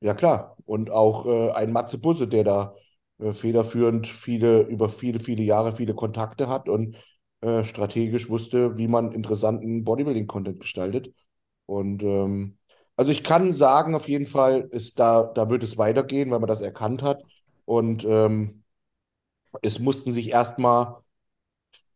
Ja, 0.00 0.14
klar. 0.14 0.56
Und 0.64 0.90
auch 0.90 1.26
äh, 1.26 1.50
ein 1.52 1.72
Matze 1.72 1.98
Busse, 1.98 2.28
der 2.28 2.44
da 2.44 2.74
äh, 3.18 3.32
federführend 3.32 4.06
viele, 4.06 4.62
über 4.62 4.88
viele, 4.88 5.18
viele 5.20 5.42
Jahre 5.42 5.72
viele 5.74 5.94
Kontakte 5.94 6.48
hat 6.48 6.68
und 6.68 6.96
äh, 7.40 7.64
strategisch 7.64 8.28
wusste, 8.28 8.76
wie 8.78 8.86
man 8.88 9.12
interessanten 9.12 9.84
Bodybuilding-Content 9.84 10.60
gestaltet. 10.60 11.12
Und 11.66 12.02
ähm, 12.02 12.58
Also 12.96 13.12
ich 13.12 13.24
kann 13.24 13.52
sagen, 13.52 13.94
auf 13.94 14.08
jeden 14.08 14.26
Fall 14.26 14.68
ist 14.72 14.98
da, 15.00 15.24
da 15.24 15.50
wird 15.50 15.62
es 15.64 15.78
weitergehen, 15.78 16.30
weil 16.30 16.40
man 16.40 16.48
das 16.48 16.60
erkannt 16.62 17.02
hat. 17.02 17.22
Und 17.64 18.04
ähm, 18.08 18.62
es 19.62 19.78
mussten 19.78 20.12
sich 20.12 20.30
erstmal, 20.30 21.02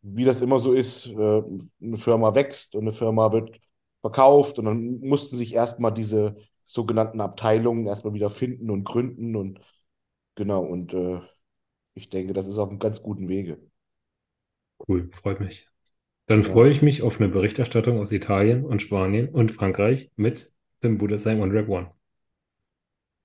wie 0.03 0.25
das 0.25 0.41
immer 0.43 0.61
so 0.61 0.73
ist, 0.73 1.07
äh, 1.09 1.43
eine 1.83 1.99
Firma 1.99 2.35
wächst 2.35 2.75
und 2.75 2.83
eine 2.83 2.93
Firma 2.93 3.33
wird 3.33 3.61
verkauft 4.01 4.59
und 4.59 4.65
dann 4.67 5.01
mussten 5.01 5.37
sich 5.37 5.55
erstmal 5.55 5.93
diese 5.95 6.37
sogenannten 6.67 7.21
Abteilungen 7.21 7.87
erstmal 7.87 8.15
wieder 8.15 8.31
finden 8.31 8.71
und 8.71 8.85
gründen 8.85 9.37
und 9.37 9.61
genau, 10.37 10.63
und 10.65 10.95
äh, 10.95 11.21
ich 11.95 12.11
denke, 12.11 12.33
das 12.35 12.49
ist 12.49 12.59
auf 12.59 12.71
einem 12.71 12.79
ganz 12.81 13.03
guten 13.03 13.29
Wege. 13.29 13.61
Cool, 14.87 15.09
freut 15.13 15.41
mich. 15.41 15.69
Dann 16.27 16.45
Ja. 16.45 16.45
freue 16.45 16.71
ich 16.71 16.83
mich 16.83 17.03
auf 17.03 17.21
eine 17.21 17.29
Berichterstattung 17.31 18.01
aus 18.01 18.13
Italien 18.13 18.65
und 18.67 18.83
Spanien 18.83 19.29
und 19.31 19.53
Frankreich 19.53 20.11
mit 20.17 20.55
Tim 20.83 20.99
Budesheim 20.99 21.41
und 21.41 21.53
Rap 21.53 21.69
One. 21.69 21.93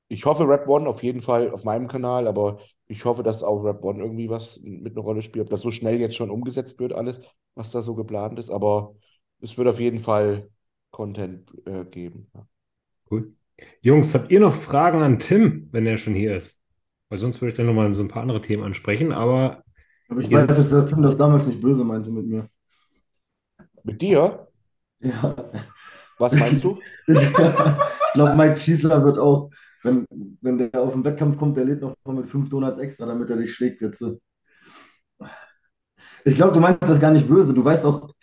Ich 0.10 0.26
hoffe 0.26 0.48
Rap 0.48 0.68
One 0.68 0.88
auf 0.90 1.04
jeden 1.04 1.22
Fall 1.22 1.52
auf 1.52 1.64
meinem 1.64 1.88
Kanal, 1.88 2.28
aber 2.28 2.60
ich 2.88 3.06
hoffe, 3.06 3.24
dass 3.24 3.44
auch 3.44 3.64
Rap 3.64 3.84
One 3.84 4.02
irgendwie 4.02 4.30
was 4.30 4.60
mit 4.64 4.94
einer 4.94 5.04
Rolle 5.04 5.22
spielt, 5.22 5.46
ob 5.46 5.50
das 5.50 5.62
so 5.62 5.72
schnell 5.72 6.00
jetzt 6.00 6.16
schon 6.16 6.30
umgesetzt 6.30 6.80
wird, 6.80 6.94
alles, 6.94 7.22
was 7.56 7.72
da 7.72 7.82
so 7.82 7.96
geplant 7.96 8.40
ist. 8.40 8.50
Aber 8.50 8.96
es 9.42 9.58
wird 9.58 9.68
auf 9.68 9.80
jeden 9.80 10.00
Fall 10.00 10.50
Content 10.92 11.52
äh, 11.66 11.86
geben. 11.86 12.30
Ja. 12.34 12.48
Cool. 13.12 13.34
Jungs, 13.82 14.14
habt 14.14 14.32
ihr 14.32 14.40
noch 14.40 14.54
Fragen 14.54 15.02
an 15.02 15.20
Tim, 15.20 15.68
wenn 15.72 15.86
er 15.86 15.98
schon 15.98 16.14
hier 16.14 16.36
ist? 16.36 16.62
Weil 17.10 17.18
sonst 17.18 17.42
würde 17.42 17.52
ich 17.52 17.58
dann 17.58 17.66
nochmal 17.66 17.94
so 17.94 18.04
ein 18.04 18.10
paar 18.10 18.22
andere 18.22 18.42
Themen 18.42 18.64
ansprechen, 18.64 19.12
aber 19.12 19.64
Aber 20.10 20.22
ich 20.22 20.32
weiß, 20.32 20.48
dass 20.48 20.86
Tim 20.90 21.02
das 21.02 21.18
damals 21.18 21.46
nicht 21.48 21.62
böse 21.62 21.84
meinte 21.84 22.10
mit 22.12 22.28
mir. 22.28 22.50
Mit 23.84 24.02
dir? 24.02 24.48
Ja. 25.00 25.36
Was 26.18 26.34
meinst 26.34 26.64
du? 26.64 26.80
Ich 28.08 28.24
glaube, 28.24 28.36
Mike 28.36 28.58
Schießler 28.58 29.04
wird 29.04 29.20
auch, 29.20 29.52
wenn, 29.84 30.06
wenn 30.42 30.58
der 30.58 30.82
auf 30.82 30.94
den 30.94 31.06
Wettkampf 31.06 31.38
kommt, 31.38 31.58
der 31.58 31.66
lädt 31.66 31.82
noch 31.82 31.96
mal 32.06 32.16
mit 32.16 32.28
fünf 32.28 32.50
Donuts 32.50 32.80
extra, 32.80 33.06
damit 33.06 33.30
er 33.30 33.38
dich 33.38 33.54
schlägt 33.54 33.82
jetzt. 33.82 34.04
Ich 36.26 36.36
glaube, 36.36 36.54
du 36.54 36.60
meinst 36.60 36.84
das 36.84 37.00
gar 37.00 37.12
nicht 37.12 37.28
böse. 37.28 37.54
Du 37.54 37.64
weißt 37.64 37.86
auch, 37.86 38.14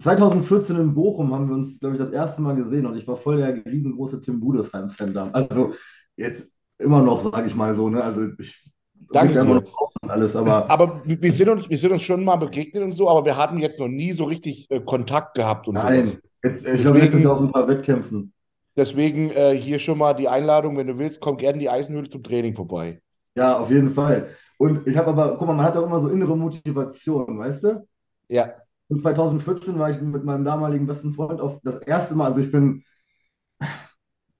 2014 0.00 0.76
in 0.76 0.94
Bochum 0.94 1.32
haben 1.32 1.48
wir 1.48 1.54
uns, 1.54 1.78
glaube 1.78 1.94
ich, 1.94 2.00
das 2.00 2.10
erste 2.10 2.42
Mal 2.42 2.56
gesehen 2.56 2.86
und 2.86 2.96
ich 2.96 3.06
war 3.06 3.16
voll 3.16 3.36
der 3.36 3.64
riesengroße 3.64 4.20
Tim 4.20 4.40
Budesheim-Fan 4.40 5.14
da. 5.14 5.30
Also 5.30 5.74
jetzt 6.16 6.48
immer 6.78 7.02
noch, 7.02 7.32
sage 7.32 7.46
ich 7.46 7.54
mal 7.54 7.74
so, 7.74 7.88
ne? 7.88 8.02
Also 8.02 8.28
ich 8.38 8.68
Danke 9.12 9.34
da 9.34 9.42
immer 9.42 9.60
noch 9.60 9.92
alles, 10.02 10.34
aber 10.34 10.68
Aber 10.70 11.02
wir 11.04 11.32
sind 11.32 11.48
uns, 11.48 11.68
wir 11.68 11.78
sind 11.78 11.92
uns 11.92 12.02
schon 12.02 12.24
mal 12.24 12.36
begegnet 12.36 12.82
und 12.82 12.92
so, 12.92 13.08
aber 13.08 13.24
wir 13.24 13.36
hatten 13.36 13.58
jetzt 13.58 13.78
noch 13.78 13.88
nie 13.88 14.12
so 14.12 14.24
richtig 14.24 14.70
äh, 14.70 14.80
Kontakt 14.80 15.34
gehabt 15.34 15.68
und 15.68 15.74
nein. 15.74 16.18
Jetzt, 16.42 16.66
ich 16.66 16.80
glaube, 16.80 16.98
jetzt 16.98 17.12
sind 17.12 17.22
wir 17.22 17.32
auf 17.32 17.40
ein 17.40 17.50
paar 17.50 17.68
Wettkämpfen. 17.68 18.32
Deswegen 18.76 19.30
äh, 19.30 19.56
hier 19.56 19.78
schon 19.78 19.98
mal 19.98 20.14
die 20.14 20.28
Einladung, 20.28 20.76
wenn 20.76 20.86
du 20.86 20.98
willst, 20.98 21.20
komm 21.20 21.36
gerne 21.38 21.54
in 21.54 21.60
die 21.60 21.70
Eisenhöhle 21.70 22.08
zum 22.08 22.22
Training 22.22 22.54
vorbei. 22.54 23.00
Ja, 23.36 23.58
auf 23.58 23.70
jeden 23.70 23.90
Fall. 23.90 24.30
Und 24.58 24.86
ich 24.86 24.96
habe 24.96 25.08
aber, 25.10 25.36
guck 25.36 25.46
mal, 25.46 25.54
man 25.54 25.66
hat 25.66 25.76
auch 25.76 25.84
immer 25.86 26.00
so 26.00 26.08
innere 26.08 26.36
Motivation, 26.36 27.38
weißt 27.38 27.64
du? 27.64 27.86
Ja, 28.28 28.56
Und 28.88 29.00
2014 29.00 29.78
war 29.78 29.90
ich 29.90 30.00
mit 30.00 30.24
meinem 30.24 30.44
damaligen 30.44 30.86
besten 30.86 31.12
Freund 31.14 31.40
auf 31.40 31.60
das 31.62 31.78
erste 31.78 32.14
Mal, 32.14 32.26
also 32.28 32.40
ich 32.40 32.52
bin 32.52 32.84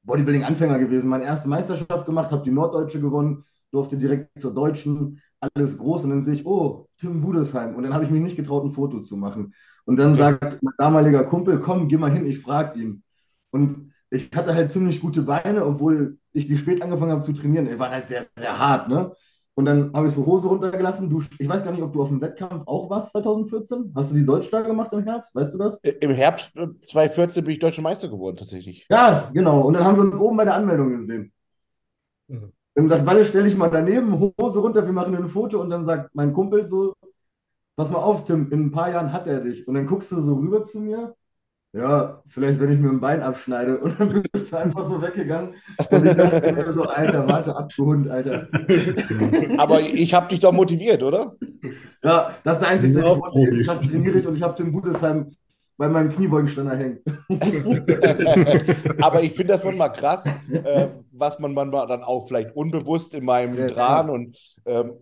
Bodybuilding-Anfänger 0.04 0.78
gewesen, 0.78 1.08
meine 1.08 1.24
erste 1.24 1.48
Meisterschaft 1.48 2.06
gemacht, 2.06 2.30
habe 2.30 2.44
die 2.44 2.50
Norddeutsche 2.52 3.00
gewonnen, 3.00 3.44
durfte 3.72 3.96
direkt 3.96 4.38
zur 4.38 4.54
Deutschen, 4.54 5.20
alles 5.40 5.76
groß 5.76 6.04
und 6.04 6.10
dann 6.10 6.22
sehe 6.22 6.34
ich, 6.34 6.46
oh, 6.46 6.88
Tim 6.98 7.20
Budesheim. 7.20 7.74
Und 7.74 7.82
dann 7.82 7.92
habe 7.92 8.04
ich 8.04 8.10
mich 8.10 8.22
nicht 8.22 8.36
getraut, 8.36 8.64
ein 8.64 8.70
Foto 8.70 9.00
zu 9.00 9.16
machen. 9.16 9.52
Und 9.84 9.98
dann 9.98 10.14
sagt 10.16 10.62
mein 10.62 10.74
damaliger 10.78 11.24
Kumpel, 11.24 11.58
komm, 11.60 11.88
geh 11.88 11.96
mal 11.96 12.10
hin, 12.10 12.26
ich 12.26 12.38
frage 12.40 12.80
ihn. 12.80 13.02
Und 13.50 13.92
ich 14.10 14.30
hatte 14.34 14.54
halt 14.54 14.70
ziemlich 14.70 15.00
gute 15.00 15.22
Beine, 15.22 15.64
obwohl 15.64 16.18
ich 16.32 16.46
die 16.46 16.56
spät 16.56 16.82
angefangen 16.82 17.12
habe 17.12 17.22
zu 17.22 17.32
trainieren. 17.32 17.66
Die 17.66 17.78
waren 17.78 17.90
halt 17.90 18.08
sehr, 18.08 18.26
sehr 18.36 18.58
hart, 18.58 18.88
ne? 18.88 19.12
Und 19.58 19.64
dann 19.64 19.90
habe 19.94 20.06
ich 20.06 20.14
so 20.14 20.24
Hose 20.26 20.48
runtergelassen. 20.48 21.08
Du, 21.08 21.22
ich 21.38 21.48
weiß 21.48 21.64
gar 21.64 21.72
nicht, 21.72 21.82
ob 21.82 21.90
du 21.90 22.02
auf 22.02 22.08
dem 22.08 22.20
Wettkampf 22.20 22.64
auch 22.66 22.90
warst 22.90 23.12
2014. 23.12 23.90
Hast 23.96 24.10
du 24.10 24.14
die 24.14 24.26
Deutschstar 24.26 24.62
gemacht 24.62 24.92
im 24.92 25.02
Herbst? 25.02 25.34
Weißt 25.34 25.54
du 25.54 25.58
das? 25.58 25.82
Äh, 25.82 25.92
im 26.00 26.10
Herbst 26.10 26.54
äh, 26.56 26.68
2014 26.86 27.42
bin 27.42 27.54
ich 27.54 27.58
Deutscher 27.58 27.80
Meister 27.80 28.08
geworden, 28.08 28.36
tatsächlich. 28.36 28.86
Ja, 28.90 29.30
genau. 29.32 29.62
Und 29.62 29.72
dann 29.72 29.84
haben 29.84 29.96
wir 29.96 30.02
uns 30.02 30.16
oben 30.16 30.36
bei 30.36 30.44
der 30.44 30.54
Anmeldung 30.54 30.90
gesehen. 30.90 31.32
Mhm. 32.28 32.52
Dann 32.74 32.88
sagt, 32.90 33.06
Walle, 33.06 33.24
stell 33.24 33.44
dich 33.44 33.56
mal 33.56 33.70
daneben, 33.70 34.20
Hose 34.38 34.58
runter, 34.58 34.84
wir 34.84 34.92
machen 34.92 35.16
ein 35.16 35.26
Foto. 35.26 35.62
Und 35.62 35.70
dann 35.70 35.86
sagt 35.86 36.14
mein 36.14 36.34
Kumpel 36.34 36.66
so, 36.66 36.92
pass 37.76 37.90
mal 37.90 38.00
auf, 38.00 38.24
Tim, 38.24 38.52
in 38.52 38.66
ein 38.66 38.72
paar 38.72 38.90
Jahren 38.90 39.10
hat 39.10 39.26
er 39.26 39.40
dich. 39.40 39.66
Und 39.66 39.74
dann 39.74 39.86
guckst 39.86 40.12
du 40.12 40.20
so 40.20 40.34
rüber 40.34 40.64
zu 40.64 40.80
mir. 40.80 41.14
Ja, 41.76 42.22
vielleicht, 42.26 42.58
wenn 42.58 42.72
ich 42.72 42.78
mir 42.80 42.88
ein 42.88 43.00
Bein 43.00 43.22
abschneide. 43.22 43.78
Und 43.78 44.00
dann 44.00 44.22
bist 44.32 44.50
du 44.50 44.56
einfach 44.56 44.88
so 44.88 45.02
weggegangen. 45.02 45.54
Und 45.90 46.06
ich 46.06 46.14
dachte 46.16 46.52
mir 46.52 46.72
so, 46.72 46.84
Alter, 46.84 47.28
warte 47.28 47.54
ab, 47.54 47.70
du 47.76 47.86
Hund, 47.86 48.08
Alter. 48.08 48.48
Aber 49.58 49.80
ich 49.80 50.14
habe 50.14 50.28
dich 50.28 50.40
doch 50.40 50.52
motiviert, 50.52 51.02
oder? 51.02 51.34
Ja, 52.02 52.34
das 52.44 52.54
ist 52.54 52.60
der 52.62 52.68
einzige 52.70 53.00
Ja, 53.00 53.14
Grund. 53.14 53.60
Ich 53.60 53.68
habe 53.68 53.86
trainiere 53.86 54.18
ich 54.18 54.26
und 54.26 54.36
ich 54.36 54.42
habe 54.42 54.54
Tim 54.54 54.72
Budesheim 54.72 55.32
bei 55.76 55.88
meinem 55.88 56.10
Kniebeugenständer 56.10 56.76
hängen. 56.76 57.00
Aber 59.02 59.22
ich 59.22 59.32
finde 59.34 59.52
das 59.52 59.64
manchmal 59.64 59.92
krass, 59.92 60.24
äh, 60.50 60.88
was 61.12 61.38
man 61.38 61.52
manchmal 61.52 61.86
dann 61.86 62.02
auch 62.02 62.26
vielleicht 62.26 62.56
unbewusst 62.56 63.12
in 63.14 63.24
meinem 63.24 63.54
Ja, 63.58 63.68
Dran 63.68 64.08
und 64.08 64.38
ähm, 64.64 64.92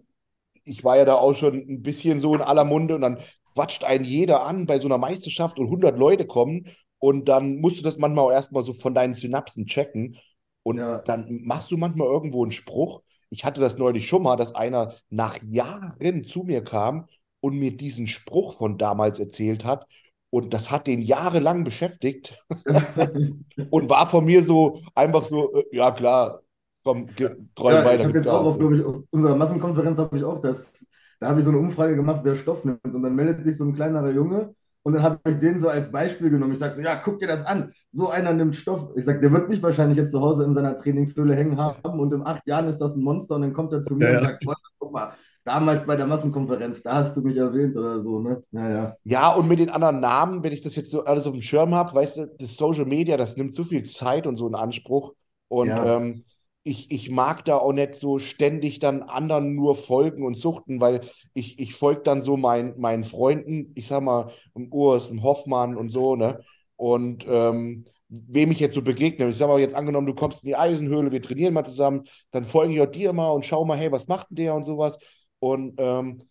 ich 0.65 0.83
war 0.83 0.97
ja 0.97 1.05
da 1.05 1.15
auch 1.15 1.35
schon 1.35 1.55
ein 1.57 1.83
bisschen 1.83 2.21
so 2.21 2.35
in 2.35 2.41
aller 2.41 2.65
Munde 2.65 2.95
und 2.95 3.03
dann 3.03 3.19
quatscht 3.55 3.85
einen 3.85 4.05
jeder 4.05 4.43
an 4.45 4.67
bei 4.67 4.79
so 4.79 4.89
einer 4.89 4.99
Meisterschaft 4.99 5.59
und 5.59 5.71
100 5.71 5.99
Leute 5.99 6.27
kommen 6.27 6.69
und 6.99 7.27
dann 7.29 7.57
musst 7.61 7.79
du 7.79 7.83
das 7.83 7.99
manchmal 7.99 8.25
auch 8.27 8.33
erstmal 8.33 8.63
so 8.63 8.73
von 8.73 8.95
deinen 8.95 9.15
Synapsen 9.15 9.67
checken 9.67 10.17
und 10.63 10.79
Ja. 10.79 11.03
dann 11.05 11.41
machst 11.45 11.71
du 11.71 11.77
manchmal 11.77 12.09
irgendwo 12.09 12.43
einen 12.43 12.53
Spruch. 12.53 13.03
Ich 13.31 13.45
hatte 13.45 13.61
das 13.61 13.79
neulich 13.79 14.07
schon 14.09 14.23
mal, 14.23 14.37
dass 14.37 14.55
einer 14.55 14.95
nach 15.11 15.39
Jahren 15.43 16.25
zu 16.25 16.45
mir 16.45 16.63
kam 16.65 17.07
und 17.41 17.57
mir 17.59 17.77
diesen 17.77 18.07
Spruch 18.07 18.57
von 18.57 18.79
damals 18.79 19.19
erzählt 19.19 19.65
hat 19.65 19.87
und 20.31 20.55
das 20.55 20.71
hat 20.71 20.87
den 20.87 21.03
jahrelang 21.03 21.65
beschäftigt 21.65 22.43
und 23.71 23.89
war 23.89 24.09
von 24.09 24.25
mir 24.25 24.43
so 24.43 24.83
einfach 24.95 25.25
so, 25.25 25.55
äh, 25.55 25.65
ja 25.77 25.91
klar, 25.93 26.43
komm, 26.85 27.15
träum 27.55 27.83
Ja, 27.83 27.93
ich 27.93 27.93
weiter, 27.93 28.05
habe 28.05 28.17
gib 28.17 28.17
jetzt 28.19 28.29
auch 28.29 28.45
auf, 28.45 28.61
ich, 28.61 28.85
auf 28.85 29.03
unserer 29.11 29.37
Massenkonferenz 29.37 29.99
habe 29.99 30.17
ich 30.17 30.25
auch 30.25 30.41
das, 30.41 30.87
da 31.25 31.31
habe 31.31 31.41
ich 31.41 31.45
so 31.47 31.51
eine 31.51 31.59
Umfrage 31.59 31.97
gemacht, 31.97 32.21
wer 32.23 32.35
Stoff 32.35 32.65
nimmt. 32.67 32.85
Und 32.85 33.03
dann 33.03 33.15
meldet 33.15 33.43
sich 33.45 33.57
so 33.57 33.65
ein 33.65 33.75
kleinerer 33.75 34.11
Junge 34.11 34.55
und 34.83 34.93
dann 34.93 35.03
habe 35.03 35.19
ich 35.31 35.39
den 35.39 35.59
so 35.59 35.69
als 35.69 35.91
Beispiel 35.91 36.29
genommen. 36.29 36.53
Ich 36.53 36.59
sage 36.59 36.75
so, 36.75 36.83
ja, 36.83 36.97
guck 36.97 37.19
dir 37.19 37.27
das 37.29 37.45
an. 37.47 37.73
So 37.93 38.11
einer 38.11 38.35
nimmt 38.35 38.55
Stoff. 38.55 38.91
Ich 38.95 39.07
sage, 39.07 39.21
der 39.21 39.33
wird 39.33 39.49
mich 39.49 39.63
wahrscheinlich 39.63 39.97
jetzt 39.97 40.11
zu 40.11 40.21
Hause 40.21 40.45
in 40.45 40.53
seiner 40.53 40.77
Trainingshöhle 40.77 41.35
hängen 41.35 41.57
haben 41.57 41.99
und 41.99 42.13
in 42.13 42.27
acht 42.27 42.47
Jahren 42.47 42.69
ist 42.69 42.79
das 42.79 42.95
ein 42.95 43.03
Monster 43.03 43.37
und 43.37 43.43
dann 43.43 43.55
kommt 43.55 43.73
er 43.73 43.83
zu 43.83 43.97
mir 43.97 44.11
Ja, 44.13 44.19
und 44.19 44.27
sagt, 44.27 44.45
"Boah, 44.45 44.55
guck 44.79 44.93
mal, 44.93 45.13
damals 45.45 45.87
bei 45.87 45.97
der 45.97 46.07
Massenkonferenz, 46.07 46.83
da 46.83 46.97
hast 46.97 47.17
du 47.17 47.23
mich 47.23 47.37
erwähnt 47.39 47.75
oder 47.75 48.01
so, 48.01 48.19
ne? 48.21 48.43
Ja, 48.51 48.69
ja. 48.69 48.97
Ja, 49.05 49.33
und 49.35 49.49
mit 49.49 49.59
den 49.61 49.71
anderen 49.71 50.01
Namen, 50.01 50.43
wenn 50.43 50.53
ich 50.53 50.61
das 50.61 50.77
jetzt 50.77 50.91
so 50.91 51.05
alles 51.05 51.27
auf 51.27 51.33
dem 51.33 51.41
Schirm 51.41 51.75
habe, 51.75 51.95
weißt 51.95 52.17
du, 52.19 52.27
das 52.39 52.55
Social 52.57 52.85
Media, 52.85 53.17
das 53.17 53.37
nimmt 53.39 53.55
so 53.55 53.65
viel 53.65 53.83
Zeit 53.85 54.27
und 54.27 54.37
so 54.37 54.47
in 54.47 54.55
Anspruch. 54.55 55.15
Und 55.49 55.69
Ja. 55.69 55.97
ähm, 55.97 56.25
ich, 56.65 56.91
ich 56.91 57.11
mag 57.11 57.45
da 57.45 57.59
auch 57.59 57.73
nicht 57.73 57.95
so 57.95 58.19
ständig 58.19 58.79
dann 58.79 59.03
anderen 59.03 59.55
nur 59.55 59.75
folgen 59.75 60.25
und 60.25 60.37
suchten, 60.37 60.81
weil 60.81 61.03
ich, 61.35 61.59
ich 61.59 61.75
folge 61.75 62.03
dann 62.03 62.23
so 62.23 62.37
mein, 62.39 62.79
meinen 62.81 63.05
Freunden, 63.05 63.73
ich 63.75 63.87
sag 63.87 64.03
mal, 64.03 64.33
im 64.55 64.73
Urs, 64.73 65.11
im 65.11 65.23
Hoffmann 65.23 65.77
und 65.77 65.91
so, 65.91 66.17
ne? 66.17 66.41
Und 66.77 67.27
ähm, 67.29 67.85
wem 68.09 68.51
ich 68.51 68.61
jetzt 68.61 68.75
so 68.75 68.83
begegne, 68.83 69.29
ich 69.29 69.37
sag 69.37 69.49
mal 69.49 69.61
jetzt 69.61 69.75
angenommen, 69.75 70.07
du 70.07 70.15
kommst 70.15 70.43
in 70.43 70.49
die 70.49 70.57
Eisenhöhle, 70.57 71.13
wir 71.13 71.23
trainieren 71.23 71.55
mal 71.55 71.65
zusammen, 71.65 72.05
dann 72.31 72.45
folge 72.45 72.75
ich 72.75 72.81
auch 72.81 72.91
dir 72.91 73.13
mal 73.13 73.31
und 73.31 73.45
schau 73.45 73.65
mal, 73.65 73.77
hey, 73.77 73.93
was 73.93 74.09
macht 74.09 74.31
denn 74.31 74.37
der 74.37 74.55
und 74.55 74.65
sowas. 74.65 74.99
Und 75.41 75.75
ähm, 75.79 76.23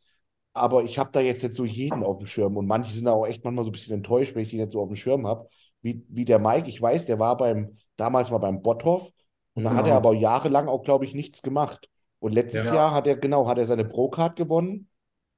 aber 0.53 0.84
ich 0.84 0.99
habe 0.99 1.11
da 1.11 1.19
jetzt 1.21 1.43
nicht 1.43 1.55
so 1.55 1.65
jeden 1.65 2.03
auf 2.03 2.17
dem 2.17 2.27
Schirm 2.27 2.57
und 2.57 2.67
manche 2.67 2.93
sind 2.93 3.05
da 3.05 3.11
auch 3.13 3.25
echt 3.25 3.43
manchmal 3.43 3.65
so 3.65 3.69
ein 3.69 3.73
bisschen 3.73 3.95
enttäuscht, 3.95 4.36
wenn 4.36 4.43
ich 4.43 4.49
die 4.49 4.57
nicht 4.57 4.71
so 4.71 4.81
auf 4.81 4.89
dem 4.89 4.95
Schirm 4.95 5.27
habe, 5.27 5.47
wie, 5.81 6.03
wie 6.09 6.25
der 6.25 6.39
Mike. 6.39 6.69
Ich 6.69 6.81
weiß, 6.81 7.05
der 7.05 7.19
war 7.19 7.38
beim, 7.38 7.77
damals 7.97 8.31
mal 8.31 8.38
beim 8.39 8.61
Botthoff 8.61 9.11
und 9.53 9.63
da 9.63 9.75
hat 9.75 9.87
er 9.87 9.95
Genau. 9.95 9.97
aber 9.97 10.13
jahrelang 10.13 10.67
auch, 10.67 10.83
glaube 10.83 11.05
ich, 11.05 11.13
nichts 11.13 11.41
gemacht. 11.41 11.89
Und 12.19 12.33
letztes 12.33 12.63
Ja. 12.65 12.71
Jahr 12.71 12.93
hat 12.93 13.07
er, 13.07 13.17
genau, 13.17 13.47
hat 13.47 13.57
er 13.57 13.67
seine 13.67 13.85
Pro-Card 13.85 14.35
gewonnen 14.37 14.89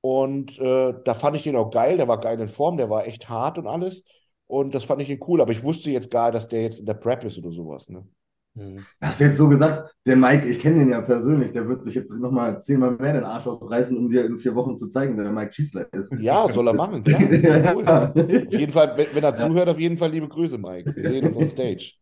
und 0.01 0.57
äh, 0.59 0.93
da 1.05 1.13
fand 1.15 1.35
ich 1.37 1.43
den 1.43 1.55
auch 1.55 1.71
geil, 1.71 1.97
der 1.97 2.07
war 2.07 2.19
geil 2.21 2.39
in 2.39 2.49
Form, 2.49 2.77
der 2.77 2.89
war 2.89 3.07
echt 3.07 3.29
hart 3.29 3.57
und 3.57 3.67
alles 3.67 4.03
und 4.47 4.75
das 4.75 4.83
fand 4.85 5.01
ich 5.01 5.09
ihn 5.09 5.19
cool, 5.27 5.41
aber 5.41 5.51
ich 5.51 5.63
wusste 5.63 5.89
jetzt 5.91 6.11
gar, 6.11 6.31
dass 6.31 6.47
der 6.47 6.61
jetzt 6.63 6.79
in 6.79 6.85
der 6.85 6.93
Prep 6.95 7.23
ist 7.23 7.37
oder 7.39 7.51
sowas, 7.51 7.89
ne? 7.89 8.07
Mhm. 8.53 8.87
Hast 9.01 9.19
du 9.19 9.25
jetzt 9.25 9.37
so 9.37 9.49
gesagt, 9.49 9.93
der 10.05 10.15
Mike, 10.15 10.47
ich 10.47 10.59
kenne 10.59 10.79
den 10.79 10.89
ja 10.89 11.01
persönlich, 11.01 11.51
der 11.51 11.67
wird 11.67 11.83
sich 11.83 11.93
jetzt 11.95 12.11
nochmal 12.11 12.61
zehnmal 12.61 12.91
mehr 12.95 13.13
den 13.13 13.25
Arsch 13.25 13.47
aufreißen, 13.47 13.97
um 13.97 14.09
dir 14.09 14.25
in 14.25 14.37
vier 14.37 14.55
Wochen 14.55 14.77
zu 14.77 14.87
zeigen, 14.87 15.17
wer 15.17 15.25
der 15.25 15.33
Mike 15.33 15.51
Schießler 15.53 15.91
ist. 15.93 16.13
Ja, 16.17 16.49
soll 16.49 16.67
er 16.67 16.73
machen, 16.73 17.03
klar, 17.03 17.35
cool. 17.65 17.85
Ja, 17.87 18.15
Auf 18.45 18.55
jeden 18.55 18.71
Fall, 18.71 18.95
wenn, 18.97 19.13
wenn 19.15 19.23
er 19.23 19.35
Ja. 19.35 19.35
zuhört, 19.35 19.67
auf 19.69 19.79
jeden 19.79 19.97
Fall 19.97 20.11
liebe 20.11 20.27
Grüße, 20.29 20.57
Mike. 20.57 20.91
Wir 20.95 21.03
sehen 21.03 21.25
uns 21.25 21.35
on 21.35 21.47
Stage. 21.47 21.93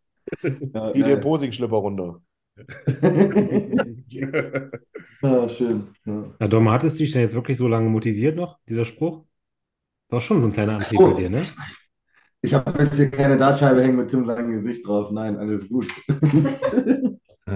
Ja, 0.42 0.92
Die 0.92 1.04
dir 1.04 1.16
geil. 1.16 1.22
Posing-Schlipper 1.22 1.78
runter. 1.78 2.22
Ja, 5.22 5.50
schön. 5.50 5.88
Ja. 6.06 6.26
Na, 6.38 6.48
Dom, 6.48 6.70
hat 6.70 6.84
es 6.84 6.98
dich 6.98 7.12
denn 7.12 7.22
jetzt 7.22 7.34
wirklich 7.34 7.58
so 7.58 7.68
lange 7.68 7.90
motiviert 7.90 8.36
noch, 8.36 8.60
dieser 8.68 8.86
Spruch? 8.86 9.26
War 10.10 10.22
schon 10.22 10.42
so 10.42 10.48
ein 10.48 10.54
kleiner 10.54 10.76
Antrieb 10.76 11.00
bei 11.00 11.14
dir, 11.14 11.30
ne? 11.30 11.44
Ich 12.42 12.54
habe 12.54 12.84
jetzt 12.84 12.98
hier 12.98 13.10
keine 13.10 13.38
Dartscheibe 13.38 13.82
hängen 13.82 13.96
mit 13.96 14.10
Tim 14.10 14.26
seinem 14.26 14.52
Gesicht 14.52 14.86
drauf. 14.86 15.12
Nein, 15.12 15.38
alles 15.38 15.68
gut. 15.70 15.88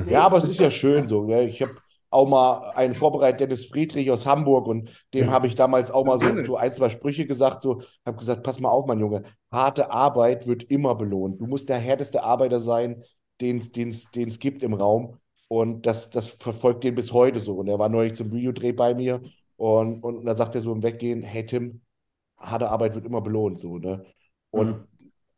Ja, 0.09 0.21
aber 0.21 0.38
es 0.38 0.45
ist 0.47 0.59
ja 0.59 0.71
schön 0.71 1.07
so. 1.07 1.25
Ne? 1.25 1.49
Ich 1.49 1.61
habe 1.61 1.75
auch 2.09 2.27
mal 2.27 2.71
einen 2.71 2.95
vorbereitet, 2.95 3.41
Dennis 3.41 3.65
Friedrich 3.65 4.09
aus 4.11 4.25
Hamburg, 4.25 4.67
und 4.67 4.89
dem 5.13 5.29
habe 5.29 5.47
ich 5.47 5.55
damals 5.55 5.91
auch 5.91 6.05
mal 6.05 6.19
so, 6.21 6.45
so 6.45 6.55
ein, 6.55 6.73
zwei 6.73 6.89
Sprüche 6.89 7.25
gesagt. 7.25 7.61
So, 7.61 7.81
habe 8.05 8.17
gesagt, 8.17 8.43
pass 8.43 8.59
mal 8.59 8.69
auf, 8.69 8.85
mein 8.85 8.99
Junge, 8.99 9.23
harte 9.51 9.91
Arbeit 9.91 10.47
wird 10.47 10.63
immer 10.63 10.95
belohnt. 10.95 11.41
Du 11.41 11.47
musst 11.47 11.69
der 11.69 11.77
härteste 11.77 12.23
Arbeiter 12.23 12.59
sein, 12.59 13.03
den 13.41 13.59
es 13.89 14.39
gibt 14.39 14.63
im 14.63 14.73
Raum. 14.73 15.17
Und 15.49 15.85
das, 15.85 16.09
das 16.09 16.27
verfolgt 16.27 16.83
den 16.83 16.95
bis 16.95 17.13
heute 17.13 17.39
so. 17.39 17.55
Und 17.55 17.67
er 17.67 17.79
war 17.79 17.87
neulich 17.87 18.15
zum 18.15 18.31
Videodreh 18.31 18.73
bei 18.73 18.93
mir 18.93 19.21
und, 19.55 20.03
und 20.03 20.25
dann 20.25 20.35
sagt 20.35 20.55
er 20.55 20.61
so 20.61 20.73
im 20.73 20.83
Weggehen, 20.83 21.23
hey 21.23 21.45
Tim, 21.45 21.81
harte 22.37 22.69
Arbeit 22.69 22.95
wird 22.95 23.05
immer 23.05 23.21
belohnt. 23.21 23.57
So, 23.59 23.77
ne? 23.77 24.05
Und 24.49 24.85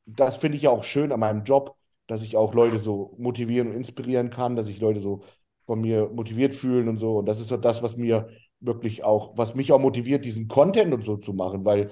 das 0.05 0.38
finde 0.38 0.57
ich 0.57 0.63
ja 0.63 0.72
auch 0.72 0.84
schön 0.84 1.11
an 1.11 1.20
meinem 1.20 1.43
Job, 1.43 1.76
dass 2.07 2.24
ich 2.24 2.38
auch 2.38 2.55
Leute 2.55 2.80
so 2.80 3.13
motivieren 3.20 3.70
und 3.70 3.76
inspirieren 3.76 4.32
kann, 4.32 4.55
dass 4.55 4.67
ich 4.67 4.80
Leute 4.80 4.99
so 4.99 5.22
von 5.70 5.82
mir 5.82 6.09
motiviert 6.11 6.55
fühlen 6.55 6.88
und 6.89 6.97
so. 6.97 7.20
Und 7.20 7.28
das 7.28 7.39
ist 7.39 7.49
so 7.49 7.55
das, 7.55 7.84
was 7.84 7.95
mir 7.95 8.28
wirklich 8.59 9.03
auch, 9.03 9.38
was 9.38 9.53
mich 9.53 9.72
auch 9.72 9.78
motiviert, 9.78 10.26
diesen 10.26 10.47
Content 10.47 10.91
und 10.95 11.03
so 11.03 11.17
zu 11.17 11.32
machen, 11.32 11.63
weil, 11.63 11.91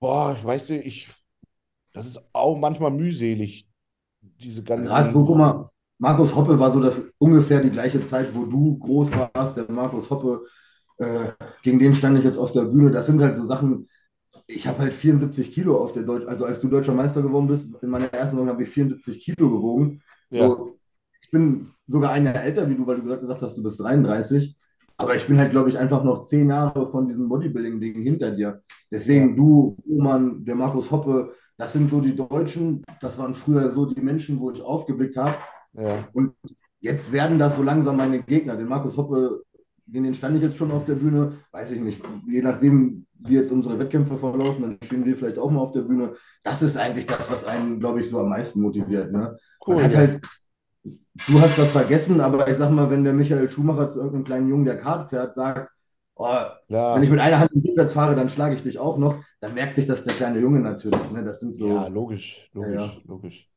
boah, 0.00 0.36
weißt 0.42 0.70
du, 0.70 0.80
ich, 0.80 1.08
das 1.92 2.06
ist 2.08 2.20
auch 2.32 2.58
manchmal 2.58 2.90
mühselig, 2.90 3.68
diese 4.20 4.64
ganzen. 4.64 4.86
Gerade 4.86 5.10
so, 5.10 5.24
guck 5.24 5.36
mal, 5.36 5.70
Markus 5.98 6.34
Hoppe 6.34 6.58
war 6.58 6.72
so 6.72 6.80
das 6.80 7.12
ungefähr 7.18 7.60
die 7.60 7.70
gleiche 7.70 8.02
Zeit, 8.02 8.34
wo 8.34 8.44
du 8.44 8.76
groß 8.80 9.12
warst. 9.12 9.56
Der 9.56 9.70
Markus 9.70 10.10
Hoppe, 10.10 10.44
äh, 10.98 11.28
gegen 11.62 11.78
den 11.78 11.94
stand 11.94 12.18
ich 12.18 12.24
jetzt 12.24 12.38
auf 12.38 12.50
der 12.50 12.62
Bühne. 12.62 12.90
Das 12.90 13.06
sind 13.06 13.22
halt 13.22 13.36
so 13.36 13.44
Sachen. 13.44 13.88
Ich 14.48 14.66
habe 14.66 14.80
halt 14.80 14.94
74 14.94 15.52
Kilo 15.52 15.80
auf 15.80 15.92
der 15.92 16.02
Deutsch, 16.02 16.26
also 16.26 16.44
als 16.44 16.58
du 16.58 16.66
deutscher 16.66 16.92
Meister 16.92 17.22
geworden 17.22 17.46
bist, 17.46 17.70
in 17.82 17.88
meiner 17.88 18.12
ersten 18.12 18.34
Saison 18.34 18.48
habe 18.48 18.64
ich 18.64 18.68
74 18.68 19.20
Kilo 19.20 19.48
gewogen. 19.48 20.02
Ja. 20.30 20.48
So, 20.48 20.76
ich 21.22 21.30
bin 21.30 21.70
sogar 21.92 22.12
ein 22.12 22.24
Jahr 22.26 22.42
älter 22.42 22.68
wie 22.68 22.74
du, 22.74 22.86
weil 22.86 22.96
du 23.00 23.02
gesagt- 23.18 23.42
hast, 23.42 23.56
du 23.56 23.62
bist 23.62 23.78
33. 23.80 24.56
Aber 24.96 25.16
ich 25.16 25.26
bin 25.26 25.38
halt, 25.38 25.50
glaube 25.50 25.68
ich, 25.68 25.78
einfach 25.78 26.04
noch 26.04 26.22
zehn 26.22 26.48
Jahre 26.48 26.86
von 26.86 27.08
diesem 27.08 27.28
Bodybuilding-Ding 27.28 28.02
hinter 28.02 28.30
dir. 28.30 28.62
Deswegen 28.90 29.36
du, 29.36 29.76
Roman, 29.88 30.44
der 30.44 30.54
Markus 30.54 30.90
Hoppe, 30.90 31.32
das 31.56 31.72
sind 31.72 31.90
so 31.90 32.00
die 32.00 32.14
Deutschen, 32.14 32.84
das 33.00 33.18
waren 33.18 33.34
früher 33.34 33.70
so 33.72 33.86
die 33.86 34.00
Menschen, 34.00 34.38
wo 34.38 34.50
ich 34.50 34.62
aufgeblickt 34.62 35.16
habe. 35.16 35.36
Ja. 35.72 36.08
Und 36.12 36.34
jetzt 36.80 37.12
werden 37.12 37.38
das 37.38 37.56
so 37.56 37.62
langsam 37.62 37.96
meine 37.96 38.22
Gegner. 38.22 38.56
Den 38.56 38.68
Markus 38.68 38.96
Hoppe, 38.96 39.42
den 39.86 40.14
stand 40.14 40.36
ich 40.36 40.42
jetzt 40.42 40.56
schon 40.56 40.70
auf 40.70 40.84
der 40.84 40.94
Bühne, 40.94 41.32
weiß 41.52 41.72
ich 41.72 41.80
nicht. 41.80 42.02
Je 42.28 42.42
nachdem, 42.42 43.06
wie 43.18 43.34
jetzt 43.34 43.50
unsere 43.52 43.78
Wettkämpfe 43.78 44.16
verlaufen, 44.16 44.62
dann 44.62 44.78
stehen 44.84 45.04
wir 45.04 45.16
vielleicht 45.16 45.38
auch 45.38 45.50
mal 45.50 45.60
auf 45.60 45.72
der 45.72 45.82
Bühne. 45.82 46.14
Das 46.42 46.62
ist 46.62 46.76
eigentlich 46.76 47.06
das, 47.06 47.30
was 47.30 47.44
einen, 47.44 47.80
glaube 47.80 48.00
ich, 48.00 48.10
so 48.10 48.18
am 48.20 48.28
meisten 48.28 48.60
motiviert. 48.60 49.10
Ne? 49.12 49.36
Cool, 49.66 49.76
Man 49.76 49.84
hat 49.84 49.92
ja. 49.92 49.98
halt, 49.98 50.20
du 50.84 51.40
hast 51.40 51.58
das 51.58 51.70
vergessen, 51.70 52.20
aber 52.20 52.48
ich 52.48 52.56
sag 52.56 52.70
mal, 52.70 52.90
wenn 52.90 53.04
der 53.04 53.12
Michael 53.12 53.48
Schumacher 53.48 53.88
zu 53.90 53.98
irgendeinem 53.98 54.24
kleinen 54.24 54.48
Jungen, 54.48 54.64
der 54.64 54.78
Kart 54.78 55.08
fährt, 55.10 55.34
sagt, 55.34 55.70
oh, 56.16 56.26
Ja. 56.68 56.96
wenn 56.96 57.02
ich 57.02 57.10
mit 57.10 57.20
einer 57.20 57.38
Hand 57.38 57.50
rückwärts 57.54 57.92
fahre, 57.92 58.14
dann 58.14 58.28
schlage 58.28 58.54
ich 58.54 58.62
dich 58.62 58.78
auch 58.78 58.98
noch, 58.98 59.16
dann 59.40 59.54
merkt 59.54 59.76
sich 59.76 59.86
das 59.86 60.04
der 60.04 60.14
kleine 60.14 60.38
Junge 60.40 60.60
natürlich. 60.60 61.10
Ne? 61.12 61.24
Das 61.24 61.40
sind 61.40 61.54
so. 61.56 61.66
Ja, 61.68 61.86
logisch, 61.88 62.48
logisch, 62.52 62.74
Ja, 62.74 62.86
ja. 62.86 63.02
logisch. 63.04 63.48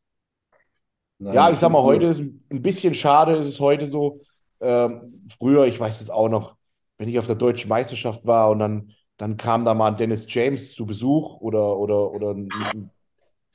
Na, 1.19 1.33
Ja, 1.33 1.49
ich 1.49 1.57
sag 1.59 1.71
mal, 1.71 1.81
heute 1.83 2.05
ist 2.07 2.19
ein 2.19 2.61
bisschen 2.61 2.93
schade, 2.93 3.33
ist 3.35 3.47
es 3.47 3.59
heute 3.59 3.87
so. 3.87 4.21
Ähm, 4.59 5.27
früher, 5.37 5.65
ich 5.65 5.79
weiß 5.79 6.01
es 6.01 6.09
auch 6.09 6.29
noch, 6.29 6.55
wenn 6.97 7.09
ich 7.09 7.19
auf 7.19 7.25
der 7.27 7.35
deutschen 7.35 7.69
Meisterschaft 7.69 8.25
war 8.25 8.49
und 8.49 8.59
dann, 8.59 8.91
dann 9.17 9.37
kam 9.37 9.65
da 9.65 9.73
mal 9.73 9.91
ein 9.91 9.97
Dennis 9.97 10.25
James 10.33 10.73
zu 10.73 10.85
Besuch 10.85 11.39
oder, 11.41 11.77
oder, 11.77 12.11
oder, 12.11 12.31
ein, 12.31 12.91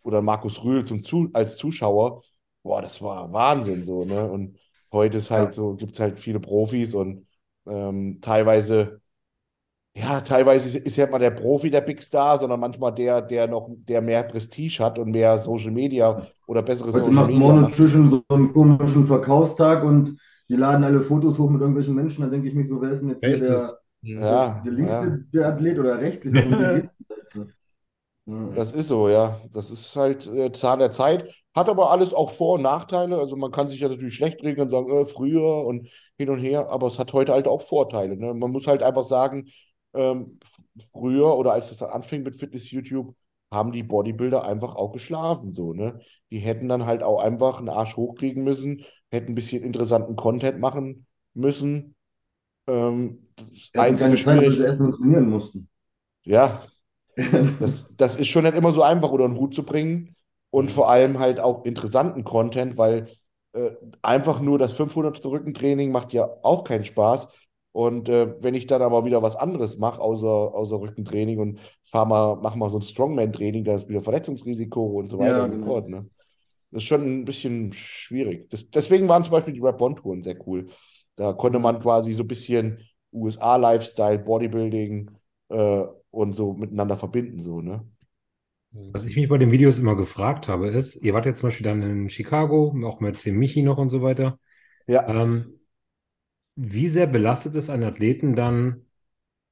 oder 0.03 0.23
Markus 0.23 0.63
Rühl 0.65 0.85
zum 0.85 1.03
zu, 1.05 1.31
als 1.33 1.57
Zuschauer. 1.57 2.23
Boah, 2.63 2.83
das 2.83 3.01
war 3.01 3.33
Wahnsinn 3.33 3.85
so, 3.85 4.05
ne? 4.05 4.31
Und 4.31 4.59
heute 4.93 5.19
ist 5.19 5.31
halt 5.31 5.49
Ja. 5.49 5.53
so, 5.53 5.75
gibt 5.75 5.95
es 5.95 6.01
halt 6.01 6.21
viele 6.21 6.41
Profis 6.41 6.95
und 6.95 7.27
ähm, 7.67 8.19
teilweise, 8.21 9.01
ja, 9.95 10.21
teilweise 10.21 10.69
ist, 10.69 10.87
ist 10.87 10.97
ja 10.97 11.07
mal 11.07 11.19
der 11.19 11.31
Profi 11.31 11.71
der 11.71 11.81
Big 11.81 12.01
Star, 12.03 12.39
sondern 12.39 12.61
manchmal 12.61 12.95
der, 12.95 13.23
der 13.23 13.47
noch, 13.49 13.69
der 13.71 14.01
mehr 14.01 14.23
Prestige 14.23 14.79
hat 14.85 14.99
und 14.99 15.11
mehr 15.11 15.39
Social 15.39 15.71
Media 15.71 16.27
oder 16.47 16.63
bessere 16.63 16.89
Heute 16.89 16.99
Social 16.99 17.13
macht 17.15 17.27
Media 17.29 17.53
macht. 17.53 17.71
Nutrition 17.71 18.11
so 18.11 18.23
einen 18.29 18.53
komischen 18.53 19.07
Verkaufstag 19.07 19.85
und 19.85 20.19
die 20.49 20.57
laden 20.57 20.85
alle 20.85 21.01
Fotos 21.01 21.39
hoch 21.39 21.49
mit 21.49 21.61
irgendwelchen 21.61 21.95
Menschen. 21.95 22.23
Da 22.23 22.29
denke 22.29 22.49
ich 22.49 22.55
mich 22.55 22.69
so, 22.69 22.81
wer 22.81 22.91
ist 22.91 23.01
denn 23.01 23.11
jetzt 23.11 23.25
hier 23.25 23.35
ist 23.35 23.49
der? 23.49 23.79
Ja, 24.03 24.63
der 24.65 24.73
linkste 24.73 25.07
ja. 25.07 25.17
der 25.33 25.49
Athlet 25.49 25.79
oder 25.79 25.99
rechts? 25.99 26.25
Jetzt? 26.33 27.37
Ja. 28.27 28.49
Das 28.55 28.73
ist 28.73 28.89
so, 28.89 29.09
ja. 29.09 29.41
Das 29.53 29.71
ist 29.71 29.95
halt 29.95 30.27
äh, 30.27 30.51
Zahn 30.53 30.79
der 30.79 30.91
Zeit. 30.91 31.29
Hat 31.55 31.69
aber 31.69 31.91
alles 31.91 32.15
auch 32.15 32.31
Vor- 32.31 32.55
und 32.55 32.63
Nachteile. 32.63 33.19
Also 33.19 33.37
man 33.37 33.51
kann 33.51 33.69
sich 33.69 33.81
ja 33.81 33.89
natürlich 33.89 34.15
schlecht 34.15 34.43
reden 34.43 34.61
und 34.61 34.71
sagen, 34.71 34.91
äh, 34.91 35.07
früher 35.07 35.65
und 35.65 35.89
hin 36.17 36.31
und 36.31 36.39
her, 36.39 36.69
aber 36.71 36.87
es 36.87 36.99
hat 36.99 37.13
heute 37.13 37.33
halt 37.33 37.49
auch 37.49 37.63
Vorteile. 37.63 38.17
Ne? 38.17 38.35
Man 38.35 38.53
muss 38.53 38.67
halt 38.69 38.83
einfach 38.83 39.05
sagen, 39.05 39.49
ähm, 39.93 40.39
früher 40.93 41.37
oder 41.37 41.53
als 41.53 41.73
es 41.73 41.79
dann 41.79 41.91
anfing 41.91 42.23
mit 42.23 42.39
Fitness-YouTube, 42.39 43.15
haben 43.53 43.73
die 43.73 43.83
Bodybuilder 43.83 44.45
einfach 44.45 44.77
auch 44.77 44.93
geschlafen. 44.93 45.55
So, 45.55 45.73
ne? 45.73 46.01
Die 46.31 46.39
hätten 46.39 46.69
dann 46.69 46.87
halt 46.87 47.03
auch 47.03 47.21
einfach 47.21 47.59
einen 47.59 47.69
Arsch 47.69 47.97
hochkriegen 47.97 48.45
müssen, 48.45 48.85
hätten 49.11 49.33
ein 49.33 49.35
bisschen 49.35 49.65
interessanten 49.65 50.15
Content 50.15 50.61
machen 50.61 51.07
müssen. 51.35 51.97
Ähm, 52.69 53.27
das 53.35 53.71
hatten 53.75 53.81
einzige 53.81 54.23
Zeit, 54.23 54.39
schwierig, 54.39 54.59
wir 54.59 54.67
essen 54.67 54.87
und 54.87 54.93
trainieren 54.93 55.31
mussten. 55.31 55.69
ja, 56.23 56.63
das, 57.59 57.87
das 57.97 58.15
ist 58.15 58.29
schon 58.29 58.45
nicht 58.45 58.55
immer 58.55 58.71
so 58.73 58.83
einfach 58.83 59.11
unter 59.11 59.27
den 59.27 59.37
Hut 59.37 59.53
zu 59.53 59.65
bringen 59.65 60.15
und 60.51 60.71
vor 60.71 60.91
allem 60.91 61.19
halt 61.19 61.41
auch 61.41 61.65
interessanten 61.65 62.25
Content, 62.25 62.77
weil 62.79 63.09
äh, 63.53 63.71
einfach 64.03 64.41
nur 64.41 64.59
das 64.59 64.73
500. 64.73 65.31
Rückentraining 65.31 65.91
macht 65.93 66.13
ja 66.13 66.29
auch 66.43 66.65
keinen 66.65 66.85
Spaß. 66.85 67.29
Und 67.73 68.09
äh, 68.09 68.35
wenn 68.43 68.55
ich 68.55 68.67
dann 68.67 68.83
aber 68.83 69.05
wieder 69.05 69.23
was 69.23 69.37
anderes 69.37 69.79
mache, 69.79 70.01
außer, 70.01 70.27
außer 70.27 70.81
Rückentraining 70.81 71.39
und 71.39 71.61
fahr 71.85 72.05
mal, 72.05 72.37
mach 72.37 72.57
mal 72.57 72.69
so 72.71 72.79
ein 72.79 72.83
Strongman-Training, 72.83 73.65
da 73.65 73.75
ist 73.77 73.89
wieder 73.89 74.03
Verletzungsrisiko 74.03 74.85
und 74.87 75.09
so 75.09 75.19
weiter 75.21 75.39
Ja, 75.39 75.45
und 75.45 75.53
so 75.53 75.59
genau. 75.59 75.65
fort. 75.65 75.89
Ne? 75.89 76.09
Das 76.71 76.83
ist 76.83 76.89
schon 76.89 77.03
ein 77.05 77.25
bisschen 77.25 77.73
schwierig. 77.73 78.49
Das, 78.51 78.69
deswegen 78.71 79.09
waren 79.09 79.25
zum 79.25 79.33
Beispiel 79.33 79.55
die 79.55 79.61
Rap-One-Touren 79.61 80.23
sehr 80.23 80.37
cool. 80.47 80.69
Da 81.17 81.33
konnte 81.33 81.59
man 81.59 81.81
quasi 81.81 82.15
so 82.15 82.23
ein 82.23 82.29
bisschen 82.29 82.81
USA-Lifestyle, 83.13 84.19
Bodybuilding 84.21 85.11
äh, 85.49 85.85
und 86.11 86.35
so 86.35 86.53
miteinander 86.55 86.97
verbinden, 86.97 87.43
so, 87.43 87.61
ne? 87.61 87.85
Was 88.73 89.07
ich 89.07 89.17
mich 89.17 89.29
bei 89.29 89.39
den 89.39 89.51
Videos 89.51 89.79
immer 89.79 89.97
gefragt 89.97 90.47
habe, 90.47 90.69
ist, 90.69 91.03
ihr 91.03 91.13
wart 91.13 91.27
jetzt 91.27 91.41
zum 91.41 91.49
Beispiel 91.49 91.65
dann 91.65 91.83
in 91.83 92.09
Chicago, 92.09 92.75
auch 92.85 93.01
mit 93.01 93.25
dem 93.25 93.37
Michi 93.37 93.63
noch 93.63 93.79
und 93.79 93.91
so 93.91 94.01
weiter. 94.03 94.39
Ja. 94.87 95.09
Ähm, 95.09 95.61
wie 96.55 96.89
sehr 96.89 97.07
belastet 97.07 97.57
es 97.57 97.71
einen 97.71 97.85
Athleten 97.85 98.37
dann 98.37 98.87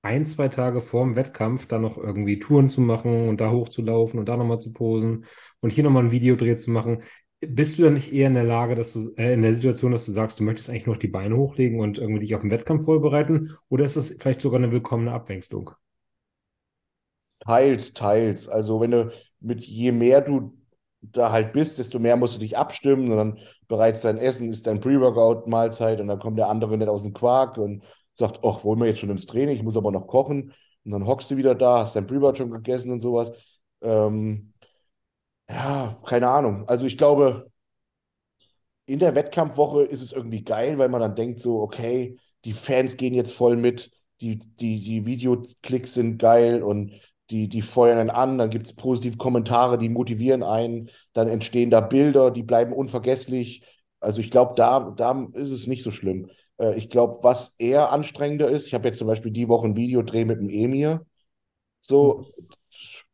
ein, 0.02 0.24
zwei 0.24 0.48
Tage 0.48 0.82
vor 0.82 1.04
dem 1.04 1.16
Wettkampf 1.16 1.66
dann 1.66 1.82
noch 1.82 1.98
irgendwie 1.98 2.38
Touren 2.38 2.68
zu 2.68 2.80
machen 2.80 3.28
und 3.28 3.40
da 3.40 3.50
hochzulaufen 3.50 4.20
und 4.20 4.28
da 4.28 4.36
nochmal 4.36 4.60
zu 4.60 4.72
posen 4.72 5.24
und 5.60 5.72
hier 5.72 5.84
nochmal 5.84 6.04
ein 6.04 6.12
Videodreh 6.12 6.56
zu 6.56 6.70
machen? 6.70 7.02
Bist 7.40 7.78
du 7.78 7.84
dann 7.84 7.94
nicht 7.94 8.12
eher 8.12 8.28
in 8.28 8.34
der 8.34 8.44
Lage, 8.44 8.74
dass 8.74 8.92
du, 8.92 9.14
äh, 9.16 9.32
in 9.32 9.42
der 9.42 9.54
Situation, 9.54 9.92
dass 9.92 10.06
du 10.06 10.12
sagst, 10.12 10.38
du 10.38 10.44
möchtest 10.44 10.70
eigentlich 10.70 10.86
nur 10.86 10.94
noch 10.94 11.00
die 11.00 11.08
Beine 11.08 11.36
hochlegen 11.36 11.80
und 11.80 11.98
irgendwie 11.98 12.20
dich 12.20 12.34
auf 12.34 12.42
den 12.42 12.50
Wettkampf 12.50 12.84
vorbereiten? 12.84 13.56
Oder 13.68 13.84
ist 13.84 13.96
das 13.96 14.16
vielleicht 14.18 14.40
sogar 14.40 14.58
eine 14.58 14.72
willkommene 14.72 15.12
Abwechslung? 15.12 15.70
Teils, 17.48 17.94
teils. 17.94 18.48
Also 18.48 18.80
wenn 18.80 18.90
du 18.92 19.10
mit 19.40 19.64
je 19.64 19.92
mehr 19.92 20.20
du 20.20 20.54
da 21.02 21.32
halt 21.32 21.52
bist, 21.52 21.78
desto 21.78 21.98
mehr 21.98 22.16
musst 22.16 22.36
du 22.36 22.40
dich 22.40 22.56
abstimmen 22.58 23.10
und 23.10 23.16
dann 23.16 23.38
bereits 23.68 24.02
dein 24.02 24.18
Essen 24.18 24.50
ist 24.50 24.66
dein 24.66 24.80
Pre-Workout-Mahlzeit 24.80 26.00
und 26.00 26.08
dann 26.08 26.18
kommt 26.18 26.38
der 26.38 26.48
andere 26.48 26.76
nicht 26.76 26.88
aus 26.88 27.04
dem 27.04 27.14
Quark 27.14 27.56
und 27.58 27.84
sagt, 28.16 28.40
ach, 28.44 28.64
wollen 28.64 28.80
wir 28.80 28.86
jetzt 28.88 29.00
schon 29.00 29.10
ins 29.10 29.26
Training, 29.26 29.56
ich 29.56 29.62
muss 29.62 29.76
aber 29.76 29.92
noch 29.92 30.06
kochen 30.08 30.52
und 30.84 30.90
dann 30.92 31.06
hockst 31.06 31.30
du 31.30 31.36
wieder 31.38 31.54
da, 31.54 31.80
hast 31.80 31.96
dein 31.96 32.06
Pre-Workout 32.06 32.38
schon 32.38 32.50
gegessen 32.50 32.90
und 32.92 33.00
sowas. 33.00 33.32
Ähm, 33.82 34.52
ja, 35.50 36.00
keine 36.06 36.28
Ahnung. 36.30 36.68
Also 36.68 36.86
ich 36.86 36.98
glaube, 36.98 37.50
in 38.86 38.98
der 38.98 39.14
Wettkampfwoche 39.14 39.82
ist 39.84 40.02
es 40.02 40.12
irgendwie 40.12 40.42
geil, 40.44 40.78
weil 40.78 40.88
man 40.88 41.00
dann 41.00 41.14
denkt 41.14 41.40
so, 41.40 41.60
okay, 41.60 42.18
die 42.44 42.52
Fans 42.52 42.96
gehen 42.96 43.14
jetzt 43.14 43.34
voll 43.34 43.56
mit, 43.56 43.90
die, 44.20 44.38
die, 44.38 44.80
die 44.82 45.06
Videoklicks 45.06 45.94
sind 45.94 46.18
geil 46.18 46.62
und 46.62 46.92
die, 47.30 47.48
die 47.48 47.62
feuern 47.62 47.98
einen 47.98 48.10
an, 48.10 48.38
dann 48.38 48.50
gibt 48.50 48.66
es 48.66 48.72
positive 48.72 49.16
Kommentare, 49.16 49.78
die 49.78 49.88
motivieren 49.88 50.42
einen, 50.42 50.90
dann 51.12 51.28
entstehen 51.28 51.70
da 51.70 51.80
Bilder, 51.80 52.30
die 52.30 52.42
bleiben 52.42 52.72
unvergesslich. 52.72 53.64
Also 54.00 54.20
ich 54.20 54.30
glaube, 54.30 54.54
da, 54.56 54.92
da 54.96 55.28
ist 55.34 55.50
es 55.50 55.66
nicht 55.66 55.82
so 55.82 55.90
schlimm. 55.90 56.30
Äh, 56.58 56.76
ich 56.76 56.90
glaube, 56.90 57.18
was 57.22 57.54
eher 57.58 57.92
anstrengender 57.92 58.48
ist, 58.48 58.66
ich 58.66 58.74
habe 58.74 58.88
jetzt 58.88 58.98
zum 58.98 59.08
Beispiel 59.08 59.30
die 59.32 59.48
Woche 59.48 59.66
ein 59.66 59.76
Videodreh 59.76 60.24
mit 60.24 60.40
dem 60.40 60.48
Emir, 60.48 61.06
so 61.80 62.32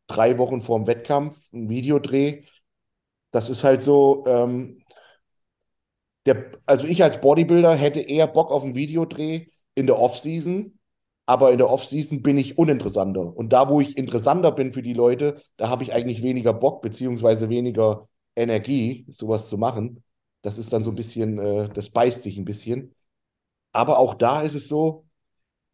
drei 0.07 0.37
Wochen 0.37 0.61
vor 0.61 0.79
dem 0.79 0.87
Wettkampf, 0.87 1.37
ein 1.53 1.69
Videodreh. 1.69 2.43
Das 3.31 3.49
ist 3.49 3.63
halt 3.63 3.83
so, 3.83 4.23
ähm, 4.27 4.83
der, 6.25 6.51
also 6.65 6.87
ich 6.87 7.03
als 7.03 7.21
Bodybuilder 7.21 7.75
hätte 7.75 7.99
eher 8.01 8.27
Bock 8.27 8.51
auf 8.51 8.63
einen 8.63 8.75
Videodreh 8.75 9.47
in 9.75 9.87
der 9.87 9.99
Offseason, 9.99 10.79
aber 11.25 11.51
in 11.51 11.57
der 11.57 11.69
Off-Season 11.69 12.21
bin 12.21 12.37
ich 12.37 12.57
uninteressanter. 12.57 13.35
Und 13.35 13.51
da, 13.51 13.69
wo 13.69 13.81
ich 13.81 13.97
interessanter 13.97 14.51
bin 14.51 14.73
für 14.73 14.81
die 14.81 14.93
Leute, 14.93 15.41
da 15.57 15.69
habe 15.69 15.83
ich 15.83 15.93
eigentlich 15.93 16.21
weniger 16.21 16.53
Bock 16.53 16.81
beziehungsweise 16.81 17.49
weniger 17.49 18.07
Energie, 18.35 19.05
sowas 19.09 19.49
zu 19.49 19.57
machen. 19.57 20.03
Das 20.41 20.57
ist 20.57 20.71
dann 20.71 20.83
so 20.83 20.91
ein 20.91 20.95
bisschen, 20.95 21.39
äh, 21.39 21.69
das 21.69 21.89
beißt 21.89 22.21
sich 22.21 22.37
ein 22.37 22.45
bisschen. 22.45 22.93
Aber 23.71 23.97
auch 23.97 24.13
da 24.13 24.41
ist 24.41 24.55
es 24.55 24.67
so, 24.67 25.05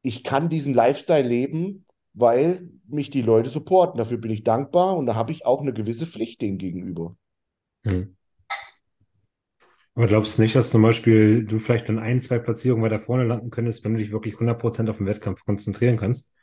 ich 0.02 0.24
kann 0.24 0.50
diesen 0.50 0.74
Lifestyle 0.74 1.28
leben, 1.28 1.86
weil 2.14 2.70
mich 2.88 3.10
die 3.10 3.22
Leute 3.22 3.50
supporten. 3.50 3.98
Dafür 3.98 4.18
bin 4.18 4.32
ich 4.32 4.44
dankbar 4.44 4.96
und 4.96 5.06
da 5.06 5.16
habe 5.16 5.32
ich 5.32 5.46
auch 5.46 5.62
eine 5.62 5.74
gewisse 5.74 6.06
Pflicht 6.06 6.42
denen 6.42 6.58
gegenüber. 6.58 7.16
Hm. 7.84 8.16
Aber 9.96 10.08
glaubst 10.08 10.38
du 10.38 10.42
nicht, 10.42 10.54
dass 10.56 10.70
zum 10.70 10.82
Beispiel 10.82 11.46
du 11.46 11.60
vielleicht 11.60 11.88
in 11.90 11.98
ein, 12.00 12.22
zwei 12.22 12.40
Platzierungen 12.40 12.84
weiter 12.84 13.00
vorne 13.00 13.24
landen 13.26 13.50
könntest, 13.52 13.84
wenn 13.86 13.94
du 13.94 14.00
dich 14.00 14.12
wirklich 14.12 14.38
100% 14.40 14.90
auf 14.90 14.98
den 14.98 15.06
Wettkampf 15.06 15.46
konzentrieren 15.46 15.98
kannst? 15.98 16.34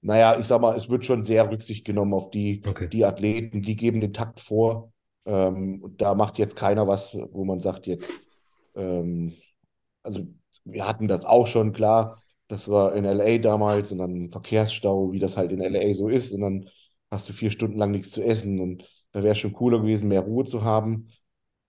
Naja, 0.00 0.38
ich 0.38 0.46
sag 0.46 0.60
mal, 0.60 0.76
es 0.76 0.88
wird 0.88 1.04
schon 1.04 1.24
sehr 1.24 1.50
Rücksicht 1.50 1.84
genommen 1.84 2.14
auf 2.14 2.30
die, 2.30 2.62
Okay. 2.66 2.88
die 2.92 3.04
Athleten, 3.04 3.62
die 3.62 3.76
geben 3.76 4.00
den 4.00 4.12
Takt 4.12 4.40
vor. 4.40 4.92
Ähm, 5.26 5.82
und 5.82 6.00
da 6.00 6.14
macht 6.14 6.38
jetzt 6.38 6.54
keiner 6.56 6.86
was, 6.86 7.14
wo 7.32 7.44
man 7.44 7.60
sagt, 7.60 7.86
jetzt, 7.86 8.12
ähm, 8.76 9.34
also 10.02 10.22
wir 10.64 10.86
hatten 10.88 11.08
das 11.08 11.24
auch 11.24 11.46
schon, 11.46 11.72
klar, 11.72 12.22
das 12.48 12.68
war 12.68 12.94
in 12.94 13.04
LA 13.04 13.38
damals 13.38 13.92
und 13.92 13.98
dann 13.98 14.30
Verkehrsstau, 14.30 15.12
wie 15.12 15.18
das 15.20 15.36
halt 15.36 15.52
in 15.52 15.60
LA 15.60 15.94
so 15.94 16.08
ist. 16.08 16.32
Und 16.32 16.42
dann 16.42 16.70
hast 17.10 17.28
du 17.28 17.32
vier 17.32 17.50
Stunden 17.50 17.78
lang 17.78 17.90
nichts 17.92 18.10
zu 18.12 18.22
essen 18.24 18.60
und 18.60 18.84
da 19.12 19.22
wäre 19.22 19.32
es 19.32 19.38
schon 19.38 19.52
cooler 19.54 19.80
gewesen, 19.80 20.08
mehr 20.08 20.20
Ruhe 20.22 20.44
zu 20.44 20.62
haben. 20.64 21.08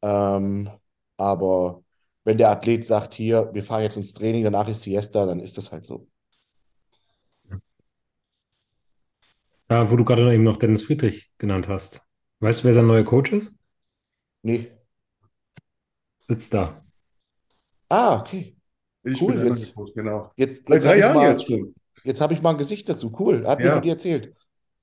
Ähm, 0.01 0.69
aber 1.17 1.83
wenn 2.23 2.37
der 2.37 2.49
Athlet 2.51 2.85
sagt, 2.85 3.13
hier, 3.13 3.49
wir 3.53 3.63
fahren 3.63 3.83
jetzt 3.83 3.97
ins 3.97 4.13
Training, 4.13 4.43
danach 4.43 4.67
ist 4.69 4.83
Siesta, 4.83 5.25
dann 5.25 5.39
ist 5.39 5.57
das 5.57 5.71
halt 5.71 5.85
so. 5.85 6.07
Ja, 9.69 9.89
wo 9.91 9.95
du 9.95 10.03
gerade 10.05 10.33
eben 10.33 10.43
noch 10.43 10.57
Dennis 10.57 10.83
Friedrich 10.83 11.31
genannt 11.37 11.67
hast. 11.67 12.01
Weißt 12.39 12.61
du, 12.61 12.67
wer 12.67 12.73
sein 12.73 12.87
neuer 12.87 13.03
Coach 13.03 13.31
ist? 13.33 13.53
Nee. 14.41 14.71
Sitzt 16.27 16.53
da. 16.53 16.83
Ah, 17.89 18.19
okay. 18.19 18.55
Ich 19.03 19.21
Cool, 19.21 19.33
bin 19.35 19.47
jetzt- 19.47 19.73
Coach, 19.75 19.93
genau. 19.93 20.31
Jetzt, 20.35 20.67
Seit 20.67 20.75
jetzt 20.75 20.83
drei 20.85 20.89
habe 20.89 20.95
ich 20.97 21.01
Jahren 21.01 21.15
mal, 21.15 21.31
jetzt 21.31 21.45
schon. 21.47 21.75
jetzt 22.03 22.21
habe 22.21 22.33
ich 22.33 22.41
mal 22.41 22.51
ein 22.51 22.57
Gesicht 22.57 22.87
dazu. 22.89 23.13
Cool. 23.19 23.45
Hat 23.47 23.59
mir 23.59 23.65
Ja. 23.65 23.73
von 23.73 23.81
dir 23.81 23.93
erzählt. 23.93 24.35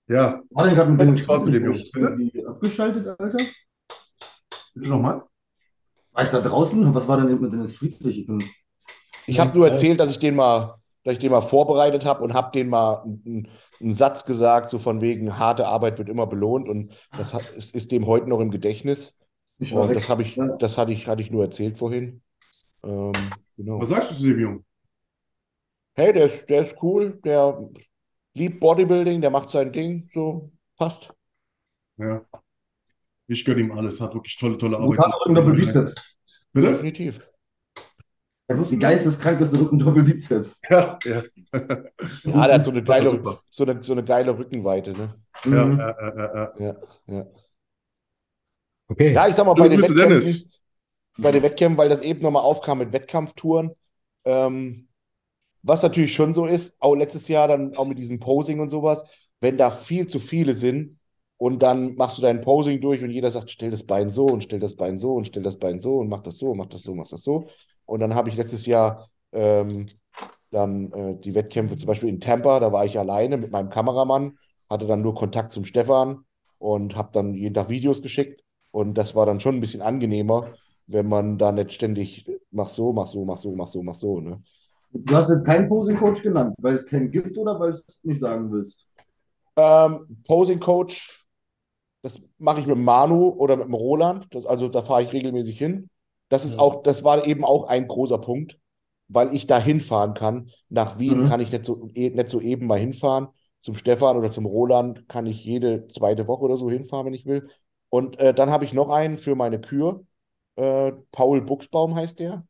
Ja, 0.08 0.40
War 0.50 0.64
denn 0.66 0.74
gerade 0.74 0.90
mit 0.90 1.00
Hat 1.00 1.06
Dennis 1.06 1.20
Spaß 1.22 1.44
mit 1.44 1.54
dem 1.54 1.64
Jungen. 1.64 2.46
abgeschaltet, 2.46 3.06
Alter? 3.18 3.38
Nochmal? 4.76 5.24
War 6.12 6.24
ich 6.24 6.30
da 6.30 6.40
draußen? 6.40 6.94
Was 6.94 7.08
war 7.08 7.18
denn 7.18 7.30
eben 7.30 7.40
mit 7.40 7.52
Dennis 7.52 7.76
Friedrich? 7.76 8.20
Ich 8.20 8.26
bin, 8.26 8.42
Ich 9.26 9.38
habe 9.38 9.56
nur 9.56 9.68
erzählt, 9.68 10.00
dass 10.00 10.10
ich 10.10 10.18
den 10.18 10.34
mal, 10.36 10.76
dass 11.04 11.14
ich 11.14 11.18
den 11.18 11.30
mal 11.30 11.40
vorbereitet 11.40 12.04
habe 12.04 12.22
und 12.22 12.34
habe 12.34 12.50
den 12.52 12.68
mal 12.68 13.02
einen, 13.02 13.48
einen 13.80 13.94
Satz 13.94 14.24
gesagt, 14.24 14.70
so 14.70 14.78
von 14.78 15.00
wegen, 15.00 15.38
harte 15.38 15.66
Arbeit 15.66 15.98
wird 15.98 16.08
immer 16.08 16.26
belohnt 16.26 16.68
und 16.68 16.92
das 17.16 17.34
hat, 17.34 17.48
ist, 17.50 17.74
ist 17.74 17.92
dem 17.92 18.06
heute 18.06 18.28
noch 18.28 18.40
im 18.40 18.50
Gedächtnis. 18.50 19.18
ich 19.58 19.74
war 19.74 19.82
Und 19.82 19.88
weg. 19.88 19.96
das 19.96 20.08
habe 20.08 20.22
ich, 20.22 20.38
das 20.58 20.78
hatte 20.78 20.92
ich, 20.92 21.06
hatte 21.06 21.22
ich 21.22 21.30
nur 21.30 21.44
erzählt 21.44 21.76
vorhin. 21.78 22.22
Ähm, 22.84 23.12
genau. 23.56 23.80
was 23.80 23.88
sagst 23.90 24.12
du 24.12 24.14
zu 24.16 24.24
dem 24.28 24.38
Jungen? 24.40 24.64
Hey, 25.94 26.12
der 26.12 26.26
ist, 26.26 26.48
der 26.48 26.62
ist 26.66 26.76
cool, 26.82 27.18
der 27.24 27.58
liebt 28.34 28.60
Bodybuilding, 28.60 29.20
der 29.20 29.30
macht 29.30 29.50
sein 29.50 29.72
Ding, 29.72 30.10
so 30.14 30.52
passt. 30.76 31.12
Ja. 31.98 32.24
Ich 33.28 33.44
gönne 33.44 33.60
ihm 33.60 33.72
alles, 33.72 34.00
hat 34.00 34.14
wirklich 34.14 34.36
tolle, 34.36 34.56
tolle 34.58 34.76
Arbeit. 34.78 34.98
Brutal 34.98 35.10
Rücken 35.20 35.34
Doppelbizeps. 35.34 35.94
Bitte? 36.52 36.68
Definitiv. 36.72 37.20
Das 38.48 38.60
ist 38.60 38.70
die 38.70 38.78
geisteskrankeste 38.78 39.58
Rücken 39.60 39.78
Doppelbizeps. 39.78 40.60
Ja, 40.70 40.98
ja. 41.04 41.22
Ja, 42.24 42.46
der 42.46 42.54
hat 42.54 42.64
so 42.64 42.70
eine 42.70 42.82
geile, 42.82 43.22
so 43.50 43.64
eine, 43.64 43.82
so 43.82 43.92
eine 43.92 44.04
geile 44.04 44.36
Rückenweite, 44.38 44.92
ne? 44.92 45.14
Ja, 45.44 45.66
Mhm. 45.66 45.78
ja, 45.78 45.96
ja, 46.00 46.52
ja, 46.58 46.76
ja. 47.06 47.26
Okay. 48.88 49.12
Ja, 49.12 49.26
ich 49.28 49.34
sag 49.34 49.46
mal, 49.46 49.54
Du 49.54 49.62
bei 49.62 49.68
den 49.68 49.78
Wettkämpfen, 49.82 50.08
Dennis. 50.08 50.48
bei 51.18 51.32
den 51.32 51.42
Wettkämpfen, 51.42 51.78
weil 51.78 51.88
das 51.88 52.02
eben 52.02 52.22
nochmal 52.22 52.42
aufkam 52.42 52.78
mit 52.78 52.92
Wettkampftouren, 52.92 53.72
ähm, 54.24 54.88
was 55.62 55.82
natürlich 55.82 56.14
schon 56.14 56.34
so 56.34 56.46
ist, 56.46 56.76
auch 56.80 56.94
letztes 56.94 57.28
Jahr 57.28 57.48
dann 57.48 57.76
auch 57.76 57.86
mit 57.86 57.98
diesem 57.98 58.20
Posing 58.20 58.60
und 58.60 58.70
sowas, 58.70 59.04
wenn 59.40 59.58
da 59.58 59.70
viel 59.70 60.06
zu 60.08 60.20
viele 60.20 60.54
sind 60.54 60.95
und 61.38 61.62
dann 61.62 61.96
machst 61.96 62.18
du 62.18 62.22
dein 62.22 62.40
Posing 62.40 62.80
durch 62.80 63.02
und 63.02 63.10
jeder 63.10 63.30
sagt, 63.30 63.50
stell 63.50 63.70
das 63.70 63.84
Bein 63.84 64.08
so 64.10 64.26
und 64.26 64.42
stell 64.42 64.60
das 64.60 64.74
Bein 64.74 64.98
so 64.98 65.14
und 65.14 65.26
stell 65.26 65.42
das 65.42 65.58
Bein 65.58 65.80
so 65.80 65.98
und 65.98 66.08
mach 66.08 66.22
das 66.22 66.38
so, 66.38 66.54
mach 66.54 66.66
das 66.66 66.82
so, 66.82 66.94
mach 66.94 67.08
das 67.08 67.22
so. 67.22 67.46
Und 67.84 68.00
dann 68.00 68.14
habe 68.14 68.28
ich 68.28 68.36
letztes 68.36 68.66
Jahr 68.66 69.08
ähm, 69.32 69.88
dann 70.50 70.92
äh, 70.92 71.16
die 71.20 71.34
Wettkämpfe 71.34 71.76
zum 71.76 71.86
Beispiel 71.86 72.08
in 72.08 72.20
Tampa, 72.20 72.60
da 72.60 72.72
war 72.72 72.84
ich 72.84 72.98
alleine 72.98 73.36
mit 73.36 73.50
meinem 73.50 73.68
Kameramann, 73.68 74.38
hatte 74.70 74.86
dann 74.86 75.02
nur 75.02 75.14
Kontakt 75.14 75.52
zum 75.52 75.64
Stefan 75.64 76.24
und 76.58 76.96
habe 76.96 77.10
dann 77.12 77.34
jeden 77.34 77.54
Tag 77.54 77.68
Videos 77.68 78.02
geschickt. 78.02 78.42
Und 78.70 78.94
das 78.94 79.14
war 79.14 79.26
dann 79.26 79.40
schon 79.40 79.56
ein 79.56 79.60
bisschen 79.60 79.82
angenehmer, 79.82 80.54
wenn 80.86 81.08
man 81.08 81.38
da 81.38 81.52
nicht 81.52 81.72
ständig 81.72 82.26
mach 82.50 82.68
so, 82.68 82.92
mach 82.92 83.06
so, 83.06 83.24
mach 83.24 83.38
so, 83.38 83.54
mach 83.54 83.68
so, 83.68 83.82
mach 83.82 83.94
so, 83.94 84.20
ne? 84.20 84.42
Du 84.92 85.14
hast 85.14 85.28
jetzt 85.28 85.44
keinen 85.44 85.68
Posing-Coach 85.68 86.22
genannt, 86.22 86.54
weil 86.58 86.74
es 86.74 86.86
keinen 86.86 87.10
gibt 87.10 87.36
oder 87.36 87.58
weil 87.60 87.72
du 87.72 87.76
es 87.76 88.00
nicht 88.02 88.20
sagen 88.20 88.50
willst? 88.50 88.86
Ähm, 89.56 90.06
Posing 90.26 90.60
Coach, 90.60 91.25
das 92.06 92.20
mache 92.38 92.60
ich 92.60 92.66
mit 92.66 92.78
Manu 92.78 93.30
oder 93.30 93.56
mit 93.56 93.66
dem 93.66 93.74
Roland. 93.74 94.26
Das, 94.30 94.46
also 94.46 94.68
da 94.68 94.82
fahre 94.82 95.02
ich 95.02 95.12
regelmäßig 95.12 95.58
hin. 95.58 95.88
Das 96.28 96.44
ist 96.44 96.58
Ja. 96.58 96.60
auch, 96.60 96.82
das 96.82 97.04
war 97.04 97.26
eben 97.26 97.44
auch 97.44 97.64
ein 97.68 97.88
großer 97.88 98.18
Punkt, 98.18 98.58
weil 99.08 99.34
ich 99.34 99.46
da 99.46 99.58
hinfahren 99.58 100.14
kann. 100.14 100.50
Nach 100.68 100.98
Wien 100.98 101.24
Mhm. 101.24 101.24
kann 101.24 101.40
ich 101.40 101.52
nicht 101.52 101.64
so, 101.66 101.88
eh- 101.94 102.10
nicht 102.10 102.28
so 102.28 102.40
eben 102.40 102.66
mal 102.66 102.78
hinfahren. 102.78 103.28
Zum 103.62 103.74
Stefan 103.76 104.16
oder 104.16 104.30
zum 104.30 104.46
Roland 104.46 105.08
kann 105.08 105.26
ich 105.26 105.44
jede 105.44 105.88
zweite 105.88 106.26
Woche 106.28 106.42
oder 106.44 106.56
so 106.56 106.70
hinfahren, 106.70 107.06
wenn 107.06 107.14
ich 107.14 107.26
will. 107.26 107.48
Und 107.88 108.18
äh, 108.18 108.34
dann 108.34 108.50
habe 108.50 108.64
ich 108.64 108.72
noch 108.72 108.88
einen 108.90 109.18
für 109.18 109.34
meine 109.34 109.60
Kür. 109.60 110.04
Äh, 110.56 110.92
Paul 111.12 111.42
Buchsbaum 111.42 111.94
heißt 111.94 112.18
der. 112.20 112.46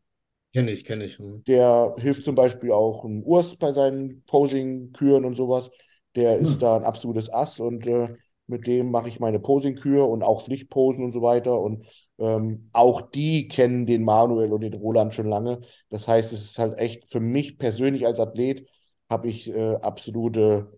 Kenne 0.52 0.72
ich, 0.72 0.84
kenne 0.84 1.04
ich. 1.04 1.18
Hm. 1.18 1.44
Der 1.46 1.94
hilft 1.98 2.24
zum 2.24 2.34
Beispiel 2.34 2.72
auch 2.72 3.04
einem 3.04 3.22
Urs 3.22 3.56
bei 3.56 3.72
seinen 3.72 4.22
Posing-Küren 4.24 5.24
und 5.24 5.36
sowas. 5.36 5.70
Der 6.16 6.38
ist 6.38 6.60
Hm. 6.60 6.62
da 6.62 6.76
ein 6.76 6.84
absolutes 6.84 7.32
Ass 7.32 7.60
und 7.60 7.86
äh, 7.86 8.16
mit 8.46 8.66
dem 8.66 8.90
mache 8.90 9.08
ich 9.08 9.20
meine 9.20 9.40
Posing-Kür 9.40 10.08
und 10.08 10.22
auch 10.22 10.44
Pflichtposen 10.44 11.04
und 11.04 11.12
so 11.12 11.22
weiter. 11.22 11.60
Und 11.60 11.86
ähm, 12.18 12.68
auch 12.72 13.00
die 13.02 13.48
kennen 13.48 13.86
den 13.86 14.04
Manuel 14.04 14.52
und 14.52 14.60
den 14.62 14.74
Roland 14.74 15.14
schon 15.14 15.28
lange. 15.28 15.60
Das 15.90 16.06
heißt, 16.06 16.32
es 16.32 16.44
ist 16.44 16.58
halt 16.58 16.78
echt 16.78 17.10
für 17.10 17.20
mich 17.20 17.58
persönlich 17.58 18.06
als 18.06 18.20
Athlet 18.20 18.68
habe 19.08 19.28
ich 19.28 19.48
äh, 19.48 19.76
absolute 19.76 20.72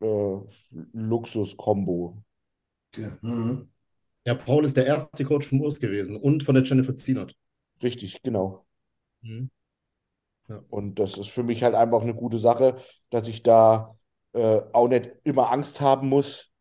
äh, 0.00 0.36
Luxus-Kombo. 0.92 2.22
Okay. 2.92 3.10
Mhm. 3.20 3.68
Ja, 4.26 4.34
Paul 4.34 4.64
ist 4.64 4.76
der 4.76 4.86
erste 4.86 5.24
Coach 5.24 5.48
vom 5.48 5.60
Urs 5.60 5.80
gewesen 5.80 6.16
und 6.16 6.44
von 6.44 6.54
der 6.54 6.64
Jennifer 6.64 6.96
Zienert. 6.96 7.36
Richtig, 7.82 8.22
genau. 8.22 8.64
Mhm. 9.20 9.50
Und 10.68 10.98
das 10.98 11.16
ist 11.18 11.30
für 11.30 11.42
mich 11.42 11.62
halt 11.62 11.74
einfach 11.74 12.02
eine 12.02 12.14
gute 12.14 12.38
Sache, 12.38 12.76
dass 13.10 13.28
ich 13.28 13.42
da 13.42 13.96
äh, 14.32 14.60
auch 14.72 14.88
nicht 14.88 15.10
immer 15.24 15.50
Angst 15.50 15.80
haben 15.80 16.08
muss, 16.08 16.52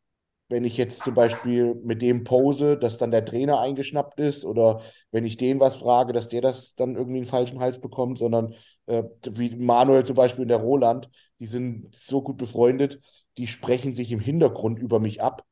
wenn 0.50 0.66
ich 0.66 0.78
jetzt 0.78 1.04
zum 1.04 1.14
Beispiel 1.16 1.76
mit 1.84 2.02
dem 2.02 2.24
pose, 2.24 2.78
dass 2.78 2.98
dann 2.98 3.12
der 3.12 3.26
Trainer 3.26 3.60
eingeschnappt 3.60 4.20
ist 4.20 4.46
oder 4.46 4.82
wenn 5.12 5.26
ich 5.26 5.38
den 5.38 5.60
was 5.60 5.76
frage, 5.78 6.14
dass 6.14 6.30
der 6.30 6.42
das 6.42 6.76
dann 6.76 6.96
irgendwie 6.96 7.18
einen 7.18 7.26
falschen 7.28 7.60
Hals 7.60 7.80
bekommt, 7.80 8.20
sondern 8.20 8.54
äh, 8.86 9.04
wie 9.32 9.56
Manuel 9.56 10.06
zum 10.06 10.16
Beispiel 10.16 10.44
und 10.44 10.50
der 10.50 10.58
Roland, 10.58 11.10
die 11.40 11.46
sind 11.48 11.96
so 11.96 12.22
gut 12.22 12.38
befreundet, 12.38 13.00
die 13.38 13.48
sprechen 13.48 13.94
sich 13.96 14.12
im 14.12 14.20
Hintergrund 14.20 14.80
über 14.80 15.00
mich 15.00 15.22
ab. 15.22 15.44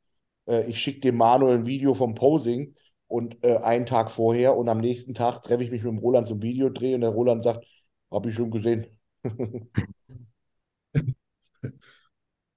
Äh, 0.47 0.69
ich 0.69 0.79
schicke 0.81 1.01
dem 1.01 1.17
Manuel 1.17 1.59
ein 1.59 1.65
Video 1.65 1.93
vom 1.93 2.15
Posing 2.15 2.75
und 3.07 3.43
äh, 3.43 3.57
einen 3.57 3.85
Tag 3.85 4.11
vorher 4.11 4.55
und 4.57 4.69
am 4.69 4.79
nächsten 4.79 5.13
Tag 5.13 5.41
treffe 5.43 5.63
ich 5.63 5.71
mich 5.71 5.83
mit 5.83 5.91
dem 5.91 5.99
Roland 5.99 6.27
zum 6.27 6.41
Videodreh 6.41 6.95
und 6.95 7.01
der 7.01 7.09
Roland 7.11 7.43
sagt, 7.43 7.65
habe 8.11 8.29
ich 8.29 8.35
schon 8.35 8.51
gesehen. 8.51 8.87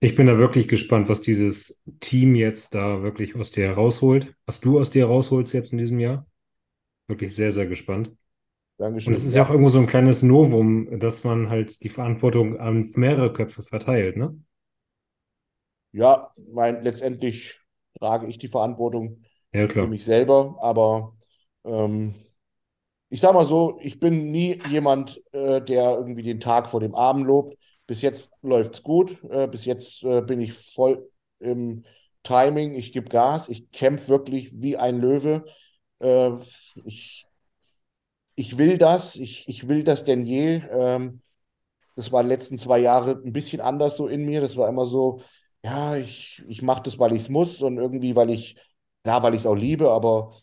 Ich 0.05 0.17
bin 0.17 0.27
da 0.27 0.37
wirklich 0.37 0.69
gespannt, 0.69 1.09
was 1.09 1.23
dieses 1.23 1.83
Team 2.01 2.35
jetzt 2.35 2.75
da 2.75 3.03
wirklich 3.03 3.37
aus 3.37 3.53
dir 3.53 3.71
rausholt, 3.73 4.35
was 4.45 4.61
du 4.61 4.79
aus 4.79 4.91
dir 4.91 5.07
rausholst 5.07 5.55
jetzt 5.55 5.73
in 5.73 5.79
diesem 5.79 5.99
Jahr. 5.99 6.27
Wirklich 7.09 7.35
sehr, 7.35 7.53
sehr 7.53 7.67
gespannt. 7.67 8.13
Dankeschön. 8.79 9.13
Und 9.13 9.15
es 9.15 9.25
ist 9.25 9.35
ja 9.35 9.45
auch 9.45 9.51
irgendwo 9.51 9.71
so 9.71 9.81
ein 9.81 9.87
kleines 9.87 10.23
Novum, 10.23 11.01
dass 11.01 11.25
man 11.25 11.51
halt 11.51 11.83
die 11.85 11.91
Verantwortung 11.91 12.59
an 12.61 12.91
mehrere 12.97 13.33
Köpfe 13.33 13.63
verteilt, 13.63 14.17
ne? 14.17 14.39
Ja, 15.93 16.33
mein, 16.53 16.83
letztendlich 16.83 17.61
trage 17.99 18.27
ich 18.27 18.39
die 18.39 18.49
Verantwortung 18.49 19.23
Ja, 19.53 19.69
für 19.77 19.87
mich 19.87 20.05
selber, 20.05 20.57
aber 20.61 21.17
ähm, 21.65 22.15
ich 23.11 23.21
sag 23.21 23.35
mal 23.35 23.47
so, 23.47 23.79
ich 23.83 24.01
bin 24.01 24.31
nie 24.33 24.61
jemand, 24.71 25.23
äh, 25.33 25.63
der 25.63 25.93
irgendwie 25.99 26.23
den 26.23 26.41
Tag 26.41 26.69
vor 26.71 26.81
dem 26.81 26.95
Abend 26.95 27.27
lobt. 27.27 27.57
Bis 27.87 28.03
jetzt 28.03 28.31
läuft's 28.43 28.83
gut. 28.83 29.23
Äh, 29.31 29.47
bis 29.49 29.65
jetzt 29.65 30.03
äh, 30.05 30.23
bin 30.23 30.41
ich 30.41 30.55
voll 30.55 31.11
im 31.41 31.85
Timing. 32.23 32.75
Ich 32.75 32.93
gebe 32.93 33.09
Gas. 33.09 33.49
Ich 33.49 33.71
kämpfe 33.73 34.09
wirklich 34.09 34.51
wie 34.55 34.77
ein 34.77 35.01
Löwe. 35.01 35.45
Äh, 36.01 36.31
ich, 36.85 37.27
ich 38.35 38.59
will 38.59 38.79
das. 38.79 39.17
Ich, 39.17 39.49
ich 39.49 39.69
will 39.69 39.85
das 39.85 40.05
denn 40.05 40.25
je. 40.25 40.63
Ähm, 40.71 41.23
Das 41.97 42.13
war 42.13 42.23
die 42.25 42.31
letzten 42.31 42.59
zwei 42.59 42.81
Jahre 42.81 43.23
ein 43.25 43.33
bisschen 43.35 43.61
anders 43.63 43.97
so 43.97 44.09
in 44.09 44.25
mir. 44.27 44.41
Das 44.43 44.57
war 44.57 44.69
immer 44.69 44.87
so, 44.87 45.23
ja, 45.65 45.97
ich, 45.97 46.43
ich 46.49 46.63
mache 46.63 46.83
das, 46.85 46.99
weil 46.99 47.13
ich 47.15 47.21
es 47.25 47.31
muss 47.31 47.63
und 47.63 47.79
irgendwie, 47.79 48.17
weil 48.17 48.31
ich, 48.31 48.57
ja, 49.07 49.23
weil 49.23 49.35
ich 49.35 49.41
es 49.43 49.47
auch 49.47 49.57
liebe, 49.57 49.91
aber 49.91 50.35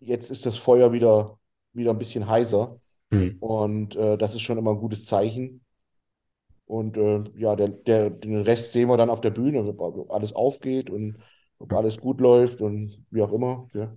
jetzt 0.00 0.30
ist 0.30 0.46
das 0.46 0.56
Feuer 0.56 0.92
wieder, 0.92 1.38
wieder 1.72 1.90
ein 1.92 1.98
bisschen 1.98 2.28
heißer. 2.28 2.80
Hm. 3.10 3.38
Und 3.40 3.96
äh, 3.96 4.16
das 4.18 4.34
ist 4.34 4.42
schon 4.42 4.58
immer 4.58 4.72
ein 4.72 4.78
gutes 4.80 5.06
Zeichen. 5.06 5.63
Und 6.66 6.96
äh, 6.96 7.22
ja, 7.36 7.56
der, 7.56 7.68
der, 7.68 8.10
den 8.10 8.42
Rest 8.42 8.72
sehen 8.72 8.88
wir 8.88 8.96
dann 8.96 9.10
auf 9.10 9.20
der 9.20 9.30
Bühne, 9.30 9.62
ob 9.64 10.10
alles 10.10 10.32
aufgeht 10.32 10.90
und 10.90 11.18
ob 11.58 11.72
alles 11.72 11.98
gut 12.00 12.20
läuft 12.20 12.60
und 12.60 13.04
wie 13.10 13.22
auch 13.22 13.32
immer. 13.32 13.68
Ja. 13.74 13.96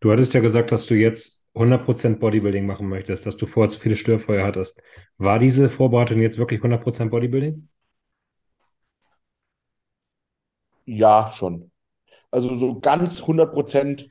Du 0.00 0.10
hattest 0.10 0.34
ja 0.34 0.40
gesagt, 0.40 0.72
dass 0.72 0.86
du 0.86 0.94
jetzt 0.94 1.48
100% 1.54 2.20
Bodybuilding 2.20 2.66
machen 2.66 2.88
möchtest, 2.88 3.26
dass 3.26 3.36
du 3.36 3.46
vorher 3.46 3.70
zu 3.70 3.80
viele 3.80 3.96
Störfeuer 3.96 4.46
hattest. 4.46 4.82
War 5.16 5.38
diese 5.38 5.70
Vorbereitung 5.70 6.20
jetzt 6.20 6.38
wirklich 6.38 6.60
100% 6.60 7.10
Bodybuilding? 7.10 7.68
Ja, 10.84 11.32
schon. 11.32 11.70
Also 12.30 12.54
so 12.56 12.80
ganz 12.80 13.26
100%, 13.26 14.10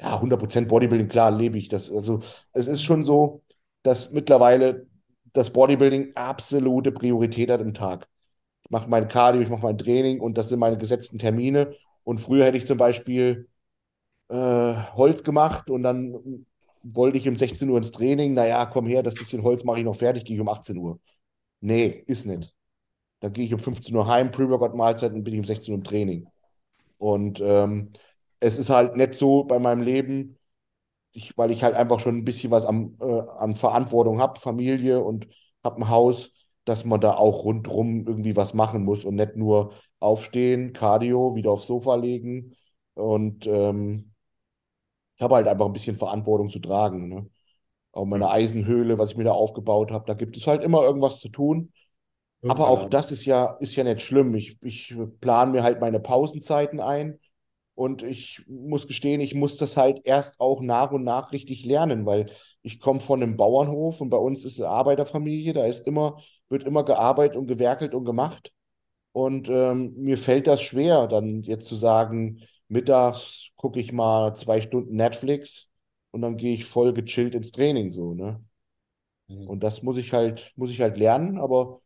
ja, 0.00 0.20
100% 0.20 0.68
Bodybuilding, 0.68 1.08
klar, 1.08 1.30
lebe 1.30 1.58
ich 1.58 1.68
das. 1.68 1.90
Also 1.90 2.20
es 2.52 2.66
ist 2.68 2.82
schon 2.82 3.04
so, 3.04 3.42
dass 3.82 4.12
mittlerweile 4.12 4.86
das 5.32 5.52
Bodybuilding 5.52 6.12
absolute 6.16 6.92
Priorität 6.92 7.50
hat 7.50 7.60
im 7.60 7.74
Tag. 7.74 8.08
Ich 8.64 8.70
mache 8.70 8.88
mein 8.88 9.08
Cardio, 9.08 9.42
ich 9.42 9.48
mache 9.48 9.62
mein 9.62 9.78
Training 9.78 10.20
und 10.20 10.38
das 10.38 10.48
sind 10.48 10.60
meine 10.60 10.78
gesetzten 10.78 11.18
Termine. 11.18 11.74
Und 12.04 12.20
früher 12.20 12.46
hätte 12.46 12.58
ich 12.58 12.66
zum 12.66 12.78
Beispiel 12.78 13.48
äh, 14.28 14.34
Holz 14.94 15.24
gemacht 15.24 15.70
und 15.70 15.82
dann 15.82 16.46
wollte 16.82 17.18
ich 17.18 17.28
um 17.28 17.36
16 17.36 17.68
Uhr 17.70 17.78
ins 17.78 17.90
Training. 17.92 18.34
Naja, 18.34 18.66
komm 18.66 18.86
her, 18.86 19.02
das 19.02 19.14
bisschen 19.14 19.42
Holz 19.42 19.64
mache 19.64 19.78
ich 19.80 19.84
noch 19.84 19.96
fertig, 19.96 20.24
gehe 20.24 20.36
ich 20.36 20.42
um 20.42 20.48
18 20.48 20.78
Uhr. 20.78 21.00
Nee, 21.60 22.04
ist 22.06 22.26
nicht. 22.26 22.54
Dann 23.20 23.32
gehe 23.32 23.44
ich 23.44 23.54
um 23.54 23.60
15 23.60 23.94
Uhr 23.96 24.06
heim, 24.06 24.30
Pre-Workout-Mahlzeit 24.32 25.12
und 25.12 25.24
bin 25.24 25.34
ich 25.34 25.40
um 25.40 25.44
16 25.46 25.72
Uhr 25.72 25.78
im 25.78 25.84
Training. 25.84 26.28
Und 26.98 27.40
ähm, 27.42 27.92
es 28.40 28.58
ist 28.58 28.70
halt 28.70 28.96
nicht 28.96 29.14
so 29.14 29.44
bei 29.44 29.58
meinem 29.58 29.82
Leben, 29.82 30.38
ich, 31.12 31.36
weil 31.36 31.50
ich 31.50 31.62
halt 31.62 31.74
einfach 31.74 32.00
schon 32.00 32.16
ein 32.18 32.24
bisschen 32.24 32.50
was 32.50 32.64
am, 32.64 32.96
äh, 33.00 33.20
an 33.38 33.56
Verantwortung 33.56 34.20
habe, 34.20 34.38
Familie 34.40 35.02
und 35.02 35.26
habe 35.64 35.80
ein 35.82 35.88
Haus, 35.88 36.32
dass 36.64 36.84
man 36.84 37.00
da 37.00 37.14
auch 37.14 37.44
rundrum 37.44 38.06
irgendwie 38.06 38.36
was 38.36 38.54
machen 38.54 38.84
muss 38.84 39.04
und 39.04 39.16
nicht 39.16 39.36
nur 39.36 39.72
aufstehen, 39.98 40.72
Cardio, 40.72 41.34
wieder 41.34 41.50
aufs 41.50 41.66
Sofa 41.66 41.96
legen. 41.96 42.56
Und 42.94 43.46
ähm, 43.46 44.12
ich 45.16 45.22
habe 45.22 45.36
halt 45.36 45.48
einfach 45.48 45.66
ein 45.66 45.72
bisschen 45.72 45.98
Verantwortung 45.98 46.48
zu 46.48 46.60
tragen. 46.60 47.08
Ne? 47.08 47.30
Auch 47.92 48.04
meine 48.06 48.30
Eisenhöhle, 48.30 48.98
was 48.98 49.10
ich 49.10 49.16
mir 49.16 49.24
da 49.24 49.32
aufgebaut 49.32 49.90
habe, 49.90 50.06
da 50.06 50.14
gibt 50.14 50.36
es 50.36 50.46
halt 50.46 50.62
immer 50.62 50.82
irgendwas 50.82 51.18
zu 51.20 51.28
tun. 51.28 51.72
Aber 52.46 52.68
auch 52.68 52.88
das 52.88 53.12
ist 53.12 53.24
ja, 53.26 53.56
ist 53.60 53.76
ja 53.76 53.84
nicht 53.84 54.00
schlimm. 54.00 54.34
Ich, 54.34 54.58
ich 54.62 54.94
plane 55.20 55.52
mir 55.52 55.62
halt 55.62 55.80
meine 55.80 56.00
Pausenzeiten 56.00 56.80
ein 56.80 57.18
und 57.80 58.02
ich 58.02 58.44
muss 58.46 58.86
gestehen, 58.86 59.22
ich 59.22 59.34
muss 59.34 59.56
das 59.56 59.78
halt 59.78 60.02
erst 60.04 60.38
auch 60.38 60.60
nach 60.60 60.90
und 60.92 61.02
nach 61.02 61.32
richtig 61.32 61.64
lernen, 61.64 62.04
weil 62.04 62.30
ich 62.60 62.78
komme 62.78 63.00
von 63.00 63.22
einem 63.22 63.38
Bauernhof 63.38 64.02
und 64.02 64.10
bei 64.10 64.18
uns 64.18 64.44
ist 64.44 64.60
eine 64.60 64.68
Arbeiterfamilie, 64.68 65.54
da 65.54 65.64
ist 65.64 65.86
immer, 65.86 66.20
wird 66.50 66.64
immer 66.64 66.84
gearbeitet 66.84 67.38
und 67.38 67.46
gewerkelt 67.46 67.94
und 67.94 68.04
gemacht. 68.04 68.52
Und 69.12 69.48
ähm, 69.48 69.94
mir 69.96 70.18
fällt 70.18 70.46
das 70.46 70.60
schwer, 70.60 71.06
dann 71.08 71.42
jetzt 71.42 71.68
zu 71.68 71.74
sagen, 71.74 72.42
mittags 72.68 73.48
gucke 73.56 73.80
ich 73.80 73.94
mal 73.94 74.36
zwei 74.36 74.60
Stunden 74.60 74.94
Netflix 74.96 75.70
und 76.10 76.20
dann 76.20 76.36
gehe 76.36 76.52
ich 76.54 76.66
voll 76.66 76.92
gechillt 76.92 77.34
ins 77.34 77.50
Training 77.50 77.92
so, 77.92 78.12
ne? 78.12 78.44
Mhm. 79.28 79.46
Und 79.48 79.60
das 79.62 79.82
muss 79.82 79.96
ich 79.96 80.12
halt, 80.12 80.52
muss 80.56 80.70
ich 80.70 80.82
halt 80.82 80.98
lernen, 80.98 81.38
aber 81.38 81.80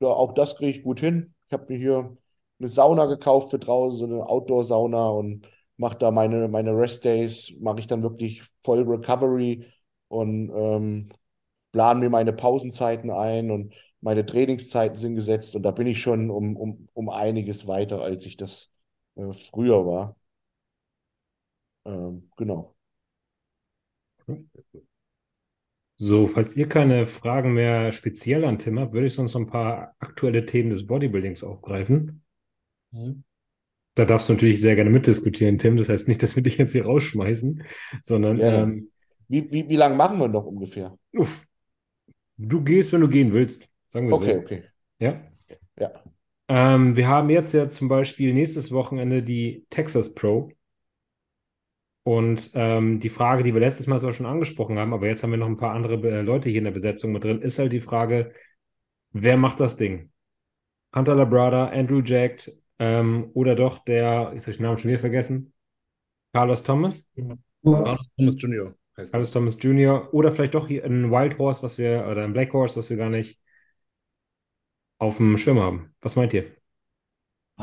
ja, 0.00 0.08
auch 0.08 0.34
das 0.34 0.56
kriege 0.56 0.76
ich 0.76 0.82
gut 0.82 0.98
hin. 0.98 1.34
Ich 1.46 1.52
habe 1.52 1.66
mir 1.72 1.78
hier 1.78 2.16
eine 2.58 2.68
Sauna 2.68 3.06
gekauft 3.06 3.50
für 3.50 3.58
draußen, 3.58 3.98
so 3.98 4.04
eine 4.06 4.26
Outdoor-Sauna 4.28 5.08
und 5.10 5.48
mache 5.76 5.98
da 5.98 6.10
meine, 6.10 6.48
meine 6.48 6.76
Rest-Days, 6.76 7.54
mache 7.60 7.80
ich 7.80 7.86
dann 7.86 8.02
wirklich 8.02 8.42
voll 8.64 8.82
Recovery 8.82 9.66
und 10.08 10.50
ähm, 10.54 11.10
plane 11.72 12.00
mir 12.00 12.10
meine 12.10 12.32
Pausenzeiten 12.32 13.10
ein 13.10 13.50
und 13.50 13.74
meine 14.00 14.24
Trainingszeiten 14.26 14.96
sind 14.96 15.16
gesetzt 15.16 15.56
und 15.56 15.62
da 15.62 15.70
bin 15.72 15.86
ich 15.86 16.00
schon 16.00 16.30
um, 16.30 16.56
um, 16.56 16.88
um 16.94 17.08
einiges 17.10 17.66
weiter, 17.66 18.00
als 18.02 18.26
ich 18.26 18.36
das 18.36 18.70
äh, 19.16 19.32
früher 19.32 19.86
war. 19.86 20.16
Ähm, 21.84 22.30
genau. 22.36 22.76
So, 25.98 26.26
falls 26.26 26.56
ihr 26.56 26.68
keine 26.68 27.06
Fragen 27.06 27.54
mehr 27.54 27.92
speziell 27.92 28.44
an 28.44 28.58
Tim 28.58 28.78
habt, 28.78 28.92
würde 28.92 29.06
ich 29.06 29.14
sonst 29.14 29.34
noch 29.34 29.40
ein 29.42 29.46
paar 29.46 29.94
aktuelle 29.98 30.44
Themen 30.44 30.70
des 30.70 30.86
Bodybuildings 30.86 31.42
aufgreifen. 31.42 32.22
Mhm. 32.92 33.24
Da 33.94 34.04
darfst 34.04 34.28
du 34.28 34.34
natürlich 34.34 34.60
sehr 34.60 34.76
gerne 34.76 34.90
mitdiskutieren, 34.90 35.58
Tim. 35.58 35.76
Das 35.76 35.88
heißt 35.88 36.08
nicht, 36.08 36.22
dass 36.22 36.36
wir 36.36 36.42
dich 36.42 36.58
jetzt 36.58 36.72
hier 36.72 36.84
rausschmeißen, 36.84 37.62
sondern 38.02 38.36
Gerne. 38.38 38.58
ähm, 38.62 38.90
Wie, 39.28 39.50
wie, 39.50 39.68
wie 39.68 39.76
lange 39.76 39.96
machen 39.96 40.18
wir 40.18 40.28
noch 40.28 40.44
ungefähr? 40.46 40.96
uff, 41.14 41.46
du 42.36 42.62
gehst, 42.62 42.92
wenn 42.92 43.00
du 43.02 43.08
gehen 43.08 43.32
willst. 43.32 43.68
Sagen 43.88 44.08
wir 44.08 44.14
Okay, 44.14 44.34
so. 44.34 44.38
okay. 44.40 44.64
Ja. 44.98 45.20
Ja. 45.78 46.02
Ähm, 46.48 46.96
wir 46.96 47.08
haben 47.08 47.30
jetzt 47.30 47.52
ja 47.54 47.68
zum 47.70 47.88
Beispiel 47.88 48.32
nächstes 48.34 48.72
Wochenende 48.72 49.22
die 49.22 49.66
Texas 49.70 50.14
Pro. 50.14 50.50
Und 52.04 52.52
ähm, 52.54 53.00
die 53.00 53.08
Frage, 53.08 53.42
die 53.42 53.52
wir 53.52 53.60
letztes 53.60 53.88
Mal 53.88 53.98
zwar 53.98 54.12
schon 54.12 54.26
angesprochen 54.26 54.78
haben, 54.78 54.92
aber 54.94 55.08
jetzt 55.08 55.24
haben 55.24 55.32
wir 55.32 55.38
noch 55.38 55.48
ein 55.48 55.56
paar 55.56 55.74
andere 55.74 55.94
äh, 56.08 56.22
Leute 56.22 56.48
hier 56.48 56.58
in 56.58 56.64
der 56.64 56.70
Besetzung 56.70 57.10
mit 57.12 57.24
drin, 57.24 57.42
ist 57.42 57.58
halt 57.58 57.72
die 57.72 57.80
Frage, 57.80 58.32
wer 59.12 59.36
macht 59.36 59.60
das 59.60 59.76
Ding? 59.76 60.12
Hunter 60.94 61.16
Labrada, 61.16 61.68
Andrew 61.68 62.02
Jack 62.04 62.50
ähm, 62.78 63.30
oder 63.34 63.54
doch 63.54 63.84
der, 63.84 64.32
jetzt 64.34 64.44
habe 64.44 64.50
ich 64.50 64.56
den 64.56 64.62
Namen 64.64 64.78
schon 64.78 64.90
wieder 64.90 65.00
vergessen, 65.00 65.52
Carlos 66.32 66.62
Thomas? 66.62 67.10
Carlos 67.64 68.08
Thomas 68.16 68.34
Jr. 68.38 68.74
heißt 68.96 69.08
er. 69.08 69.12
Carlos 69.12 69.30
Thomas 69.32 69.56
Jr. 69.60 70.12
oder 70.12 70.32
vielleicht 70.32 70.54
doch 70.54 70.68
hier 70.68 70.84
ein 70.84 71.10
Wild 71.10 71.38
Horse, 71.38 71.62
was 71.62 71.78
wir, 71.78 72.06
oder 72.10 72.24
ein 72.24 72.32
Black 72.32 72.52
Horse, 72.52 72.78
was 72.78 72.90
wir 72.90 72.96
gar 72.96 73.10
nicht 73.10 73.40
auf 74.98 75.16
dem 75.16 75.36
Schirm 75.36 75.58
haben. 75.58 75.94
Was 76.00 76.16
meint 76.16 76.34
ihr? 76.34 76.52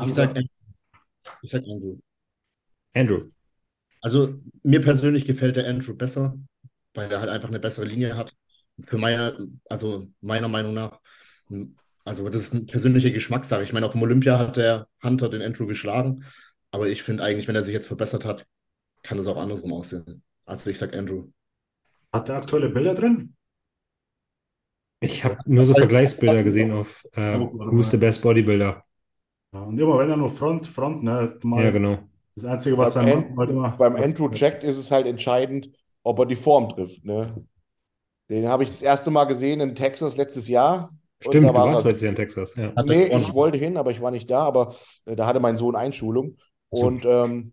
Ich 0.04 0.14
sag, 0.14 0.30
Andrew. 0.30 0.46
ich 1.42 1.50
sag 1.50 1.62
Andrew. 1.62 1.98
Andrew. 2.94 3.30
Also 4.00 4.40
mir 4.62 4.80
persönlich 4.80 5.24
gefällt 5.24 5.56
der 5.56 5.68
Andrew 5.68 5.94
besser, 5.94 6.36
weil 6.94 7.10
er 7.10 7.20
halt 7.20 7.30
einfach 7.30 7.48
eine 7.48 7.60
bessere 7.60 7.86
Linie 7.86 8.16
hat. 8.16 8.34
Für 8.84 8.98
meine, 8.98 9.48
also 9.68 10.08
meiner 10.20 10.48
Meinung 10.48 10.74
nach, 10.74 11.00
also 12.04 12.28
das 12.28 12.42
ist 12.42 12.52
eine 12.54 12.64
persönliche 12.64 13.12
Geschmackssache. 13.12 13.62
Ich 13.62 13.72
meine, 13.72 13.86
auf 13.86 13.92
dem 13.92 14.02
Olympia 14.02 14.38
hat 14.38 14.56
der 14.56 14.88
Hunter 15.02 15.28
den 15.28 15.42
Andrew 15.42 15.66
geschlagen, 15.66 16.24
aber 16.70 16.88
ich 16.88 17.02
finde 17.02 17.22
eigentlich, 17.22 17.48
wenn 17.48 17.54
er 17.56 17.62
sich 17.62 17.72
jetzt 17.74 17.86
verbessert 17.86 18.24
hat, 18.24 18.46
kann 19.02 19.18
es 19.18 19.26
auch 19.26 19.36
andersrum 19.36 19.72
aussehen. 19.72 20.22
Also 20.44 20.70
ich 20.70 20.78
sag 20.78 20.94
Andrew. 20.94 21.28
Hat 22.12 22.28
der 22.28 22.36
aktuelle 22.36 22.68
Bilder 22.70 22.94
drin? 22.94 23.34
Ich 25.00 25.24
habe 25.24 25.38
nur 25.44 25.64
so 25.66 25.74
Vergleichsbilder 25.74 26.42
gesehen 26.42 26.72
auf 26.72 27.04
äh, 27.12 27.38
Who's 27.38 27.90
the 27.90 27.96
Best 27.96 28.22
Bodybuilder. 28.22 28.82
Ja, 29.52 29.60
und 29.60 29.78
immer 29.78 29.98
wenn 29.98 30.10
er 30.10 30.16
nur 30.16 30.30
Front, 30.30 30.66
Front, 30.66 31.02
ne, 31.02 31.38
mal 31.42 31.64
Ja, 31.64 31.70
genau. 31.70 31.98
das 32.34 32.44
Einzige, 32.44 32.78
was 32.78 32.94
Beim 32.94 33.06
er 33.06 33.16
An- 33.16 33.28
macht, 33.28 33.38
halt 33.38 33.50
immer. 33.50 33.70
Beim 33.76 33.96
Andrew 33.96 34.30
Jack 34.32 34.62
ist 34.62 34.76
es 34.78 34.90
halt 34.90 35.06
entscheidend, 35.06 35.70
ob 36.02 36.18
er 36.18 36.26
die 36.26 36.36
Form 36.36 36.68
trifft. 36.70 37.04
Ne? 37.04 37.46
Den 38.30 38.48
habe 38.48 38.62
ich 38.64 38.70
das 38.70 38.82
erste 38.82 39.10
Mal 39.10 39.24
gesehen 39.26 39.60
in 39.60 39.74
Texas 39.74 40.16
letztes 40.16 40.48
Jahr. 40.48 40.90
Und 41.24 41.32
Stimmt, 41.32 41.46
da 41.46 41.52
du 41.52 41.58
war 41.58 41.66
warst 41.68 41.84
letztes 41.84 42.02
Jahr 42.02 42.10
in 42.10 42.16
Texas. 42.16 42.54
Ja. 42.56 42.72
Nee, 42.82 43.06
ich 43.06 43.32
wollte 43.32 43.58
hin, 43.58 43.76
aber 43.76 43.90
ich 43.90 44.00
war 44.00 44.10
nicht 44.10 44.30
da. 44.30 44.40
Aber 44.40 44.74
äh, 45.06 45.16
da 45.16 45.26
hatte 45.26 45.40
mein 45.40 45.56
Sohn 45.56 45.76
Einschulung. 45.76 46.36
So. 46.70 46.86
Und 46.86 47.04
ähm, 47.04 47.52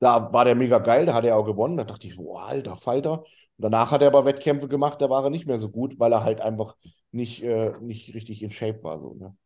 da 0.00 0.32
war 0.32 0.44
der 0.44 0.54
mega 0.54 0.78
geil, 0.78 1.06
da 1.06 1.14
hat 1.14 1.24
er 1.24 1.36
auch 1.36 1.46
gewonnen. 1.46 1.76
Da 1.76 1.84
dachte 1.84 2.06
ich, 2.06 2.16
boah, 2.16 2.46
alter 2.46 2.76
Falter. 2.76 3.20
Und 3.20 3.26
danach 3.58 3.90
hat 3.90 4.02
er 4.02 4.08
aber 4.08 4.24
Wettkämpfe 4.24 4.68
gemacht, 4.68 5.00
da 5.00 5.08
war 5.10 5.24
er 5.24 5.30
nicht 5.30 5.46
mehr 5.46 5.58
so 5.58 5.70
gut, 5.70 5.98
weil 5.98 6.12
er 6.12 6.24
halt 6.24 6.40
einfach 6.40 6.76
nicht, 7.12 7.42
äh, 7.42 7.72
nicht 7.80 8.14
richtig 8.14 8.42
in 8.42 8.50
Shape 8.50 8.82
war. 8.82 8.98
So, 8.98 9.14
ne? 9.14 9.36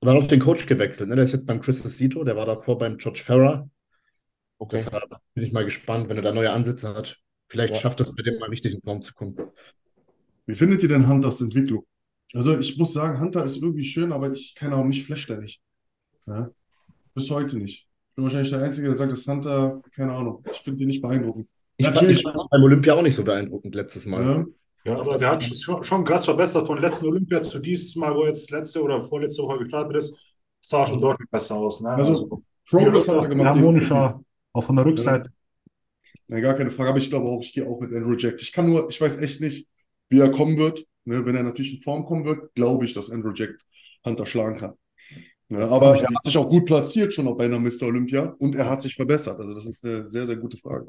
Aber 0.00 0.14
auch 0.14 0.26
den 0.28 0.40
Coach 0.40 0.66
gewechselt. 0.66 1.08
Ne? 1.08 1.16
Der 1.16 1.24
ist 1.24 1.32
jetzt 1.32 1.46
beim 1.46 1.60
Chris 1.60 1.84
Esito, 1.84 2.22
der 2.22 2.36
war 2.36 2.46
davor 2.46 2.78
beim 2.78 2.98
George 2.98 3.22
Farrer. 3.24 3.68
Okay. 4.58 4.78
Deshalb 4.78 5.08
bin 5.34 5.44
ich 5.44 5.52
mal 5.52 5.64
gespannt, 5.64 6.08
wenn 6.08 6.16
er 6.16 6.22
da 6.22 6.32
neue 6.32 6.50
Ansätze 6.52 6.94
hat. 6.94 7.18
Vielleicht 7.48 7.74
Ja. 7.74 7.80
schafft 7.80 8.00
es 8.00 8.14
bei 8.14 8.22
dem 8.22 8.38
mal 8.38 8.50
richtig 8.50 8.74
in 8.74 8.82
Form 8.82 9.02
zu 9.02 9.14
kommen. 9.14 9.36
Wie 10.48 10.54
findet 10.54 10.82
ihr 10.82 10.88
denn 10.88 11.06
Hunters 11.06 11.42
Entwicklung? 11.42 11.84
Also 12.32 12.58
ich 12.58 12.78
muss 12.78 12.94
sagen, 12.94 13.20
Hunter 13.20 13.44
ist 13.44 13.60
irgendwie 13.60 13.84
schön, 13.84 14.12
aber 14.12 14.32
ich 14.32 14.54
keine 14.54 14.74
Ahnung, 14.74 14.88
mich 14.88 15.04
flasht 15.04 15.28
er 15.28 15.36
nicht. 15.36 15.60
Ja? 16.26 16.48
Bis 17.14 17.30
heute 17.30 17.58
nicht. 17.58 17.86
Ich 18.08 18.14
bin 18.14 18.24
wahrscheinlich 18.24 18.50
der 18.50 18.62
Einzige, 18.62 18.86
der 18.86 18.96
sagt, 18.96 19.12
dass 19.12 19.26
Hunter, 19.26 19.82
keine 19.94 20.14
Ahnung, 20.14 20.42
ich 20.50 20.56
finde 20.58 20.82
ihn 20.82 20.88
nicht 20.88 21.02
beeindruckend. 21.02 21.46
Ich 21.76 21.84
Natürlich. 21.84 22.22
fand 22.22 22.50
beim 22.50 22.62
Olympia 22.62 22.94
auch 22.94 23.02
nicht 23.02 23.14
so 23.14 23.22
beeindruckend 23.22 23.74
letztes 23.74 24.06
Mal. 24.06 24.24
Ja? 24.24 24.46
Ja, 24.84 25.00
aber 25.00 25.18
der 25.18 25.32
hat 25.32 25.44
schon, 25.44 25.84
schon 25.84 26.02
krass 26.02 26.24
verbessert 26.24 26.66
von 26.66 26.80
letzten 26.80 27.06
Olympia 27.06 27.42
zu 27.42 27.58
diesmal, 27.58 28.14
wo 28.14 28.24
jetzt 28.24 28.50
letzte 28.50 28.82
oder 28.82 29.02
vorletzte 29.02 29.42
Woche 29.42 29.58
gestartet 29.58 29.98
ist, 29.98 30.38
sah 30.62 30.86
schon 30.86 31.00
deutlich 31.00 31.28
besser 31.28 31.56
aus. 31.56 31.82
Ne? 31.82 31.90
Also, 31.90 32.42
Progress 32.66 33.06
hat 33.06 33.16
er 33.16 33.28
gemacht. 33.28 33.48
harmonischer, 33.48 34.18
auch 34.54 34.64
von 34.64 34.76
der 34.76 34.86
Rückseite. 34.86 35.30
Nein, 36.26 36.40
gar 36.40 36.54
keine 36.54 36.70
Frage, 36.70 36.88
aber 36.88 36.98
ich 36.98 37.10
glaube 37.10 37.28
auch, 37.28 37.42
ich 37.42 37.52
gehe 37.52 37.66
auch 37.66 37.80
mit 37.80 37.92
Andrew 37.92 38.14
Jack. 38.16 38.40
Ich 38.40 38.50
kann 38.50 38.66
nur, 38.66 38.88
ich 38.88 38.98
weiß 38.98 39.20
echt 39.20 39.42
nicht, 39.42 39.68
wie 40.08 40.20
er 40.20 40.30
kommen 40.30 40.56
wird. 40.56 40.84
Ne, 41.04 41.24
wenn 41.24 41.36
er 41.36 41.42
natürlich 41.42 41.76
in 41.76 41.80
Form 41.80 42.04
kommen 42.04 42.24
wird, 42.24 42.54
glaube 42.54 42.84
ich, 42.84 42.92
dass 42.92 43.10
Andrew 43.10 43.32
Jack 43.34 43.56
Hunter 44.04 44.26
schlagen 44.26 44.58
kann. 44.58 44.74
Ja, 45.48 45.66
aber 45.68 45.98
er 45.98 46.06
hat 46.06 46.24
sich 46.24 46.36
auch 46.36 46.48
gut 46.48 46.66
platziert 46.66 47.14
schon 47.14 47.34
bei 47.36 47.46
einer 47.46 47.58
Mr. 47.58 47.84
Olympia 47.84 48.34
und 48.38 48.54
er 48.54 48.68
hat 48.68 48.82
sich 48.82 48.94
verbessert. 48.94 49.40
Also 49.40 49.54
das 49.54 49.66
ist 49.66 49.84
eine 49.84 50.06
sehr, 50.06 50.26
sehr 50.26 50.36
gute 50.36 50.58
Frage. 50.58 50.88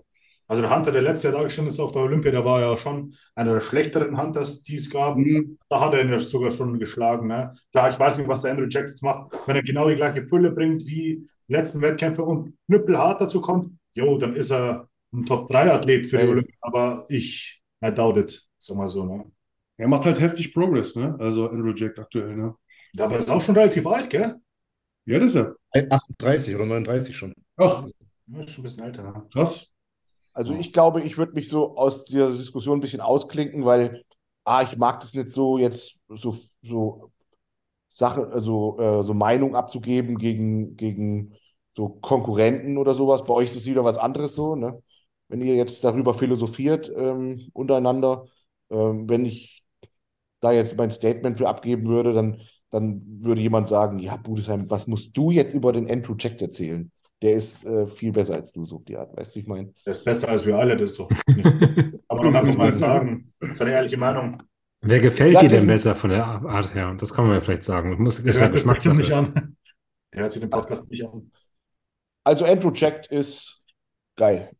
Also 0.49 0.63
der 0.63 0.75
Hunter, 0.75 0.91
der 0.91 1.03
letztes 1.03 1.23
Jahr 1.23 1.33
dargestellt 1.33 1.67
ist 1.67 1.79
auf 1.79 1.91
der 1.91 2.01
Olympia, 2.01 2.31
der 2.31 2.43
war 2.43 2.59
ja 2.59 2.75
schon 2.75 3.13
einer 3.35 3.53
der 3.53 3.61
schlechteren 3.61 4.19
Hunters, 4.19 4.63
die 4.63 4.75
es 4.75 4.89
gab. 4.89 5.15
Mhm. 5.15 5.57
Da 5.69 5.79
hat 5.79 5.93
er 5.93 6.01
ihn 6.01 6.09
ja 6.09 6.19
sogar 6.19 6.49
schon 6.49 6.77
geschlagen. 6.79 7.27
Ne? 7.27 7.51
Klar, 7.71 7.91
ich 7.91 7.99
weiß 7.99 8.17
nicht, 8.17 8.27
was 8.27 8.41
der 8.41 8.51
Andrew 8.51 8.67
Jack 8.67 8.89
jetzt 8.89 9.03
macht. 9.03 9.31
Wenn 9.45 9.55
er 9.55 9.63
genau 9.63 9.87
die 9.87 9.95
gleiche 9.95 10.27
Fülle 10.27 10.51
bringt 10.51 10.85
wie 10.87 11.25
letzten 11.47 11.81
Wettkämpfe 11.81 12.23
und 12.23 12.57
knüppelhart 12.65 13.21
dazu 13.21 13.39
kommt, 13.39 13.77
jo, 13.93 14.17
dann 14.17 14.35
ist 14.35 14.51
er 14.51 14.89
ein 15.13 15.25
Top-3-Athlet 15.25 16.07
für 16.07 16.17
die. 16.17 16.27
Olympia. 16.27 16.55
Aber 16.61 17.05
ich, 17.09 17.61
I 17.85 17.93
doubt 17.93 18.17
it, 18.17 18.48
sag 18.69 18.77
mal 18.77 18.87
so. 18.87 19.05
Ne? 19.05 19.25
Er 19.77 19.87
macht 19.87 20.05
halt 20.05 20.19
heftig 20.19 20.53
Progress, 20.53 20.95
ne? 20.95 21.15
Also 21.19 21.49
Andrew 21.49 21.73
Jack 21.75 21.99
aktuell, 21.99 22.35
ne? 22.35 22.55
Aber 22.97 23.13
er 23.13 23.19
ist 23.19 23.29
auch 23.29 23.41
schon 23.41 23.55
relativ 23.55 23.85
alt, 23.85 24.09
gell? 24.09 24.35
Ja, 25.05 25.19
das 25.19 25.35
ist 25.35 25.55
er. 25.73 25.89
38 25.89 26.55
oder 26.55 26.65
39 26.65 27.15
schon. 27.15 27.33
Ach, 27.57 27.87
Ja, 28.27 28.39
ist 28.39 28.51
schon 28.51 28.61
ein 28.61 28.63
bisschen 28.63 28.83
älter. 28.83 29.03
Ne? 29.03 29.25
krass. 29.33 29.73
Also 30.33 30.53
ich 30.53 30.71
glaube, 30.71 31.01
ich 31.01 31.17
würde 31.17 31.33
mich 31.33 31.49
so 31.49 31.75
aus 31.75 32.05
dieser 32.05 32.31
Diskussion 32.31 32.77
ein 32.77 32.81
bisschen 32.81 33.01
ausklinken, 33.01 33.65
weil 33.65 34.03
ah, 34.45 34.61
ich 34.61 34.77
mag 34.77 34.99
das 34.99 35.13
nicht 35.13 35.29
so 35.29 35.57
jetzt 35.57 35.97
so, 36.07 36.37
so 36.61 37.11
Sache, 37.87 38.27
also 38.31 38.77
äh, 38.79 39.03
so 39.03 39.13
Meinung 39.13 39.55
abzugeben 39.55 40.17
gegen, 40.17 40.75
gegen 40.75 41.33
so 41.75 41.89
Konkurrenten 41.89 42.77
oder 42.77 42.95
sowas. 42.95 43.23
Bei 43.25 43.33
euch 43.33 43.49
ist 43.49 43.57
es 43.57 43.65
wieder 43.65 43.83
was 43.83 43.97
anderes 43.97 44.35
so, 44.35 44.55
ne? 44.55 44.81
Wenn 45.27 45.41
ihr 45.41 45.55
jetzt 45.55 45.83
darüber 45.83 46.13
philosophiert 46.13 46.91
ähm, 46.95 47.49
untereinander, 47.53 48.25
ähm, 48.71 49.09
wenn 49.09 49.25
ich 49.25 49.63
da 50.41 50.51
jetzt 50.51 50.77
mein 50.77 50.91
Statement 50.91 51.37
für 51.37 51.47
abgeben 51.49 51.87
würde, 51.87 52.13
dann, 52.13 52.41
dann 52.71 53.01
würde 53.23 53.41
jemand 53.41 53.67
sagen, 53.67 53.99
ja, 53.99 54.17
Budesheim, 54.17 54.69
was 54.69 54.87
musst 54.87 55.15
du 55.17 55.31
jetzt 55.31 55.53
über 55.53 55.71
den 55.73 55.89
Andrew 55.89 56.15
Jack 56.17 56.41
erzählen? 56.41 56.91
Der 57.21 57.33
ist 57.33 57.65
äh, 57.65 57.87
viel 57.87 58.11
besser 58.13 58.35
als 58.35 58.51
du, 58.53 58.65
so 58.65 58.77
auf 58.77 58.85
die 58.85 58.97
Art, 58.97 59.15
weißt 59.17 59.31
du, 59.33 59.35
wie 59.35 59.41
ich 59.41 59.47
meine? 59.47 59.73
Der 59.85 59.91
ist 59.91 60.03
besser 60.05 60.29
als 60.29 60.45
wir 60.45 60.57
alle, 60.57 60.75
das 60.77 60.91
ist 60.91 60.99
doch 60.99 61.09
nicht. 61.35 61.53
Aber 62.07 62.23
doch 62.23 62.33
einfach 62.33 62.55
mal 62.57 62.71
sagen. 62.73 63.33
Das 63.39 63.51
ist 63.51 63.61
eine 63.61 63.71
ehrliche 63.71 63.97
Meinung. 63.97 64.41
Wer 64.81 64.99
gefällt 64.99 65.33
Ja, 65.33 65.41
dir 65.41 65.49
denn 65.49 65.67
besser 65.67 65.95
von 65.95 66.09
der 66.09 66.25
Art 66.25 66.73
her? 66.73 66.95
Das 66.97 67.13
kann 67.13 67.25
man 67.25 67.35
ja 67.35 67.41
vielleicht 67.41 67.63
sagen. 67.63 68.01
Muss, 68.01 68.19
ist 68.19 68.25
Der 68.25 68.33
ja 68.41 68.47
hört 68.47 68.53
das 68.53 68.65
bestimmt 68.65 68.97
nicht 68.97 69.11
Geschmackssache. 69.11 69.13
an. 69.13 69.57
Er 70.11 70.23
hört 70.23 70.33
sich 70.33 70.41
den 70.41 70.49
Podcast 70.51 70.89
nicht 70.91 71.05
an. 71.05 71.31
Also 72.23 72.45
Andrew 72.45 72.71
Jack 72.73 73.11
ist 73.11 73.65
geil. 74.15 74.51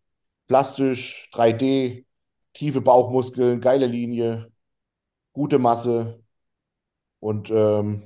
Plastisch, 0.48 1.30
3D, 1.34 2.06
tiefe 2.60 2.82
Bauchmuskeln, 2.82 3.62
geile 3.62 3.86
Linie, 3.86 4.52
gute 5.32 5.60
Masse 5.60 6.22
und 7.22 7.50
ähm, 7.50 8.04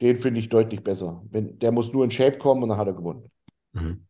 den 0.00 0.16
finde 0.16 0.40
ich 0.40 0.48
deutlich 0.48 0.82
besser. 0.82 1.22
Wenn, 1.28 1.58
der 1.58 1.70
muss 1.70 1.92
nur 1.92 2.02
in 2.04 2.10
Shape 2.10 2.38
kommen 2.38 2.62
und 2.62 2.70
dann 2.70 2.78
hat 2.78 2.86
er 2.86 2.94
gewonnen. 2.94 3.30
Mhm. 3.72 4.06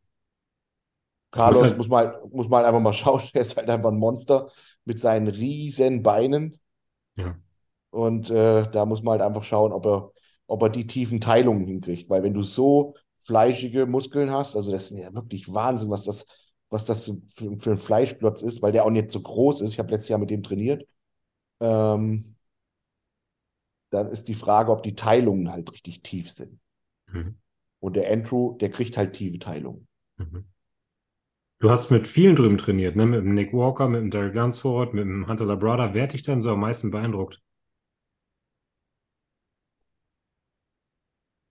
Carlos 1.33 1.63
halt- 1.63 1.77
muss 1.77 1.89
mal, 1.89 2.23
muss 2.31 2.49
mal 2.49 2.65
einfach 2.65 2.81
mal 2.81 2.93
schauen, 2.93 3.23
der 3.35 3.43
ist 3.43 3.57
halt 3.57 3.69
einfach 3.69 3.91
ein 3.91 3.99
Monster 3.99 4.49
mit 4.85 5.01
seinen 5.01 5.27
riesen 5.27 6.05
Beinen. 6.05 6.61
Ja. 7.17 7.37
Und 7.91 8.31
äh, 8.31 8.63
da 8.71 8.87
muss 8.87 9.03
man 9.03 9.19
halt 9.19 9.23
einfach 9.23 9.43
schauen, 9.43 9.73
ob 9.73 9.87
er, 9.87 10.13
ob 10.47 10.63
er 10.63 10.69
die 10.69 10.87
tiefen 10.87 11.21
Teilungen 11.21 11.67
hinkriegt. 11.67 12.09
Weil 12.09 12.23
wenn 12.23 12.35
du 12.35 12.45
so 12.45 12.95
fleischige 13.19 13.87
Muskeln 13.87 14.31
hast, 14.31 14.55
also 14.55 14.71
das 14.71 14.93
ist 14.93 14.99
ja 14.99 15.13
wirklich 15.13 15.53
Wahnsinn, 15.53 15.91
was 15.91 16.05
das, 16.05 16.27
was 16.71 16.85
das 16.85 17.05
für, 17.05 17.59
für 17.59 17.71
ein 17.71 17.79
Fleischklotz 17.79 18.43
ist, 18.43 18.63
weil 18.63 18.73
der 18.73 18.85
auch 18.85 18.91
nicht 18.91 19.11
so 19.11 19.21
groß 19.21 19.63
ist. 19.63 19.73
Ich 19.73 19.79
habe 19.79 19.91
letztes 19.91 20.09
Jahr 20.09 20.19
mit 20.19 20.31
dem 20.31 20.43
trainiert. 20.43 20.87
Ähm, 21.61 22.37
dann 23.91 24.11
ist 24.11 24.29
die 24.29 24.35
Frage, 24.35 24.71
ob 24.71 24.83
die 24.83 24.95
Teilungen 24.95 25.51
halt 25.51 25.73
richtig 25.73 26.03
tief 26.03 26.31
sind. 26.31 26.61
Mhm. 27.07 27.37
Und 27.81 27.97
der 27.97 28.13
Andrew, 28.13 28.57
der 28.59 28.71
kriegt 28.71 28.97
halt 28.97 29.15
tiefe 29.15 29.39
Teilungen. 29.39 29.87
Mhm. 30.17 30.45
Du 31.61 31.71
hast 31.71 31.91
mit 31.91 32.07
vielen 32.07 32.37
drüben 32.37 32.59
trainiert, 32.59 32.95
ne? 32.95 33.05
Mit 33.07 33.21
dem 33.21 33.35
Nick 33.35 33.53
Walker, 33.53 33.89
mit 33.89 34.01
dem 34.01 34.11
Derek 34.11 34.35
Lunsford, 34.35 34.95
mit 34.95 35.05
dem 35.05 35.27
Hunter 35.27 35.45
Labrada. 35.45 35.93
Wer 35.93 36.05
hat 36.05 36.13
dich 36.13 36.23
denn 36.23 36.41
so 36.41 36.53
am 36.53 36.61
meisten 36.61 36.91
beeindruckt? 36.91 37.41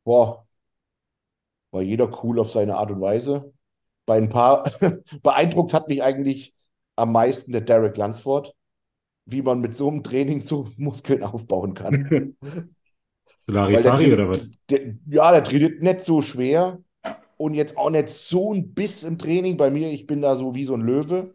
Boah, 0.06 0.48
war 1.72 1.82
jeder 1.82 2.24
cool 2.24 2.40
auf 2.40 2.52
seine 2.52 2.76
Art 2.76 2.92
und 2.92 3.02
Weise. 3.02 3.54
Bei 4.08 4.18
ein 4.18 4.30
paar 4.30 4.64
beeindruckt 5.22 5.74
hat 5.74 5.90
mich 5.90 6.02
eigentlich 6.02 6.56
am 6.96 7.12
meisten 7.12 7.52
der 7.52 7.62
Derek 7.62 7.98
Lunsford, 7.98 8.56
wie 9.26 9.44
man 9.44 9.60
mit 9.60 9.76
so 9.76 9.90
einem 9.90 10.02
Training 10.02 10.42
so 10.42 10.70
Muskeln 10.78 11.24
aufbauen 11.24 11.76
kann. 11.76 12.36
Solari 13.42 13.76
Weil 13.76 13.84
der 13.84 13.92
Fari 13.92 14.10
trainiert, 14.10 14.20
oder 14.20 14.30
was? 14.30 14.50
der, 14.70 14.96
ja, 15.06 15.32
der 15.32 15.44
trainiert 15.44 15.82
nicht 15.82 16.02
so 16.02 16.22
schwer 16.22 16.80
und 17.38 17.54
jetzt 17.54 17.78
auch 17.78 17.90
nicht 17.90 18.10
so 18.10 18.54
ein 18.54 18.74
Biss 18.74 19.04
im 19.04 19.18
Training. 19.18 19.58
Bei 19.58 19.70
mir, 19.70 19.92
ich 19.92 20.08
bin 20.08 20.22
da 20.22 20.36
so 20.36 20.56
wie 20.56 20.66
so 20.66 20.74
ein 20.74 20.82
Löwe. 20.82 21.34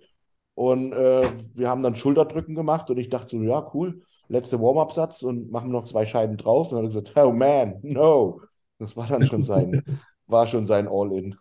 Und 0.55 0.93
äh, 0.93 1.33
wir 1.55 1.69
haben 1.69 1.83
dann 1.83 1.95
Schulterdrücken 1.97 2.55
gemacht 2.55 2.91
und 2.91 2.99
ich 2.99 3.09
dachte 3.09 3.39
so, 3.39 3.43
ja, 3.43 3.71
cool, 3.73 4.03
letzter 4.29 4.61
Warm-up-Satz 4.61 5.23
und 5.23 5.51
machen 5.51 5.71
noch 5.71 5.85
zwei 5.85 6.05
Scheiben 6.05 6.37
drauf. 6.37 6.71
Und 6.71 6.79
dann 6.79 6.87
hat 6.87 6.95
er 6.95 7.01
gesagt, 7.03 7.27
oh 7.27 7.33
man, 7.33 7.79
no. 7.83 8.41
Das 8.79 8.97
war 8.97 9.07
dann 9.07 9.25
schon 9.25 9.43
sein, 9.43 9.83
war 10.27 10.47
schon 10.47 10.65
sein 10.65 10.89
All-In. 10.89 11.37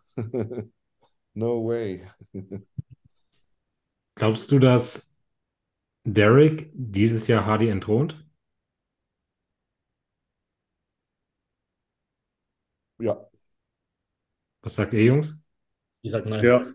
No 1.35 1.59
way. 1.59 2.03
Glaubst 4.15 4.51
du, 4.51 4.59
dass 4.59 5.17
Derek 6.05 6.71
dieses 6.73 7.27
Jahr 7.27 7.45
Hardy 7.45 7.69
entthront? 7.69 8.25
Ja, 12.99 13.29
Was 14.61 14.75
sagt 14.75 14.93
ihr, 14.93 15.03
Jungs? 15.03 15.43
Ich 16.01 16.11
sag 16.11 16.25
nein. 16.25 16.43
Ja. 16.43 16.65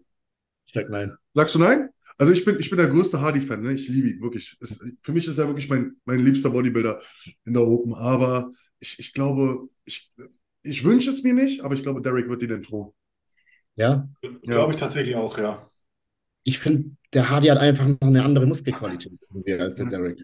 Ich 0.66 0.74
sag 0.74 0.90
nein. 0.90 1.16
Sagst 1.34 1.54
du 1.54 1.58
nein? 1.58 1.90
Also 2.18 2.32
ich 2.32 2.44
bin, 2.44 2.58
ich 2.60 2.70
bin 2.70 2.78
der 2.78 2.88
größte 2.88 3.20
Hardy-Fan, 3.20 3.62
ne? 3.62 3.74
Ich 3.74 3.88
liebe 3.88 4.08
ihn, 4.10 4.22
wirklich. 4.22 4.56
Es, 4.60 4.78
für 5.02 5.12
mich 5.12 5.28
ist 5.28 5.38
er 5.38 5.48
wirklich 5.48 5.68
mein, 5.68 5.96
mein 6.04 6.20
liebster 6.20 6.50
Bodybuilder 6.50 7.02
in 7.44 7.54
der 7.54 7.62
Open. 7.62 7.94
Aber 7.94 8.50
ich, 8.80 8.98
ich 8.98 9.12
glaube, 9.14 9.68
ich, 9.84 10.12
ich 10.62 10.84
wünsche 10.84 11.10
es 11.10 11.22
mir 11.22 11.34
nicht, 11.34 11.62
aber 11.62 11.74
ich 11.74 11.82
glaube, 11.82 12.02
Derek 12.02 12.28
wird 12.28 12.42
ihn 12.42 12.52
entthronen. 12.52 12.92
Ja, 13.76 14.08
Glaube 14.42 14.72
ich 14.72 14.80
tatsächlich 14.80 15.16
auch, 15.16 15.38
ja. 15.38 15.62
ich 16.44 16.58
finde, 16.58 16.96
der 17.12 17.28
Hardy 17.28 17.48
hat 17.48 17.58
einfach 17.58 17.86
noch 17.86 17.98
eine 18.00 18.24
andere 18.24 18.46
Muskelqualität 18.46 19.12
als 19.60 19.74
der 19.76 19.86
Derek. 19.86 20.22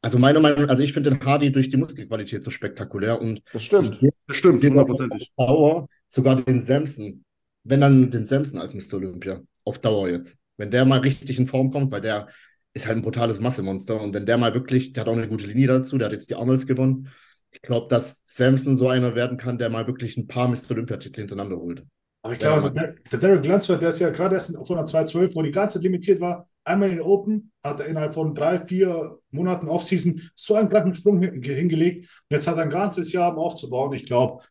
Also 0.00 0.18
meiner 0.18 0.40
Meinung, 0.40 0.68
also 0.68 0.82
ich 0.82 0.92
finde 0.92 1.10
den 1.10 1.24
Hardy 1.24 1.52
durch 1.52 1.68
die 1.70 1.76
Muskelqualität 1.76 2.42
so 2.42 2.50
spektakulär 2.50 3.20
und 3.20 3.40
das 3.52 3.62
stimmt. 3.62 4.00
Das 4.26 4.36
stimmt, 4.36 4.64
hundertprozentig. 4.64 5.30
auf 5.36 5.46
Dauer 5.46 5.88
sogar 6.08 6.42
den 6.42 6.60
Samson, 6.60 7.24
wenn 7.62 7.80
dann 7.80 8.10
den 8.10 8.26
Samson 8.26 8.60
als 8.60 8.74
Mr. 8.74 8.94
Olympia, 8.94 9.40
auf 9.64 9.78
Dauer 9.78 10.08
jetzt. 10.08 10.38
Wenn 10.56 10.72
der 10.72 10.84
mal 10.84 11.00
richtig 11.00 11.38
in 11.38 11.46
Form 11.46 11.70
kommt, 11.70 11.92
weil 11.92 12.00
der 12.00 12.28
ist 12.74 12.86
halt 12.86 12.96
ein 12.96 13.02
brutales 13.02 13.38
Massemonster 13.38 14.00
und 14.00 14.12
wenn 14.14 14.26
der 14.26 14.38
mal 14.38 14.54
wirklich, 14.54 14.92
der 14.92 15.02
hat 15.02 15.08
auch 15.08 15.16
eine 15.16 15.28
gute 15.28 15.46
Linie 15.46 15.68
dazu, 15.68 15.98
der 15.98 16.06
hat 16.06 16.12
jetzt 16.12 16.30
die 16.30 16.34
Arnolds 16.34 16.66
gewonnen. 16.66 17.08
Ich 17.50 17.62
glaube, 17.62 17.88
dass 17.88 18.22
Samson 18.24 18.78
so 18.78 18.88
einer 18.88 19.14
werden 19.14 19.38
kann, 19.38 19.58
der 19.58 19.70
mal 19.70 19.86
wirklich 19.86 20.16
ein 20.16 20.26
paar 20.26 20.48
Mr. 20.48 20.70
Olympia-Titel 20.70 21.20
hintereinander 21.20 21.56
holt. 21.56 21.84
Aber 22.24 22.34
ich 22.34 22.38
glaube, 22.38 22.70
der, 22.70 22.94
der 23.10 23.18
Derek 23.18 23.44
Lunsford, 23.44 23.82
der 23.82 23.88
ist 23.88 23.98
ja 23.98 24.10
gerade 24.10 24.34
erst 24.36 24.56
von 24.66 24.76
der 24.76 24.86
212, 24.86 25.34
wo 25.34 25.42
die 25.42 25.50
ganze 25.50 25.78
Zeit 25.78 25.82
limitiert 25.84 26.20
war, 26.20 26.46
einmal 26.64 26.88
in 26.90 26.96
den 26.96 27.04
Open, 27.04 27.50
hat 27.64 27.80
er 27.80 27.86
innerhalb 27.86 28.14
von 28.14 28.32
drei, 28.34 28.64
vier 28.64 29.18
Monaten 29.32 29.68
Offseason 29.68 30.20
so 30.36 30.54
einen 30.54 30.68
kranken 30.68 30.94
Sprung 30.94 31.20
hin- 31.20 31.42
hingelegt. 31.42 32.02
Und 32.04 32.34
jetzt 32.34 32.46
hat 32.46 32.56
er 32.58 32.62
ein 32.62 32.70
ganzes 32.70 33.12
Jahr, 33.12 33.32
um 33.32 33.38
aufzubauen. 33.38 33.92
Ich 33.94 34.06
glaube, 34.06 34.44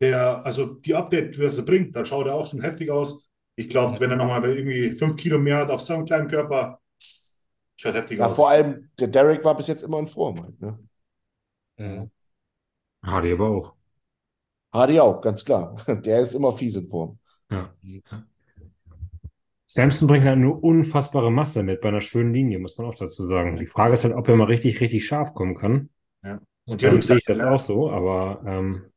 der, 0.00 0.44
also 0.44 0.66
die 0.66 0.94
Update, 0.94 1.38
was 1.40 1.58
er 1.58 1.64
bringt, 1.64 1.94
dann 1.94 2.06
schaut 2.06 2.26
er 2.26 2.34
auch 2.34 2.46
schon 2.46 2.60
heftig 2.60 2.90
aus. 2.90 3.28
Ich 3.54 3.68
glaube, 3.68 4.00
wenn 4.00 4.10
er 4.10 4.16
nochmal 4.16 4.44
irgendwie 4.44 4.90
fünf 4.92 5.16
Kilo 5.16 5.38
mehr 5.38 5.58
hat 5.58 5.70
auf 5.70 5.80
seinem 5.82 6.04
kleinen 6.04 6.26
Körper, 6.28 6.80
schaut 7.76 7.94
heftig 7.94 8.18
Ja, 8.18 8.26
aus. 8.26 8.36
vor 8.36 8.48
allem, 8.50 8.90
der 8.98 9.08
Derek 9.08 9.44
war 9.44 9.56
bis 9.56 9.66
jetzt 9.66 9.82
immer 9.82 9.98
in 9.98 10.06
Form. 10.06 10.42
Halt, 10.42 10.60
ne? 10.60 10.78
Mhm. 11.78 12.10
Hardy 13.04 13.32
aber 13.32 13.48
auch. 13.48 13.76
Hardy 14.72 15.00
auch, 15.00 15.20
ganz 15.20 15.44
klar. 15.44 15.76
Der 15.88 16.20
ist 16.20 16.34
immer 16.34 16.52
fies 16.52 16.76
in 16.76 16.88
Form. 16.88 17.18
Ja. 17.50 17.72
Ja. 17.82 18.26
Samson 19.66 20.06
bringt 20.06 20.24
halt 20.24 20.36
eine 20.36 20.52
unfassbare 20.52 21.32
Masse 21.32 21.62
mit 21.62 21.80
bei 21.80 21.88
einer 21.88 22.00
schönen 22.02 22.34
Linie, 22.34 22.58
muss 22.58 22.76
man 22.76 22.86
auch 22.86 22.94
dazu 22.94 23.24
sagen. 23.24 23.56
Die 23.56 23.66
Frage 23.66 23.94
ist 23.94 24.04
halt, 24.04 24.14
ob 24.14 24.28
er 24.28 24.36
mal 24.36 24.44
richtig, 24.44 24.80
richtig 24.80 25.06
scharf 25.06 25.34
kommen 25.34 25.54
kann. 25.54 25.88
Und 26.22 26.40
Und 26.66 26.80
die 26.82 26.86
dann 26.86 27.00
sehe 27.00 27.16
ich 27.18 27.24
das 27.24 27.38
ne? 27.40 27.50
auch 27.50 27.60
so, 27.60 27.90
aber 27.90 28.42
ähm, 28.46 28.92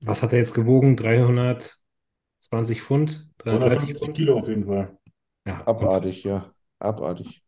was 0.00 0.22
hat 0.22 0.32
er 0.32 0.38
jetzt 0.38 0.54
gewogen? 0.54 0.96
320 0.96 2.82
Pfund? 2.82 3.28
330 3.38 3.88
150 3.88 3.98
Pfund? 3.98 4.16
Kilo 4.16 4.38
auf 4.38 4.48
jeden 4.48 4.66
Fall. 4.66 4.96
Ja, 5.46 5.66
Abartig, 5.66 6.24
ja. 6.24 6.52
Abartig. 6.78 7.42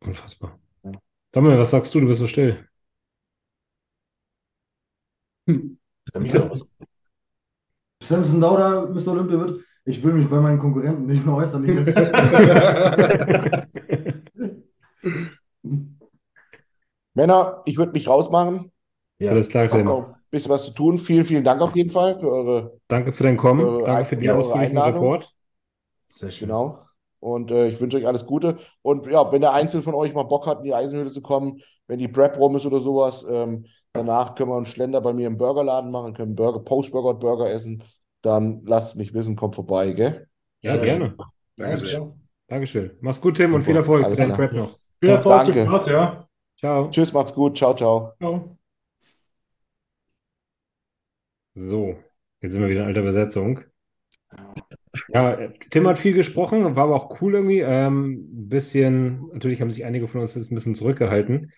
unfassbar. 0.00 0.58
Ja. 0.84 0.92
Dommel, 1.32 1.58
was 1.58 1.70
sagst 1.70 1.94
du? 1.94 2.00
Du 2.00 2.06
bist 2.08 2.20
so 2.20 2.26
still. 2.26 2.66
Ist? 6.06 6.72
Samson 8.02 8.40
Dauda 8.40 8.86
Mr. 8.86 9.08
Olympia 9.08 9.40
wird. 9.40 9.60
Ich 9.84 10.02
will 10.02 10.14
mich 10.14 10.28
bei 10.28 10.40
meinen 10.40 10.58
Konkurrenten 10.58 11.06
nicht 11.06 11.24
mehr 11.24 11.36
äußern. 11.36 11.62
Männer, 17.14 17.62
ich 17.64 17.78
würde 17.78 17.92
mich 17.92 18.08
rausmachen. 18.08 18.72
Ja. 19.18 19.30
Alles 19.30 19.48
klar, 19.48 19.66
noch 19.82 20.08
ein 20.08 20.14
bisschen 20.30 20.50
was 20.50 20.64
zu 20.64 20.72
tun. 20.72 20.98
Vielen, 20.98 21.24
vielen 21.24 21.44
Dank 21.44 21.62
auf 21.62 21.74
jeden 21.74 21.90
Fall 21.90 22.18
für 22.18 22.30
eure. 22.30 22.78
Danke 22.88 23.12
für 23.12 23.22
dein 23.22 23.36
Kommen. 23.36 23.64
Eure 23.64 23.84
Danke 23.84 24.04
für 24.06 24.16
die 24.16 24.30
ausführlichen. 24.30 24.76
Report. 24.76 25.32
Sehr 26.08 26.30
schön. 26.30 26.48
Genau. 26.48 26.80
Und 27.20 27.50
äh, 27.50 27.68
ich 27.68 27.80
wünsche 27.80 27.96
euch 27.96 28.06
alles 28.06 28.26
Gute. 28.26 28.58
Und 28.82 29.06
ja, 29.06 29.30
wenn 29.32 29.40
der 29.40 29.52
Einzelne 29.52 29.82
von 29.82 29.94
euch 29.94 30.12
mal 30.12 30.24
Bock 30.24 30.46
hat, 30.46 30.58
in 30.58 30.64
die 30.64 30.74
Eisenhöhle 30.74 31.10
zu 31.10 31.22
kommen, 31.22 31.62
wenn 31.86 31.98
die 31.98 32.08
Prep 32.08 32.38
rum 32.38 32.56
ist 32.56 32.66
oder 32.66 32.80
sowas, 32.80 33.24
ähm, 33.28 33.66
danach 33.96 34.34
können 34.34 34.50
wir 34.50 34.56
einen 34.56 34.66
Schlender 34.66 35.00
bei 35.00 35.12
mir 35.12 35.26
im 35.26 35.38
Burgerladen 35.38 35.90
machen, 35.90 36.14
können 36.14 36.34
Burger, 36.34 36.60
Post-Burger 36.60 37.10
und 37.10 37.20
Burger 37.20 37.50
essen. 37.50 37.82
Dann 38.22 38.64
lasst 38.64 38.96
mich 38.96 39.14
wissen, 39.14 39.36
kommt 39.36 39.54
vorbei, 39.54 39.92
gell? 39.92 40.28
Ja, 40.62 40.72
Sehr 40.72 40.84
gerne. 40.84 41.16
Danke 41.56 41.76
sehr. 41.76 42.12
Dankeschön. 42.48 42.90
Mach's 43.00 43.20
gut, 43.20 43.36
Tim, 43.36 43.54
und 43.54 43.62
viel 43.62 43.76
Erfolg 43.76 44.04
Alles 44.04 44.18
klar. 44.18 44.36
Prep 44.36 44.52
noch. 44.52 44.78
Viel 45.00 45.10
Erfolg, 45.10 45.46
Danke. 45.46 45.64
Spaß, 45.64 45.86
ja. 45.86 46.28
Ciao. 46.58 46.90
Tschüss, 46.90 47.12
macht's 47.12 47.34
gut. 47.34 47.56
Ciao, 47.56 47.74
ciao. 47.74 48.12
Ciao. 48.18 48.56
So, 51.54 51.96
jetzt 52.40 52.52
sind 52.52 52.62
wir 52.62 52.68
wieder 52.68 52.82
in 52.82 52.86
alter 52.88 53.02
Besetzung. 53.02 53.60
Ja, 55.08 55.38
Tim 55.70 55.86
hat 55.86 55.98
viel 55.98 56.14
gesprochen, 56.14 56.76
war 56.76 56.84
aber 56.84 56.96
auch 56.96 57.20
cool 57.20 57.34
irgendwie. 57.34 57.60
Ähm, 57.60 58.28
ein 58.32 58.48
bisschen, 58.48 59.28
natürlich 59.32 59.60
haben 59.60 59.70
sich 59.70 59.84
einige 59.84 60.08
von 60.08 60.20
uns 60.20 60.34
jetzt 60.34 60.50
ein 60.50 60.54
bisschen 60.54 60.74
zurückgehalten. 60.74 61.52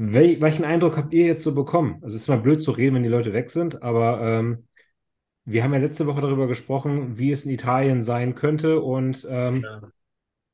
Wel 0.00 0.40
welchen 0.40 0.64
Eindruck 0.64 0.96
habt 0.96 1.12
ihr 1.12 1.26
jetzt 1.26 1.42
so 1.42 1.54
bekommen? 1.54 1.94
Also 2.02 2.14
es 2.14 2.22
ist 2.22 2.28
immer 2.28 2.38
blöd 2.38 2.62
zu 2.62 2.70
reden, 2.70 2.94
wenn 2.96 3.02
die 3.02 3.08
Leute 3.08 3.32
weg 3.32 3.50
sind, 3.50 3.82
aber 3.82 4.20
ähm, 4.22 4.68
wir 5.44 5.64
haben 5.64 5.74
ja 5.74 5.80
letzte 5.80 6.06
Woche 6.06 6.20
darüber 6.22 6.46
gesprochen, 6.48 7.18
wie 7.18 7.32
es 7.32 7.44
in 7.44 7.52
Italien 7.52 8.02
sein 8.02 8.34
könnte 8.34 8.80
und 8.80 9.26
ähm, 9.30 9.70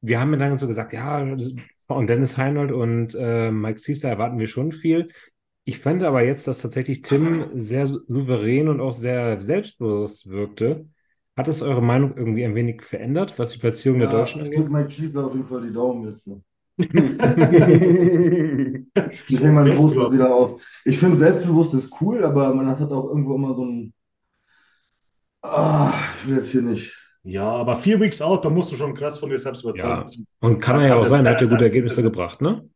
wir 0.03 0.21
haben 0.21 0.31
mir 0.31 0.39
dann 0.39 0.59
so 0.59 0.67
gesagt, 0.69 0.93
ja, 0.93 1.27
von 1.87 2.07
Dennis 2.07 2.39
Heinold 2.39 2.73
und 2.73 3.15
äh, 3.15 3.51
Mike 3.51 3.81
Ciesla 3.81 4.11
erwarten 4.11 4.39
wir 4.39 4.49
schon 4.49 4.73
viel. 4.73 5.09
Ich 5.65 5.81
fand 5.81 6.03
aber 6.05 6.25
jetzt, 6.25 6.47
dass 6.49 6.63
tatsächlich 6.63 7.03
Tim 7.03 7.51
sehr 7.59 7.87
souverän 7.87 8.69
und 8.69 8.81
auch 8.81 8.93
sehr 8.93 9.41
selbstbewusst 9.43 10.31
wirkte. 10.31 10.89
Hat 11.37 11.49
es 11.49 11.63
eure 11.63 11.83
Meinung 11.83 12.17
irgendwie 12.17 12.45
ein 12.45 12.55
wenig 12.55 12.83
verändert, 12.83 13.39
was 13.39 13.53
die 13.53 13.59
Platzierung 13.61 14.01
der 14.01 14.09
Ja, 14.09 14.11
Deutschen 14.11 14.43
ich 14.43 14.51
angeht? 14.51 14.53
drücke 14.53 14.71
Mike 14.71 14.91
Schießler 14.91 15.27
auf 15.27 15.35
jeden 15.35 15.47
Fall 15.47 15.63
die 15.63 15.73
Daumen 15.73 16.05
jetzt. 16.09 16.27
Ne? 16.29 16.43
Ich 16.77 16.91
hänge 19.41 19.53
meine 19.53 19.75
Poster 19.75 20.11
wieder 20.13 20.35
auf. 20.35 20.61
Ich 20.85 20.99
finde, 20.99 21.17
selbstbewusst 21.17 21.75
ist 21.75 21.91
cool, 22.01 22.25
aber 22.25 22.53
man 22.55 22.69
hat 22.69 22.81
auch 22.81 23.09
irgendwo 23.09 23.35
immer 23.37 23.55
so 23.55 23.65
ein. 23.65 23.95
Ah, 25.43 25.93
ich 26.21 26.29
will 26.29 26.37
jetzt 26.39 26.51
hier 26.51 26.63
nicht. 26.63 26.97
Ja, 27.23 27.45
aber 27.49 27.77
vier 27.77 28.01
Weeks 28.01 28.21
out, 28.21 28.45
da 28.45 28.51
musst 28.51 28.73
du 28.73 28.77
schon 28.77 28.95
krass 28.95 29.19
von 29.19 29.31
dir 29.31 29.39
selbst 29.39 29.63
Ja, 29.63 29.71
überzeugt 29.71 30.11
sein. 30.11 30.27
und 30.41 30.61
kann 30.61 30.81
er 30.81 30.89
ja 30.89 30.95
auch 30.97 31.05
sein, 31.05 31.25
er 31.25 31.33
hat 31.35 31.41
ja 31.41 31.47
gute 31.47 31.65
Ergebnisse 31.65 32.03
gebracht, 32.03 32.41
ne? 32.43 32.69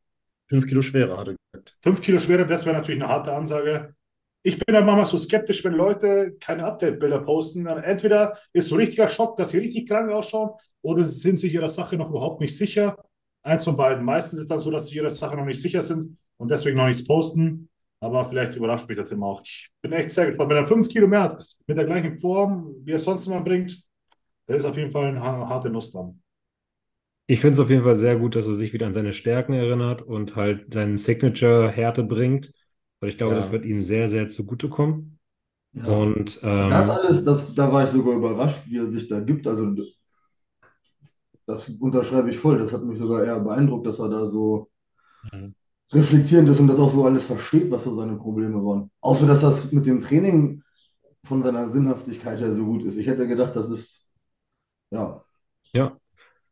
Fünf 0.48 0.66
Kilo 0.66 0.80
schwerer, 0.80 1.18
hat 1.18 1.28
er 1.28 1.34
gesagt. 1.52 1.76
Fünf 1.82 2.00
Kilo 2.00 2.18
schwerer, 2.18 2.44
das 2.44 2.64
wäre 2.64 2.76
natürlich 2.76 3.02
eine 3.02 3.10
harte 3.10 3.34
Ansage. 3.34 3.94
Ich 4.42 4.58
bin 4.58 4.74
dann 4.74 4.86
manchmal 4.86 5.04
so 5.04 5.18
skeptisch, 5.18 5.62
wenn 5.64 5.74
Leute 5.74 6.36
keine 6.40 6.64
Update-Bilder 6.64 7.20
posten. 7.20 7.64
Dann 7.64 7.82
entweder 7.82 8.38
ist 8.54 8.68
so 8.68 8.76
richtiger 8.76 9.08
Schock, 9.08 9.36
dass 9.36 9.50
sie 9.50 9.58
richtig 9.58 9.86
krank 9.88 10.10
ausschauen, 10.10 10.50
oder 10.80 11.04
sie 11.04 11.20
sind 11.20 11.38
sich 11.38 11.52
ihrer 11.52 11.68
Sache 11.68 11.96
noch 11.98 12.08
überhaupt 12.08 12.40
nicht 12.40 12.56
sicher. 12.56 12.96
Eins 13.48 13.64
von 13.64 13.76
beiden. 13.76 14.04
Meistens 14.04 14.34
ist 14.40 14.44
es 14.44 14.48
dann 14.48 14.60
so, 14.60 14.70
dass 14.70 14.88
sie 14.88 14.96
ihrer 14.96 15.10
Sache 15.10 15.36
noch 15.36 15.44
nicht 15.44 15.60
sicher 15.60 15.82
sind 15.82 16.18
und 16.36 16.50
deswegen 16.50 16.76
noch 16.76 16.86
nichts 16.86 17.06
posten. 17.06 17.68
Aber 18.00 18.24
vielleicht 18.26 18.54
überrascht 18.54 18.88
mich 18.88 18.96
der 18.96 19.06
Tim 19.06 19.22
auch. 19.24 19.42
Ich 19.44 19.70
bin 19.82 19.92
echt 19.92 20.10
sehr 20.10 20.26
gespannt. 20.28 20.50
Wenn 20.50 20.56
er 20.58 20.66
fünf 20.66 20.88
Kilo 20.88 21.08
mehr 21.08 21.22
hat, 21.24 21.44
mit 21.66 21.76
der 21.76 21.84
gleichen 21.84 22.18
Form, 22.18 22.74
wie 22.84 22.92
er 22.92 22.96
es 22.96 23.04
sonst 23.04 23.26
immer 23.26 23.40
bringt, 23.40 23.76
da 24.46 24.54
ist 24.54 24.64
auf 24.64 24.76
jeden 24.76 24.90
Fall 24.90 25.06
eine 25.06 25.22
ha- 25.22 25.48
harte 25.48 25.70
Nuss 25.70 25.90
dran. 25.90 26.20
Ich 27.26 27.40
finde 27.40 27.54
es 27.54 27.60
auf 27.60 27.68
jeden 27.70 27.82
Fall 27.84 27.94
sehr 27.94 28.16
gut, 28.16 28.36
dass 28.36 28.46
er 28.46 28.54
sich 28.54 28.72
wieder 28.72 28.86
an 28.86 28.92
seine 28.94 29.12
Stärken 29.12 29.52
erinnert 29.52 30.02
und 30.02 30.36
halt 30.36 30.72
seinen 30.72 30.96
Signature-Härte 30.96 32.02
bringt. 32.04 32.52
Weil 33.00 33.10
ich 33.10 33.18
glaube, 33.18 33.34
Ja. 33.34 33.38
das 33.38 33.52
wird 33.52 33.64
ihm 33.64 33.82
sehr, 33.82 34.08
sehr 34.08 34.28
zugutekommen. 34.28 35.18
Ja. 35.72 35.84
Und 35.84 36.40
ähm, 36.42 36.70
Das 36.70 36.88
alles, 36.88 37.24
das, 37.24 37.54
da 37.54 37.70
war 37.72 37.84
ich 37.84 37.90
sogar 37.90 38.14
überrascht, 38.16 38.62
wie 38.66 38.78
er 38.78 38.86
sich 38.86 39.08
da 39.08 39.20
gibt. 39.20 39.46
Also, 39.46 39.74
das 41.48 41.70
unterschreibe 41.70 42.30
ich 42.30 42.38
voll. 42.38 42.58
Das 42.60 42.74
hat 42.74 42.84
mich 42.84 42.98
sogar 42.98 43.24
eher 43.24 43.40
beeindruckt, 43.40 43.86
dass 43.88 44.00
er 44.00 44.10
da 44.10 44.28
so 44.28 44.70
Mhm. 45.32 45.52
reflektierend 45.92 46.48
ist 46.50 46.60
und 46.60 46.68
das 46.68 46.78
auch 46.78 46.90
so 46.90 47.04
alles 47.04 47.26
versteht, 47.26 47.70
was 47.70 47.84
so 47.84 47.94
seine 47.94 48.16
Probleme 48.16 48.62
waren. 48.64 48.90
Außer, 49.00 49.26
dass 49.26 49.40
das 49.40 49.72
mit 49.72 49.86
dem 49.86 50.00
Training 50.00 50.62
von 51.24 51.42
seiner 51.42 51.68
Sinnhaftigkeit 51.68 52.40
her 52.40 52.52
so 52.54 52.64
gut 52.64 52.84
ist. 52.84 52.96
Ich 52.96 53.06
hätte 53.06 53.26
gedacht, 53.28 53.56
das 53.56 53.70
ist, 53.70 54.10
ja, 54.90 55.24
ja, 55.72 55.98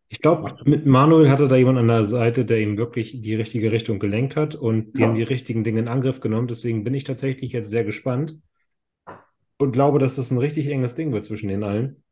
ich 0.09 0.21
glaube, 0.21 0.57
mit 0.67 0.87
Manuel 0.87 1.31
hatte 1.31 1.49
da 1.49 1.57
jemand 1.57 1.79
an 1.79 1.89
der 1.89 2.05
Seite, 2.05 2.45
der 2.47 2.61
ihm 2.61 2.79
wirklich 2.79 3.23
die 3.23 3.35
richtige 3.37 3.73
Richtung 3.73 3.99
gelenkt 4.01 4.37
hat 4.37 4.55
und 4.57 4.99
die 4.99 5.03
Ja. 5.03 5.07
haben 5.07 5.15
die 5.17 5.23
richtigen 5.25 5.65
Dinge 5.65 5.81
in 5.81 5.89
Angriff 5.89 6.21
genommen. 6.21 6.49
Deswegen 6.49 6.85
bin 6.85 6.95
ich 6.95 7.05
tatsächlich 7.05 7.53
jetzt 7.53 7.71
sehr 7.71 7.85
gespannt 7.85 8.41
und 9.59 9.73
glaube, 9.73 9.99
dass 9.99 10.17
das 10.17 10.31
ein 10.31 10.39
richtig 10.39 10.69
enges 10.69 10.95
Ding 10.95 11.13
wird 11.13 11.25
zwischen 11.25 11.49
den 11.49 11.63
allen. 11.63 12.03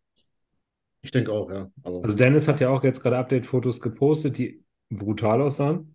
Ich 1.05 1.11
denke 1.11 1.31
auch, 1.33 1.51
ja. 1.51 1.71
Also, 1.83 2.03
Also 2.03 2.17
Dennis 2.17 2.49
hat 2.49 2.61
ja 2.61 2.71
auch 2.71 2.83
jetzt 2.83 3.03
gerade 3.03 3.19
Update-Fotos 3.19 3.81
gepostet, 3.81 4.39
die 4.39 4.65
brutal 4.89 5.43
aussahen. 5.43 5.95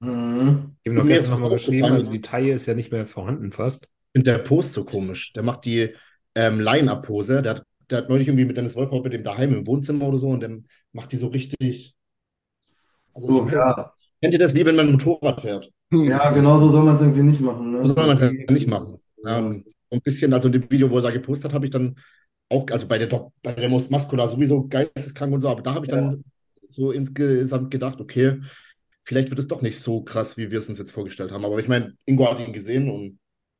mhm. 0.00 0.76
Ich 0.82 0.90
habe 0.90 1.00
noch 1.00 1.06
gestern 1.06 1.34
nochmal 1.34 1.50
geschrieben, 1.50 1.86
also 1.86 2.10
die 2.10 2.20
Taille 2.20 2.52
ist 2.52 2.66
ja 2.66 2.74
nicht 2.74 2.90
mehr 2.90 3.06
vorhanden 3.06 3.52
fast. 3.52 3.84
Ich 3.84 4.18
finde 4.18 4.32
der 4.32 4.38
Post 4.38 4.72
so 4.72 4.84
komisch. 4.84 5.32
Der 5.32 5.44
macht 5.44 5.64
die 5.64 5.94
ähm, 6.34 6.58
Line-Up-Pose. 6.58 7.40
Der 7.40 7.56
hat, 7.56 7.62
der 7.88 7.98
hat 7.98 8.08
neulich 8.08 8.26
irgendwie 8.26 8.44
mit 8.44 8.56
Dennis 8.56 8.74
Wolf 8.74 8.90
mit 8.90 9.12
dem 9.12 9.22
daheim 9.22 9.54
im 9.54 9.66
Wohnzimmer 9.66 10.06
oder 10.08 10.18
so 10.18 10.28
und 10.28 10.40
der 10.40 10.58
macht 10.92 11.12
die 11.12 11.16
so 11.16 11.28
richtig. 11.28 11.94
Also, 13.14 13.28
so, 13.28 13.48
ja, 13.48 13.92
Kennt 14.20 14.32
ihr 14.32 14.40
das, 14.40 14.54
wie 14.54 14.66
wenn 14.66 14.76
man 14.76 14.86
ein 14.86 14.92
Motorrad 14.92 15.40
fährt? 15.40 15.70
ja, 15.92 16.30
genau 16.30 16.58
so 16.58 16.68
soll 16.70 16.82
man 16.84 16.96
es 16.96 17.00
irgendwie 17.00 17.22
nicht 17.22 17.40
machen. 17.40 17.70
Ne? 17.70 17.86
So 17.86 17.94
soll 17.94 18.06
man 18.06 18.16
es 18.16 18.20
ja 18.20 18.30
nicht 18.30 18.66
machen. 18.68 18.98
Ja, 19.22 19.38
und 19.38 19.64
so 19.64 19.96
ein 19.96 20.00
bisschen, 20.00 20.32
also 20.32 20.48
in 20.48 20.52
dem 20.52 20.70
Video, 20.70 20.90
wo 20.90 20.96
er 20.96 21.02
da 21.02 21.10
gepostet 21.10 21.44
hat, 21.46 21.54
habe 21.54 21.66
ich 21.66 21.70
dann 21.70 21.96
auch, 22.48 22.66
also 22.70 22.86
bei 22.86 22.98
der, 22.98 23.08
Doc- 23.08 23.32
bei 23.42 23.52
der 23.52 23.68
Mus 23.68 23.90
Muscular 23.90 24.28
sowieso 24.28 24.66
geisteskrank 24.68 25.32
und 25.34 25.40
so, 25.40 25.48
aber 25.48 25.62
da 25.62 25.74
habe 25.74 25.86
ich 25.86 25.92
dann 25.92 26.24
so 26.68 26.92
insgesamt 26.92 27.70
gedacht, 27.70 28.00
okay, 28.00 28.40
vielleicht 29.04 29.30
wird 29.30 29.38
es 29.38 29.48
doch 29.48 29.62
nicht 29.62 29.80
so 29.80 30.02
krass, 30.02 30.36
wie 30.36 30.50
wir 30.50 30.58
es 30.58 30.68
uns 30.68 30.78
jetzt 30.78 30.92
vorgestellt 30.92 31.32
haben. 31.32 31.44
Aber 31.44 31.58
ich 31.58 31.68
meine, 31.68 31.94
Ingo 32.04 32.30
hat 32.30 32.40
ihn 32.40 32.52
gesehen 32.52 32.90
und 32.90 33.18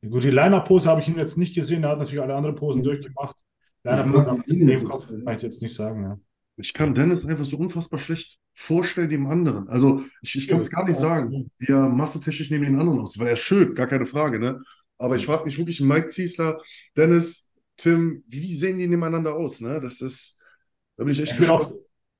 Gut, 0.09 0.23
die 0.23 0.31
Liner-Pose 0.31 0.89
habe 0.89 1.01
ich 1.01 1.09
ihn 1.09 1.19
jetzt 1.19 1.37
nicht 1.39 1.55
gesehen. 1.55 1.83
Er 1.83 1.91
hat 1.91 1.99
natürlich 1.99 2.21
alle 2.21 2.35
anderen 2.35 2.55
Posen 2.55 2.83
durchgemacht. 2.83 3.37
Liner-Pose 3.83 4.43
Linie 4.47 4.67
Nebenkopf 4.67 5.07
total. 5.07 5.25
kann 5.25 5.37
ich 5.37 5.43
jetzt 5.43 5.63
nicht 5.63 5.75
sagen. 5.75 6.03
Ja. 6.03 6.19
Ich 6.59 6.73
kann 6.73 6.95
Dennis 6.95 7.27
einfach 7.27 7.45
so 7.45 7.57
unfassbar 7.57 7.99
schlecht 7.99 8.39
vorstellen 8.53 9.09
dem 9.09 9.27
anderen. 9.27 9.69
Also 9.69 10.03
ich, 10.23 10.37
ich 10.37 10.49
kann 10.49 10.59
es 10.59 10.71
gar 10.71 10.85
nicht 10.85 10.97
sagen, 10.97 11.51
wie 11.59 11.73
er 11.73 11.89
massetechnisch 11.89 12.51
neben 12.51 12.65
den 12.65 12.79
anderen 12.79 13.01
aussieht, 13.01 13.21
weil 13.21 13.29
er 13.29 13.35
ist 13.35 13.41
schön, 13.41 13.75
gar 13.75 13.87
keine 13.87 14.07
Frage, 14.07 14.39
ne? 14.39 14.63
Aber 14.99 15.17
ich 15.17 15.27
frage 15.27 15.45
mich 15.45 15.59
wirklich, 15.59 15.81
Mike 15.81 16.07
Ziesler, 16.07 16.59
Dennis, 16.97 17.46
Tim, 17.77 18.25
wie 18.27 18.55
sehen 18.55 18.79
die 18.79 18.87
nebeneinander 18.89 19.35
aus, 19.35 19.61
ne? 19.61 19.81
Das 19.81 20.01
ist, 20.01 20.41
da 20.97 21.05
bin 21.05 21.13
ich 21.13 21.21
echt 21.21 21.35
Ich 21.35 21.41
will 21.41 21.51
auch 21.51 21.63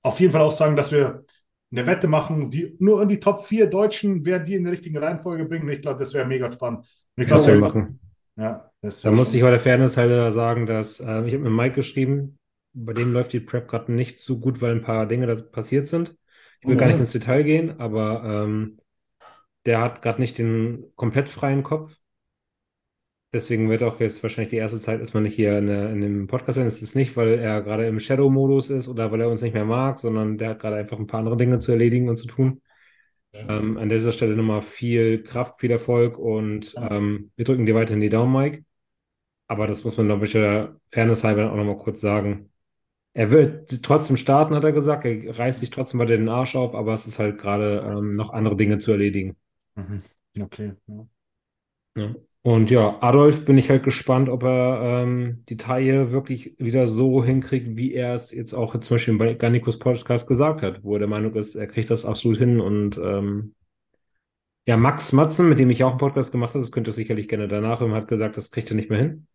auf 0.03 0.21
jeden 0.21 0.33
Fall 0.33 0.43
auch 0.43 0.53
sagen, 0.53 0.77
dass 0.77 0.93
wir 0.93 1.25
eine 1.73 1.87
Wette 1.87 2.09
machen, 2.09 2.51
die 2.51 2.77
nur 2.79 3.03
in 3.03 3.09
die 3.09 3.21
Top 3.21 3.45
4 3.45 3.67
Deutschen, 3.69 4.25
wer 4.25 4.39
die 4.39 4.55
in 4.55 4.65
die 4.65 4.71
richtige 4.71 5.01
Reihenfolge 5.03 5.47
bringen. 5.47 5.69
Ich 5.69 5.83
glaube, 5.83 5.99
das 5.99 6.15
wäre 6.15 6.27
mega 6.27 6.53
spannend. 6.53 6.87
Ich 7.17 7.27
Das 7.27 7.47
glaube, 7.47 7.49
wir 7.49 7.57
machen. 7.57 8.01
Ja, 8.37 8.71
das 8.83 9.03
Da 9.03 9.11
muss 9.13 9.33
ich 9.35 9.43
bei 9.43 9.51
der 9.51 9.61
Fairness 9.61 9.97
halber 9.97 10.31
sagen, 10.33 10.67
dass 10.67 11.01
äh, 11.01 11.05
ich 11.27 11.35
habe 11.35 11.39
mit 11.45 11.53
Mike 11.53 11.75
geschrieben, 11.77 12.39
bei 12.75 12.93
dem 12.93 13.13
läuft 13.13 13.33
die 13.33 13.41
Prep 13.41 13.69
gerade 13.69 13.93
nicht 13.93 14.19
so 14.19 14.41
gut, 14.41 14.61
weil 14.61 14.73
ein 14.73 14.83
paar 14.83 15.07
Dinge 15.07 15.27
da 15.27 15.35
passiert 15.41 15.87
sind. 15.89 16.17
Ich 16.61 16.67
will 16.69 16.77
gar 16.77 16.89
nicht 16.89 16.99
Mhm. 16.99 17.01
ins 17.01 17.13
Detail 17.13 17.43
gehen, 17.45 17.79
aber 17.81 18.23
ähm, 18.25 18.79
der 19.67 19.81
hat 19.83 20.03
gerade 20.03 20.21
nicht 20.21 20.39
den 20.39 20.93
komplett 20.97 21.29
freien 21.29 21.63
Kopf. 21.65 21.99
Deswegen 23.33 23.69
wird 23.69 23.83
auch 23.83 24.01
jetzt 24.01 24.23
wahrscheinlich 24.23 24.51
die 24.51 24.57
erste 24.57 24.81
Zeit 24.81 25.01
erstmal 25.01 25.23
nicht 25.23 25.35
hier 25.35 25.59
in, 25.59 25.69
in 25.69 26.01
dem 26.01 26.27
Podcast 26.27 26.57
sein. 26.57 26.67
Es 26.67 26.81
ist 26.81 26.95
nicht, 26.95 27.17
weil 27.17 27.39
er 27.39 27.61
gerade 27.63 27.87
im 27.87 27.99
Shadow-Modus 28.01 28.71
ist 28.71 28.89
oder 28.89 29.11
weil 29.13 29.21
er 29.21 29.29
uns 29.29 29.43
nicht 29.43 29.53
mehr 29.53 29.65
mag, 29.65 29.99
sondern 29.99 30.39
der 30.39 30.51
hat 30.51 30.61
gerade 30.61 30.77
einfach 30.77 30.99
ein 30.99 31.07
paar 31.07 31.21
andere 31.21 31.37
Dinge 31.37 31.59
zu 31.59 31.73
erledigen 31.73 32.09
und 32.09 32.17
zu 32.17 32.27
tun. 32.27 32.63
Ähm, 33.33 33.77
an 33.77 33.89
dieser 33.89 34.13
Stelle 34.13 34.35
nochmal 34.35 34.63
viel 34.63 35.23
Kraft, 35.23 35.61
viel 35.61 35.71
Erfolg 35.71 36.19
und 36.19 36.75
ähm, 36.79 37.31
wir 37.37 37.45
drücken 37.45 37.67
dir 37.67 37.75
weiterhin 37.75 38.01
die 38.01 38.09
Daumen, 38.09 38.33
Mike. 38.33 38.65
Aber 39.49 39.67
das 39.67 39.85
muss 39.85 39.97
man, 39.97 40.07
glaube 40.07 40.25
ich, 40.25 40.33
der 40.33 40.77
Fairness 40.89 41.23
halber 41.23 41.53
auch 41.53 41.57
nochmal 41.57 41.77
kurz 41.77 42.01
sagen. 42.01 42.51
Er 43.13 43.31
wird 43.31 43.83
trotzdem 43.83 44.17
starten, 44.17 44.55
hat 44.55 44.65
er 44.65 44.73
gesagt. 44.73 45.05
Er 45.05 45.39
reißt 45.39 45.61
sich 45.61 45.71
trotzdem 45.71 46.01
weiter 46.01 46.17
den 46.17 46.29
Arsch 46.29 46.57
auf, 46.57 46.75
aber 46.75 46.93
es 46.93 47.07
ist 47.07 47.19
halt 47.19 47.39
gerade 47.39 47.85
ähm, 47.87 48.17
noch 48.17 48.31
andere 48.31 48.57
Dinge 48.57 48.79
zu 48.79 48.93
erledigen. 48.93 49.37
Mhm. 49.75 50.03
Okay. 50.41 50.73
Ja. 50.87 51.07
Ja. 51.97 52.15
Und 52.47 52.71
ja, 52.71 53.03
Adolf 53.03 53.45
bin 53.45 53.59
ich 53.59 53.71
halt 53.71 53.83
gespannt, 53.83 54.29
ob 54.29 54.45
er 54.45 55.03
ähm, 55.03 55.43
die 55.49 55.57
Taille 55.57 56.13
wirklich 56.13 56.55
wieder 56.61 56.87
so 56.87 57.25
hinkriegt, 57.25 57.77
wie 57.77 57.93
er 57.93 58.15
es 58.15 58.31
jetzt 58.31 58.55
auch 58.55 58.79
zum 58.79 58.95
Beispiel 58.95 59.19
bei 59.19 59.35
Gannikus 59.35 59.81
Podcast 59.81 60.29
gesagt 60.29 60.63
hat, 60.63 60.85
wo 60.85 60.93
er 60.93 61.01
der 61.01 61.09
Meinung 61.09 61.35
ist, 61.35 61.57
er 61.57 61.67
kriegt 61.67 61.91
das 61.91 62.05
absolut 62.05 62.39
hin. 62.39 62.61
Und 62.61 62.99
ähm, 62.99 63.57
ja, 64.65 64.77
Max 64.77 65.13
Matzen, 65.13 65.49
mit 65.49 65.59
dem 65.59 65.71
ich 65.71 65.83
auch 65.83 65.91
einen 65.91 65.99
Podcast 65.99 66.31
gemacht 66.31 66.51
habe, 66.51 66.61
das 66.61 66.71
könnt 66.71 66.87
ihr 66.87 66.93
sicherlich 66.93 67.27
gerne 67.27 67.49
danach 67.49 67.81
hören, 67.81 67.95
hat 67.95 68.07
gesagt, 68.07 68.37
das 68.37 68.53
kriegt 68.53 68.71
er 68.71 68.77
nicht 68.77 68.91
mehr 68.91 69.01
hin. 69.01 69.27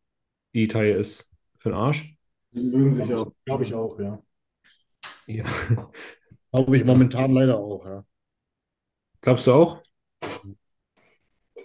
Die 0.53 0.69
Taille 0.69 0.95
ist 0.95 1.33
für 1.57 1.71
den 1.71 1.77
Arsch. 1.77 2.15
Die 2.51 2.61
mögen 2.61 2.93
sich 2.93 3.09
ja. 3.09 3.27
Glaube 3.43 3.63
ich 3.63 3.73
auch, 3.73 3.99
ja. 3.99 4.23
Ja. 5.27 5.43
glaube 6.53 6.77
ich 6.77 6.85
momentan 6.85 7.33
leider 7.33 7.59
auch, 7.59 7.85
ja. 7.85 8.05
Glaubst 9.19 9.47
du 9.47 9.51
auch? 9.51 9.83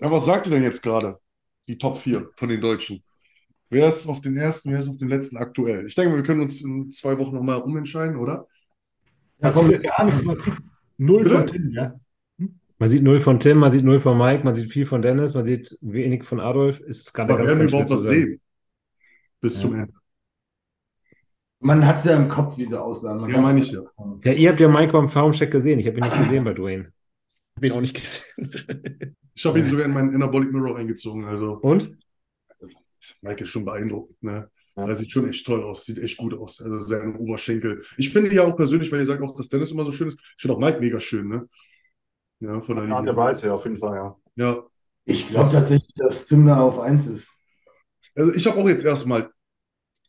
Ja, 0.01 0.10
was 0.10 0.27
sagt 0.27 0.48
ihr 0.48 0.51
denn 0.51 0.64
jetzt 0.64 0.82
gerade? 0.82 1.20
Die 1.68 1.78
Top 1.78 1.98
4 1.98 2.30
von 2.36 2.48
den 2.48 2.60
Deutschen. 2.60 3.02
Wer 3.70 3.88
ist 3.88 4.06
auf 4.09 4.20
den 4.20 4.36
ersten, 4.36 4.70
wer 4.70 4.78
ist 4.78 4.88
auf 4.88 4.97
den 4.97 5.09
letzten 5.09 5.36
aktuell? 5.36 5.86
Ich 5.86 5.94
denke, 5.94 6.14
wir 6.14 6.22
können 6.22 6.40
uns 6.40 6.62
in 6.62 6.90
zwei 6.93 7.18
Wochen 7.18 7.34
nochmal 7.34 7.60
umentscheiden, 7.62 8.16
oder? 8.16 8.47
Man 9.40 9.52
sieht 9.52 9.82
gar 9.82 10.05
nichts, 10.05 10.22
man 10.24 10.36
sieht 10.36 10.55
null 10.97 11.24
Bitte? 11.24 11.34
von 11.36 11.47
Tim, 11.47 11.70
ja. 11.72 12.01
Man 12.78 12.88
sieht 12.88 13.02
null 13.02 13.18
von 13.18 13.40
Tim, 13.40 13.59
man 13.59 13.70
sieht 13.70 13.84
null 13.84 13.98
von 13.98 14.16
Mike, 14.16 14.44
man 14.44 14.55
sieht 14.55 14.70
viel 14.70 14.86
von 14.86 15.02
Dennis, 15.02 15.34
man 15.34 15.44
sieht 15.44 15.76
wenig 15.80 16.24
von 16.24 16.40
Adolf. 16.40 16.78
Ist 16.80 17.12
gerade 17.12 17.32
Aber 17.32 17.38
ganz, 17.43 17.48
werden 17.48 17.59
wir 17.59 17.64
ganz 17.64 17.72
überhaupt 17.72 17.88
zu 17.88 17.94
was 17.97 18.02
sehen? 18.02 18.40
Bis 19.40 19.60
zum 19.60 19.74
Ende. 19.74 19.93
Man 21.59 21.84
hat 21.86 21.98
es 21.98 22.05
ja 22.05 22.16
im 22.16 22.28
Kopf, 22.28 22.59
wie 22.59 22.66
sie 22.66 22.80
aussahen. 22.80 23.18
Man 23.20 23.30
Ja, 23.30 23.40
meine 23.40 23.60
ich 23.60 23.72
nicht- 23.72 23.82
Ja, 24.24 24.32
ihr 24.32 24.51
habt 24.51 24.60
ja 24.60 24.68
Mike 24.68 24.93
beim 24.93 25.09
Farmcheck 25.09 25.51
gesehen. 25.51 25.78
Ich 25.80 25.86
habe 25.86 25.97
ihn 25.97 26.05
nicht 26.05 26.18
gesehen 26.18 26.44
bei 26.44 26.52
Dwayne. 26.52 26.93
Hab 27.57 27.65
ihn 27.65 27.73
auch 27.73 27.81
nicht 27.81 27.95
gesehen. 27.95 29.16
Ich 29.39 29.45
habe 29.45 29.59
ihn 29.59 29.69
sogar 29.69 29.85
in 29.85 29.93
meinen 29.93 30.15
Anabolic 30.15 30.51
Mirror 30.51 30.78
eingezogen. 30.78 31.27
Also, 31.27 31.59
Und? 31.61 31.95
Mike 33.23 33.45
ist 33.45 33.51
schon 33.51 33.65
beeindruckend. 33.65 34.23
Ne? 34.23 34.51
Er 34.74 34.95
sieht 34.97 35.11
schon 35.12 35.28
echt 35.28 35.47
toll 35.47 35.62
aus, 35.62 35.85
sieht 35.85 35.99
echt 35.99 36.16
gut 36.16 36.35
aus. 36.35 36.61
Also, 36.61 36.78
seine 36.81 37.16
Oberschenkel. 37.19 37.83
Ich 37.99 38.11
finde 38.11 38.35
ja 38.35 38.45
auch 38.45 38.57
persönlich, 38.57 38.91
weil 38.91 39.01
ihr 39.01 39.07
sagt 39.07 39.23
auch, 39.23 39.35
dass 39.37 39.49
Dennis 39.49 39.70
immer 39.70 39.85
so 39.85 39.93
schön 39.93 40.09
ist, 40.09 40.19
ich 40.37 40.43
finde 40.43 40.55
auch 40.57 40.61
Mike 40.61 40.81
mega 40.81 41.01
schön. 41.01 41.28
Ne? 41.28 41.49
Ja, 42.41 42.61
von 42.61 42.77
der 42.77 42.85
Ja, 42.85 42.91
der 42.91 42.99
Linie. 43.01 43.16
Weiße, 43.16 43.53
auf 43.53 43.65
jeden 43.65 43.78
Fall, 43.78 43.95
ja. 43.97 44.16
Ja, 44.37 44.65
Ich 45.05 45.28
glaube 45.28 45.51
tatsächlich, 45.51 45.95
dass 45.97 46.27
Tim 46.27 46.47
da 46.47 46.61
auf 46.61 46.81
1 46.81 47.07
ist. 47.07 47.28
also 48.15 48.33
ich 48.35 48.47
habe 48.47 48.59
auch 48.59 48.69
jetzt 48.69 48.85
erstmal, 48.85 49.31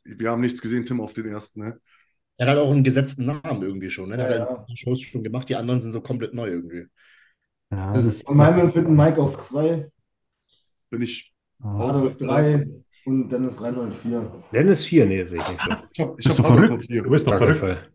wir 0.03 0.31
haben 0.31 0.41
nichts 0.41 0.61
gesehen, 0.61 0.85
Tim, 0.85 1.01
auf 1.01 1.13
den 1.13 1.25
ersten. 1.25 1.61
Ne? 1.61 1.79
Er 2.37 2.47
hat 2.51 2.57
auch 2.57 2.71
einen 2.71 2.83
gesetzten 2.83 3.25
Namen 3.25 3.61
irgendwie 3.63 3.89
schon. 3.89 4.09
Ne? 4.09 4.17
Der 4.17 4.29
Ja, 4.29 4.41
hat 4.41 4.49
ja. 4.49 4.65
ja 4.67 4.75
Shows 4.75 5.01
schon 5.01 5.23
gemacht, 5.23 5.49
die 5.49 5.55
anderen 5.55 5.81
sind 5.81 5.91
so 5.93 6.01
komplett 6.01 6.33
neu 6.33 6.49
irgendwie. 6.49 6.85
Ja, 7.71 7.93
Das 7.93 8.05
das 8.05 8.13
ist- 8.17 8.27
Von 8.27 8.37
meinem 8.37 8.59
Empfinden 8.59 8.95
Mike 8.95 9.21
auf 9.21 9.37
2, 9.45 9.89
Bin 10.89 11.01
ich. 11.01 11.33
Adolf 11.61 12.17
3 12.17 12.67
und 13.05 13.29
Dennis 13.29 13.59
Reinhold 13.61 13.93
4. 13.93 14.31
Dennis 14.53 14.85
4, 14.85 15.05
nee, 15.05 15.23
sehe 15.23 15.39
ich 15.41 15.47
nicht. 15.49 15.59
Ich 15.93 15.99
habe 15.99 16.11
ich 16.17 16.25
Bist 16.27 16.29
hab 16.29 16.35
du 16.37 16.43
Adolf 16.53 16.67
verrückt? 16.67 16.89
Du 16.89 17.09
bist 17.09 17.27
doch 17.27 17.37
verrückt. 17.37 17.59
Fall. 17.59 17.87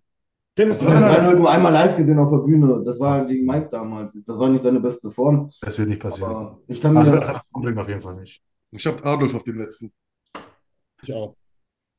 Dennis 0.59 0.83
Ich 0.83 0.89
Reinhold 0.89 1.39
nur 1.39 1.51
einmal 1.51 1.73
live 1.73 1.97
gesehen 1.97 2.19
auf 2.19 2.31
der 2.31 2.39
Bühne. 2.39 2.83
Das 2.85 3.01
war 3.01 3.25
gegen 3.25 3.47
Mike 3.47 3.69
damals. 3.71 4.13
Das 4.25 4.39
war 4.39 4.49
nicht 4.51 4.63
seine 4.63 4.81
beste 4.81 5.11
Form. 5.11 5.51
das 5.63 5.79
wird 5.79 5.89
nicht 5.89 6.03
passieren. 6.03 6.31
Aber 6.31 6.59
ich 6.67 6.81
kann 6.81 6.93
mir 6.93 6.99
Also, 6.99 7.17
das 7.17 7.43
Problem 7.51 7.79
auf 7.79 7.89
jeden 7.89 8.01
Fall 8.03 8.17
nicht. 8.17 8.43
Ich 8.73 8.87
habe 8.87 9.03
Adolf 9.05 9.35
auf 9.35 9.45
dem 9.45 9.57
letzten. 9.57 9.91
Ich 11.03 11.13
auch. 11.15 11.35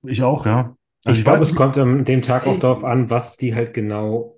Ich 0.06 0.22
auch, 0.22 0.46
ja. 0.46 0.76
Also 1.06 1.18
ich 1.18 1.26
glaube, 1.26 1.44
es 1.44 1.56
kommt 1.56 1.78
an 1.78 2.06
dem 2.06 2.22
Tag 2.22 2.46
auch 2.46 2.60
darauf 2.60 2.84
an, 2.84 3.10
was 3.10 3.38
die 3.38 3.56
halt 3.56 3.74
genau 3.74 4.33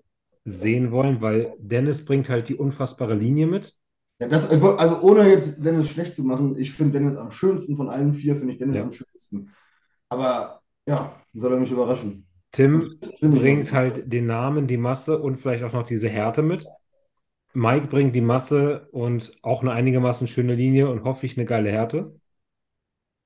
sehen 0.45 0.91
wollen, 0.91 1.21
weil 1.21 1.55
Dennis 1.59 2.05
bringt 2.05 2.29
halt 2.29 2.49
die 2.49 2.55
unfassbare 2.55 3.15
Linie 3.15 3.47
mit. 3.47 3.77
Ja, 4.19 4.27
das, 4.27 4.47
also 4.49 5.01
ohne 5.01 5.27
jetzt 5.29 5.57
Dennis 5.63 5.89
schlecht 5.89 6.15
zu 6.15 6.23
machen, 6.23 6.55
ich 6.57 6.71
finde 6.71 6.99
Dennis 6.99 7.17
am 7.17 7.31
schönsten 7.31 7.75
von 7.75 7.89
allen 7.89 8.13
vier, 8.13 8.35
finde 8.35 8.53
ich 8.53 8.59
Dennis 8.59 8.77
Ja. 8.77 8.83
am 8.83 8.91
schönsten. 8.91 9.53
Aber 10.09 10.61
ja, 10.87 11.15
soll 11.33 11.53
er 11.53 11.59
mich 11.59 11.71
überraschen. 11.71 12.27
Tim 12.51 12.97
ich 13.01 13.21
bringt 13.21 13.73
halt 13.73 14.11
den 14.11 14.25
Namen, 14.27 14.67
die 14.67 14.77
Masse 14.77 15.19
und 15.21 15.37
vielleicht 15.37 15.63
auch 15.63 15.73
noch 15.73 15.83
diese 15.83 16.09
Härte 16.09 16.41
mit. 16.41 16.65
Mike 17.53 17.87
bringt 17.87 18.15
die 18.15 18.21
Masse 18.21 18.89
und 18.91 19.37
auch 19.43 19.61
eine 19.63 19.71
einigermaßen 19.73 20.27
schöne 20.27 20.55
Linie 20.55 20.89
und 20.89 21.03
hoffentlich 21.05 21.37
eine 21.37 21.45
geile 21.45 21.71
Härte. 21.71 22.19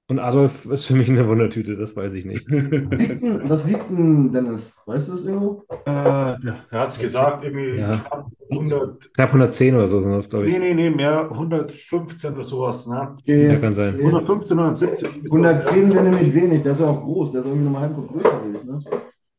Und 0.09 0.17
Adolf 0.17 0.65
ist 0.65 0.85
für 0.85 0.95
mich 0.95 1.07
eine 1.07 1.27
Wundertüte, 1.27 1.75
das 1.75 1.95
weiß 1.95 2.15
ich 2.15 2.25
nicht. 2.25 2.45
Wiegt 2.49 3.21
denn- 3.21 3.47
Was 3.47 3.67
wiegt 3.67 3.89
denn 3.91 4.31
Dennis? 4.33 4.73
Weißt 4.87 5.07
du 5.07 5.11
das 5.11 5.23
irgendwo? 5.23 5.63
Äh, 5.85 5.89
ja, 5.91 6.37
er 6.71 6.79
hat 6.79 6.89
es 6.89 6.97
gesagt, 6.99 7.43
irgendwie 7.43 7.77
Ja. 7.79 7.97
knapp 7.97 8.31
100, 8.51 9.13
Knapp 9.13 9.29
110 9.33 9.75
oder 9.75 9.85
so 9.85 9.99
sind 9.99 10.11
das, 10.11 10.27
glaube 10.27 10.45
nee, 10.45 10.53
ich. 10.53 10.59
nee, 10.59 10.73
nee, 10.73 10.89
mehr, 10.89 11.29
115 11.29 12.33
oder 12.33 12.43
sowas, 12.43 12.87
ne? 12.87 13.15
Okay. 13.19 13.49
Ja, 13.49 13.55
kann 13.57 13.71
sein. 13.73 13.95
115, 13.99 14.57
117. 14.57 15.09
110 15.31 15.93
wäre 15.93 16.03
nämlich 16.03 16.33
wenig, 16.33 16.63
der 16.63 16.71
ist 16.71 16.79
ja 16.79 16.87
auch 16.87 17.01
groß, 17.01 17.31
der 17.33 17.41
ist 17.41 17.45
irgendwie 17.47 17.65
nochmal 17.65 17.81
halb 17.83 17.95
größer 17.95 18.41
wie 18.51 18.57
ich, 18.57 18.63
ne? 18.63 18.79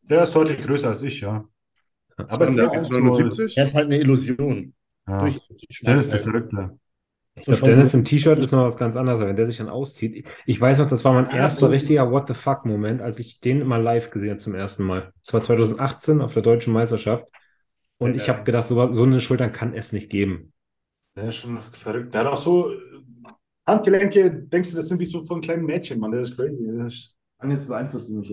Der 0.02 0.22
ist 0.22 0.32
deutlich 0.36 0.62
größer 0.64 0.88
als 0.90 1.02
ich, 1.02 1.20
ja. 1.20 1.44
Aber 2.16 2.44
es 2.44 2.54
der 2.54 2.64
wäre 2.64 2.70
hat 2.76 2.78
auch 2.78 2.84
so- 2.92 2.98
79? 3.00 3.56
Er 3.58 3.66
ist 3.66 3.74
halt 3.74 3.86
eine 3.86 3.98
Illusion. 3.98 4.72
Ja. 5.08 5.20
Durch 5.22 5.40
Der 5.82 5.98
ist 5.98 6.12
der 6.12 6.20
Verrückte. 6.20 6.78
Ich 7.36 7.42
glaube, 7.46 7.62
Dennis 7.62 7.94
im 7.94 8.04
T-Shirt 8.04 8.38
ist 8.38 8.52
noch 8.52 8.64
was 8.64 8.76
ganz 8.76 8.96
anderes, 8.96 9.20
wenn 9.20 9.36
der 9.36 9.46
sich 9.46 9.56
dann 9.58 9.68
auszieht. 9.68 10.26
Ich 10.46 10.60
weiß 10.60 10.78
noch, 10.80 10.88
das 10.88 11.04
war 11.04 11.12
mein 11.12 11.26
Ja, 11.30 11.36
erster 11.42 11.66
so- 11.66 11.72
richtiger 11.72 12.10
What 12.10 12.28
the 12.28 12.34
fuck-Moment, 12.34 13.00
als 13.00 13.18
ich 13.18 13.40
den 13.40 13.66
mal 13.66 13.80
live 13.80 14.10
gesehen 14.10 14.30
habe 14.30 14.38
zum 14.40 14.54
ersten 14.54 14.84
Mal. 14.84 15.12
Das 15.24 15.32
war 15.32 15.40
2018 15.40 16.20
auf 16.20 16.34
der 16.34 16.42
Deutschen 16.42 16.72
Meisterschaft. 16.72 17.26
Und 17.98 18.14
ich 18.16 18.26
Ja. 18.26 18.34
habe 18.34 18.44
gedacht, 18.44 18.68
so, 18.68 18.92
so 18.92 19.04
eine 19.04 19.20
Schultern 19.20 19.52
kann 19.52 19.74
es 19.74 19.92
nicht 19.92 20.10
geben. 20.10 20.52
Der 21.16 21.28
ist 21.28 21.36
schon 21.36 21.58
verrückt. 21.60 22.12
Der 22.14 22.22
hat 22.24 22.32
auch 22.32 22.36
so 22.36 22.72
äh, 22.72 22.78
Handgelenke, 23.66 24.30
denkst 24.32 24.70
du, 24.70 24.76
das 24.76 24.88
sind 24.88 24.98
wie 24.98 25.06
so 25.06 25.24
von 25.24 25.40
kleinen 25.40 25.64
Mädchen, 25.64 26.00
Mann. 26.00 26.10
Der 26.10 26.20
ist 26.20 26.36
crazy. 26.36 26.64
Ist, 26.86 27.16
Und 27.42 27.50
jetzt 27.52 27.68
beeinflusst 27.68 28.08
du 28.08 28.14
mich 28.14 28.28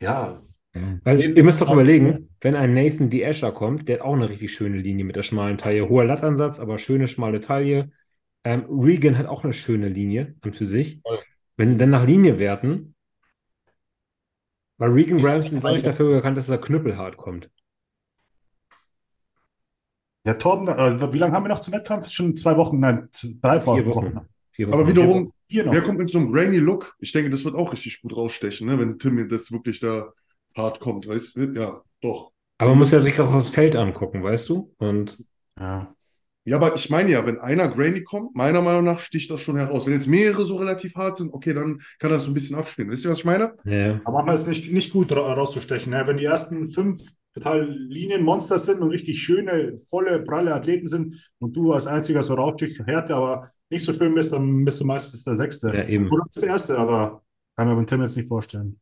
ja. 0.00 0.40
Ja, 0.80 0.98
Weil 1.04 1.16
Den- 1.18 1.36
ihr 1.36 1.44
müsst 1.44 1.60
doch 1.60 1.72
überlegen, 1.72 2.28
wenn 2.40 2.54
ein 2.54 2.74
Nathan 2.74 3.10
D. 3.10 3.22
Escher 3.22 3.52
kommt, 3.52 3.88
der 3.88 3.96
hat 3.96 4.02
auch 4.04 4.14
eine 4.14 4.28
richtig 4.30 4.52
schöne 4.52 4.78
Linie 4.78 5.04
mit 5.04 5.16
der 5.16 5.22
schmalen 5.22 5.58
Taille. 5.58 5.88
Hoher 5.88 6.04
Lattansatz, 6.04 6.60
aber 6.60 6.78
schöne 6.78 7.08
schmale 7.08 7.40
Taille. 7.40 7.90
Ähm, 8.44 8.64
Regan 8.68 9.18
hat 9.18 9.26
auch 9.26 9.44
eine 9.44 9.52
schöne 9.52 9.88
Linie 9.88 10.36
an 10.42 10.52
für 10.52 10.66
sich. 10.66 11.00
Voll. 11.02 11.18
Wenn 11.56 11.68
sie 11.68 11.76
dann 11.78 11.90
nach 11.90 12.06
Linie 12.06 12.38
werten, 12.38 12.94
weil 14.78 14.90
Regan 14.90 15.24
Ramsey 15.24 15.56
ist 15.58 15.64
auch 15.64 15.72
nicht 15.72 15.84
dafür 15.86 16.14
bekannt, 16.16 16.36
dass 16.36 16.48
er 16.48 16.58
knüppelhart 16.58 17.16
kommt. 17.16 17.50
ja 20.24 20.34
Torben, 20.34 20.68
äh, 20.68 21.12
wie 21.12 21.18
lange 21.18 21.32
haben 21.34 21.44
wir 21.44 21.48
noch 21.48 21.60
zum 21.60 21.74
Wettkampf? 21.74 22.08
Schon 22.08 22.36
zwei 22.36 22.56
Wochen, 22.56 22.78
nein, 22.78 23.08
drei 23.40 23.60
Vier 23.60 23.86
Wochen. 23.86 24.14
Wochen. 24.14 24.20
Vier 24.52 24.68
Aber 24.68 24.80
Wochen. 24.82 24.88
wiederum, 24.88 25.32
Hier 25.48 25.64
noch. 25.64 25.72
wer 25.72 25.80
kommt 25.82 25.98
mit 25.98 26.10
so 26.10 26.18
einem 26.18 26.32
grainy 26.32 26.58
Look? 26.58 26.94
Ich 27.00 27.12
denke, 27.12 27.30
das 27.30 27.44
wird 27.44 27.54
auch 27.54 27.72
richtig 27.72 28.00
gut 28.02 28.16
rausstechen, 28.16 28.66
ne? 28.66 28.78
wenn 28.78 28.98
Tim 28.98 29.28
das 29.28 29.50
wirklich 29.50 29.80
da 29.80 30.12
hart 30.56 30.80
kommt, 30.80 31.06
weißt 31.06 31.36
du? 31.36 31.52
Ja, 31.52 31.82
doch. 32.00 32.32
Aber 32.58 32.70
man 32.70 32.80
muss 32.80 32.90
ja 32.90 33.00
sich 33.00 33.18
auch 33.20 33.32
das 33.32 33.50
Feld 33.50 33.76
angucken, 33.76 34.22
weißt 34.22 34.48
du? 34.48 34.74
Und 34.78 35.24
Ja. 35.58 35.94
Ja, 36.44 36.56
aber 36.56 36.74
ich 36.74 36.88
meine 36.88 37.10
ja, 37.10 37.26
wenn 37.26 37.38
einer 37.40 37.68
grainy 37.68 38.02
kommt, 38.04 38.34
meiner 38.34 38.62
Meinung 38.62 38.82
nach 38.82 39.00
sticht 39.00 39.30
das 39.30 39.42
schon 39.42 39.58
heraus. 39.58 39.84
Wenn 39.84 39.92
jetzt 39.92 40.06
mehrere 40.06 40.46
so 40.46 40.56
relativ 40.56 40.94
hart 40.94 41.18
sind, 41.18 41.34
okay, 41.34 41.52
dann 41.52 41.82
kann 41.98 42.10
das 42.10 42.24
so 42.24 42.30
ein 42.30 42.34
bisschen 42.34 42.56
abspielen. 42.56 42.90
Wisst 42.90 43.04
ihr, 43.04 43.10
was 43.10 43.18
ich 43.18 43.26
meine? 43.26 43.52
ja, 43.64 44.00
Aber 44.04 44.16
manchmal 44.24 44.34
ist 44.36 44.40
es 44.42 44.46
nicht, 44.46 44.72
nicht 44.72 44.90
gut 44.90 45.12
ra 45.12 45.34
rauszustechen. 45.34 45.92
Ne? 45.92 46.04
Wenn 46.06 46.16
die 46.16 46.24
ersten 46.24 46.70
fünf 46.70 47.02
total 47.34 47.68
Linienmonster 47.70 48.58
sind 48.58 48.80
und 48.80 48.88
richtig 48.90 49.22
schöne, 49.22 49.76
volle, 49.90 50.22
pralle 50.22 50.54
Athleten 50.54 50.86
sind 50.86 51.32
und 51.38 51.54
du 51.54 51.72
als 51.74 51.86
einziger 51.86 52.22
so 52.22 52.32
rausstichst 52.32 52.80
Härte, 52.86 53.14
aber 53.14 53.48
nicht 53.68 53.84
so 53.84 53.92
schön 53.92 54.14
bist, 54.14 54.32
dann 54.32 54.64
bist 54.64 54.80
du 54.80 54.86
meistens 54.86 55.24
der 55.24 55.34
Sechste. 55.34 55.68
ja, 55.68 55.86
eben. 55.86 56.10
Oder 56.10 56.24
bist 56.24 56.42
der 56.42 56.48
Erste, 56.48 56.78
aber 56.78 57.22
kann 57.56 57.68
mir 57.68 57.76
beim 57.76 57.86
Tim 57.86 58.00
jetzt 58.00 58.16
nicht 58.16 58.28
vorstellen. 58.28 58.80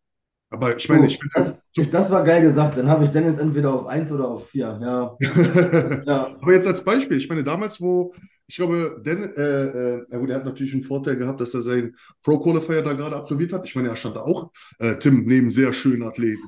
Aber 0.50 0.76
ich 0.76 0.88
meine, 0.88 1.06
ich 1.06 1.18
das, 1.34 1.60
ich, 1.72 1.90
das 1.90 2.10
war 2.10 2.22
geil 2.22 2.40
gesagt. 2.40 2.78
Dann 2.78 2.88
habe 2.88 3.04
ich 3.04 3.10
Dennis 3.10 3.38
entweder 3.38 3.74
auf 3.74 3.86
1 3.86 4.12
oder 4.12 4.28
auf 4.28 4.48
4. 4.48 4.78
Ja. 4.80 5.16
ja. 6.06 6.36
Aber 6.40 6.52
jetzt 6.52 6.68
als 6.68 6.84
Beispiel, 6.84 7.16
ich 7.18 7.28
meine, 7.28 7.42
damals, 7.42 7.80
wo, 7.80 8.14
ich 8.46 8.56
glaube, 8.56 9.00
Dan, 9.02 9.24
äh, 9.24 9.40
äh, 9.40 10.06
ja 10.08 10.18
gut, 10.18 10.30
er 10.30 10.36
hat 10.36 10.44
natürlich 10.44 10.72
einen 10.72 10.82
Vorteil 10.82 11.16
gehabt, 11.16 11.40
dass 11.40 11.52
er 11.54 11.62
seinen 11.62 11.96
Pro-Qualifier 12.22 12.82
da 12.82 12.92
gerade 12.92 13.16
absolviert 13.16 13.52
hat. 13.52 13.66
Ich 13.66 13.74
meine, 13.74 13.88
er 13.88 13.96
stand 13.96 14.14
da 14.14 14.20
auch, 14.20 14.52
äh, 14.78 14.96
Tim, 14.96 15.24
neben 15.26 15.50
sehr 15.50 15.72
schönen 15.72 16.04
Athleten 16.04 16.44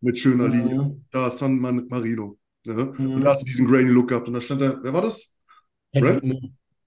mit 0.00 0.18
schöner 0.20 0.46
Linie. 0.46 0.82
Mhm. 0.82 1.04
Da 1.10 1.26
ist 1.26 1.38
San 1.38 1.58
Man 1.58 1.86
Marino. 1.88 2.38
Ne? 2.64 2.94
Mhm. 2.96 3.14
Und 3.14 3.24
da 3.24 3.32
hatte 3.32 3.44
diesen 3.44 3.66
grainy 3.66 3.90
Look 3.90 4.08
gehabt. 4.08 4.28
Und 4.28 4.34
da 4.34 4.40
stand 4.40 4.62
da, 4.62 4.78
wer 4.82 4.92
war 4.92 5.02
das? 5.02 5.34
Brad? 5.92 6.22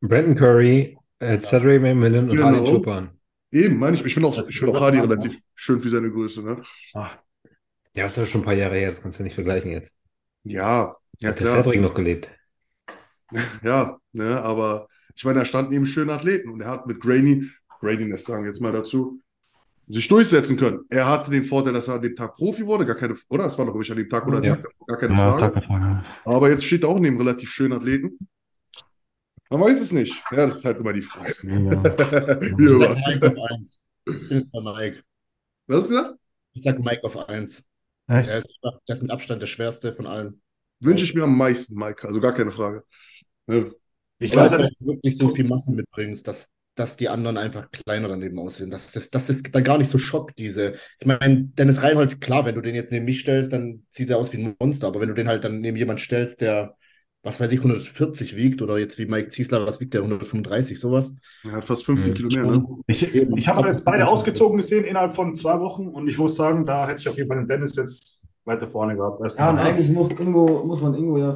Brandon 0.01 0.35
Curry, 0.35 0.97
äh, 1.19 1.39
Cedric 1.39 1.81
McMillan 1.81 2.29
und 2.29 2.35
Genau. 2.35 2.47
Harley 2.47 2.63
Chupan. 2.65 3.09
Eben, 3.55 3.77
meine 3.79 3.95
ich. 3.95 4.05
Ich 4.05 4.13
finde 4.13 4.27
auch, 4.29 4.47
ich 4.47 4.59
finde 4.59 4.73
auch 4.77 4.81
Hardy 4.81 4.99
relativ 4.99 5.37
schön 5.55 5.79
für 5.79 5.89
seine 5.89 6.11
Größe. 6.11 6.43
Ne? 6.43 6.61
Ach, 6.93 7.17
Ja, 7.95 8.03
das 8.03 8.13
ist 8.13 8.17
ja 8.17 8.25
schon 8.25 8.41
ein 8.41 8.45
paar 8.45 8.53
Jahre 8.53 8.75
her, 8.75 8.89
das 8.89 9.01
kannst 9.01 9.19
du 9.19 9.23
nicht 9.23 9.35
vergleichen 9.35 9.71
jetzt. 9.71 9.95
Ja, 10.43 10.95
ja 11.19 11.29
Hat 11.29 11.39
der 11.39 11.47
klar. 11.47 11.63
Cedric 11.63 11.81
noch 11.81 11.93
gelebt. 11.93 12.29
Ja, 13.63 13.97
ne, 14.13 14.41
aber 14.41 14.87
ich 15.15 15.23
meine, 15.25 15.39
er 15.39 15.45
stand 15.45 15.71
neben 15.71 15.85
schönen 15.85 16.09
Athleten 16.11 16.49
und 16.49 16.61
er 16.61 16.69
hat 16.69 16.85
mit 16.87 16.99
Grainy, 16.99 17.49
Graininess 17.79 18.23
sagen 18.25 18.43
wir 18.43 18.51
jetzt 18.51 18.61
mal 18.61 18.71
dazu, 18.71 19.19
sich 19.87 20.07
durchsetzen 20.07 20.57
können. 20.57 20.81
Er 20.89 21.07
hatte 21.07 21.31
den 21.31 21.43
Vorteil, 21.43 21.73
dass 21.73 21.87
er 21.87 21.95
an 21.95 22.01
dem 22.01 22.15
Tag 22.15 22.35
Profi 22.35 22.65
wurde, 22.65 22.85
gar 22.85 22.95
keine, 22.95 23.15
oder? 23.29 23.45
Es 23.45 23.57
war 23.57 23.65
doch 23.65 23.73
wirklich 23.73 23.91
an 23.91 23.97
dem 23.97 24.09
Tag 24.09 24.27
oder 24.27 24.43
Ja. 24.43 24.55
Tag, 24.55 24.67
gar 24.87 24.97
keine 24.97 25.13
ja, 25.15 25.37
Frage. 25.37 25.53
keine 25.53 25.65
Frage. 25.65 26.03
Aber 26.25 26.49
jetzt 26.49 26.65
steht 26.65 26.83
er 26.83 26.89
auch 26.89 26.99
neben 26.99 27.17
relativ 27.17 27.49
schönen 27.49 27.73
Athleten. 27.73 28.17
Man 29.49 29.61
weiß 29.61 29.81
es 29.81 29.91
nicht. 29.91 30.15
Ja, 30.31 30.47
das 30.47 30.57
ist 30.57 30.65
halt 30.65 30.77
immer 30.77 30.93
die 30.93 31.01
Frage. 31.01 31.33
Ja. 31.43 31.83
Wie 32.57 32.65
Ich 32.65 32.77
sag 32.77 32.95
immer. 32.95 32.95
Mike 33.07 33.25
auf 33.27 33.51
1. 33.51 33.79
Ich 34.05 34.29
bin 34.29 34.49
bei 34.51 34.61
Mike. 34.61 35.03
Was 35.67 35.77
hast 35.77 35.91
du 35.91 35.95
gesagt? 35.95 36.19
Ich 36.53 36.63
sag 36.63 36.79
Mike 36.79 37.03
auf 37.03 37.17
1. 37.29 37.63
Er 38.07 38.37
ist, 38.37 38.49
der 38.87 38.95
ist 38.95 39.01
mit 39.01 39.11
Abstand 39.11 39.41
der 39.41 39.47
schwerste 39.47 39.93
von 39.95 40.07
allen. 40.07 40.41
Wünsche 40.79 41.03
ich 41.03 41.15
mir 41.15 41.23
am 41.23 41.37
meisten, 41.37 41.75
Mike. 41.75 42.07
Also 42.07 42.19
gar 42.19 42.33
keine 42.33 42.51
Frage. 42.51 42.83
Ne, 43.47 43.71
Ich 44.19 44.35
Weil 44.35 44.51
weiß 44.51 44.51
du 44.51 44.69
wirklich 44.79 45.17
so 45.17 45.33
viel 45.33 45.47
Massen 45.47 45.75
mitbringst, 45.75 46.27
dass, 46.27 46.49
dass 46.75 46.97
die 46.97 47.09
anderen 47.09 47.37
einfach 47.37 47.69
kleiner 47.71 48.07
daneben 48.07 48.39
aussehen. 48.39 48.69
Das 48.71 48.95
ist, 48.95 49.15
das 49.15 49.29
ist 49.29 49.53
dann 49.53 49.63
gar 49.63 49.77
nicht 49.77 49.89
so 49.89 49.97
schockt, 49.97 50.37
diese. 50.37 50.75
Ich 50.99 51.07
meine, 51.07 51.45
Dennis 51.57 51.81
Reinhold, 51.81 52.21
klar, 52.21 52.45
wenn 52.45 52.55
du 52.55 52.61
den 52.61 52.75
jetzt 52.75 52.91
neben 52.91 53.05
mich 53.05 53.21
stellst, 53.21 53.53
dann 53.53 53.85
sieht 53.89 54.09
er 54.09 54.17
aus 54.17 54.33
wie 54.33 54.43
ein 54.43 54.55
Monster, 54.59 54.87
aber 54.87 55.01
wenn 55.01 55.09
du 55.09 55.15
den 55.15 55.27
halt 55.27 55.43
dann 55.43 55.61
neben 55.61 55.77
jemand 55.77 55.99
stellst, 55.99 56.41
der 56.41 56.77
was 57.25 57.39
weiß 57.39 57.51
ich, 57.51 57.57
140 57.57 58.35
wiegt 58.35 58.61
oder 58.61 58.77
jetzt 58.77 58.97
wie 58.99 59.05
Mike 59.07 59.29
Ziesler, 59.29 59.65
was 59.65 59.79
wiegt 59.81 59.93
der, 59.95 60.01
135, 60.01 60.79
sowas. 60.79 61.11
Er 61.43 61.53
hat 61.53 61.65
fast 61.65 61.83
15 61.85 62.11
Mhm. 62.13 62.15
Kilo 62.15 62.29
mehr, 62.29 62.45
ne? 62.45 62.65
Ich, 62.87 63.13
ich 63.13 63.47
habe 63.47 63.67
jetzt 63.67 63.83
beide 63.83 64.07
ausgezogen 64.07 64.57
gesehen 64.57 64.85
innerhalb 64.85 65.13
von 65.13 65.35
zwei 65.35 65.59
Wochen 65.59 65.87
und 65.87 66.07
ich 66.07 66.17
muss 66.17 66.35
sagen, 66.35 66.65
da 66.65 66.87
hätte 66.87 67.01
ich 67.01 67.09
auf 67.09 67.17
jeden 67.17 67.27
Fall 67.27 67.37
den 67.39 67.47
Dennis 67.47 67.75
jetzt 67.75 68.25
weiter 68.45 68.67
vorne 68.67 68.95
gehabt. 68.95 69.19
Erst 69.21 69.39
Ja, 69.39 69.49
und 69.49 69.57
eigentlich 69.59 69.89
muss, 69.89 70.11
Ingo, 70.11 70.63
muss 70.65 70.81
man 70.81 70.93
Ingo 70.93 71.17
ja, 71.17 71.35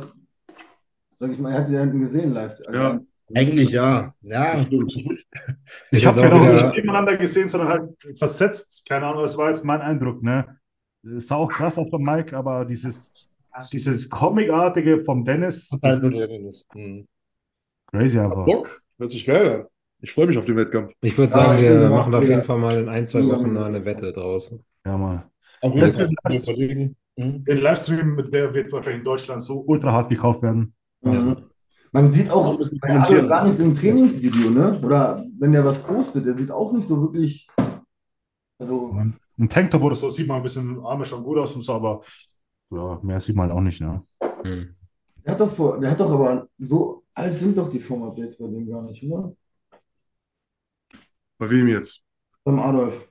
sag 1.18 1.32
ich 1.32 1.40
mal, 1.40 1.52
er 1.52 1.58
hat 1.60 1.68
ihn 1.68 1.74
ja 1.74 1.80
hinten 1.82 2.02
gesehen 2.02 2.34
live. 2.34 2.56
Also, 2.68 2.80
Ja. 2.80 3.00
Eigentlich 3.36 3.70
ja. 3.70 4.14
Ja. 4.22 4.66
Ich 5.92 6.06
habe 6.06 6.20
auch 6.20 6.24
genau 6.24 6.42
wieder- 6.44 6.66
nicht 6.68 6.76
nebeneinander 6.78 7.18
gesehen, 7.18 7.48
sondern 7.48 7.70
halt 7.70 7.90
versetzt. 8.18 8.86
Keine 8.90 9.06
Ahnung, 9.06 9.22
das 9.22 9.38
war 9.38 9.50
jetzt 9.50 9.64
mein 9.64 9.82
Eindruck. 9.82 10.24
Ne? 10.24 10.58
Es 11.16 11.28
sah 11.28 11.36
auch 11.36 11.52
krass 11.52 11.78
aus 11.78 11.90
von 11.90 12.02
Mike, 12.02 12.36
aber 12.36 12.66
dieses, 12.66 13.29
dieses 13.72 14.10
Comicartige 14.10 15.00
vom 15.02 15.24
Dennis, 15.26 15.70
das 15.82 16.00
ist 16.00 16.12
Mhm. 16.76 17.08
crazy 17.92 18.20
einfach. 18.20 18.46
Bock, 18.46 18.82
hört 18.98 19.12
sich 19.12 19.26
geil 19.26 19.62
an. 19.62 19.66
Ich 20.02 20.14
freue 20.14 20.28
mich 20.28 20.38
auf 20.38 20.46
den 20.46 20.56
Wettkampf. 20.56 20.94
Ich 21.02 21.18
würde 21.18 21.32
Ja, 21.34 21.40
sagen, 21.40 21.58
ich 21.58 21.70
wir 21.70 21.90
machen 21.90 22.14
auf 22.16 22.24
jeden 22.24 22.42
Fall 22.42 22.58
mal 22.58 22.78
in 22.82 22.88
ein, 22.90 23.06
zwei 23.06 23.26
Wochen 23.28 23.54
mal 23.54 23.66
eine. 23.66 23.84
Wette 23.86 24.12
draußen. 24.14 24.64
Ja, 24.86 24.98
mal. 24.98 25.30
Jeden 25.62 25.76
wird- 25.82 25.94
Fall. 25.94 26.96
Mhm. 27.18 27.44
Den 27.44 27.58
Livestream, 27.58 28.30
der 28.32 28.54
wird 28.54 28.72
wahrscheinlich 28.72 29.00
in 29.00 29.04
Deutschland 29.04 29.44
so 29.44 29.62
ultra 29.68 29.92
hart 29.92 30.10
gekauft 30.10 30.42
werden. 30.42 30.74
Mhm. 31.02 31.36
Man 31.92 32.12
sieht 32.12 32.30
auch 32.30 32.52
Ein 32.52 32.58
bisschen 32.60 32.80
bei 32.80 32.98
Adolf 32.98 33.28
gar 33.28 33.44
nichts 33.44 33.60
im 33.60 33.74
Trainingsvideo, 33.74 34.52
ne? 34.52 34.80
Oder 34.82 35.26
wenn 35.40 35.52
der 35.52 35.66
was 35.66 35.80
postet, 35.80 36.26
der 36.26 36.36
sieht 36.36 36.52
auch 36.52 36.72
nicht 36.72 36.88
so 36.88 37.02
wirklich. 37.02 37.48
Also, 38.60 38.92
Ein 39.38 39.50
Tanktop 39.50 39.82
oder 39.82 39.96
so 39.96 40.10
sieht 40.10 40.28
man 40.28 40.38
ein 40.38 40.44
bisschen 40.44 40.80
Arme 40.84 41.04
schon 41.06 41.24
gut 41.24 41.38
aus 41.40 41.56
und 41.56 41.62
so, 41.64 41.74
aber 41.74 42.02
ja, 42.72 43.00
mehr 43.04 43.20
sieht 43.20 43.36
man 43.36 43.50
halt 43.50 43.58
auch 43.58 43.62
nicht. 43.62 43.82
Ne? 43.82 44.02
Hm. 44.44 44.76
der 45.26 45.34
hat 45.34 45.40
doch 45.40 45.52
vor, 45.52 45.80
der 45.80 45.92
hat 45.92 46.00
doch 46.00 46.12
aber 46.12 46.48
so 46.58 47.04
alt 47.14 47.38
sind 47.38 47.58
doch 47.58 47.70
die 47.70 47.80
Form-Updates 47.80 48.38
bei 48.38 48.48
dem 48.48 48.70
gar 48.70 48.82
nicht, 48.84 49.04
oder? 49.04 49.36
Bei 51.38 51.50
wem 51.50 51.68
jetzt? 51.68 52.04
Beim 52.44 52.60
Adolf. 52.60 53.08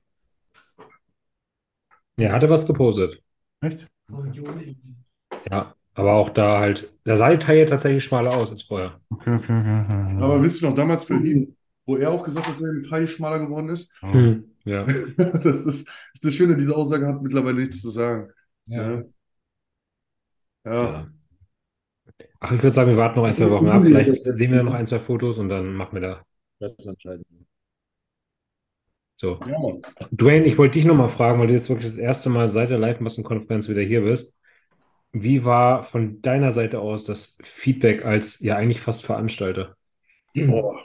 Ja, 2.17 2.33
hat 2.33 2.43
er 2.43 2.51
was 2.51 2.67
gepostet. 2.67 3.23
Echt? 3.61 3.87
Ja, 5.51 5.75
aber 5.95 6.15
auch 6.15 6.31
da 6.31 6.59
halt, 6.59 6.93
da 7.05 7.17
sah 7.17 7.31
die 7.31 7.39
Taille 7.39 7.67
tatsächlich 7.67 8.05
schmaler 8.05 8.35
aus 8.35 8.51
als 8.51 8.63
vorher. 8.63 9.01
Okay, 9.11 9.35
okay, 9.35 9.59
okay. 9.59 10.17
Aber 10.23 10.43
wisst 10.43 10.63
ihr 10.63 10.69
noch 10.69 10.77
damals 10.77 11.05
für 11.05 11.15
ihn, 11.15 11.57
wo 11.87 11.97
er 11.97 12.11
auch 12.11 12.25
gesagt 12.25 12.47
hat, 12.47 12.55
dass 12.55 12.63
er 12.63 12.71
im 12.71 12.83
Taille 12.83 13.09
schmaler 13.09 13.39
geworden 13.39 13.69
ist? 13.71 13.93
Hm. 14.01 14.45
Ja. 14.65 14.85
Das 15.17 15.65
ist, 15.67 15.91
ich 16.23 16.37
finde, 16.37 16.57
diese 16.57 16.77
Aussage 16.77 17.07
hat 17.07 17.23
mittlerweile 17.23 17.61
nichts 17.61 17.81
zu 17.81 17.91
sagen. 17.91 18.31
Ja. 18.67 18.91
Ja. 18.91 19.03
Ja. 20.69 20.85
Ja. 20.93 21.09
Ach, 22.40 22.53
ich 22.53 22.62
würde 22.62 22.70
sagen, 22.73 22.90
wir 22.90 22.97
warten 22.97 23.19
noch 23.19 23.27
ein, 23.27 23.35
zwei 23.35 23.51
Wochen 23.51 23.69
ab. 23.69 23.82
Vielleicht 23.85 24.23
sehen 24.23 24.53
wir 24.53 24.62
noch 24.62 24.74
ein, 24.74 24.86
zwei 24.86 25.01
Fotos 25.01 25.39
und 25.39 25.49
dann 25.49 25.74
machen 25.74 25.95
wir 25.95 26.01
da. 26.01 26.24
Das 26.61 26.73
ist 26.78 26.86
entscheidend. 26.86 27.27
So. 29.16 29.40
Ja. 29.47 30.07
Dwayne, 30.12 30.47
ich 30.47 30.57
wollte 30.59 30.78
dich 30.78 30.85
nochmal 30.85 31.09
fragen, 31.09 31.40
weil 31.40 31.49
du 31.49 31.53
jetzt 31.53 31.69
wirklich 31.69 31.89
das 31.89 31.99
erste 31.99 32.31
Mal 32.31 32.49
seit 32.49 32.70
der 32.70 32.78
Live-Massenkonferenz 32.78 33.69
wieder 33.69 33.82
hier 33.82 34.03
bist. 34.03 34.39
Wie 35.11 35.45
war 35.45 35.82
von 35.82 36.20
deiner 36.23 36.53
Seite 36.53 36.81
aus 36.81 37.05
das 37.05 37.39
Feedback 37.43 38.05
als 38.05 38.40
ja 38.40 38.57
eigentlich 38.57 38.81
fast 38.81 39.05
Veranstalter? 39.05 39.77
Boah, 40.35 40.81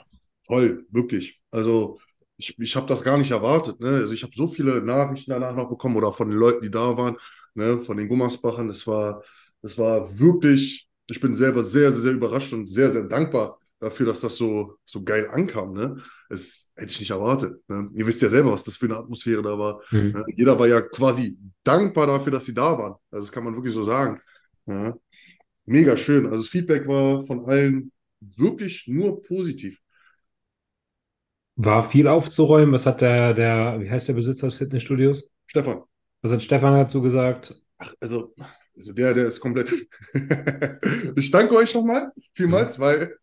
toll, 0.48 0.86
wirklich. 0.90 1.40
Also 1.52 2.00
ich, 2.36 2.58
ich 2.58 2.74
habe 2.74 2.86
das 2.86 3.04
gar 3.04 3.18
nicht 3.18 3.30
erwartet. 3.30 3.78
Ne? 3.80 3.88
Also 3.88 4.14
ich 4.14 4.22
habe 4.24 4.32
so 4.34 4.48
viele 4.48 4.80
Nachrichten 4.82 5.30
danach 5.30 5.54
noch 5.54 5.68
bekommen 5.68 5.96
oder 5.96 6.12
von 6.12 6.30
den 6.30 6.38
Leuten, 6.38 6.62
die 6.62 6.70
da 6.70 6.96
waren, 6.96 7.16
ne? 7.54 7.78
von 7.78 7.96
den 7.96 8.08
Gummersbachern. 8.08 8.66
Das 8.66 8.86
war, 8.86 9.22
das 9.64 9.78
war 9.78 10.18
wirklich, 10.18 10.86
ich 11.08 11.20
bin 11.20 11.34
selber 11.34 11.62
sehr, 11.62 11.90
sehr 11.90 12.12
überrascht 12.12 12.52
und 12.52 12.66
sehr, 12.66 12.90
sehr 12.90 13.04
dankbar 13.04 13.58
dafür, 13.80 14.04
dass 14.04 14.20
das 14.20 14.36
so, 14.36 14.76
so 14.84 15.02
geil 15.02 15.26
ankam. 15.30 15.72
Ne? 15.72 16.02
Das 16.28 16.70
hätte 16.76 16.92
ich 16.92 17.00
nicht 17.00 17.10
erwartet. 17.10 17.58
Ne? 17.66 17.88
Ihr 17.94 18.06
wisst 18.06 18.20
ja 18.20 18.28
selber, 18.28 18.52
was 18.52 18.62
das 18.62 18.76
für 18.76 18.84
eine 18.84 18.98
Atmosphäre 18.98 19.42
da 19.42 19.58
war. 19.58 19.80
Hm. 19.88 20.12
Ne? 20.12 20.24
Jeder 20.36 20.58
war 20.58 20.68
ja 20.68 20.82
quasi 20.82 21.38
dankbar 21.62 22.06
dafür, 22.06 22.30
dass 22.32 22.44
sie 22.44 22.52
da 22.52 22.76
waren. 22.76 22.96
Also 23.10 23.24
das 23.24 23.32
kann 23.32 23.42
man 23.42 23.54
wirklich 23.54 23.72
so 23.72 23.84
sagen. 23.84 24.20
Ja. 24.66 24.94
Mega 25.64 25.96
schön. 25.96 26.26
Also 26.26 26.42
das 26.42 26.50
Feedback 26.50 26.86
war 26.86 27.24
von 27.24 27.46
allen 27.46 27.90
wirklich 28.20 28.86
nur 28.86 29.22
positiv. 29.22 29.80
War 31.56 31.84
viel 31.84 32.06
aufzuräumen. 32.06 32.74
Was 32.74 32.84
hat 32.84 33.00
der, 33.00 33.32
der, 33.32 33.80
wie 33.80 33.90
heißt 33.90 34.08
der 34.08 34.12
Besitzer 34.12 34.46
des 34.46 34.56
Fitnessstudios? 34.56 35.30
Stefan, 35.46 35.84
Was 36.20 36.32
hat 36.32 36.42
Stefan 36.42 36.74
dazu 36.74 37.00
gesagt? 37.00 37.58
also, 37.98 38.34
also 38.76 38.92
der, 38.92 39.14
der 39.14 39.26
ist 39.26 39.40
komplett. 39.40 39.72
ich 41.16 41.30
danke 41.30 41.54
euch 41.56 41.74
nochmal 41.74 42.12
vielmals, 42.34 42.78
weil 42.78 43.16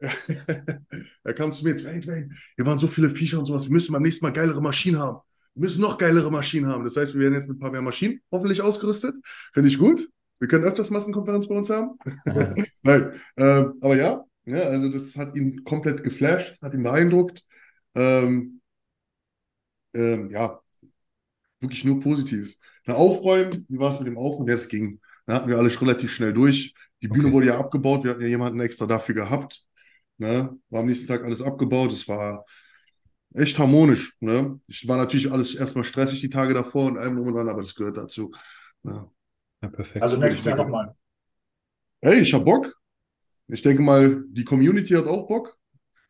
er 1.24 1.34
kam 1.34 1.52
zu 1.52 1.64
mir, 1.64 1.76
Dwayne, 1.76 2.00
Dwayne, 2.00 2.28
hier 2.56 2.66
waren 2.66 2.78
so 2.78 2.86
viele 2.86 3.10
Viecher 3.10 3.38
und 3.38 3.46
sowas, 3.46 3.64
wir 3.64 3.72
müssen 3.72 3.92
beim 3.92 4.02
nächsten 4.02 4.24
Mal 4.24 4.32
geilere 4.32 4.62
Maschinen 4.62 4.98
haben. 4.98 5.18
Wir 5.54 5.64
müssen 5.64 5.80
noch 5.80 5.98
geilere 5.98 6.30
Maschinen 6.30 6.68
haben. 6.68 6.84
Das 6.84 6.96
heißt, 6.96 7.14
wir 7.14 7.22
werden 7.22 7.34
jetzt 7.34 7.48
mit 7.48 7.56
ein 7.56 7.60
paar 7.60 7.72
mehr 7.72 7.82
Maschinen 7.82 8.20
hoffentlich 8.30 8.62
ausgerüstet. 8.62 9.16
Finde 9.52 9.68
ich 9.68 9.78
gut. 9.78 10.08
Wir 10.38 10.46
können 10.46 10.64
öfters 10.64 10.90
Massenkonferenz 10.90 11.48
bei 11.48 11.56
uns 11.56 11.68
haben. 11.68 11.98
Nein, 12.82 13.12
ähm, 13.36 13.74
aber 13.80 13.96
ja, 13.96 14.24
ja, 14.44 14.60
also 14.60 14.88
das 14.88 15.16
hat 15.16 15.34
ihn 15.36 15.64
komplett 15.64 16.04
geflasht, 16.04 16.62
hat 16.62 16.74
ihn 16.74 16.82
beeindruckt. 16.84 17.42
Ähm, 17.94 18.60
ähm, 19.94 20.30
ja, 20.30 20.60
wirklich 21.60 21.84
nur 21.84 22.00
Positives. 22.00 22.60
Na, 22.88 22.94
aufräumen, 22.94 23.66
wie 23.68 23.78
war 23.78 23.92
es 23.92 24.00
mit 24.00 24.08
dem 24.08 24.16
Aufräumen? 24.16 24.48
Ja, 24.48 24.54
das 24.54 24.68
ging. 24.68 24.98
Da 25.26 25.34
hatten 25.34 25.48
wir 25.48 25.58
alles 25.58 25.80
relativ 25.80 26.10
schnell 26.10 26.32
durch. 26.32 26.72
Die 27.02 27.08
Bühne 27.08 27.26
Okay. 27.26 27.34
wurde 27.34 27.46
ja 27.48 27.58
abgebaut, 27.58 28.02
wir 28.02 28.10
hatten 28.12 28.22
ja 28.22 28.28
jemanden 28.28 28.60
extra 28.60 28.86
dafür 28.86 29.14
gehabt. 29.14 29.60
Ne? 30.16 30.58
War 30.70 30.80
am 30.80 30.86
nächsten 30.86 31.06
Tag 31.06 31.22
alles 31.22 31.42
abgebaut. 31.42 31.92
Es 31.92 32.08
war 32.08 32.44
echt 33.34 33.58
harmonisch. 33.58 34.16
Ne? 34.20 34.58
Es 34.68 34.88
war 34.88 34.96
natürlich 34.96 35.30
alles 35.30 35.54
erstmal 35.54 35.84
stressig 35.84 36.20
die 36.22 36.30
Tage 36.30 36.54
davor 36.54 36.86
und 36.86 36.98
allem 36.98 37.16
drum 37.16 37.28
und 37.28 37.34
dran, 37.34 37.48
aber 37.48 37.60
das 37.60 37.74
gehört 37.74 37.98
dazu. 37.98 38.32
Ja. 38.84 39.10
Ja, 39.60 39.68
perfekt. 39.68 40.02
Also 40.02 40.16
nächstes 40.16 40.44
Jahr 40.46 40.56
nochmal. 40.56 40.94
Hey, 42.00 42.20
ich 42.20 42.32
hab 42.32 42.44
Bock. 42.44 42.72
Ich 43.48 43.62
denke 43.62 43.82
mal, 43.82 44.24
die 44.28 44.44
Community 44.44 44.94
hat 44.94 45.06
auch 45.06 45.26
Bock. 45.26 45.58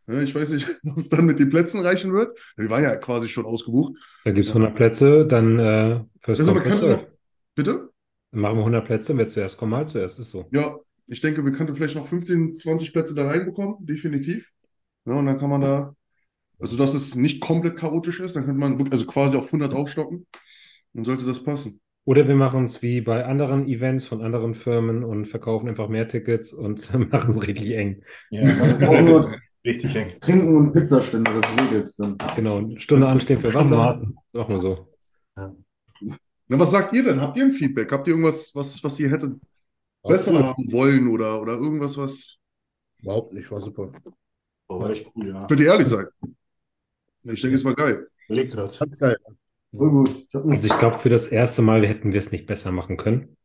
Ja, 0.08 0.22
Ich 0.22 0.34
weiß 0.34 0.50
nicht, 0.50 0.66
ob 0.86 0.98
es 0.98 1.08
dann 1.10 1.26
mit 1.26 1.38
den 1.38 1.50
Plätzen 1.50 1.80
reichen 1.80 2.12
wird. 2.12 2.38
Wir 2.56 2.70
waren 2.70 2.82
ja 2.82 2.96
quasi 2.96 3.28
schon 3.28 3.44
ausgebucht. 3.44 3.94
Da 4.24 4.32
gibt 4.32 4.46
es 4.46 4.54
100 4.54 4.74
Plätze, 4.74 5.26
dann 5.26 5.58
äh, 5.58 6.00
first 6.20 6.40
Also 6.40 6.52
come, 6.52 6.64
first 6.64 6.82
noch, 6.82 7.06
bitte? 7.54 7.90
Dann 8.30 8.40
machen 8.40 8.56
wir 8.56 8.64
100 8.64 8.84
Plätze, 8.84 9.16
wer 9.16 9.28
zuerst 9.28 9.58
kommt, 9.58 9.70
mal 9.70 9.88
zuerst, 9.88 10.18
ist 10.18 10.30
so. 10.30 10.46
Ja, 10.50 10.76
ich 11.06 11.20
denke, 11.20 11.44
wir 11.44 11.52
könnten 11.52 11.74
vielleicht 11.74 11.96
noch 11.96 12.06
15, 12.06 12.52
20 12.52 12.92
Plätze 12.92 13.14
da 13.14 13.26
reinbekommen, 13.26 13.76
definitiv. 13.80 14.52
Ja, 15.06 15.14
und 15.14 15.26
dann 15.26 15.38
kann 15.38 15.50
man 15.50 15.60
da, 15.60 15.94
also 16.58 16.76
dass 16.76 16.94
es 16.94 17.14
nicht 17.14 17.40
komplett 17.40 17.76
chaotisch 17.76 18.20
ist, 18.20 18.36
dann 18.36 18.44
könnte 18.44 18.60
man 18.60 18.90
also 18.90 19.06
quasi 19.06 19.36
auf 19.36 19.52
100 19.52 19.72
aufstocken. 19.74 20.26
Dann 20.92 21.04
sollte 21.04 21.26
das 21.26 21.44
passen. 21.44 21.80
Oder 22.04 22.26
wir 22.26 22.36
machen 22.36 22.64
es 22.64 22.80
wie 22.80 23.02
bei 23.02 23.26
anderen 23.26 23.68
Events 23.68 24.06
von 24.06 24.22
anderen 24.22 24.54
Firmen 24.54 25.04
und 25.04 25.26
verkaufen 25.26 25.68
einfach 25.68 25.88
mehr 25.88 26.08
Tickets 26.08 26.52
und 26.54 26.92
machen 27.12 27.32
es 27.32 27.46
richtig 27.46 27.72
eng. 27.72 28.02
Auch 28.86 29.00
nur 29.02 29.30
Richtig 29.68 29.94
eng. 29.96 30.08
Trinken 30.20 30.56
und 30.56 30.72
Pizzastände, 30.72 31.30
das 31.40 31.50
regelt's 31.64 31.96
dann. 31.96 32.16
Genau, 32.36 32.56
eine 32.58 32.80
Stunde 32.80 33.04
Das- 33.04 33.12
anstehen 33.12 33.38
für 33.40 33.52
Wasser. 33.52 33.76
warten. 33.76 34.16
Machen 34.32 34.48
wir 34.54 34.58
so. 34.58 34.88
Na, 35.36 36.58
was 36.58 36.70
sagt 36.70 36.94
ihr 36.94 37.02
denn? 37.02 37.20
Habt 37.20 37.36
ihr 37.36 37.44
ein 37.44 37.52
Feedback? 37.52 37.92
Habt 37.92 38.06
ihr 38.06 38.12
irgendwas, 38.14 38.50
was, 38.54 38.82
was 38.82 38.98
ihr 38.98 39.10
hättet 39.10 39.34
besser 40.02 40.32
cool. 40.32 40.42
haben 40.44 40.72
wollen 40.72 41.06
oder, 41.08 41.40
oder 41.42 41.52
irgendwas, 41.54 41.98
was. 41.98 42.38
Überhaupt 43.02 43.34
nicht, 43.34 43.50
war 43.50 43.60
super. 43.60 43.92
Oh, 44.68 44.80
war 44.80 44.90
echt 44.90 45.06
cool, 45.14 45.28
ja. 45.28 45.46
Könnt 45.46 45.60
ihr 45.60 45.66
ehrlich 45.66 45.86
sein? 45.86 46.06
Ich 47.24 47.40
denke, 47.42 47.56
es 47.56 47.64
war 47.64 47.74
geil. 47.74 48.08
Belegt 48.28 48.52
gerade. 48.52 48.74
Ganz 48.76 48.98
geil. 48.98 49.16
Voll 49.76 49.90
gut. 49.90 50.08
Ich 50.28 50.34
Also 50.34 50.66
ich 50.66 50.78
glaube, 50.78 50.98
für 50.98 51.10
das 51.10 51.28
erste 51.28 51.60
Mal 51.60 51.86
hätten 51.86 52.12
wir 52.12 52.18
es 52.18 52.32
nicht 52.32 52.46
besser 52.46 52.72
machen 52.72 52.96
können. 52.96 53.36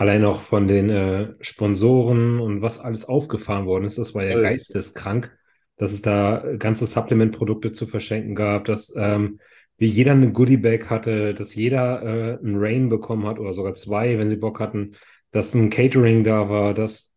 Allein 0.00 0.24
auch 0.24 0.40
von 0.40 0.66
den 0.66 0.88
äh, 0.88 1.34
Sponsoren 1.42 2.40
und 2.40 2.62
was 2.62 2.80
alles 2.80 3.04
aufgefahren 3.04 3.66
worden 3.66 3.84
ist, 3.84 3.98
das 3.98 4.14
war 4.14 4.24
ja 4.24 4.40
geisteskrank, 4.40 5.30
dass 5.76 5.92
es 5.92 6.00
da 6.00 6.42
ganze 6.58 6.86
Supplement-Produkte 6.86 7.72
zu 7.72 7.86
verschenken 7.86 8.34
gab, 8.34 8.64
dass 8.64 8.94
ähm, 8.96 9.40
wie 9.76 9.88
jeder 9.88 10.12
eine 10.12 10.32
Goodie-Bag 10.32 10.88
hatte, 10.88 11.34
dass 11.34 11.54
jeder 11.54 12.02
äh, 12.02 12.38
ein 12.42 12.56
Rain 12.56 12.88
bekommen 12.88 13.26
hat 13.26 13.38
oder 13.38 13.52
sogar 13.52 13.74
zwei, 13.74 14.18
wenn 14.18 14.30
sie 14.30 14.36
Bock 14.36 14.58
hatten, 14.58 14.92
dass 15.32 15.52
ein 15.52 15.68
Catering 15.68 16.24
da 16.24 16.48
war, 16.48 16.72
dass 16.72 17.12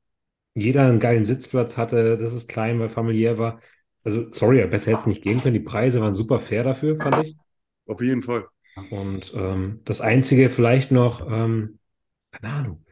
jeder 0.54 0.86
einen 0.86 1.00
geilen 1.00 1.24
Sitzplatz 1.24 1.78
hatte, 1.78 2.18
dass 2.18 2.34
es 2.34 2.48
klein 2.48 2.82
war, 2.82 2.90
familiär 2.90 3.38
war. 3.38 3.62
Also, 4.04 4.30
sorry, 4.32 4.60
aber 4.60 4.72
besser 4.72 4.92
hätte 4.92 5.00
es 5.00 5.08
nicht 5.08 5.24
gehen 5.24 5.40
können. 5.40 5.54
Die 5.54 5.62
Preise 5.62 6.02
waren 6.02 6.16
super 6.16 6.42
fair 6.42 6.66
dafür, 6.66 6.98
fand 6.98 7.26
ich. 7.26 7.38
Auf 7.86 8.02
jeden 8.02 8.24
Fall. 8.24 8.44
Und 8.90 9.34
ähm, 9.38 9.80
das 9.86 10.02
Einzige 10.02 10.50
vielleicht 10.50 10.92
noch, 10.92 11.32
ähm, 11.32 11.80
keine 12.34 12.54
Ahnung, 12.54 12.86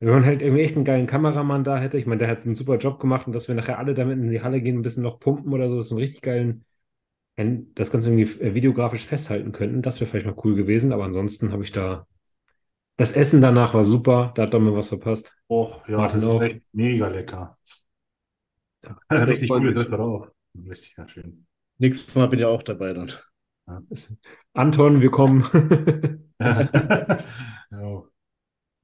wenn 0.00 0.10
man 0.14 0.24
halt 0.26 0.42
irgendwie 0.42 0.62
echt 0.62 0.76
einen 0.76 0.84
geilen 0.84 1.06
Kameramann 1.06 1.64
da 1.64 1.78
hätte, 1.78 1.98
ich 1.98 2.06
meine, 2.06 2.20
der 2.20 2.28
hat 2.28 2.44
einen 2.46 2.56
super 2.56 2.78
Job 2.78 3.00
gemacht 3.00 3.26
und 3.26 3.34
dass 3.34 3.48
wir 3.48 3.54
nachher 3.54 3.78
alle 3.78 3.94
damit 3.94 4.18
in 4.18 4.30
die 4.30 4.42
Halle 4.42 4.62
gehen, 4.62 4.78
ein 4.78 4.82
bisschen 4.82 5.02
noch 5.04 5.20
pumpen 5.20 5.52
oder 5.54 5.68
so, 5.68 5.76
dass 5.76 5.88
wir 5.90 5.96
einen 5.96 6.00
richtig 6.04 6.22
geilen, 6.22 6.64
ein, 7.36 7.72
das 7.74 7.90
Ganze 7.92 8.10
irgendwie 8.12 8.42
äh, 8.42 8.54
videografisch 8.54 9.06
festhalten 9.06 9.52
könnten, 9.52 9.82
das 9.82 10.00
wäre 10.00 10.10
vielleicht 10.10 10.26
noch 10.26 10.44
cool 10.44 10.54
gewesen, 10.56 10.92
aber 10.92 11.04
ansonsten 11.04 11.52
habe 11.52 11.64
ich 11.64 11.72
da 11.72 12.06
Das 12.96 13.12
Essen 13.12 13.40
danach 13.40 13.74
war 13.74 13.84
super, 13.84 14.32
da 14.36 14.44
hat 14.44 14.54
Domme 14.54 14.74
was 14.74 14.88
verpasst. 14.88 15.32
Oh, 15.48 15.72
ja, 15.88 15.96
Martin 15.96 16.10
das 16.10 16.28
war 16.28 16.36
auch. 16.36 16.42
echt 16.42 16.62
mega 16.72 17.08
lecker. 17.08 17.58
Ja, 18.82 18.98
Richtig 19.26 19.46
freut 19.46 19.62
cooles 19.62 19.76
mich. 19.76 19.76
Restaurant. 19.76 20.30
Richtig 20.68 20.94
ganz 20.96 21.10
schön. 21.12 21.46
Nächstes 21.78 22.14
Mal 22.16 22.26
bin 22.28 22.38
ich 22.40 22.44
auch 22.44 22.62
dabei 22.62 22.92
dann. 22.92 23.12
Anton, 24.54 25.00
wir 25.00 25.10
kommen. 25.10 25.44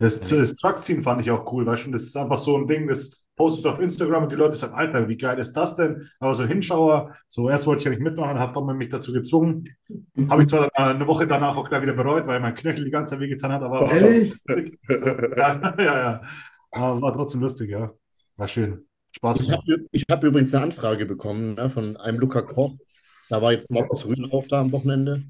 Das, 0.01 0.19
das 0.21 0.57
Truckziehen 0.57 1.03
fand 1.03 1.21
ich 1.21 1.31
auch 1.31 1.53
cool, 1.53 1.67
weißt 1.67 1.87
du, 1.87 1.91
das 1.91 2.05
ist 2.05 2.17
einfach 2.17 2.39
so 2.39 2.57
ein 2.57 2.67
Ding, 2.67 2.89
das 2.89 3.27
postest 3.37 3.67
du 3.67 3.69
auf 3.69 3.81
Instagram 3.81 4.25
und 4.25 4.33
die 4.33 4.37
Leute 4.37 4.57
sagen, 4.57 4.73
Alter, 4.73 5.07
wie 5.09 5.17
geil 5.19 5.39
ist 5.39 5.53
das 5.53 5.77
denn? 5.77 6.03
Aber 6.21 6.35
so 6.35 6.47
Hinschauer, 6.47 7.15
so 7.29 7.51
erst 7.51 7.67
wollte 7.67 7.81
ich 7.81 7.85
ja 7.85 7.91
nicht 7.91 8.01
mitmachen, 8.01 8.39
hat 8.39 8.57
Domme 8.57 8.73
mich 8.73 8.89
dazu 8.89 9.13
gezwungen. 9.13 9.69
Habe 10.29 10.43
ich 10.43 10.49
zwar 10.49 10.67
äh, 10.69 10.71
eine 10.75 11.07
Woche 11.07 11.27
danach 11.27 11.55
auch 11.55 11.69
gleich 11.69 11.83
wieder 11.83 11.93
bereut, 11.93 12.27
weil 12.27 12.41
mein 12.41 12.55
Knöchel 12.55 12.87
die 12.87 12.91
ganze 12.91 13.13
Zeit 13.13 13.21
wehgetan 13.21 13.53
hat, 13.53 13.63
aber 13.63 13.83
war 13.83 13.93
Ehrlich? 13.93 14.35
Ja, 14.49 15.75
ja, 15.79 15.85
ja. 15.85 16.23
Aber 16.71 17.03
war 17.03 17.13
trotzdem 17.13 17.43
lustig, 17.43 17.71
ja. 17.71 17.93
War 18.37 18.49
schön. 18.49 18.87
Spaß 19.17 19.41
Ich 19.41 19.51
habe 19.51 19.89
hab 20.11 20.25
übrigens 20.25 20.55
eine 20.55 20.65
Anfrage 20.65 21.05
bekommen 21.05 21.55
ne, 21.55 21.69
von 21.69 21.99
einem 21.99 22.19
Luca 22.19 22.41
Koch. 22.41 22.75
Da 23.29 23.43
war 23.43 23.53
jetzt 23.53 23.71
Markus 23.71 24.07
Rühl 24.07 24.31
auf 24.31 24.49
da 24.49 24.61
am 24.61 24.73
Wochenende. 24.73 25.25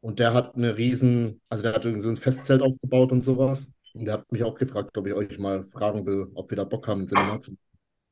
Und 0.00 0.18
der 0.18 0.32
hat 0.32 0.56
eine 0.56 0.76
riesen, 0.76 1.40
also 1.50 1.62
der 1.62 1.74
hat 1.74 1.84
irgendwie 1.84 2.02
so 2.02 2.08
ein 2.08 2.16
Festzelt 2.16 2.62
aufgebaut 2.62 3.12
und 3.12 3.24
sowas. 3.24 3.66
Und 3.94 4.04
der 4.04 4.14
hat 4.14 4.32
mich 4.32 4.44
auch 4.44 4.54
gefragt, 4.54 4.96
ob 4.96 5.06
ich 5.06 5.14
euch 5.14 5.38
mal 5.38 5.64
fragen 5.66 6.06
will, 6.06 6.30
ob 6.34 6.50
wir 6.50 6.56
da 6.56 6.64
Bock 6.64 6.86
haben, 6.88 7.02
ins 7.02 7.10
Cinema 7.10 7.40
zu. 7.40 7.56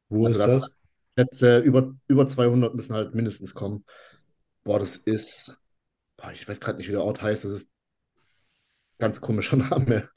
Wo 0.08 0.26
Also 0.26 0.38
ist 0.38 0.46
das- 0.46 0.62
das? 0.62 0.80
Plätze 1.14 1.58
über, 1.58 1.94
über 2.06 2.28
200 2.28 2.74
müssen 2.74 2.94
halt 2.94 3.14
mindestens 3.14 3.54
kommen. 3.54 3.84
Boah, 4.64 4.78
das 4.78 4.96
ist, 4.96 5.58
boah, 6.16 6.32
ich 6.32 6.48
weiß 6.48 6.60
gerade 6.60 6.78
nicht, 6.78 6.88
wie 6.88 6.92
der 6.92 7.02
Ort 7.04 7.22
heißt. 7.22 7.44
Das 7.44 7.52
ist 7.52 7.68
ein 7.68 8.98
ganz 8.98 9.20
komischer 9.20 9.56
Name. 9.56 10.08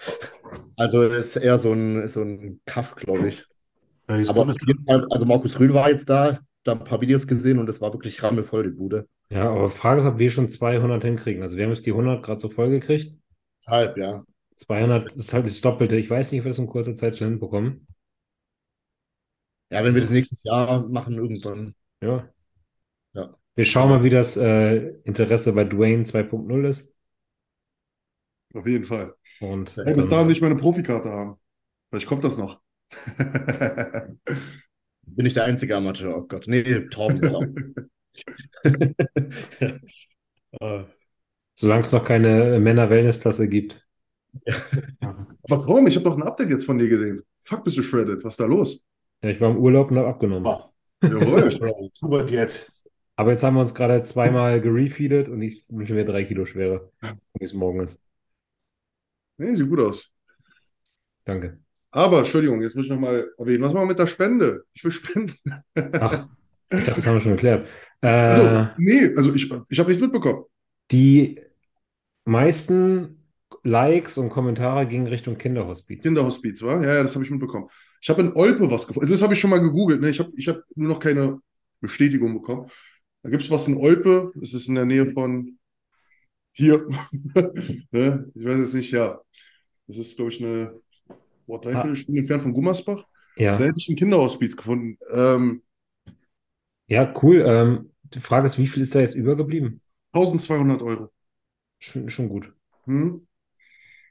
Also 0.78 1.04
es 1.04 1.28
ist 1.28 1.36
eher 1.38 1.58
so 1.58 1.74
ein, 1.74 2.08
so 2.08 2.22
ein 2.22 2.62
Kaff, 2.66 2.96
glaube 2.96 3.30
ich. 3.30 3.46
Welches 4.08 4.30
Aber 4.30 4.46
Fall, 4.86 5.08
also 5.10 5.26
Markus 5.26 5.60
Rühl 5.60 5.74
war 5.74 5.90
jetzt 5.90 6.10
da, 6.10 6.40
da 6.64 6.74
ein 6.74 6.84
paar 6.84 7.02
Videos 7.02 7.28
gesehen 7.28 7.60
und 7.60 7.70
es 7.70 7.82
war 7.82 7.94
wirklich 7.94 8.22
rammelvoll, 8.22 8.64
die 8.64 8.70
Bude. 8.70 9.08
Ja, 9.30 9.50
aber 9.50 9.70
Frage 9.70 10.02
ist, 10.02 10.06
ob 10.08 10.18
wir 10.20 10.30
schon 10.30 10.50
200 10.50 11.04
hinkriegen. 11.04 11.42
Also 11.42 11.58
wir 11.58 11.64
haben 11.64 11.72
jetzt 11.72 11.86
die 11.86 11.94
100 11.94 12.24
gerade 12.24 12.40
so 12.40 12.50
voll 12.50 12.70
gekriegt. 12.70 13.16
Deshalb, 13.60 13.98
ja. 13.98 14.24
200 14.62 15.14
ist 15.14 15.34
halt 15.34 15.48
das 15.48 15.62
Doppelte. 15.62 15.98
Ich 15.98 16.10
weiß 16.10 16.32
nicht, 16.32 16.42
ob 16.42 16.46
wir 16.46 16.50
das 16.50 16.60
in 16.60 16.68
kurzer 16.68 16.96
Zeit 16.96 17.18
schon 17.18 17.30
hinbekommen. 17.30 17.88
Ja, 19.70 19.84
wenn 19.84 19.94
wir 19.94 20.02
das 20.02 20.10
nächstes 20.10 20.44
Jahr 20.44 20.88
machen, 20.88 21.16
irgendwann. 21.16 21.76
Ja. 22.02 22.30
Ja. 23.14 23.32
Wir 23.56 23.66
schauen 23.66 23.90
mal, 23.90 24.04
wie 24.04 24.10
das 24.10 24.38
äh, 24.38 24.78
Interesse 25.04 25.54
bei 25.54 25.64
Dwayne 25.64 26.04
2.0 26.04 26.68
ist. 26.68 26.96
Auf 28.54 28.68
jeden 28.68 28.86
Fall. 28.86 29.16
Und 29.40 29.76
Hey, 29.76 29.94
bis 29.94 30.10
dahin 30.10 30.28
nicht 30.28 30.42
meine 30.42 30.56
Profikarte 30.56 31.10
haben. 31.10 31.36
Vielleicht 31.90 32.08
kommt 32.08 32.24
das 32.24 32.38
noch. 32.38 32.62
Bin 35.04 35.26
ich 35.26 35.34
der 35.34 35.46
einzige 35.46 35.76
Amateur? 35.76 36.18
Oh 36.18 36.28
Gott. 36.28 36.48
Nee, 36.48 36.86
Torben. 36.86 37.22
Torben. 37.22 37.76
Solange 41.54 41.82
es 41.82 41.92
noch 41.92 42.04
keine 42.04 42.60
Männer-Wellness-Klasse 42.60 43.48
gibt. 43.48 43.86
Aber 45.50 45.66
Tom, 45.66 45.88
ich 45.88 45.96
habe 45.96 46.06
doch 46.06 46.16
ein 46.18 46.24
Update 46.24 46.50
jetzt 46.50 46.66
von 46.66 46.78
dir 46.78 46.90
gesehen. 46.90 47.24
Fuck, 47.42 47.64
bist 47.64 47.78
du 47.78 47.84
shredded. 47.84 48.24
Was 48.24 48.34
ist 48.34 48.40
da 48.40 48.46
los? 48.46 48.86
Ja, 49.24 49.30
ich 49.30 49.40
war 49.42 49.52
im 49.52 49.58
Urlaub 49.58 49.92
und 49.92 49.98
habe 49.98 50.08
abgenommen. 50.08 50.46
oh, 50.46 50.62
Jawohl. 51.04 51.52
Hubert 52.02 52.32
jetzt. 52.32 52.72
Aber 53.16 53.32
jetzt 53.32 53.44
haben 53.44 53.56
wir 53.56 53.62
uns 53.62 53.74
gerade 53.76 54.02
zweimal 54.04 54.62
gerefeedet 54.62 55.30
und 55.30 55.42
ich 55.42 55.68
bin 55.68 55.86
schon 55.86 55.98
wieder 55.98 56.12
drei 56.12 56.24
Kilo 56.24 56.46
schwerer, 56.46 56.90
wie 57.38 57.44
es 57.44 57.54
morgen 57.54 57.82
ist. 57.82 58.02
Nee, 59.38 59.56
sieht 59.56 59.70
gut 59.70 59.80
aus. 59.82 60.12
Danke. 61.26 61.60
Aber, 61.92 62.20
Entschuldigung, 62.20 62.62
jetzt 62.62 62.76
muss 62.76 62.86
ich 62.86 62.92
nochmal 62.92 63.30
erwähnen. 63.38 63.64
Was 63.64 63.74
machen 63.74 63.84
wir 63.84 63.88
mit 63.90 64.00
der 64.00 64.08
Spende? 64.08 64.64
Ich 64.74 64.84
will 64.84 64.92
spenden. 64.92 65.36
Ach, 66.00 66.28
ich 66.70 66.80
dachte, 66.86 66.96
das 66.96 67.08
haben 67.08 67.16
wir 67.16 67.22
schon 67.22 67.34
geklärt. 67.34 67.68
Also, 68.04 68.48
Äh, 68.48 68.68
nee, 68.78 69.16
also 69.16 69.32
ich, 69.36 69.44
ich 69.70 69.78
habe 69.80 69.88
nichts 69.90 70.02
mitbekommen. 70.02 70.46
die 70.92 71.40
meisten 72.26 73.21
Likes 73.64 74.18
und 74.18 74.30
Kommentare 74.30 74.88
gingen 74.88 75.08
Richtung 75.08 75.38
Kinderhospiz. 75.38 76.04
Kinderhospiz, 76.04 76.62
war? 76.64 76.84
Ja, 76.84 76.96
ja, 76.96 77.04
das 77.04 77.16
habe 77.16 77.26
ich 77.26 77.32
mitbekommen. 77.32 77.68
Ich 78.02 78.10
habe 78.10 78.22
in 78.22 78.34
Olpe 78.34 78.70
was 78.72 78.88
gefunden. 78.88 79.06
Also 79.06 79.14
das 79.16 79.22
habe 79.22 79.34
ich 79.34 79.40
schon 79.40 79.50
mal 79.50 79.62
gegoogelt. 79.62 80.02
Ne? 80.02 80.10
Ich 80.10 80.20
habe 80.20 80.32
ich 80.36 80.48
hab 80.48 80.62
nur 80.76 80.90
noch 80.90 81.00
keine 81.00 81.40
Bestätigung 81.80 82.34
bekommen. 82.34 82.70
Da 83.24 83.30
gibt 83.30 83.44
es 83.44 83.52
was 83.52 83.68
in 83.68 83.78
Olpe. 83.78 84.32
Das 84.36 84.54
ist 84.54 84.68
in 84.68 84.76
der 84.76 84.86
Nähe 84.86 85.06
von 85.12 85.58
hier. 86.54 86.88
ne? 87.92 88.32
Ich 88.34 88.46
weiß 88.46 88.60
jetzt 88.60 88.74
nicht, 88.74 88.92
ja. 88.92 89.20
Das 89.88 89.98
ist, 89.98 90.16
glaube 90.16 90.32
ich, 90.32 90.44
eine 90.44 90.80
boah, 91.46 91.60
dreiviertel 91.62 91.96
Stunde 91.98 92.22
entfernt 92.22 92.44
von 92.44 92.54
Gummersbach. 92.54 93.06
Da 93.36 93.44
Ja, 93.44 93.58
hätte 93.66 93.78
ich 93.78 93.90
ein 93.90 93.96
Kinderhospiz 93.96 94.56
gefunden. 94.56 94.98
Ähm, 95.12 95.64
ja, 96.88 97.14
cool. 97.22 97.44
Ähm, 97.46 97.92
die 98.04 98.20
Frage 98.20 98.46
ist, 98.46 98.58
wie 98.58 98.68
viel 98.68 98.82
ist 98.82 98.96
da 98.96 99.00
jetzt 99.00 99.16
übergeblieben? 99.16 99.82
1200 100.14 100.82
Euro. 100.82 101.10
Schon, 101.80 102.10
schon 102.10 102.30
gut. 102.30 102.54
Hm? 102.86 103.28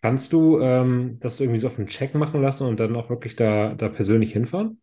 Kannst 0.02 0.32
du 0.32 0.58
ähm, 0.60 1.18
das 1.20 1.40
irgendwie 1.40 1.58
so 1.60 1.68
auf 1.68 1.78
einen 1.78 1.88
Check 1.88 2.14
machen 2.14 2.42
lassen 2.42 2.66
und 2.68 2.80
dann 2.80 2.96
auch 2.96 3.10
wirklich 3.10 3.36
da, 3.36 3.74
da 3.74 3.88
persönlich 3.88 4.32
hinfahren? 4.32 4.80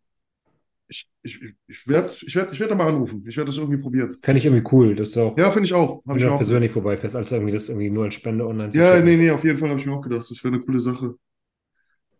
Ich, 0.89 1.09
ich, 1.21 1.39
ich 1.67 1.87
werde 1.87 2.13
ich 2.25 2.35
werd, 2.35 2.53
ich 2.53 2.59
werd 2.59 2.71
da 2.71 2.75
mal 2.75 2.87
anrufen. 2.87 3.23
Ich 3.27 3.35
werde 3.37 3.49
das 3.49 3.57
irgendwie 3.57 3.81
probieren. 3.81 4.17
Fände 4.21 4.37
ich 4.39 4.45
irgendwie 4.45 4.69
cool, 4.71 4.95
dass 4.95 5.11
du 5.13 5.21
auch, 5.23 5.37
Ja, 5.37 5.51
finde 5.51 5.65
ich 5.67 5.73
auch. 5.73 6.01
Wenn 6.11 6.21
ich 6.21 6.27
du 6.27 6.31
auch 6.31 6.37
persönlich 6.37 6.71
vorbeifährst, 6.71 7.15
als 7.15 7.31
irgendwie 7.31 7.53
das 7.53 7.69
irgendwie 7.69 7.89
nur 7.89 8.05
als 8.05 8.15
Spende 8.15 8.47
online 8.47 8.71
zu 8.71 8.81
Ja, 8.81 8.83
schicken. 8.83 9.03
nee, 9.03 9.17
nee, 9.17 9.29
auf 9.31 9.43
jeden 9.43 9.57
Fall 9.57 9.69
habe 9.69 9.79
ich 9.81 9.85
mir 9.85 9.93
auch 9.93 10.01
gedacht. 10.01 10.29
Das 10.29 10.41
wäre 10.43 10.53
eine 10.55 10.63
coole 10.63 10.79
Sache. 10.79 11.15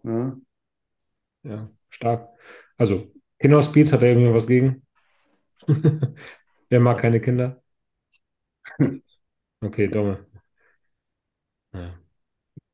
Ja. 0.03 0.37
Ja, 1.43 1.69
stark. 1.89 2.29
Also, 2.77 3.11
Kinderhospiz 3.39 3.91
hat 3.93 4.03
er 4.03 4.09
irgendwie 4.09 4.33
was 4.33 4.47
gegen? 4.47 4.85
Wer 6.69 6.79
mag 6.81 6.99
keine 7.01 7.21
Kinder? 7.21 7.63
Okay, 9.63 9.87
Domme. 9.87 10.25
Ja. 11.73 12.06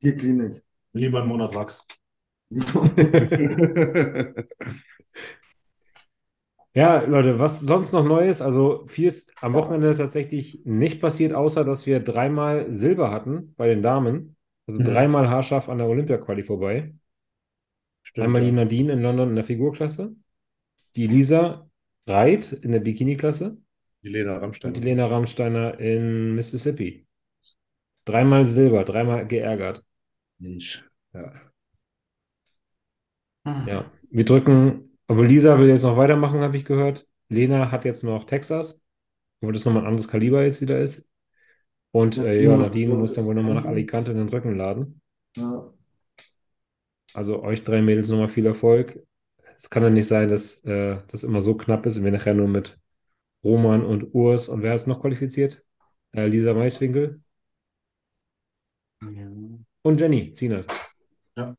Tierklinik. 0.04 0.62
Lieber 0.92 1.20
einen 1.20 1.28
Monat 1.28 1.54
Wachs. 1.54 1.88
Ja, 6.76 7.02
Leute, 7.04 7.38
was 7.38 7.60
sonst 7.60 7.92
noch 7.92 8.04
Neues? 8.04 8.42
Also, 8.42 8.84
viel 8.88 9.06
ist 9.06 9.32
am 9.40 9.52
Wochenende 9.52 9.94
tatsächlich 9.94 10.60
nicht 10.64 11.00
passiert, 11.00 11.32
außer 11.32 11.64
dass 11.64 11.86
wir 11.86 12.00
dreimal 12.00 12.72
Silber 12.72 13.12
hatten 13.12 13.54
bei 13.56 13.68
den 13.68 13.82
Damen. 13.82 14.36
Also 14.66 14.80
Mhm. 14.80 14.86
dreimal 14.86 15.28
haarscharf 15.30 15.68
an 15.68 15.78
der 15.78 15.86
Olympia-Quali 15.86 16.42
vorbei. 16.42 16.92
Stimmt, 18.02 18.24
Einmal 18.24 18.42
ja. 18.42 18.48
die 18.50 18.56
Nadine 18.56 18.92
in 18.94 19.02
London 19.02 19.28
in 19.30 19.34
der 19.36 19.44
Figurklasse, 19.44 20.16
die 20.96 21.06
Lisa 21.06 21.68
Reit 22.08 22.52
in 22.52 22.72
der 22.72 22.80
Bikini-Klasse 22.80 23.56
Die 24.02 24.08
Lena 24.08 24.36
Rammstein. 24.38 24.68
und 24.70 24.76
die 24.76 24.82
Lena 24.82 25.06
Rammsteiner 25.06 25.78
in 25.78 26.34
Mississippi. 26.34 27.06
Dreimal 28.04 28.44
Silber, 28.46 28.84
dreimal 28.84 29.26
geärgert. 29.28 29.84
Mensch. 30.38 30.84
Ja. 31.12 31.32
Ja, 33.66 33.90
wir 34.10 34.24
drücken, 34.24 34.96
obwohl 35.06 35.26
Lisa 35.26 35.58
will 35.58 35.68
jetzt 35.68 35.82
noch 35.82 35.96
weitermachen, 35.96 36.40
habe 36.40 36.56
ich 36.56 36.64
gehört. 36.64 37.06
Lena 37.28 37.70
hat 37.70 37.84
jetzt 37.84 38.02
noch 38.02 38.24
Texas, 38.24 38.84
wo 39.40 39.50
das 39.50 39.64
nochmal 39.64 39.82
ein 39.82 39.88
anderes 39.88 40.08
Kaliber 40.08 40.42
jetzt 40.42 40.60
wieder 40.60 40.80
ist. 40.80 41.10
Und 41.90 42.18
äh, 42.18 42.42
ja, 42.42 42.56
Nadine 42.56 42.94
muss 42.94 43.14
dann 43.14 43.26
wohl 43.26 43.34
nochmal 43.34 43.54
nach 43.54 43.66
Alicante 43.66 44.12
in 44.12 44.16
den 44.16 44.28
Rücken 44.28 44.56
laden. 44.56 45.00
Ja. 45.36 45.72
Also 47.12 47.42
euch 47.42 47.62
drei 47.62 47.82
Mädels 47.82 48.08
nochmal 48.08 48.28
viel 48.28 48.46
Erfolg. 48.46 48.98
Es 49.54 49.70
kann 49.70 49.84
ja 49.84 49.90
nicht 49.90 50.08
sein, 50.08 50.28
dass 50.28 50.64
äh, 50.64 50.98
das 51.08 51.22
immer 51.22 51.40
so 51.40 51.56
knapp 51.56 51.86
ist 51.86 51.98
und 51.98 52.04
wir 52.04 52.10
nachher 52.10 52.34
nur 52.34 52.48
mit 52.48 52.78
Roman 53.44 53.84
und 53.84 54.14
Urs 54.14 54.48
und 54.48 54.62
wer 54.62 54.74
ist 54.74 54.88
noch 54.88 55.00
qualifiziert? 55.00 55.64
Äh, 56.12 56.26
Lisa 56.26 56.54
Maiswinkel 56.54 57.22
und 59.84 60.00
Jenny 60.00 60.32
Zienert. 60.32 60.66
Ja. 61.36 61.56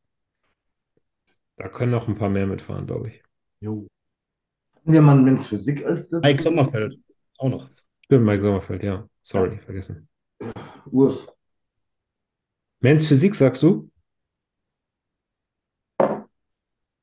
Da 1.56 1.68
können 1.68 1.92
noch 1.92 2.08
ein 2.08 2.16
paar 2.16 2.28
mehr 2.28 2.46
mitfahren, 2.46 2.86
glaube 2.86 3.08
ich. 3.08 3.22
Jo. 3.60 3.86
Ja, 4.84 5.00
man 5.00 5.24
Men's 5.24 5.46
Physik 5.46 5.84
als 5.84 6.08
das. 6.08 6.22
Mike 6.22 6.42
Sommerfeld. 6.42 6.98
Auch 7.38 7.48
noch. 7.48 7.70
Stimmt, 8.04 8.26
Mike 8.26 8.42
Sommerfeld, 8.42 8.82
ja. 8.82 9.08
Sorry, 9.22 9.58
vergessen. 9.58 10.08
Urs. 10.90 11.26
Men's 12.80 13.06
Physik, 13.06 13.34
sagst 13.34 13.62
du? 13.62 13.90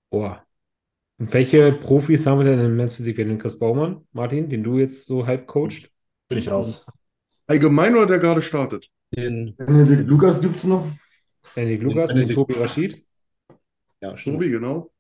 Boah. 0.10 0.46
Und 1.18 1.34
welche 1.34 1.72
Profis 1.72 2.26
haben 2.26 2.40
wir 2.40 2.46
denn 2.46 2.60
in 2.60 2.76
Men's 2.76 2.96
Physik? 2.96 3.18
Wir 3.18 3.26
haben 3.26 3.32
den 3.32 3.40
Chris 3.40 3.60
Baumann, 3.60 4.08
Martin, 4.12 4.50
den 4.50 4.64
du 4.64 4.78
jetzt 4.78 5.06
so 5.06 5.26
halb 5.26 5.48
coacht. 5.48 5.90
Bin 6.28 6.38
ich 6.38 6.52
raus. 6.52 6.86
Allgemein 7.48 7.96
oder 7.96 8.08
der 8.08 8.20
gerade 8.20 8.42
startet? 8.42 8.90
Den, 9.12 9.56
Benedikt 9.58 10.08
Lukas 10.08 10.40
gibt 10.42 10.56
es 10.56 10.64
noch. 10.64 10.88
Andy 11.56 11.78
Lukas, 11.78 12.10
den 12.10 12.16
Benedikt. 12.18 12.36
Tobi 12.36 12.54
Rashid. 12.54 13.06
ja, 14.02 14.18
stimmt. 14.18 14.36
Tobi, 14.38 14.50
genau. 14.50 14.92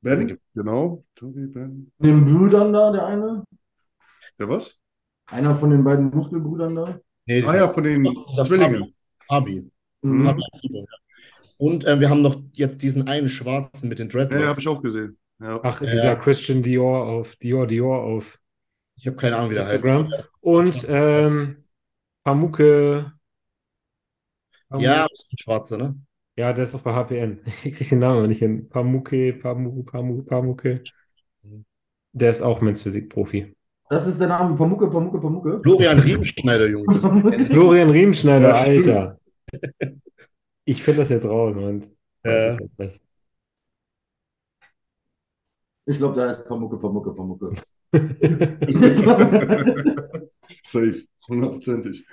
Ben, 0.00 0.38
genau. 0.54 1.04
Tobi, 1.14 1.46
Ben. 1.48 1.90
Den 1.98 2.24
Brüdern 2.24 2.72
da, 2.72 2.92
der 2.92 3.06
eine. 3.06 3.44
Der 4.38 4.48
was? 4.48 4.80
Einer 5.26 5.54
von 5.54 5.70
den 5.70 5.82
beiden 5.84 6.10
Muskelbrüdern 6.10 6.74
da. 6.74 7.00
Nee, 7.26 7.42
Ah 7.44 7.56
ja, 7.56 7.68
von 7.68 7.84
den 7.84 8.06
Zwillingen. 8.46 8.94
Fabi. 9.26 9.70
Mhm. 10.02 10.40
Und 11.58 11.84
äh, 11.84 11.98
wir 12.00 12.08
haben 12.08 12.22
noch 12.22 12.40
jetzt 12.52 12.80
diesen 12.82 13.08
einen 13.08 13.28
Schwarzen 13.28 13.88
mit 13.88 13.98
den 13.98 14.08
Ja, 14.08 14.12
Dreadlocks. 14.12 14.42
ja 14.42 14.48
habe 14.48 14.60
ich 14.60 14.68
auch 14.68 14.80
gesehen. 14.80 15.18
Ja. 15.40 15.60
Ach, 15.62 15.80
Ja. 15.82 15.90
dieser 15.90 16.16
Christian 16.16 16.62
Dior 16.62 17.06
auf 17.06 17.36
Dior 17.36 17.66
Dior 17.66 18.02
auf 18.04 18.38
Ich 18.96 19.06
habe 19.06 19.16
keine 19.16 19.36
Ahnung, 19.36 19.50
wie 19.50 19.54
der 19.54 19.64
heißt. 19.64 19.74
Instagram. 19.74 20.12
Und 20.40 20.86
ähm, 20.88 21.64
Pamuke. 22.24 23.12
Ja, 24.76 25.06
ist 25.06 25.26
ein 25.32 25.38
Schwarzer, 25.38 25.76
ne? 25.76 25.96
Ja, 26.36 26.52
der 26.52 26.64
ist 26.64 26.74
auch 26.74 26.82
bei 26.82 26.92
HPN. 26.92 27.40
Ich 27.64 27.74
kriege 27.74 27.90
den 27.90 27.98
Namen 28.00 28.28
nicht 28.28 28.38
hin. 28.38 28.68
Pamuke, 28.68 29.32
Pamu, 29.32 29.82
Pamu, 29.82 30.22
Pamuke. 30.22 30.82
Der 32.12 32.30
ist 32.30 32.42
auch 32.42 32.60
Men's 32.60 32.82
Physik-Profi. 32.82 33.54
Das 33.90 34.06
ist 34.06 34.20
der 34.20 34.28
Name 34.28 34.54
Pamuke, 34.54 34.90
Pamuke, 34.90 35.18
Pamuke. 35.18 35.60
Florian 35.62 35.98
Riemenschneider, 35.98 36.68
Jungs. 36.68 36.98
Florian 37.50 37.90
Riemenschneider. 37.90 38.54
Alter. 38.54 39.18
Ich 40.64 40.82
finde 40.82 41.00
das 41.00 41.08
jetzt 41.08 41.24
raus 41.24 41.56
weiß 41.56 41.94
Ja. 42.24 42.58
Ich 45.86 45.96
glaube, 45.96 46.16
der 46.16 46.28
heißt 46.28 46.46
Pamuke, 46.46 46.76
Pamuke, 46.76 47.14
Pamuke. 47.14 47.52
Safe, 50.62 51.02
hundertprozentig. 51.26 52.06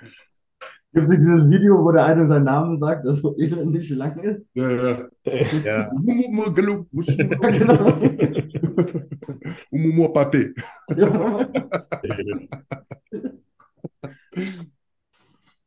Gibt 0.96 1.04
es 1.04 1.10
nicht 1.10 1.20
dieses 1.20 1.50
Video, 1.50 1.84
wo 1.84 1.92
der 1.92 2.06
eine 2.06 2.26
seinen 2.26 2.44
Namen 2.44 2.74
sagt, 2.78 3.04
das 3.06 3.18
so 3.18 3.36
elendig 3.36 3.90
lang 3.90 4.18
ist? 4.20 4.46
Ja, 4.54 4.70
ja. 4.70 5.08
Ja. 5.62 5.90
Genau. 6.54 8.00
Umumu 9.70 10.08
Pape. 10.14 10.54
Ja. 10.96 11.46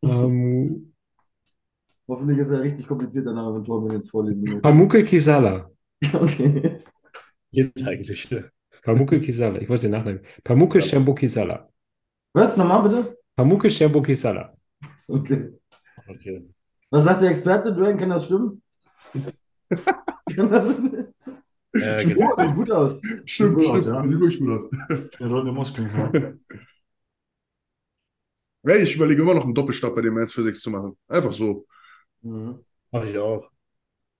Pamu- 0.01 0.81
Hoffentlich 2.07 2.39
ist 2.39 2.49
er 2.49 2.61
richtig 2.63 2.87
komplizierter 2.87 3.33
Name, 3.33 3.57
wenn 3.57 3.63
Torben 3.65 3.91
jetzt 3.91 4.09
vorlesen 4.09 4.43
will. 4.47 4.61
Pamuke 4.61 5.03
Kisala. 5.03 5.69
Okay. 6.11 6.81
Geht 7.51 7.85
eigentlich. 7.85 8.31
ne? 8.31 8.49
Pamuke 8.83 9.19
Kisala. 9.19 9.59
Ich 9.61 9.69
weiß 9.69 9.81
den 9.81 9.91
Nachnamen. 9.91 10.21
Pamuke 10.43 10.81
Shambo 10.81 11.13
Kisala. 11.13 11.69
Was? 12.33 12.57
Nochmal 12.57 12.81
bitte? 12.89 13.15
Pamuke 13.35 13.69
Shambo 13.69 14.01
Kisala. 14.01 14.55
Okay. 15.09 15.53
Okay. 16.07 16.49
Was 16.91 17.03
sagt 17.03 17.21
der 17.21 17.31
Experte? 17.31 17.73
Dwayne, 17.73 17.97
kann 17.97 18.09
das 18.09 18.25
stimmen? 18.25 18.61
kann 20.35 20.49
das 20.51 20.73
stimmen? 20.73 21.13
Äh, 21.73 22.05
genau. 22.05 22.35
sieht 22.35 22.55
gut 22.55 22.71
aus. 22.71 23.01
Stimmt, 23.25 23.57
gut 23.57 23.67
aus, 23.67 23.83
stimmt. 23.83 23.95
ja. 23.95 24.03
Sieht 24.03 24.19
wirklich 24.19 24.39
gut 24.39 24.49
aus. 24.49 24.69
Der 25.19 25.27
runde 25.27 25.51
Muskeln. 25.51 25.89
Ja. 26.13 26.33
Hey, 28.61 28.83
ich 28.83 28.93
überlege 28.93 29.21
immer 29.21 29.33
noch 29.33 29.45
einen 29.45 29.53
Doppelstab 29.55 29.95
bei 29.95 30.01
den 30.01 30.13
Men's 30.13 30.33
Physics 30.33 30.59
zu 30.59 30.69
machen. 30.69 30.97
Einfach 31.07 31.31
so. 31.31 31.65
Mhm. 32.21 32.59
Mach 32.91 33.05
ich 33.05 33.17
auch. 33.17 33.49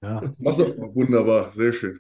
Ja. 0.01 0.33
Machst 0.37 0.59
du? 0.59 0.95
Wunderbar, 0.95 1.51
sehr 1.51 1.73
schön. 1.73 1.99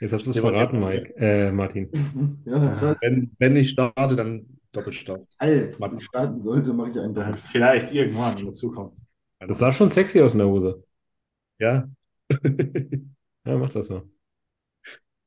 Jetzt 0.00 0.14
hast 0.14 0.26
du 0.26 0.30
es 0.30 0.38
verraten, 0.38 0.80
Mike. 0.80 1.14
Äh, 1.16 1.52
Martin. 1.52 1.90
Ja. 2.46 2.96
Wenn, 3.02 3.32
wenn 3.38 3.56
ich 3.56 3.70
starte, 3.70 4.16
dann 4.16 4.46
Doppelstart. 4.74 5.28
Als 5.38 5.78
Mann. 5.78 5.98
ich 5.98 6.04
starten 6.04 6.42
sollte, 6.42 6.72
mache 6.72 6.90
ich 6.90 6.98
einen 6.98 7.12
Äh, 7.12 7.20
Doppel. 7.20 7.36
Vielleicht 7.36 7.92
irgendwann 7.94 8.36
in 8.38 8.44
der 8.46 8.52
Zukunft. 8.54 8.96
Das 9.38 9.58
sah 9.58 9.72
schon 9.72 9.90
sexy 9.90 10.20
aus 10.22 10.32
in 10.34 10.38
der 10.38 10.48
Hose. 10.48 10.84
Ja. 11.58 11.88
Ja, 13.46 13.58
mach 13.58 13.68
das 13.68 13.90
mal. 13.90 14.02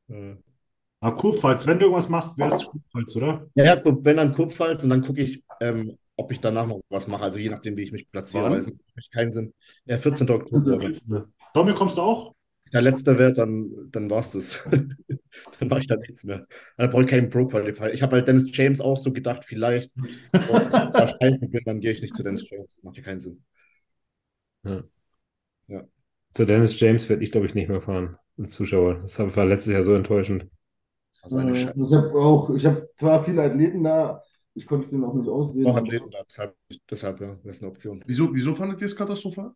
Äh. 0.09 0.35
Aber 0.99 1.15
Kurpfalz, 1.15 1.67
wenn 1.67 1.77
du 1.77 1.85
irgendwas 1.85 2.09
machst, 2.09 2.35
wärst 2.39 2.63
du 2.63 2.71
Kurpfalz, 2.71 3.15
oder? 3.15 3.47
Ja, 3.53 3.75
ja, 3.75 3.81
wenn 3.85 4.17
dann 4.17 4.33
Kurpfalz 4.33 4.81
und 4.83 4.89
dann 4.89 5.03
gucke 5.03 5.21
ich, 5.21 5.43
ähm, 5.61 5.99
ob 6.15 6.31
ich 6.31 6.39
danach 6.39 6.65
noch 6.65 6.81
was 6.89 7.07
mache. 7.07 7.21
Also 7.21 7.37
je 7.37 7.49
nachdem, 7.49 7.77
wie 7.77 7.83
ich 7.83 7.91
mich 7.91 8.09
platziere. 8.09 8.45
Wann? 8.45 8.53
Weil 8.53 8.59
es 8.61 8.65
macht 8.67 9.11
keinen 9.13 9.31
Sinn. 9.31 9.53
Ja, 9.85 9.99
14. 9.99 10.27
Oktober. 10.31 10.91
Domi, 11.53 11.73
kommst 11.73 11.97
du 11.97 12.01
auch? 12.01 12.33
Der 12.73 12.81
letzte 12.81 13.17
wird, 13.17 13.37
dann, 13.37 13.89
dann 13.91 14.09
war 14.09 14.19
es 14.19 14.31
das. 14.31 14.63
dann 14.71 15.67
mache 15.67 15.81
ich 15.81 15.87
da 15.87 15.95
nichts 15.95 16.23
mehr. 16.23 16.45
Dann 16.77 16.89
brauche 16.89 17.03
ich 17.03 17.07
keinen 17.07 17.29
Pro-Qualifier. 17.29 17.93
Ich 17.93 18.01
habe 18.01 18.15
halt 18.15 18.27
Dennis 18.27 18.45
James 18.51 18.81
auch 18.81 18.97
so 18.97 19.11
gedacht, 19.11 19.45
vielleicht, 19.45 19.91
wenn 19.95 20.05
ich 20.05 20.21
da 20.31 21.15
scheiße 21.21 21.47
bin, 21.49 21.61
dann 21.65 21.79
gehe 21.79 21.91
ich 21.91 22.01
nicht 22.01 22.15
zu 22.15 22.23
Dennis 22.23 22.49
James. 22.49 22.77
Macht 22.81 22.97
ja 22.97 23.03
keinen 23.03 23.21
Sinn. 23.21 23.43
Zu 26.31 26.45
Dennis 26.45 26.79
James 26.79 27.07
werde 27.09 27.23
ich, 27.23 27.31
glaube 27.31 27.47
ich, 27.47 27.55
nicht 27.55 27.69
mehr 27.69 27.81
fahren. 27.81 28.17
Als 28.37 28.51
Zuschauer. 28.51 29.01
Das 29.01 29.17
war 29.19 29.45
letztes 29.45 29.73
Jahr 29.73 29.81
so 29.81 29.95
enttäuschend. 29.95 30.47
Das 31.13 31.23
war 31.23 31.29
so 31.29 31.37
eine. 31.37 31.55
Scheiße. 31.55 31.73
Ich 31.77 31.95
habe 31.95 32.13
auch, 32.13 32.49
ich 32.51 32.65
habe 32.65 32.85
zwar 32.95 33.23
viele 33.23 33.43
Athleten 33.43 33.83
da, 33.83 34.21
ich 34.53 34.65
konnte 34.65 34.85
es 34.85 34.91
denen 34.91 35.03
auch 35.03 35.13
nicht 35.13 35.29
ausreden. 35.29 35.63
Noch 35.63 35.77
Athleten 35.77 36.11
da, 36.11 36.23
deshalb, 36.27 36.55
deshalb 36.89 37.21
ja, 37.21 37.37
das 37.43 37.57
ist 37.57 37.63
eine 37.63 37.71
Option. 37.71 38.03
Wieso, 38.05 38.33
wieso 38.33 38.53
fandet 38.53 38.81
ihr 38.81 38.87
es 38.87 38.95
katastrophal? 38.95 39.51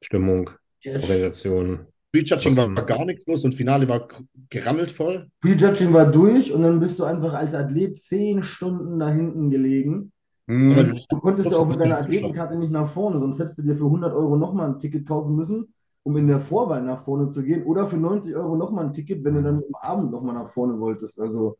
Stimmung, 0.00 0.50
Yes. 0.80 1.02
Organisation. 1.02 1.86
Prejudging 2.14 2.56
war 2.56 2.66
Trotzdem- 2.66 2.86
gar 2.86 3.04
nichts 3.04 3.26
los 3.26 3.44
und 3.44 3.54
Finale 3.56 3.88
war 3.88 4.06
gerammelt 4.48 4.92
voll. 4.92 5.28
Prejudging 5.40 5.92
war 5.92 6.06
durch 6.06 6.52
und 6.52 6.62
dann 6.62 6.78
bist 6.78 6.98
du 7.00 7.04
einfach 7.04 7.34
als 7.34 7.54
Athlet 7.54 7.98
zehn 7.98 8.44
Stunden 8.44 9.00
da 9.00 9.08
hinten 9.10 9.50
gelegen. 9.50 10.12
Hm. 10.46 10.72
Aber 10.72 10.84
Du 10.84 11.20
konntest 11.20 11.50
ja 11.50 11.56
auch 11.56 11.66
mit 11.66 11.80
deiner. 11.80 11.98
Athletenkarte 11.98 12.56
nicht 12.56 12.70
nach 12.70 12.86
vorne, 12.88 13.18
sonst 13.18 13.40
hättest 13.40 13.58
du 13.58 13.62
dir 13.62 13.74
für 13.74 13.86
100 13.86 14.14
Euro 14.14 14.36
nochmal 14.36 14.68
ein 14.68 14.78
Ticket 14.78 15.08
kaufen 15.08 15.34
müssen, 15.34 15.74
um 16.04 16.16
in 16.16 16.28
der 16.28 16.38
Vorwahl 16.38 16.82
nach 16.82 17.02
vorne 17.02 17.26
zu 17.28 17.42
gehen. 17.42 17.64
Oder 17.64 17.86
für 17.86 17.96
90 17.96 18.36
Euro 18.36 18.54
nochmal 18.54 18.84
ein 18.86 18.92
Ticket, 18.92 19.24
wenn 19.24 19.34
du 19.34 19.42
dann 19.42 19.56
am 19.56 19.74
Abend 19.80 20.12
nochmal 20.12 20.34
nach 20.34 20.48
vorne 20.48 20.78
wolltest. 20.78 21.18
Also, 21.20 21.56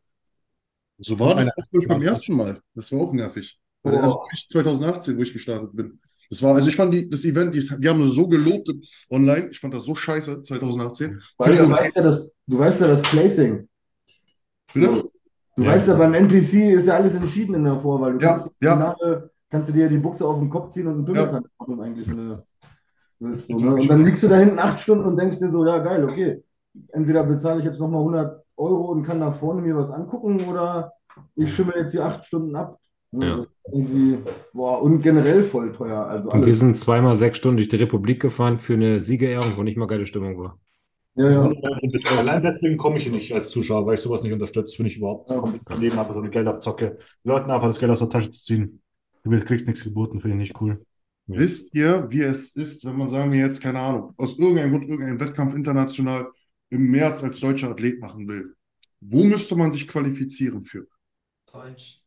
So 0.99 1.19
war 1.19 1.35
das 1.35 1.49
auch 1.49 1.87
beim 1.89 2.01
ersten 2.01 2.33
Mal. 2.33 2.61
Das 2.73 2.91
war 2.93 3.01
auch 3.01 3.11
nervig. 3.11 3.59
Also 3.83 4.13
Boah. 4.15 4.27
ich 4.33 4.47
2018, 4.49 5.17
wo 5.17 5.21
ich 5.21 5.33
gestartet 5.33 5.75
bin. 5.75 5.99
Das 6.29 6.41
war, 6.41 6.55
also 6.55 6.69
ich 6.69 6.75
fand 6.75 6.93
die, 6.93 7.09
das 7.09 7.23
Event, 7.25 7.53
die, 7.53 7.59
die 7.79 7.89
haben 7.89 8.03
so 8.05 8.27
gelobt 8.27 8.69
online. 9.09 9.49
Ich 9.51 9.59
fand 9.59 9.73
das 9.73 9.83
so 9.83 9.93
scheiße 9.95 10.43
2018. 10.43 11.21
weil 11.37 11.55
du 11.55 11.69
weißt 11.69 11.95
ja 11.95 12.01
das, 12.03 12.29
du 12.47 12.59
weißt 12.59 12.81
ja 12.81 12.87
das 12.87 13.01
Placing. 13.03 13.67
Bitte? 14.73 15.03
Du 15.55 15.63
Ja. 15.63 15.71
weißt 15.71 15.87
ja, 15.87 15.95
beim 15.95 16.13
NPC 16.13 16.73
ist 16.73 16.87
ja 16.87 16.95
alles 16.95 17.15
entschieden 17.15 17.55
in 17.55 17.63
der 17.63 17.79
Vorwahl. 17.79 18.13
Du 18.13 18.19
Ja, 18.19 18.31
kannst 18.33 18.49
ja. 18.59 18.73
Finale, 18.73 19.31
kannst 19.49 19.69
du 19.69 19.73
dir 19.73 19.87
die 19.87 19.97
Buchse 19.97 20.25
auf 20.27 20.39
den 20.39 20.49
Kopf 20.49 20.69
ziehen 20.73 20.87
und 20.87 21.05
einen 21.07 21.15
Ja. 21.15 21.25
Bimmelkant 21.25 21.47
machen 21.59 21.81
eigentlich. 21.81 22.07
Willst, 23.19 23.47
so, 23.47 23.57
ne? 23.57 23.75
Und 23.75 23.87
dann 23.89 24.03
liegst 24.03 24.23
du 24.23 24.27
da 24.27 24.37
hinten 24.37 24.59
acht 24.59 24.79
Stunden 24.81 25.05
und 25.05 25.17
denkst 25.17 25.39
dir 25.39 25.49
so, 25.49 25.65
ja 25.65 25.77
geil, 25.79 26.03
okay. 26.03 26.43
Entweder 26.91 27.23
bezahle 27.23 27.59
ich 27.59 27.65
jetzt 27.65 27.79
nochmal 27.79 28.01
100 28.01 28.43
Euro 28.57 28.91
und 28.91 29.03
kann 29.03 29.19
nach 29.19 29.33
vorne 29.35 29.61
mir 29.61 29.75
was 29.77 29.89
angucken 29.91 30.45
oder 30.49 30.91
ich 31.35 31.53
schimmel 31.55 31.75
jetzt 31.77 31.93
hier 31.93 32.03
acht 32.03 32.25
Stunden 32.25 32.53
ab. 32.57 32.77
Ne, 33.17 33.27
Ja. 33.27 33.37
Das 33.37 33.47
ist 33.47 33.55
irgendwie, 33.71 34.17
boah, 34.53 34.81
und 34.81 35.01
generell 35.01 35.43
voll 35.43 35.71
teuer. 35.73 36.05
Also 36.05 36.31
Und 36.31 36.45
wir 36.45 36.53
sind 36.53 36.77
zweimal 36.77 37.15
sechs 37.15 37.37
Stunden 37.37 37.57
durch 37.57 37.69
die 37.69 37.77
Republik 37.77 38.21
gefahren 38.21 38.57
für 38.57 38.73
eine 38.73 38.99
Siegerehrung, 38.99 39.53
wo 39.55 39.63
nicht 39.63 39.77
mal 39.77 39.87
geile 39.87 40.05
Stimmung 40.05 40.37
war. 40.37 40.59
Ja, 41.15 41.31
ja. 41.31 41.51
Allein 42.17 42.41
deswegen 42.41 42.77
komme 42.77 42.97
ich 42.97 43.03
hier 43.03 43.11
nicht 43.13 43.33
als 43.33 43.49
Zuschauer, 43.49 43.85
weil 43.85 43.95
ich 43.95 44.01
sowas 44.01 44.23
nicht 44.23 44.33
unterstütze, 44.33 44.75
finde 44.75 44.91
ich 44.91 44.97
überhaupt. 44.97 45.29
Ja. 45.29 45.41
Das 45.65 45.79
Leben 45.79 45.97
einfach 45.97 46.13
so 46.13 46.19
eine 46.19 46.29
Geldabzocke. 46.29 46.97
Leuten 47.23 47.49
einfach 47.49 47.67
das 47.67 47.79
Geld 47.79 47.91
aus 47.91 47.99
der 47.99 48.09
Tasche 48.09 48.31
zu 48.31 48.41
ziehen. 48.41 48.81
Du 49.23 49.31
kriegst 49.39 49.65
nichts 49.65 49.83
geboten, 49.83 50.19
finde 50.19 50.35
ich 50.35 50.49
nicht 50.49 50.61
cool. 50.61 50.85
Wisst 51.27 51.73
ihr, 51.73 52.05
wie 52.11 52.21
es 52.21 52.55
ist, 52.55 52.85
wenn 52.85 52.97
man, 52.97 53.07
sagen 53.07 53.31
wir 53.31 53.39
jetzt, 53.39 53.61
keine 53.61 53.79
Ahnung, 53.79 54.13
aus 54.17 54.37
irgendeinem 54.37 54.71
Grund 54.71 54.89
irgendeinen 54.89 55.19
Wettkampf 55.19 55.55
international 55.55 56.27
im 56.69 56.91
März 56.91 57.23
als 57.23 57.39
deutscher 57.39 57.71
Athlet 57.71 57.99
machen 57.99 58.27
will? 58.27 58.53
Wo 58.99 59.23
müsste 59.23 59.55
man 59.55 59.71
sich 59.71 59.87
qualifizieren 59.87 60.61
für? 60.61 60.85
Deutsch. 61.51 62.04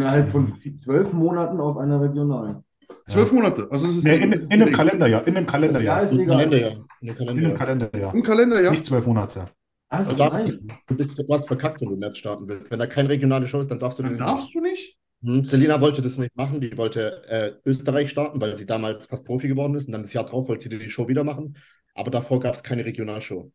Innerhalb 0.00 0.30
von 0.30 0.52
zwölf 0.78 1.12
Monaten 1.12 1.60
auf 1.60 1.76
einer 1.76 2.00
regionalen. 2.00 2.64
Zwölf 3.06 3.32
Monate. 3.32 3.66
Also 3.70 3.86
das 3.86 3.96
ist 3.96 4.04
Nee, 4.04 4.16
in, 4.16 4.32
in 4.32 4.60
dem 4.60 4.72
Kalenderjahr, 4.72 5.26
in 5.26 5.34
Ja, 5.34 5.42
Kalenderjahr. 5.42 6.02
ist 6.02 6.12
Im 6.12 6.20
egal. 6.20 6.36
Kalenderjahr. 6.36 6.72
Im 6.72 6.86
In 7.00 7.06
dem 7.06 7.16
Kalenderjahr. 7.16 7.54
Kalenderjahr. 7.58 8.14
Im 8.14 8.22
Kalender, 8.22 8.60
ja. 8.62 8.70
Nicht 8.70 8.84
zwölf 8.84 9.06
Monate. 9.06 9.48
Darfst, 9.90 10.18
nein. 10.18 10.68
du, 10.86 10.96
bist, 10.96 11.18
du 11.18 11.24
hast 11.32 11.46
verkackt, 11.46 11.80
wenn 11.80 11.88
du 11.88 11.94
im 11.94 12.00
März 12.00 12.18
starten 12.18 12.46
willst. 12.46 12.70
Wenn 12.70 12.78
da 12.78 12.86
keine 12.86 13.08
regionale 13.08 13.46
Show 13.46 13.60
ist, 13.60 13.70
dann 13.70 13.78
darfst 13.78 13.98
du 13.98 14.02
Dann 14.02 14.18
darfst 14.18 14.54
du 14.54 14.60
nicht? 14.60 14.98
Hm, 15.22 15.44
Selina 15.44 15.80
wollte 15.80 16.02
das 16.02 16.18
nicht 16.18 16.36
machen. 16.36 16.60
Die 16.60 16.76
wollte 16.76 17.24
äh, 17.28 17.52
Österreich 17.64 18.10
starten, 18.10 18.40
weil 18.40 18.56
sie 18.56 18.66
damals 18.66 19.06
fast 19.06 19.24
Profi 19.24 19.48
geworden 19.48 19.74
ist. 19.74 19.86
Und 19.86 19.92
dann 19.92 20.02
das 20.02 20.12
Jahr 20.12 20.26
drauf 20.26 20.48
wollte 20.48 20.68
sie 20.68 20.78
die 20.78 20.90
Show 20.90 21.08
wieder 21.08 21.24
machen. 21.24 21.56
Aber 21.94 22.10
davor 22.10 22.38
gab 22.40 22.54
es 22.54 22.62
keine 22.62 22.84
Regionalshow. 22.84 23.50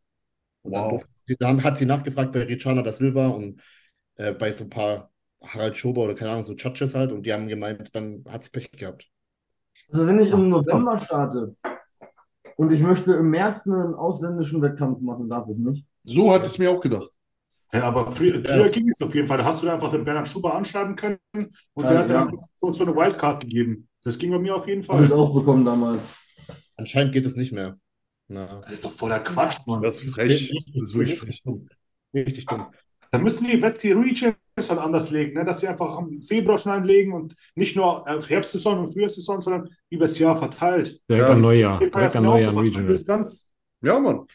Und 0.62 0.72
dann, 0.72 0.82
Wow. 0.82 0.90
durfte- 1.26 1.36
dann 1.38 1.62
hat 1.62 1.78
sie 1.78 1.86
nachgefragt 1.86 2.32
bei 2.32 2.42
Richana 2.42 2.82
da 2.82 2.92
Silva 2.92 3.28
und 3.28 3.60
äh, 4.16 4.32
bei 4.32 4.50
so 4.50 4.64
ein 4.64 4.70
paar 4.70 5.10
Harald 5.48 5.76
Schober 5.76 6.02
oder 6.02 6.14
keine 6.14 6.32
Ahnung, 6.32 6.46
so 6.46 6.54
Judges 6.54 6.94
halt. 6.94 7.12
Und 7.12 7.24
die 7.24 7.32
haben 7.32 7.48
gemeint, 7.48 7.90
dann 7.92 8.24
hat 8.28 8.44
sie 8.44 8.50
Pech 8.50 8.70
gehabt. 8.72 9.08
Also 9.92 10.06
wenn 10.06 10.20
ich 10.20 10.30
im 10.30 10.48
November 10.48 10.96
starte 10.98 11.56
und 12.56 12.72
ich 12.72 12.80
möchte 12.80 13.12
im 13.14 13.30
März 13.30 13.66
einen 13.66 13.94
ausländischen 13.94 14.62
Wettkampf 14.62 15.00
machen, 15.00 15.28
darf 15.28 15.48
ich 15.48 15.56
nicht. 15.56 15.84
So 16.04 16.32
hat 16.32 16.46
es 16.46 16.58
mir 16.58 16.70
auch 16.70 16.80
gedacht. 16.80 17.08
Ja, 17.72 17.84
aber 17.84 18.12
früher, 18.12 18.34
früher 18.44 18.68
ging 18.68 18.88
es 18.88 19.02
auf 19.02 19.12
jeden 19.14 19.26
Fall. 19.26 19.38
Da 19.38 19.44
hast 19.44 19.62
du 19.62 19.68
einfach 19.68 19.90
den 19.90 20.04
Bernhard 20.04 20.28
Schuber 20.28 20.54
anschreiben 20.54 20.94
können 20.94 21.18
und 21.32 21.84
Ja, 21.84 21.90
der 21.90 21.98
hat 21.98 22.10
ja. 22.10 22.24
dann 22.26 22.38
uns 22.60 22.76
so 22.76 22.84
eine 22.84 22.94
Wildcard 22.94 23.40
gegeben. 23.40 23.88
Das 24.04 24.18
ging 24.18 24.30
bei 24.30 24.38
mir 24.38 24.54
auf 24.54 24.68
jeden 24.68 24.86
Habe 24.86 25.02
ich 25.02 25.10
Fall. 25.10 25.18
auch 25.18 25.34
bekommen 25.34 25.64
damals. 25.64 26.00
Anscheinend 26.76 27.12
geht 27.12 27.26
es 27.26 27.34
nicht 27.36 27.52
mehr. 27.52 27.78
Na, 28.28 28.60
Das 28.62 28.74
ist 28.74 28.84
doch 28.84 28.92
voller 28.92 29.18
Quatsch, 29.20 29.58
Mann. 29.66 29.82
Das 29.82 30.02
ist 30.02 30.14
frech. 30.14 30.52
Das 30.74 30.90
ist 30.90 30.94
wirklich 30.94 31.18
frech. 31.18 31.42
richtig 32.14 32.46
dumm. 32.46 32.66
Da 33.16 33.22
müssen 33.22 33.46
die 33.46 33.60
Wett 33.62 33.82
die 33.82 33.92
Regions 33.92 34.34
halt 34.56 34.78
anders 34.78 35.10
legen, 35.10 35.34
ne? 35.34 35.44
dass 35.44 35.60
sie 35.60 35.68
einfach 35.68 35.98
im 35.98 36.22
Februar 36.22 36.58
schon 36.58 36.72
einlegen 36.72 37.12
und 37.12 37.34
nicht 37.54 37.76
nur 37.76 38.08
auf 38.08 38.28
Herbstsaison 38.28 38.78
und 38.78 38.92
Frühjahrssaison, 38.92 39.40
sondern 39.40 39.68
übers 39.90 40.18
Jahr 40.18 40.36
verteilt. 40.36 41.00
Direkt 41.08 41.28
Ja. 41.28 41.34
am 41.34 41.40
Neujahr. 41.40 41.78
Direkt 41.78 42.16
am 42.16 42.24
Neujahr 42.24 42.56
Regional. 42.56 42.92
Das 42.92 43.04
ganz, 43.06 43.52
Ja, 43.82 43.98
Mann. 43.98 44.26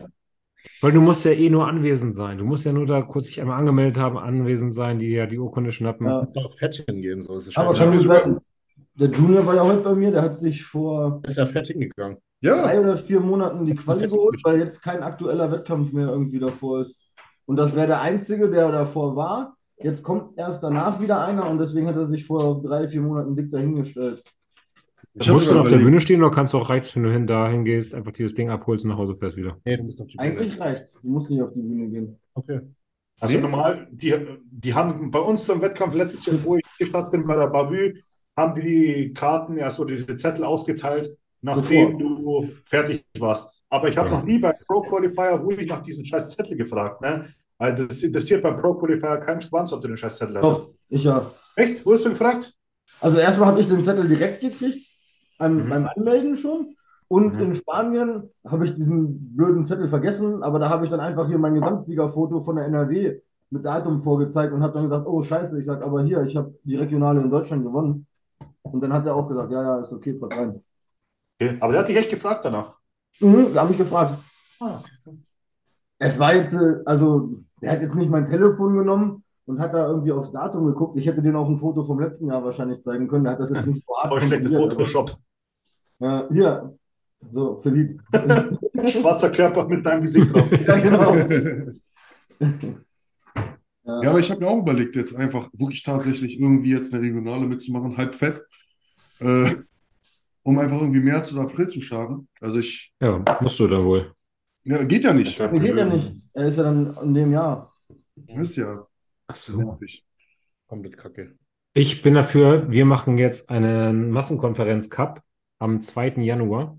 Weil 0.81 0.91
du 0.91 1.01
musst 1.01 1.25
ja 1.25 1.31
eh 1.31 1.49
nur 1.49 1.67
anwesend 1.67 2.15
sein. 2.15 2.37
Du 2.37 2.45
musst 2.45 2.65
ja 2.65 2.73
nur 2.73 2.85
da 2.85 3.01
kurz 3.01 3.27
dich 3.27 3.41
einmal 3.41 3.59
angemeldet 3.59 3.97
haben, 3.97 4.17
anwesend 4.17 4.73
sein, 4.73 4.99
die 4.99 5.09
ja 5.09 5.25
die 5.25 5.39
Urkunde 5.39 5.71
schnappen. 5.71 6.07
Ja. 6.07 6.25
Doch 6.33 6.57
fett 6.57 6.83
hingehen, 6.87 7.23
so 7.23 7.37
ist 7.37 7.47
es 7.47 7.57
Aber 7.57 7.73
kann 7.73 7.89
mir 7.89 8.01
sagen, 8.01 8.37
der 8.93 9.09
Junior 9.09 9.45
war 9.45 9.55
ja 9.55 9.63
heute 9.63 9.81
bei 9.81 9.95
mir, 9.95 10.11
der 10.11 10.21
hat 10.21 10.37
sich 10.37 10.63
vor 10.63 11.21
Ist 11.25 11.37
ja 11.37 11.45
fett 11.45 11.67
hingegangen. 11.67 12.17
Ja, 12.41 12.61
drei 12.63 12.79
oder 12.79 12.97
vier 12.97 13.19
Monaten 13.19 13.65
die 13.65 13.75
Quali 13.75 14.07
geholt, 14.07 14.39
weil 14.43 14.59
jetzt 14.59 14.81
kein 14.81 15.03
aktueller 15.03 15.51
Wettkampf 15.51 15.91
mehr 15.91 16.07
irgendwie 16.07 16.39
davor 16.39 16.81
ist. 16.81 17.08
Und 17.49 17.55
das 17.55 17.75
wäre 17.75 17.87
der 17.87 18.01
einzige, 18.01 18.47
der 18.47 18.71
davor 18.71 19.15
war. 19.15 19.57
Jetzt 19.81 20.03
kommt 20.03 20.37
erst 20.37 20.61
danach 20.61 21.01
wieder 21.01 21.25
einer 21.25 21.49
und 21.49 21.57
deswegen 21.57 21.87
hat 21.87 21.95
er 21.95 22.05
sich 22.05 22.23
vor 22.23 22.61
drei, 22.61 22.87
vier 22.87 23.01
Monaten 23.01 23.35
dick 23.35 23.49
dahingestellt. 23.49 24.21
ich 25.15 25.31
musst 25.31 25.49
du 25.49 25.59
auf 25.59 25.67
der 25.67 25.77
Bühne 25.77 25.99
stehen 25.99 26.21
oder 26.21 26.29
kannst 26.29 26.53
du 26.53 26.59
auch 26.59 26.69
reicht, 26.69 26.95
wenn 26.95 27.01
du 27.01 27.11
hin 27.11 27.25
da 27.25 27.49
hingehst, 27.49 27.95
einfach 27.95 28.11
dieses 28.11 28.35
Ding 28.35 28.51
abholst 28.51 28.85
und 28.85 28.91
nach 28.91 28.99
Hause 28.99 29.15
fährst 29.15 29.35
wieder? 29.35 29.57
Nee, 29.65 29.77
du 29.77 29.83
musst 29.83 29.99
auf 29.99 30.05
die 30.05 30.17
Bühne. 30.17 30.29
Eigentlich 30.29 30.59
reicht's. 30.59 30.99
Du 31.01 31.07
musst 31.09 31.31
nicht 31.31 31.41
auf 31.41 31.51
die 31.53 31.61
Bühne 31.61 31.87
gehen. 31.87 32.19
Okay. 32.35 32.59
Also 33.19 33.35
Nee. 33.35 33.41
normal, 33.41 33.87
die, 33.89 34.13
die 34.51 34.73
haben 34.75 35.09
bei 35.09 35.19
uns 35.19 35.49
im 35.49 35.59
Wettkampf 35.59 35.95
letztes 35.95 36.27
Jahr, 36.27 36.35
wo 36.43 36.55
ich 36.55 36.63
gestartet 36.77 37.11
bin, 37.13 37.25
bei 37.25 37.35
der 37.35 37.47
Bavü, 37.47 37.95
haben 38.37 38.53
die 38.53 38.61
die 38.61 39.13
Karten, 39.15 39.57
ja 39.57 39.71
so 39.71 39.85
diese 39.85 40.15
Zettel 40.15 40.43
ausgeteilt, 40.43 41.17
nachdem 41.41 41.97
du 41.97 42.47
fertig 42.63 43.03
warst. 43.17 43.59
Aber 43.71 43.87
ich 43.87 43.97
habe 43.97 44.09
Ja. 44.09 44.17
noch 44.17 44.23
nie 44.23 44.39
bei 44.39 44.51
Pro 44.67 44.81
Qualifier 44.81 45.31
ruhig 45.31 45.67
nach 45.67 45.81
diesen 45.81 46.03
scheiß 46.05 46.31
Zettel 46.35 46.57
gefragt. 46.57 47.01
Ne? 47.01 47.25
Weil 47.59 47.75
das 47.75 48.01
interessiert 48.01 48.41
beim 48.41 48.59
Pro 48.59 48.73
Qualifier 48.73 49.17
keinen 49.17 49.41
Schwanz, 49.41 49.71
ob 49.73 49.81
du 49.81 49.89
den 49.89 49.97
scheiß 49.97 50.17
Zettel 50.17 50.37
hast. 50.37 50.45
Doch, 50.47 50.69
ich 50.87 51.03
ja. 51.03 51.29
Echt? 51.55 51.85
Wurdest 51.85 52.05
du 52.05 52.09
gefragt? 52.11 52.53
Also 53.01 53.19
erstmal 53.19 53.49
habe 53.49 53.59
ich 53.59 53.67
den 53.67 53.81
Zettel 53.81 54.07
direkt 54.07 54.41
gekriegt, 54.41 54.87
beim, 55.37 55.65
Mhm. 55.65 55.69
beim 55.69 55.87
Anmelden 55.95 56.35
schon. 56.35 56.73
Und 57.09 57.33
Mhm. 57.35 57.41
in 57.41 57.55
Spanien 57.55 58.29
habe 58.47 58.65
ich 58.65 58.75
diesen 58.75 59.35
blöden 59.35 59.65
Zettel 59.65 59.89
vergessen, 59.89 60.41
aber 60.41 60.59
da 60.59 60.69
habe 60.69 60.85
ich 60.85 60.91
dann 60.91 60.99
einfach 60.99 61.27
hier 61.27 61.37
mein 61.37 61.53
Gesamtsiegerfoto 61.55 62.41
von 62.41 62.55
der 62.55 62.65
NRW 62.65 63.19
mit 63.49 63.65
Datum 63.65 63.99
vorgezeigt 63.99 64.53
und 64.53 64.61
habe 64.61 64.73
dann 64.73 64.83
gesagt, 64.83 65.07
oh 65.07 65.21
scheiße, 65.21 65.59
ich 65.59 65.65
sage 65.65 65.83
aber 65.83 66.03
hier, 66.03 66.23
ich 66.23 66.35
habe 66.37 66.53
die 66.63 66.75
Regionale 66.77 67.19
in 67.21 67.29
Deutschland 67.29 67.63
gewonnen. 67.63 68.05
Und 68.61 68.81
dann 68.81 68.93
hat 68.93 69.05
er 69.05 69.15
auch 69.15 69.27
gesagt, 69.27 69.51
ja, 69.51 69.61
ja, 69.63 69.79
ist 69.81 69.91
okay, 69.91 70.13
pass 70.13 70.29
rein. 70.31 70.63
Okay. 71.41 71.57
Aber 71.59 71.71
der 71.73 71.81
hat 71.81 71.89
dich 71.89 71.97
echt 71.97 72.09
gefragt 72.11 72.45
danach. 72.45 72.77
Mhm, 73.19 73.53
da 73.53 73.61
habe 73.61 73.71
ich 73.71 73.77
gefragt. 73.77 74.13
Ah. 74.61 74.79
Es 75.97 76.19
war 76.19 76.35
jetzt, 76.35 76.53
äh, 76.53 76.75
also, 76.85 77.41
der 77.61 77.71
hat 77.71 77.81
jetzt 77.81 77.95
nicht 77.95 78.09
mein 78.09 78.25
Telefon 78.25 78.75
genommen 78.77 79.23
und 79.45 79.59
hat 79.59 79.73
da 79.73 79.87
irgendwie 79.87 80.11
aufs 80.11 80.31
Datum 80.31 80.65
geguckt. 80.67 80.97
Ich 80.97 81.05
hätte 81.07 81.21
den 81.21 81.35
auch 81.35 81.47
ein 81.49 81.57
Foto 81.57 81.83
vom 81.83 81.99
letzten 81.99 82.27
Jahr 82.27 82.43
wahrscheinlich 82.43 82.81
zeigen 82.81 83.07
können. 83.07 83.23
Der 83.23 83.33
hat 83.33 83.39
das 83.39 83.51
jetzt 83.51 83.65
nicht 83.67 83.85
so 83.85 83.95
hart 83.97 84.11
Voll 84.11 84.21
schlechtes 84.21 84.55
Photoshop. 84.55 85.17
aber- 85.99 86.29
Äh, 86.29 86.33
hier, 86.33 86.77
so, 87.31 87.57
Philipp. 87.57 88.01
Schwarzer 88.87 89.29
Körper 89.31 89.67
mit 89.67 89.85
deinem 89.85 90.01
Gesicht 90.01 90.33
drauf. 90.33 90.45
Ja, 90.67 90.77
genau. 90.77 91.15
Ja, 93.85 94.09
aber 94.11 94.19
ich 94.19 94.29
habe 94.29 94.39
mir 94.41 94.47
auch 94.47 94.61
überlegt, 94.61 94.95
jetzt 94.95 95.15
einfach 95.15 95.49
wirklich 95.57 95.81
tatsächlich 95.81 96.39
irgendwie 96.39 96.71
jetzt 96.71 96.93
eine 96.93 97.01
Regionale 97.03 97.47
mitzumachen, 97.47 97.97
halb 97.97 98.13
fett, 98.13 98.43
äh, 99.19 99.55
um 100.43 100.59
einfach 100.59 100.79
irgendwie 100.79 100.99
März 101.01 101.33
oder 101.33 101.41
April 101.43 101.67
zu 101.69 101.81
starten. 101.81 102.27
Also 102.39 102.59
ich, 102.59 102.93
Ja, 103.01 103.23
musst 103.41 103.59
du 103.59 103.67
da 103.67 103.83
wohl. 103.83 104.11
Ja, 104.63 104.83
geht 104.83 105.03
ja 105.03 105.13
nicht. 105.13 105.39
Nee, 105.39 105.59
geht 105.59 105.77
ja 105.77 105.85
nicht. 105.85 106.11
Er 106.33 106.47
ist 106.47 106.57
ja 106.57 106.63
dann 106.63 106.95
in 107.03 107.13
dem 107.13 107.31
Jahr. 107.33 107.71
Ist 108.27 108.55
ja 108.57 108.85
Ach 109.27 109.35
so. 109.35 109.57
nervig. 109.57 110.05
Komplett 110.67 110.97
kacke. 110.97 111.37
Ich 111.73 112.01
bin 112.01 112.13
dafür, 112.15 112.69
wir 112.71 112.85
machen 112.85 113.17
jetzt 113.17 113.49
einen 113.49 114.09
Massenkonferenz-Cup 114.11 115.21
am 115.59 115.81
2. 115.81 116.21
Januar 116.23 116.77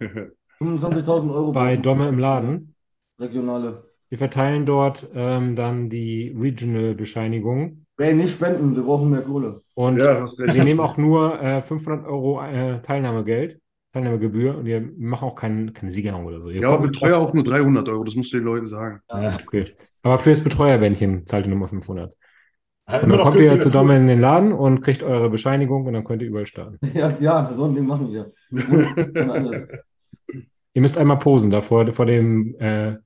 25.000 0.00 1.32
Euro 1.32 1.52
bei 1.52 1.76
Domme 1.76 2.08
im 2.08 2.18
Laden. 2.18 2.74
Regionale. 3.18 3.84
Wir 4.08 4.18
verteilen 4.18 4.66
dort 4.66 5.08
ähm, 5.14 5.56
dann 5.56 5.88
die 5.88 6.34
Regional-Bescheinigung 6.38 7.86
Ey, 7.98 8.14
nicht 8.14 8.32
spenden, 8.32 8.74
wir 8.76 8.82
brauchen 8.82 9.10
mehr 9.10 9.22
Kohle. 9.22 9.62
und 9.74 9.96
Ja, 9.96 10.26
wir 10.26 10.64
nehmen 10.64 10.80
auch 10.80 10.96
nur 10.96 11.40
äh, 11.40 11.62
500 11.62 12.06
Euro 12.06 12.42
äh, 12.42 12.82
Teilnahmegeld, 12.82 13.60
Teilnahmegebühr 13.92 14.56
und 14.58 14.64
wir 14.64 14.80
machen 14.98 15.28
auch 15.28 15.34
kein, 15.34 15.72
keine 15.72 15.92
Siegerehrung 15.92 16.24
oder 16.24 16.40
so. 16.40 16.50
Ihr 16.50 16.62
Ja, 16.62 16.70
aber 16.70 16.88
Betreuer 16.88 17.18
auch 17.18 17.34
nur 17.34 17.44
300 17.44 17.88
Euro, 17.88 18.04
das 18.04 18.14
musst 18.14 18.32
du 18.32 18.38
den 18.38 18.46
Leuten 18.46 18.66
sagen. 18.66 19.00
Ja, 19.10 19.36
okay. 19.42 19.74
Aber 20.02 20.18
fürs 20.18 20.42
Betreuerbändchen 20.42 21.26
zahlt 21.26 21.46
ihr 21.46 21.50
nochmal 21.50 21.68
500. 21.68 22.14
Halt 22.86 23.04
Und 23.04 23.10
dann 23.10 23.20
kommt 23.20 23.36
ihr 23.36 23.60
zu 23.60 23.70
Domme 23.70 23.96
in 23.96 24.06
den 24.06 24.20
Laden 24.20 24.52
und 24.52 24.80
kriegt 24.80 25.02
eure 25.02 25.30
Bescheinigung 25.30 25.86
und 25.86 25.92
dann 25.92 26.04
könnt 26.04 26.22
ihr 26.22 26.28
überall 26.28 26.46
starten. 26.46 26.78
Ja, 26.94 27.16
ja, 27.20 27.52
so 27.54 27.64
ein 27.64 27.74
Ding 27.74 27.86
machen 27.86 28.10
wir. 28.10 28.32
Ihr 30.74 30.80
müsst 30.80 30.96
einmal 30.96 31.18
posen 31.18 31.50
da 31.50 31.60
vor, 31.60 31.92
vor 31.92 32.06
dem 32.06 32.56
äh, 32.58 32.96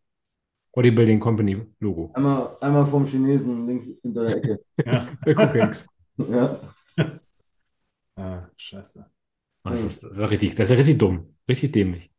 Bodybuilding 0.72 1.18
Company 1.18 1.66
Logo. 1.80 2.12
Einmal, 2.14 2.50
einmal 2.60 2.86
vom 2.86 3.04
Chinesen 3.04 3.66
links 3.66 3.88
hinter 4.02 4.26
der 4.26 4.36
Ecke. 4.36 4.60
Ja. 4.86 5.06
Ja. 6.16 6.58
Ah, 8.16 8.48
scheiße. 8.56 9.04
Das 9.70 9.84
ist, 9.84 10.02
das 10.02 10.12
ist 10.12 10.18
ja 10.18 10.26
richtig, 10.26 10.54
das 10.54 10.66
ist 10.68 10.70
ja 10.72 10.76
richtig 10.76 10.98
dumm. 10.98 11.34
Richtig 11.48 11.72
dämlich. 11.72 12.10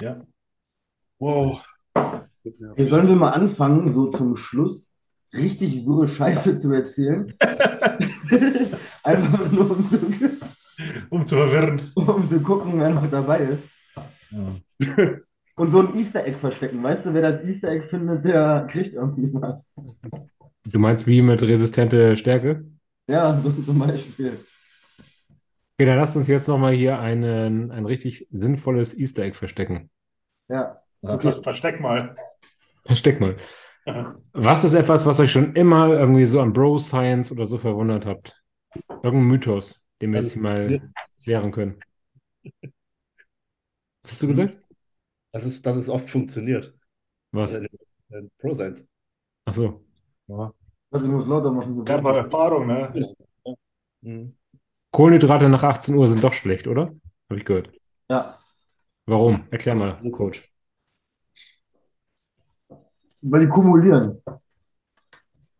Ja. 0.00 0.24
Wow. 1.18 1.64
Hier 2.76 2.86
sollen 2.86 3.08
wir 3.08 3.16
mal 3.16 3.30
anfangen, 3.30 3.92
so 3.92 4.10
zum 4.10 4.36
Schluss 4.36 4.94
richtig 5.32 5.84
wirre 5.86 6.08
Scheiße 6.08 6.58
zu 6.58 6.72
erzählen. 6.72 7.32
Einfach 9.02 9.50
nur 9.52 9.70
um 9.70 9.88
zu, 9.88 9.98
Um 11.10 11.26
zu 11.26 11.36
verwirren. 11.36 11.90
um 11.94 12.24
zu 12.24 12.40
gucken, 12.40 12.78
wer 12.78 12.90
noch 12.90 13.10
dabei 13.10 13.40
ist. 13.40 13.68
Und 15.56 15.70
so 15.70 15.80
ein 15.80 15.98
Easter 15.98 16.24
Egg 16.24 16.36
verstecken. 16.38 16.82
Weißt 16.82 17.06
du, 17.06 17.14
wer 17.14 17.22
das 17.22 17.44
Easter 17.44 17.70
Egg 17.72 17.84
findet, 17.84 18.24
der 18.24 18.66
kriegt 18.70 18.94
irgendwie 18.94 19.28
was. 19.34 19.64
Du 20.64 20.78
meinst 20.78 21.06
wie 21.06 21.20
mit 21.20 21.42
resistente 21.42 22.14
Stärke? 22.14 22.64
Ja, 23.08 23.40
so 23.42 23.50
zum 23.50 23.78
Beispiel. 23.78 24.38
Okay, 25.78 25.86
dann 25.86 25.98
lasst 25.98 26.16
uns 26.16 26.26
jetzt 26.26 26.48
nochmal 26.48 26.72
hier 26.74 26.98
einen, 26.98 27.70
ein 27.70 27.86
richtig 27.86 28.26
sinnvolles 28.32 28.98
Easter 28.98 29.22
Egg 29.22 29.36
verstecken. 29.36 29.90
Ja. 30.48 30.76
Okay. 31.02 31.32
Versteck 31.40 31.80
mal. 31.80 32.16
Versteck 32.84 33.20
mal. 33.20 33.36
Was 34.32 34.64
ist 34.64 34.74
etwas, 34.74 35.06
was 35.06 35.20
euch 35.20 35.30
schon 35.30 35.54
immer 35.54 35.88
irgendwie 35.88 36.24
so 36.24 36.40
an 36.40 36.52
Bro 36.52 36.80
Science 36.80 37.30
oder 37.30 37.46
so 37.46 37.58
verwundert 37.58 38.06
habt? 38.06 38.42
Irgendein 39.02 39.28
Mythos, 39.28 39.86
den 40.02 40.12
wir 40.12 40.18
jetzt 40.18 40.32
hier 40.32 40.42
mal 40.42 40.92
klären 41.22 41.52
können. 41.52 41.80
Was 44.02 44.12
hast 44.12 44.22
du 44.24 44.26
gesagt? 44.26 44.58
Das 45.32 45.46
ist, 45.46 45.64
dass 45.64 45.76
es 45.76 45.88
oft 45.88 46.10
funktioniert. 46.10 46.74
Was? 47.30 47.54
Äh, 47.54 47.68
äh, 48.10 48.22
Pro 48.38 48.52
Science. 48.54 48.84
Ach 49.44 49.54
so. 49.54 49.84
Also 50.90 51.06
ich 51.06 51.12
muss 51.12 51.26
lauter 51.26 51.52
machen. 51.52 51.82
Ich 51.84 51.90
habe 51.90 52.16
Erfahrung, 52.16 52.66
ne? 52.66 53.14
Mhm. 54.02 54.37
Kohlenhydrate 54.90 55.48
nach 55.48 55.62
18 55.62 55.94
Uhr 55.94 56.08
sind 56.08 56.24
doch 56.24 56.32
schlecht, 56.32 56.66
oder? 56.66 56.82
Habe 57.30 57.36
ich 57.38 57.44
gehört. 57.44 57.70
Ja, 58.10 58.36
Warum? 59.06 59.46
Erklär 59.50 59.74
mal, 59.74 60.00
Coach. 60.12 60.50
weil 63.22 63.40
die 63.40 63.48
kumulieren. 63.48 64.22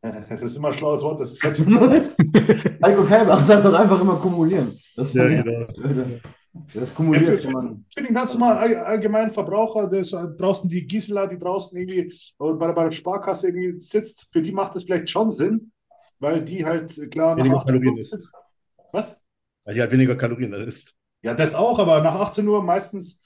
Das 0.01 0.43
ist 0.43 0.57
immer 0.57 0.69
ein 0.69 0.75
schlaues 0.75 1.03
Wort. 1.03 1.21
Das 1.21 1.37
schätze 1.39 1.63
ich. 1.63 1.69
Heiko 2.85 3.05
Kalbach 3.05 3.45
sagt 3.45 3.65
doch 3.65 3.75
einfach 3.75 4.01
immer 4.01 4.17
kumulieren. 4.17 4.73
Das, 4.97 5.13
Ja, 5.13 5.27
genau. 5.29 5.67
das 6.75 6.91
Ja, 6.91 6.95
kumuliert 6.97 7.41
für, 7.41 7.51
man. 7.51 7.85
für 7.93 8.03
den 8.03 8.15
ganz 8.15 8.35
normalen 8.35 8.59
all- 8.59 8.77
allgemeinen 8.85 9.33
Verbraucher, 9.33 9.89
der 9.89 10.01
ist, 10.01 10.13
draußen 10.13 10.69
die 10.71 10.87
Gisela, 10.87 11.27
die 11.27 11.39
draußen 11.39 11.77
irgendwie 11.79 12.15
oder 12.39 12.55
bei, 12.55 12.73
bei 12.73 12.85
der 12.85 12.91
Sparkasse 12.93 13.49
irgendwie 13.49 13.81
sitzt, 13.81 14.29
für 14.33 14.41
die 14.41 14.53
macht 14.53 14.75
das 14.75 14.85
vielleicht 14.85 15.11
schon 15.11 15.31
Sinn, 15.31 15.73
weil 16.21 16.43
die 16.45 16.65
halt 16.65 16.95
klar 17.11 17.35
nach 17.35 17.45
Weniger 17.45 17.59
18 17.59 17.73
Kalorien 17.73 17.95
Uhr 17.97 18.03
sitzt. 18.03 18.33
Was? 18.93 19.25
Weil 19.65 19.75
die 19.75 19.81
halt 19.81 19.93
weniger 19.93 20.17
Kalorien 20.17 20.53
ist. 20.53 20.95
Ja, 21.23 21.35
das 21.35 21.55
auch, 21.55 21.79
aber 21.79 22.01
nach 22.01 22.15
18 22.15 22.47
Uhr 22.47 22.63
meistens 22.63 23.23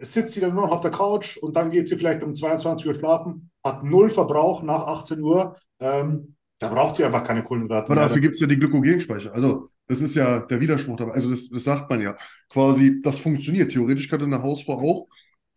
sitzt 0.00 0.32
sie 0.34 0.40
dann 0.40 0.54
nur 0.54 0.64
noch 0.66 0.72
auf 0.72 0.80
der 0.80 0.90
Couch 0.90 1.36
und 1.38 1.56
dann 1.56 1.70
geht 1.70 1.88
sie 1.88 1.96
vielleicht 1.96 2.22
um 2.22 2.34
22 2.34 2.86
Uhr 2.86 2.94
schlafen, 2.94 3.50
hat 3.64 3.84
null 3.84 4.10
Verbrauch 4.10 4.62
nach 4.62 4.86
18 4.86 5.20
Uhr. 5.22 5.56
Ähm, 5.80 6.34
da 6.58 6.68
braucht 6.68 6.96
sie 6.96 7.04
einfach 7.04 7.24
keine 7.24 7.42
Kohlenhydrate 7.42 7.90
Aber 7.90 8.02
mehr. 8.02 8.02
dafür 8.02 8.20
gibt 8.20 8.34
es 8.34 8.40
ja 8.40 8.46
die 8.46 8.58
Glykogenspeicher. 8.58 9.32
Also, 9.32 9.66
das 9.86 10.00
ist 10.02 10.14
ja 10.16 10.40
der 10.40 10.60
Widerspruch 10.60 10.96
dabei. 10.96 11.12
Also, 11.12 11.30
das, 11.30 11.48
das 11.48 11.64
sagt 11.64 11.88
man 11.88 12.00
ja. 12.00 12.16
Quasi, 12.48 13.00
das 13.02 13.18
funktioniert. 13.18 13.72
Theoretisch 13.72 14.08
könnte 14.08 14.26
eine 14.26 14.42
Hausfrau 14.42 14.74
auch, 14.80 15.08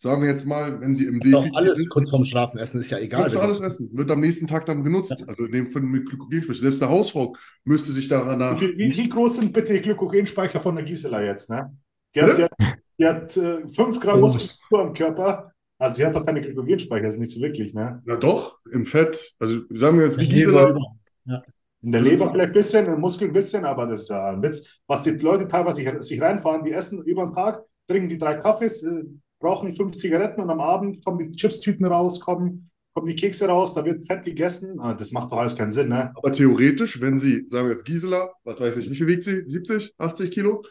sagen 0.01 0.23
wir 0.23 0.29
jetzt 0.29 0.47
mal, 0.47 0.81
wenn 0.81 0.95
sie 0.95 1.05
im 1.05 1.19
Doch 1.19 1.43
Defizit 1.43 1.55
alles 1.57 1.79
ist, 1.79 1.89
kurz 1.89 2.09
vorm 2.09 2.25
Schlafen 2.25 2.57
essen 2.57 2.81
ist 2.81 2.89
ja 2.89 2.97
egal. 2.97 3.21
kannst 3.21 3.35
du 3.35 3.39
alles 3.39 3.59
essen. 3.59 3.89
Wird 3.93 4.09
am 4.09 4.19
nächsten 4.19 4.47
Tag 4.47 4.65
dann 4.65 4.83
genutzt. 4.83 5.15
Also, 5.27 5.45
in 5.45 5.51
dem 5.51 5.71
Fall 5.71 5.83
mit 5.83 6.07
Glykogenspeicher. 6.07 6.59
Selbst 6.59 6.81
eine 6.81 6.91
Hausfrau 6.91 7.35
müsste 7.65 7.91
sich 7.91 8.07
daran 8.07 8.39
nach. 8.39 8.59
Wie, 8.59 8.75
wie, 8.77 8.97
wie 8.97 9.09
groß 9.09 9.37
sind 9.37 9.53
bitte 9.53 9.73
die 9.73 9.81
Glykogenspeicher 9.81 10.59
von 10.59 10.75
der 10.75 10.85
Gisela 10.85 11.23
jetzt? 11.23 11.51
Ne? 11.51 11.71
Die 12.15 12.21
hat, 12.21 12.37
die 12.37 12.43
hat, 12.43 12.51
die 12.99 13.05
hat 13.05 13.37
äh, 13.37 13.67
5 13.67 13.99
Gramm 13.99 14.17
Oh. 14.17 14.21
Muskulatur 14.21 14.87
am 14.87 14.93
Körper. 14.93 15.51
Also 15.77 15.95
sie 15.97 16.05
hat 16.05 16.15
doch 16.15 16.25
keine 16.25 16.41
Glykogenspeicher, 16.41 17.05
das 17.05 17.15
ist 17.15 17.21
nicht 17.21 17.31
so 17.33 17.41
wirklich. 17.41 17.73
Ne? 17.73 18.01
Na 18.05 18.15
doch, 18.15 18.57
im 18.71 18.85
Fett. 18.87 19.33
Also, 19.39 19.61
sagen 19.69 19.99
wir 19.99 20.05
jetzt, 20.05 20.17
wie 20.19 20.27
Gisela. 20.27 20.67
Gisela. 20.67 21.43
In 21.83 21.91
der 21.91 22.01
Leber 22.01 22.31
vielleicht 22.31 22.49
ein 22.49 22.53
bisschen, 22.53 22.85
in 22.85 22.91
den 22.91 22.99
Muskeln 22.99 23.29
ein 23.31 23.33
bisschen, 23.33 23.65
aber 23.65 23.85
das 23.87 24.01
ist 24.01 24.09
ja 24.09 24.29
ein 24.31 24.41
Witz. 24.41 24.81
Was 24.87 25.03
die 25.03 25.11
Leute 25.11 25.47
teilweise 25.47 25.77
sich, 25.77 25.89
sich 25.99 26.21
reinfahren, 26.21 26.63
die 26.63 26.71
essen 26.71 27.03
über 27.03 27.25
den 27.25 27.33
Tag, 27.33 27.63
trinken 27.87 28.09
die 28.09 28.17
drei 28.19 28.35
Kaffees, 28.35 28.83
äh, 28.83 29.03
rauchen 29.43 29.73
fünf 29.75 29.95
Zigaretten 29.97 30.41
und 30.41 30.49
am 30.49 30.59
Abend 30.61 31.03
kommen 31.03 31.19
die 31.19 31.31
Chipstüten 31.31 31.85
raus, 31.85 32.19
kommen, 32.19 32.69
kommen 32.93 33.07
die 33.07 33.15
Kekse 33.15 33.47
raus, 33.47 33.73
da 33.73 33.83
wird 33.85 34.05
Fett 34.05 34.23
gegessen. 34.23 34.79
Ah, 34.79 34.93
Das 34.93 35.11
macht 35.11 35.31
doch 35.31 35.37
alles 35.37 35.55
keinen 35.57 35.71
Sinn, 35.71 35.89
ne? 35.89 36.11
Aber 36.15 36.31
theoretisch, 36.31 36.99
wenn 37.01 37.17
sie, 37.17 37.43
sagen 37.47 37.67
wir 37.67 37.73
jetzt 37.73 37.85
Gisela, 37.85 38.29
was 38.43 38.59
weiß 38.59 38.77
ich, 38.77 38.89
wie 38.89 38.95
viel 38.95 39.07
wiegt 39.07 39.23
sie? 39.23 39.43
70, 39.47 39.93
80 39.97 40.31
Kilo? 40.31 40.63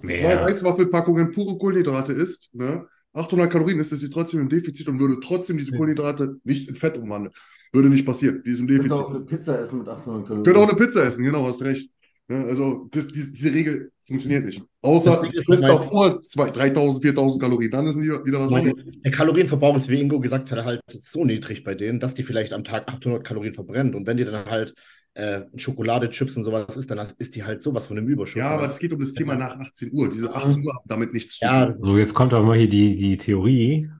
Zwei 0.00 0.06
Mehr. 0.06 0.42
Reiswaffelpackungen 0.42 1.32
pure 1.32 1.58
Kohlenhydrate 1.58 2.12
isst, 2.14 2.50
ne? 2.54 2.86
800 3.12 3.50
Kalorien 3.50 3.78
ist 3.78 3.90
sie 3.90 4.10
trotzdem 4.10 4.40
im 4.40 4.48
Defizit 4.48 4.88
und 4.88 4.98
würde 4.98 5.20
trotzdem 5.20 5.56
diese 5.56 5.72
Kohlenhydrate 5.72 6.36
nicht 6.42 6.68
in 6.68 6.74
Fett 6.74 6.96
umwandeln. 6.96 7.32
Würde 7.72 7.88
nicht 7.88 8.06
passieren, 8.06 8.42
die 8.44 8.50
ist 8.50 8.60
im 8.60 8.68
Ich 8.68 8.76
könnte 8.76 8.88
Defizit. 8.88 9.04
auch 9.04 9.10
eine 9.10 9.20
Pizza 9.20 9.60
essen 9.62 9.78
mit 9.78 9.88
800 9.88 10.22
Kalorien. 10.26 10.44
Könnte 10.44 10.60
auch 10.60 10.68
eine 10.68 10.76
Pizza 10.78 11.06
essen, 11.06 11.24
genau, 11.24 11.46
hast 11.46 11.62
recht. 11.62 11.90
Ja, 12.28 12.42
also 12.44 12.88
das, 12.90 13.08
diese, 13.08 13.32
diese 13.32 13.52
Regel 13.52 13.92
funktioniert 14.06 14.44
nicht. 14.44 14.62
Außer 14.82 15.22
du 15.22 15.54
davor 15.60 16.22
zwei- 16.22 16.50
3000, 16.50 17.02
4000 17.02 17.42
Kalorien, 17.42 17.70
dann 17.70 17.86
ist 17.86 18.00
wieder, 18.00 18.24
wieder 18.24 18.40
was 18.40 18.52
anderes. 18.52 18.84
der 19.04 19.10
Kalorienverbrauch 19.12 19.76
ist, 19.76 19.88
wie 19.88 20.00
Ingo 20.00 20.20
gesagt 20.20 20.50
hat, 20.50 20.64
halt 20.64 20.80
so 20.98 21.24
niedrig 21.24 21.64
bei 21.64 21.74
denen, 21.74 22.00
dass 22.00 22.14
die 22.14 22.22
vielleicht 22.22 22.52
am 22.52 22.64
Tag 22.64 22.88
800 22.88 23.24
Kalorien 23.24 23.54
verbrennt. 23.54 23.94
Und 23.94 24.06
wenn 24.06 24.16
die 24.16 24.24
dann 24.24 24.46
halt 24.46 24.74
äh, 25.14 25.42
Schokolade, 25.56 26.10
Chips 26.10 26.36
und 26.36 26.44
sowas 26.44 26.76
ist, 26.76 26.90
dann 26.90 27.06
ist 27.18 27.34
die 27.36 27.44
halt 27.44 27.62
sowas 27.62 27.86
von 27.86 27.96
einem 27.98 28.08
Überschuss. 28.08 28.38
Ja, 28.40 28.50
aber 28.50 28.66
es 28.66 28.78
geht 28.78 28.92
um 28.92 29.00
das 29.00 29.12
Thema 29.12 29.36
nach 29.36 29.58
18 29.58 29.90
Uhr. 29.92 30.08
Diese 30.08 30.34
18 30.34 30.64
Uhr 30.64 30.74
haben 30.74 30.84
damit 30.88 31.12
nichts 31.12 31.38
zu 31.38 31.44
Ja, 31.46 31.66
tun. 31.66 31.78
So, 31.78 31.96
jetzt 31.98 32.14
kommt 32.14 32.32
aber 32.32 32.44
mal 32.44 32.58
hier 32.58 32.68
die, 32.68 32.96
die 32.96 33.16
Theorie 33.16 33.90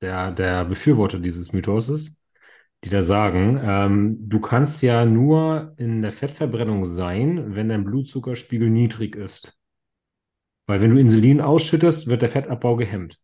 der, 0.00 0.32
der 0.32 0.64
Befürworter 0.64 1.18
dieses 1.18 1.52
Mythoses, 1.52 2.21
die 2.84 2.88
da 2.88 3.02
sagen, 3.02 3.60
ähm, 3.62 4.28
du 4.28 4.40
kannst 4.40 4.82
ja 4.82 5.04
nur 5.04 5.74
in 5.76 6.02
der 6.02 6.12
Fettverbrennung 6.12 6.84
sein, 6.84 7.54
wenn 7.54 7.68
dein 7.68 7.84
Blutzuckerspiegel 7.84 8.70
niedrig 8.70 9.14
ist. 9.14 9.56
Weil 10.66 10.80
wenn 10.80 10.90
du 10.90 11.00
Insulin 11.00 11.40
ausschüttest, 11.40 12.08
wird 12.08 12.22
der 12.22 12.30
Fettabbau 12.30 12.76
gehemmt. 12.76 13.20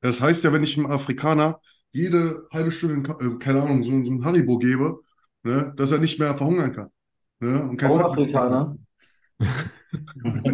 Das 0.00 0.20
heißt 0.20 0.44
ja, 0.44 0.52
wenn 0.52 0.62
ich 0.62 0.76
einem 0.76 0.86
Afrikaner 0.86 1.60
jede 1.90 2.46
halbe 2.52 2.72
Stunde, 2.72 3.08
äh, 3.20 3.38
keine 3.38 3.62
Ahnung, 3.62 3.82
so, 3.82 3.90
so 4.04 4.10
ein 4.12 4.24
Haribo 4.24 4.58
gebe, 4.58 5.00
ne, 5.42 5.72
dass 5.76 5.92
er 5.92 5.98
nicht 5.98 6.18
mehr 6.18 6.34
verhungern 6.34 6.72
kann. 6.72 6.88
Ne, 7.40 7.62
und 7.62 7.76
kein 7.76 7.92
Afrikaner. 7.92 8.76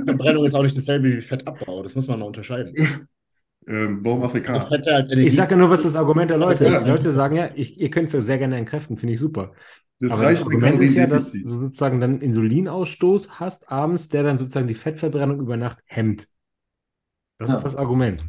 Verbrennung 0.07 0.45
ist 0.45 0.55
auch 0.55 0.63
nicht 0.63 0.77
dasselbe 0.77 1.17
wie 1.17 1.21
Fettabbau. 1.21 1.83
Das 1.83 1.95
muss 1.95 2.07
man 2.09 2.21
noch 2.21 2.27
unterscheiden. 2.27 2.75
Ähm, 3.67 4.01
warum 4.03 4.23
Afrikaner? 4.23 4.71
Energie. 4.73 5.27
Ich 5.27 5.37
sage 5.37 5.53
ja 5.53 5.57
nur, 5.57 5.71
was 5.71 5.83
das 5.83 5.97
Argument 5.97 6.31
der 6.31 6.39
Leute 6.39 6.65
ist. 6.65 6.73
Ja. 6.73 6.83
Die 6.83 6.91
Leute 6.91 7.11
sagen 7.11 7.37
ja, 7.37 7.51
ich, 7.55 7.79
ihr 7.79 7.91
könnt 7.91 8.07
es 8.07 8.13
ja 8.13 8.23
sehr 8.23 8.39
gerne 8.39 8.57
entkräften, 8.57 8.97
finde 8.97 9.15
ich 9.15 9.21
super. 9.21 9.53
Das 10.01 10.13
Aber 10.13 10.23
das 10.23 10.31
reicht 10.33 10.49
mit 10.49 10.55
Argument 10.55 10.83
ist 10.83 10.95
ja, 10.95 11.07
dass 11.07 11.33
du 11.33 11.47
sozusagen 11.49 12.01
dann 12.01 12.21
Insulinausstoß 12.21 13.39
hast 13.39 13.71
abends, 13.71 14.09
der 14.09 14.23
dann 14.23 14.39
sozusagen 14.39 14.67
die 14.67 14.75
Fettverbrennung 14.75 15.41
über 15.41 15.57
Nacht 15.57 15.79
hemmt. 15.85 16.27
Das 17.39 17.51
Ja. 17.51 17.57
ist 17.57 17.65
das 17.65 17.77
Argument. 17.77 18.25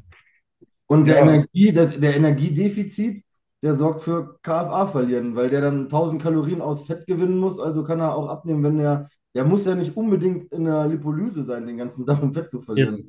Und 0.87 1.07
der 1.07 1.17
Ja. 1.17 1.21
Energie, 1.23 1.71
das, 1.71 1.99
der 1.99 2.15
Energiedefizit, 2.15 3.23
der 3.63 3.75
sorgt 3.75 4.01
für 4.01 4.37
KFA 4.41 4.87
verlieren, 4.87 5.35
weil 5.35 5.49
der 5.49 5.61
dann 5.61 5.87
1000 5.87 6.21
Kalorien 6.21 6.61
aus 6.61 6.83
Fett 6.83 7.05
gewinnen 7.07 7.37
muss, 7.37 7.59
also 7.59 7.83
kann 7.83 7.99
er 7.99 8.15
auch 8.15 8.27
abnehmen, 8.27 8.63
wenn 8.63 8.79
er, 8.79 9.09
der 9.33 9.45
muss 9.45 9.65
ja 9.65 9.75
nicht 9.75 9.95
unbedingt 9.95 10.51
in 10.51 10.65
der 10.65 10.87
Lipolyse 10.87 11.43
sein, 11.43 11.67
den 11.67 11.77
ganzen 11.77 12.05
Tag, 12.05 12.21
um 12.21 12.33
Fett 12.33 12.49
zu 12.49 12.59
verlieren. 12.59 12.95
Ich 12.97 13.05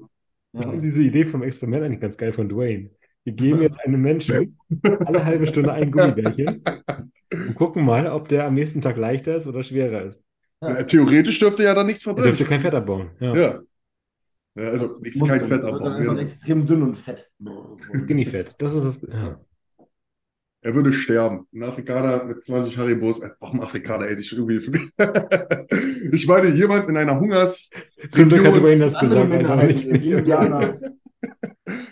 Ja. 0.53 0.63
finde 0.71 0.83
diese 0.83 1.03
Idee 1.03 1.25
vom 1.25 1.43
Experiment 1.43 1.85
eigentlich 1.85 2.01
ganz 2.01 2.17
geil 2.17 2.33
von 2.33 2.49
Dwayne. 2.49 2.91
Wir 3.25 3.33
geben 3.33 3.63
jetzt 3.63 3.81
einem 3.81 4.03
Menschen 4.03 4.59
alle 4.83 5.25
halbe 5.25 5.47
Stunde 5.47 5.73
ein 5.73 5.91
Gummibärchen 5.91 6.63
und 7.33 7.55
gucken 7.55 7.85
mal, 7.85 8.07
ob 8.09 8.29
der 8.29 8.47
am 8.47 8.55
nächsten 8.55 8.81
Tag 8.81 8.97
leichter 8.97 9.35
ist 9.37 9.47
oder 9.47 9.63
schwerer 9.63 10.03
ist. 10.05 10.23
Ja, 10.61 10.83
theoretisch 10.85 11.39
dürfte 11.39 11.65
ja 11.65 11.75
dann 11.75 11.87
nichts 11.87 12.03
Er 12.03 12.05
verbrennen. 12.05 12.31
dürfte 12.37 12.45
kein 12.45 12.61
Fett 12.61 12.75
abbauen. 12.75 13.11
Ja. 13.19 13.35
Ja. 13.35 13.61
ja 14.57 14.69
also 14.69 14.99
nichts, 15.01 15.19
kein 15.27 15.49
Fett 15.49 15.65
abbauen. 15.65 16.03
Ja. 16.05 16.17
extrem 16.19 16.67
dünn 16.67 16.83
und 16.83 16.97
fett. 16.97 17.31
Skinny-Fett. 18.05 18.55
Das 18.59 18.75
ist 18.75 18.85
das. 18.85 19.11
Ja. 19.11 19.41
Er 20.65 20.77
würde 20.77 20.93
sterben. 20.93 21.49
Ein 21.53 21.65
Afrikaner 21.65 22.25
mit 22.25 22.43
20 22.43 22.79
Haribos. 22.79 23.21
Äh, 23.21 23.31
Warum 23.41 23.61
Afrikaner? 23.61 24.07
Ey, 24.07 24.21
ich, 24.21 24.33
irgendwie, 24.33 24.59
ich 26.13 26.27
meine, 26.29 26.55
jemand 26.55 26.89
in 26.89 26.97
einer 26.97 27.19
Hungers. 27.19 27.69
Zum 28.11 28.29
Glück 28.29 28.47
hat 28.47 28.55
Dwayne 28.55 28.85
das 28.85 28.99
gesagt. 28.99 29.33
Alter. 29.33 30.95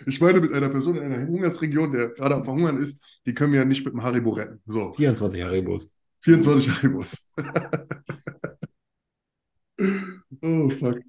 Ich, 0.05 0.19
meine, 0.19 0.41
mit 0.41 0.53
einer 0.53 0.67
Person 0.67 0.97
in 0.97 1.03
einer 1.03 1.25
Hungersregion, 1.25 1.93
der 1.93 2.09
gerade 2.09 2.35
am 2.35 2.43
Verhungern 2.43 2.75
ist, 2.75 3.21
die 3.25 3.33
können 3.33 3.53
wir 3.53 3.61
ja 3.61 3.65
nicht 3.65 3.85
mit 3.85 3.93
dem 3.93 4.03
Haribo 4.03 4.31
retten. 4.31 4.61
So, 4.65 4.91
24 4.93 5.41
Haribos. 5.41 5.89
24 6.19 6.69
Haribos. 6.69 7.17
oh, 10.41 10.69
fuck. 10.69 10.99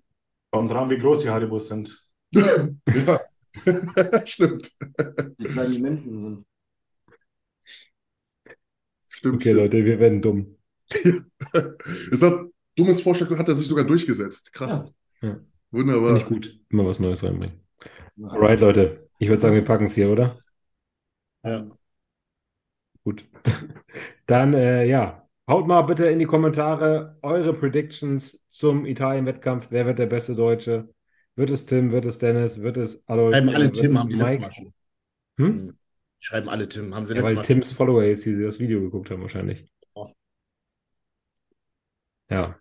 Kommt 0.52 0.70
dran, 0.70 0.88
wie 0.88 0.98
groß 0.98 1.22
die 1.22 1.30
Haribos 1.30 1.68
sind. 1.68 2.00
Ja, 2.30 2.68
stimmt. 4.24 4.70
Wie 5.38 5.44
klein 5.44 5.72
die 5.72 5.80
Menschen 5.80 6.20
sind. 6.20 6.46
Stimmt. 9.22 9.36
Okay, 9.36 9.52
Leute, 9.52 9.84
wir 9.84 10.00
werden 10.00 10.20
dumm. 10.20 10.56
Es 12.10 12.22
hat 12.22 12.46
dummes 12.76 13.00
Vorschlag, 13.00 13.30
hat 13.38 13.48
er 13.48 13.54
sich 13.54 13.68
sogar 13.68 13.84
durchgesetzt. 13.84 14.52
Krass. 14.52 14.84
Ja. 15.20 15.28
Ja. 15.28 15.40
Wunderbar. 15.70 16.16
Finde 16.16 16.22
ich 16.22 16.26
gut. 16.26 16.60
Immer 16.70 16.86
was 16.86 16.98
Neues 16.98 17.22
reinbringen. 17.22 17.60
Alright, 18.20 18.60
Leute. 18.60 19.08
Ich 19.18 19.28
würde 19.28 19.40
sagen, 19.40 19.54
wir 19.54 19.64
packen 19.64 19.84
es 19.84 19.94
hier, 19.94 20.10
oder? 20.10 20.40
Ja. 21.44 21.68
Gut. 23.04 23.24
Dann, 24.26 24.54
äh, 24.54 24.86
ja, 24.86 25.28
haut 25.48 25.68
mal 25.68 25.82
bitte 25.82 26.06
in 26.06 26.18
die 26.18 26.24
Kommentare 26.24 27.16
eure 27.22 27.54
Predictions 27.54 28.44
zum 28.48 28.86
Italien-Wettkampf. 28.86 29.68
Wer 29.70 29.86
wird 29.86 30.00
der 30.00 30.06
beste 30.06 30.34
Deutsche? 30.34 30.88
Wird 31.36 31.50
es 31.50 31.64
Tim? 31.64 31.92
Wird 31.92 32.06
es 32.06 32.18
Dennis? 32.18 32.60
Wird 32.60 32.76
es 32.76 33.08
Adolf? 33.08 33.36
Schreiben 33.36 33.50
alle 33.50 33.64
wird 33.66 33.76
Tim, 33.76 33.98
haben 34.00 34.08
die 34.08 34.16
Mike? 34.16 34.50
Schon. 34.52 34.74
Hm? 35.38 35.78
Schreiben 36.22 36.48
alle 36.48 36.68
Tim, 36.68 36.94
haben 36.94 37.04
sie 37.04 37.14
Ja, 37.16 37.22
weil 37.24 37.34
Mal 37.34 37.42
Tims 37.42 37.72
Follower 37.72 38.04
jetzt 38.04 38.22
hier 38.22 38.40
das 38.40 38.60
Video 38.60 38.80
geguckt 38.80 39.10
haben, 39.10 39.22
wahrscheinlich. 39.22 39.66
Oh. 39.94 40.08
Ja. 42.30 42.56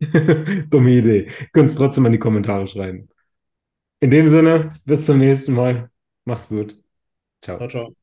Dumme 0.70 0.90
Idee. 0.90 1.30
Könnt 1.52 1.70
es 1.70 1.74
trotzdem 1.74 2.04
in 2.04 2.12
die 2.12 2.18
Kommentare 2.18 2.66
schreiben. 2.66 3.08
In 4.00 4.10
dem 4.10 4.28
Sinne, 4.28 4.74
bis 4.84 5.06
zum 5.06 5.18
nächsten 5.18 5.54
Mal. 5.54 5.90
Macht's 6.26 6.48
gut. 6.48 6.76
Ciao. 7.40 7.56
Ciao, 7.56 7.68
ciao. 7.68 7.97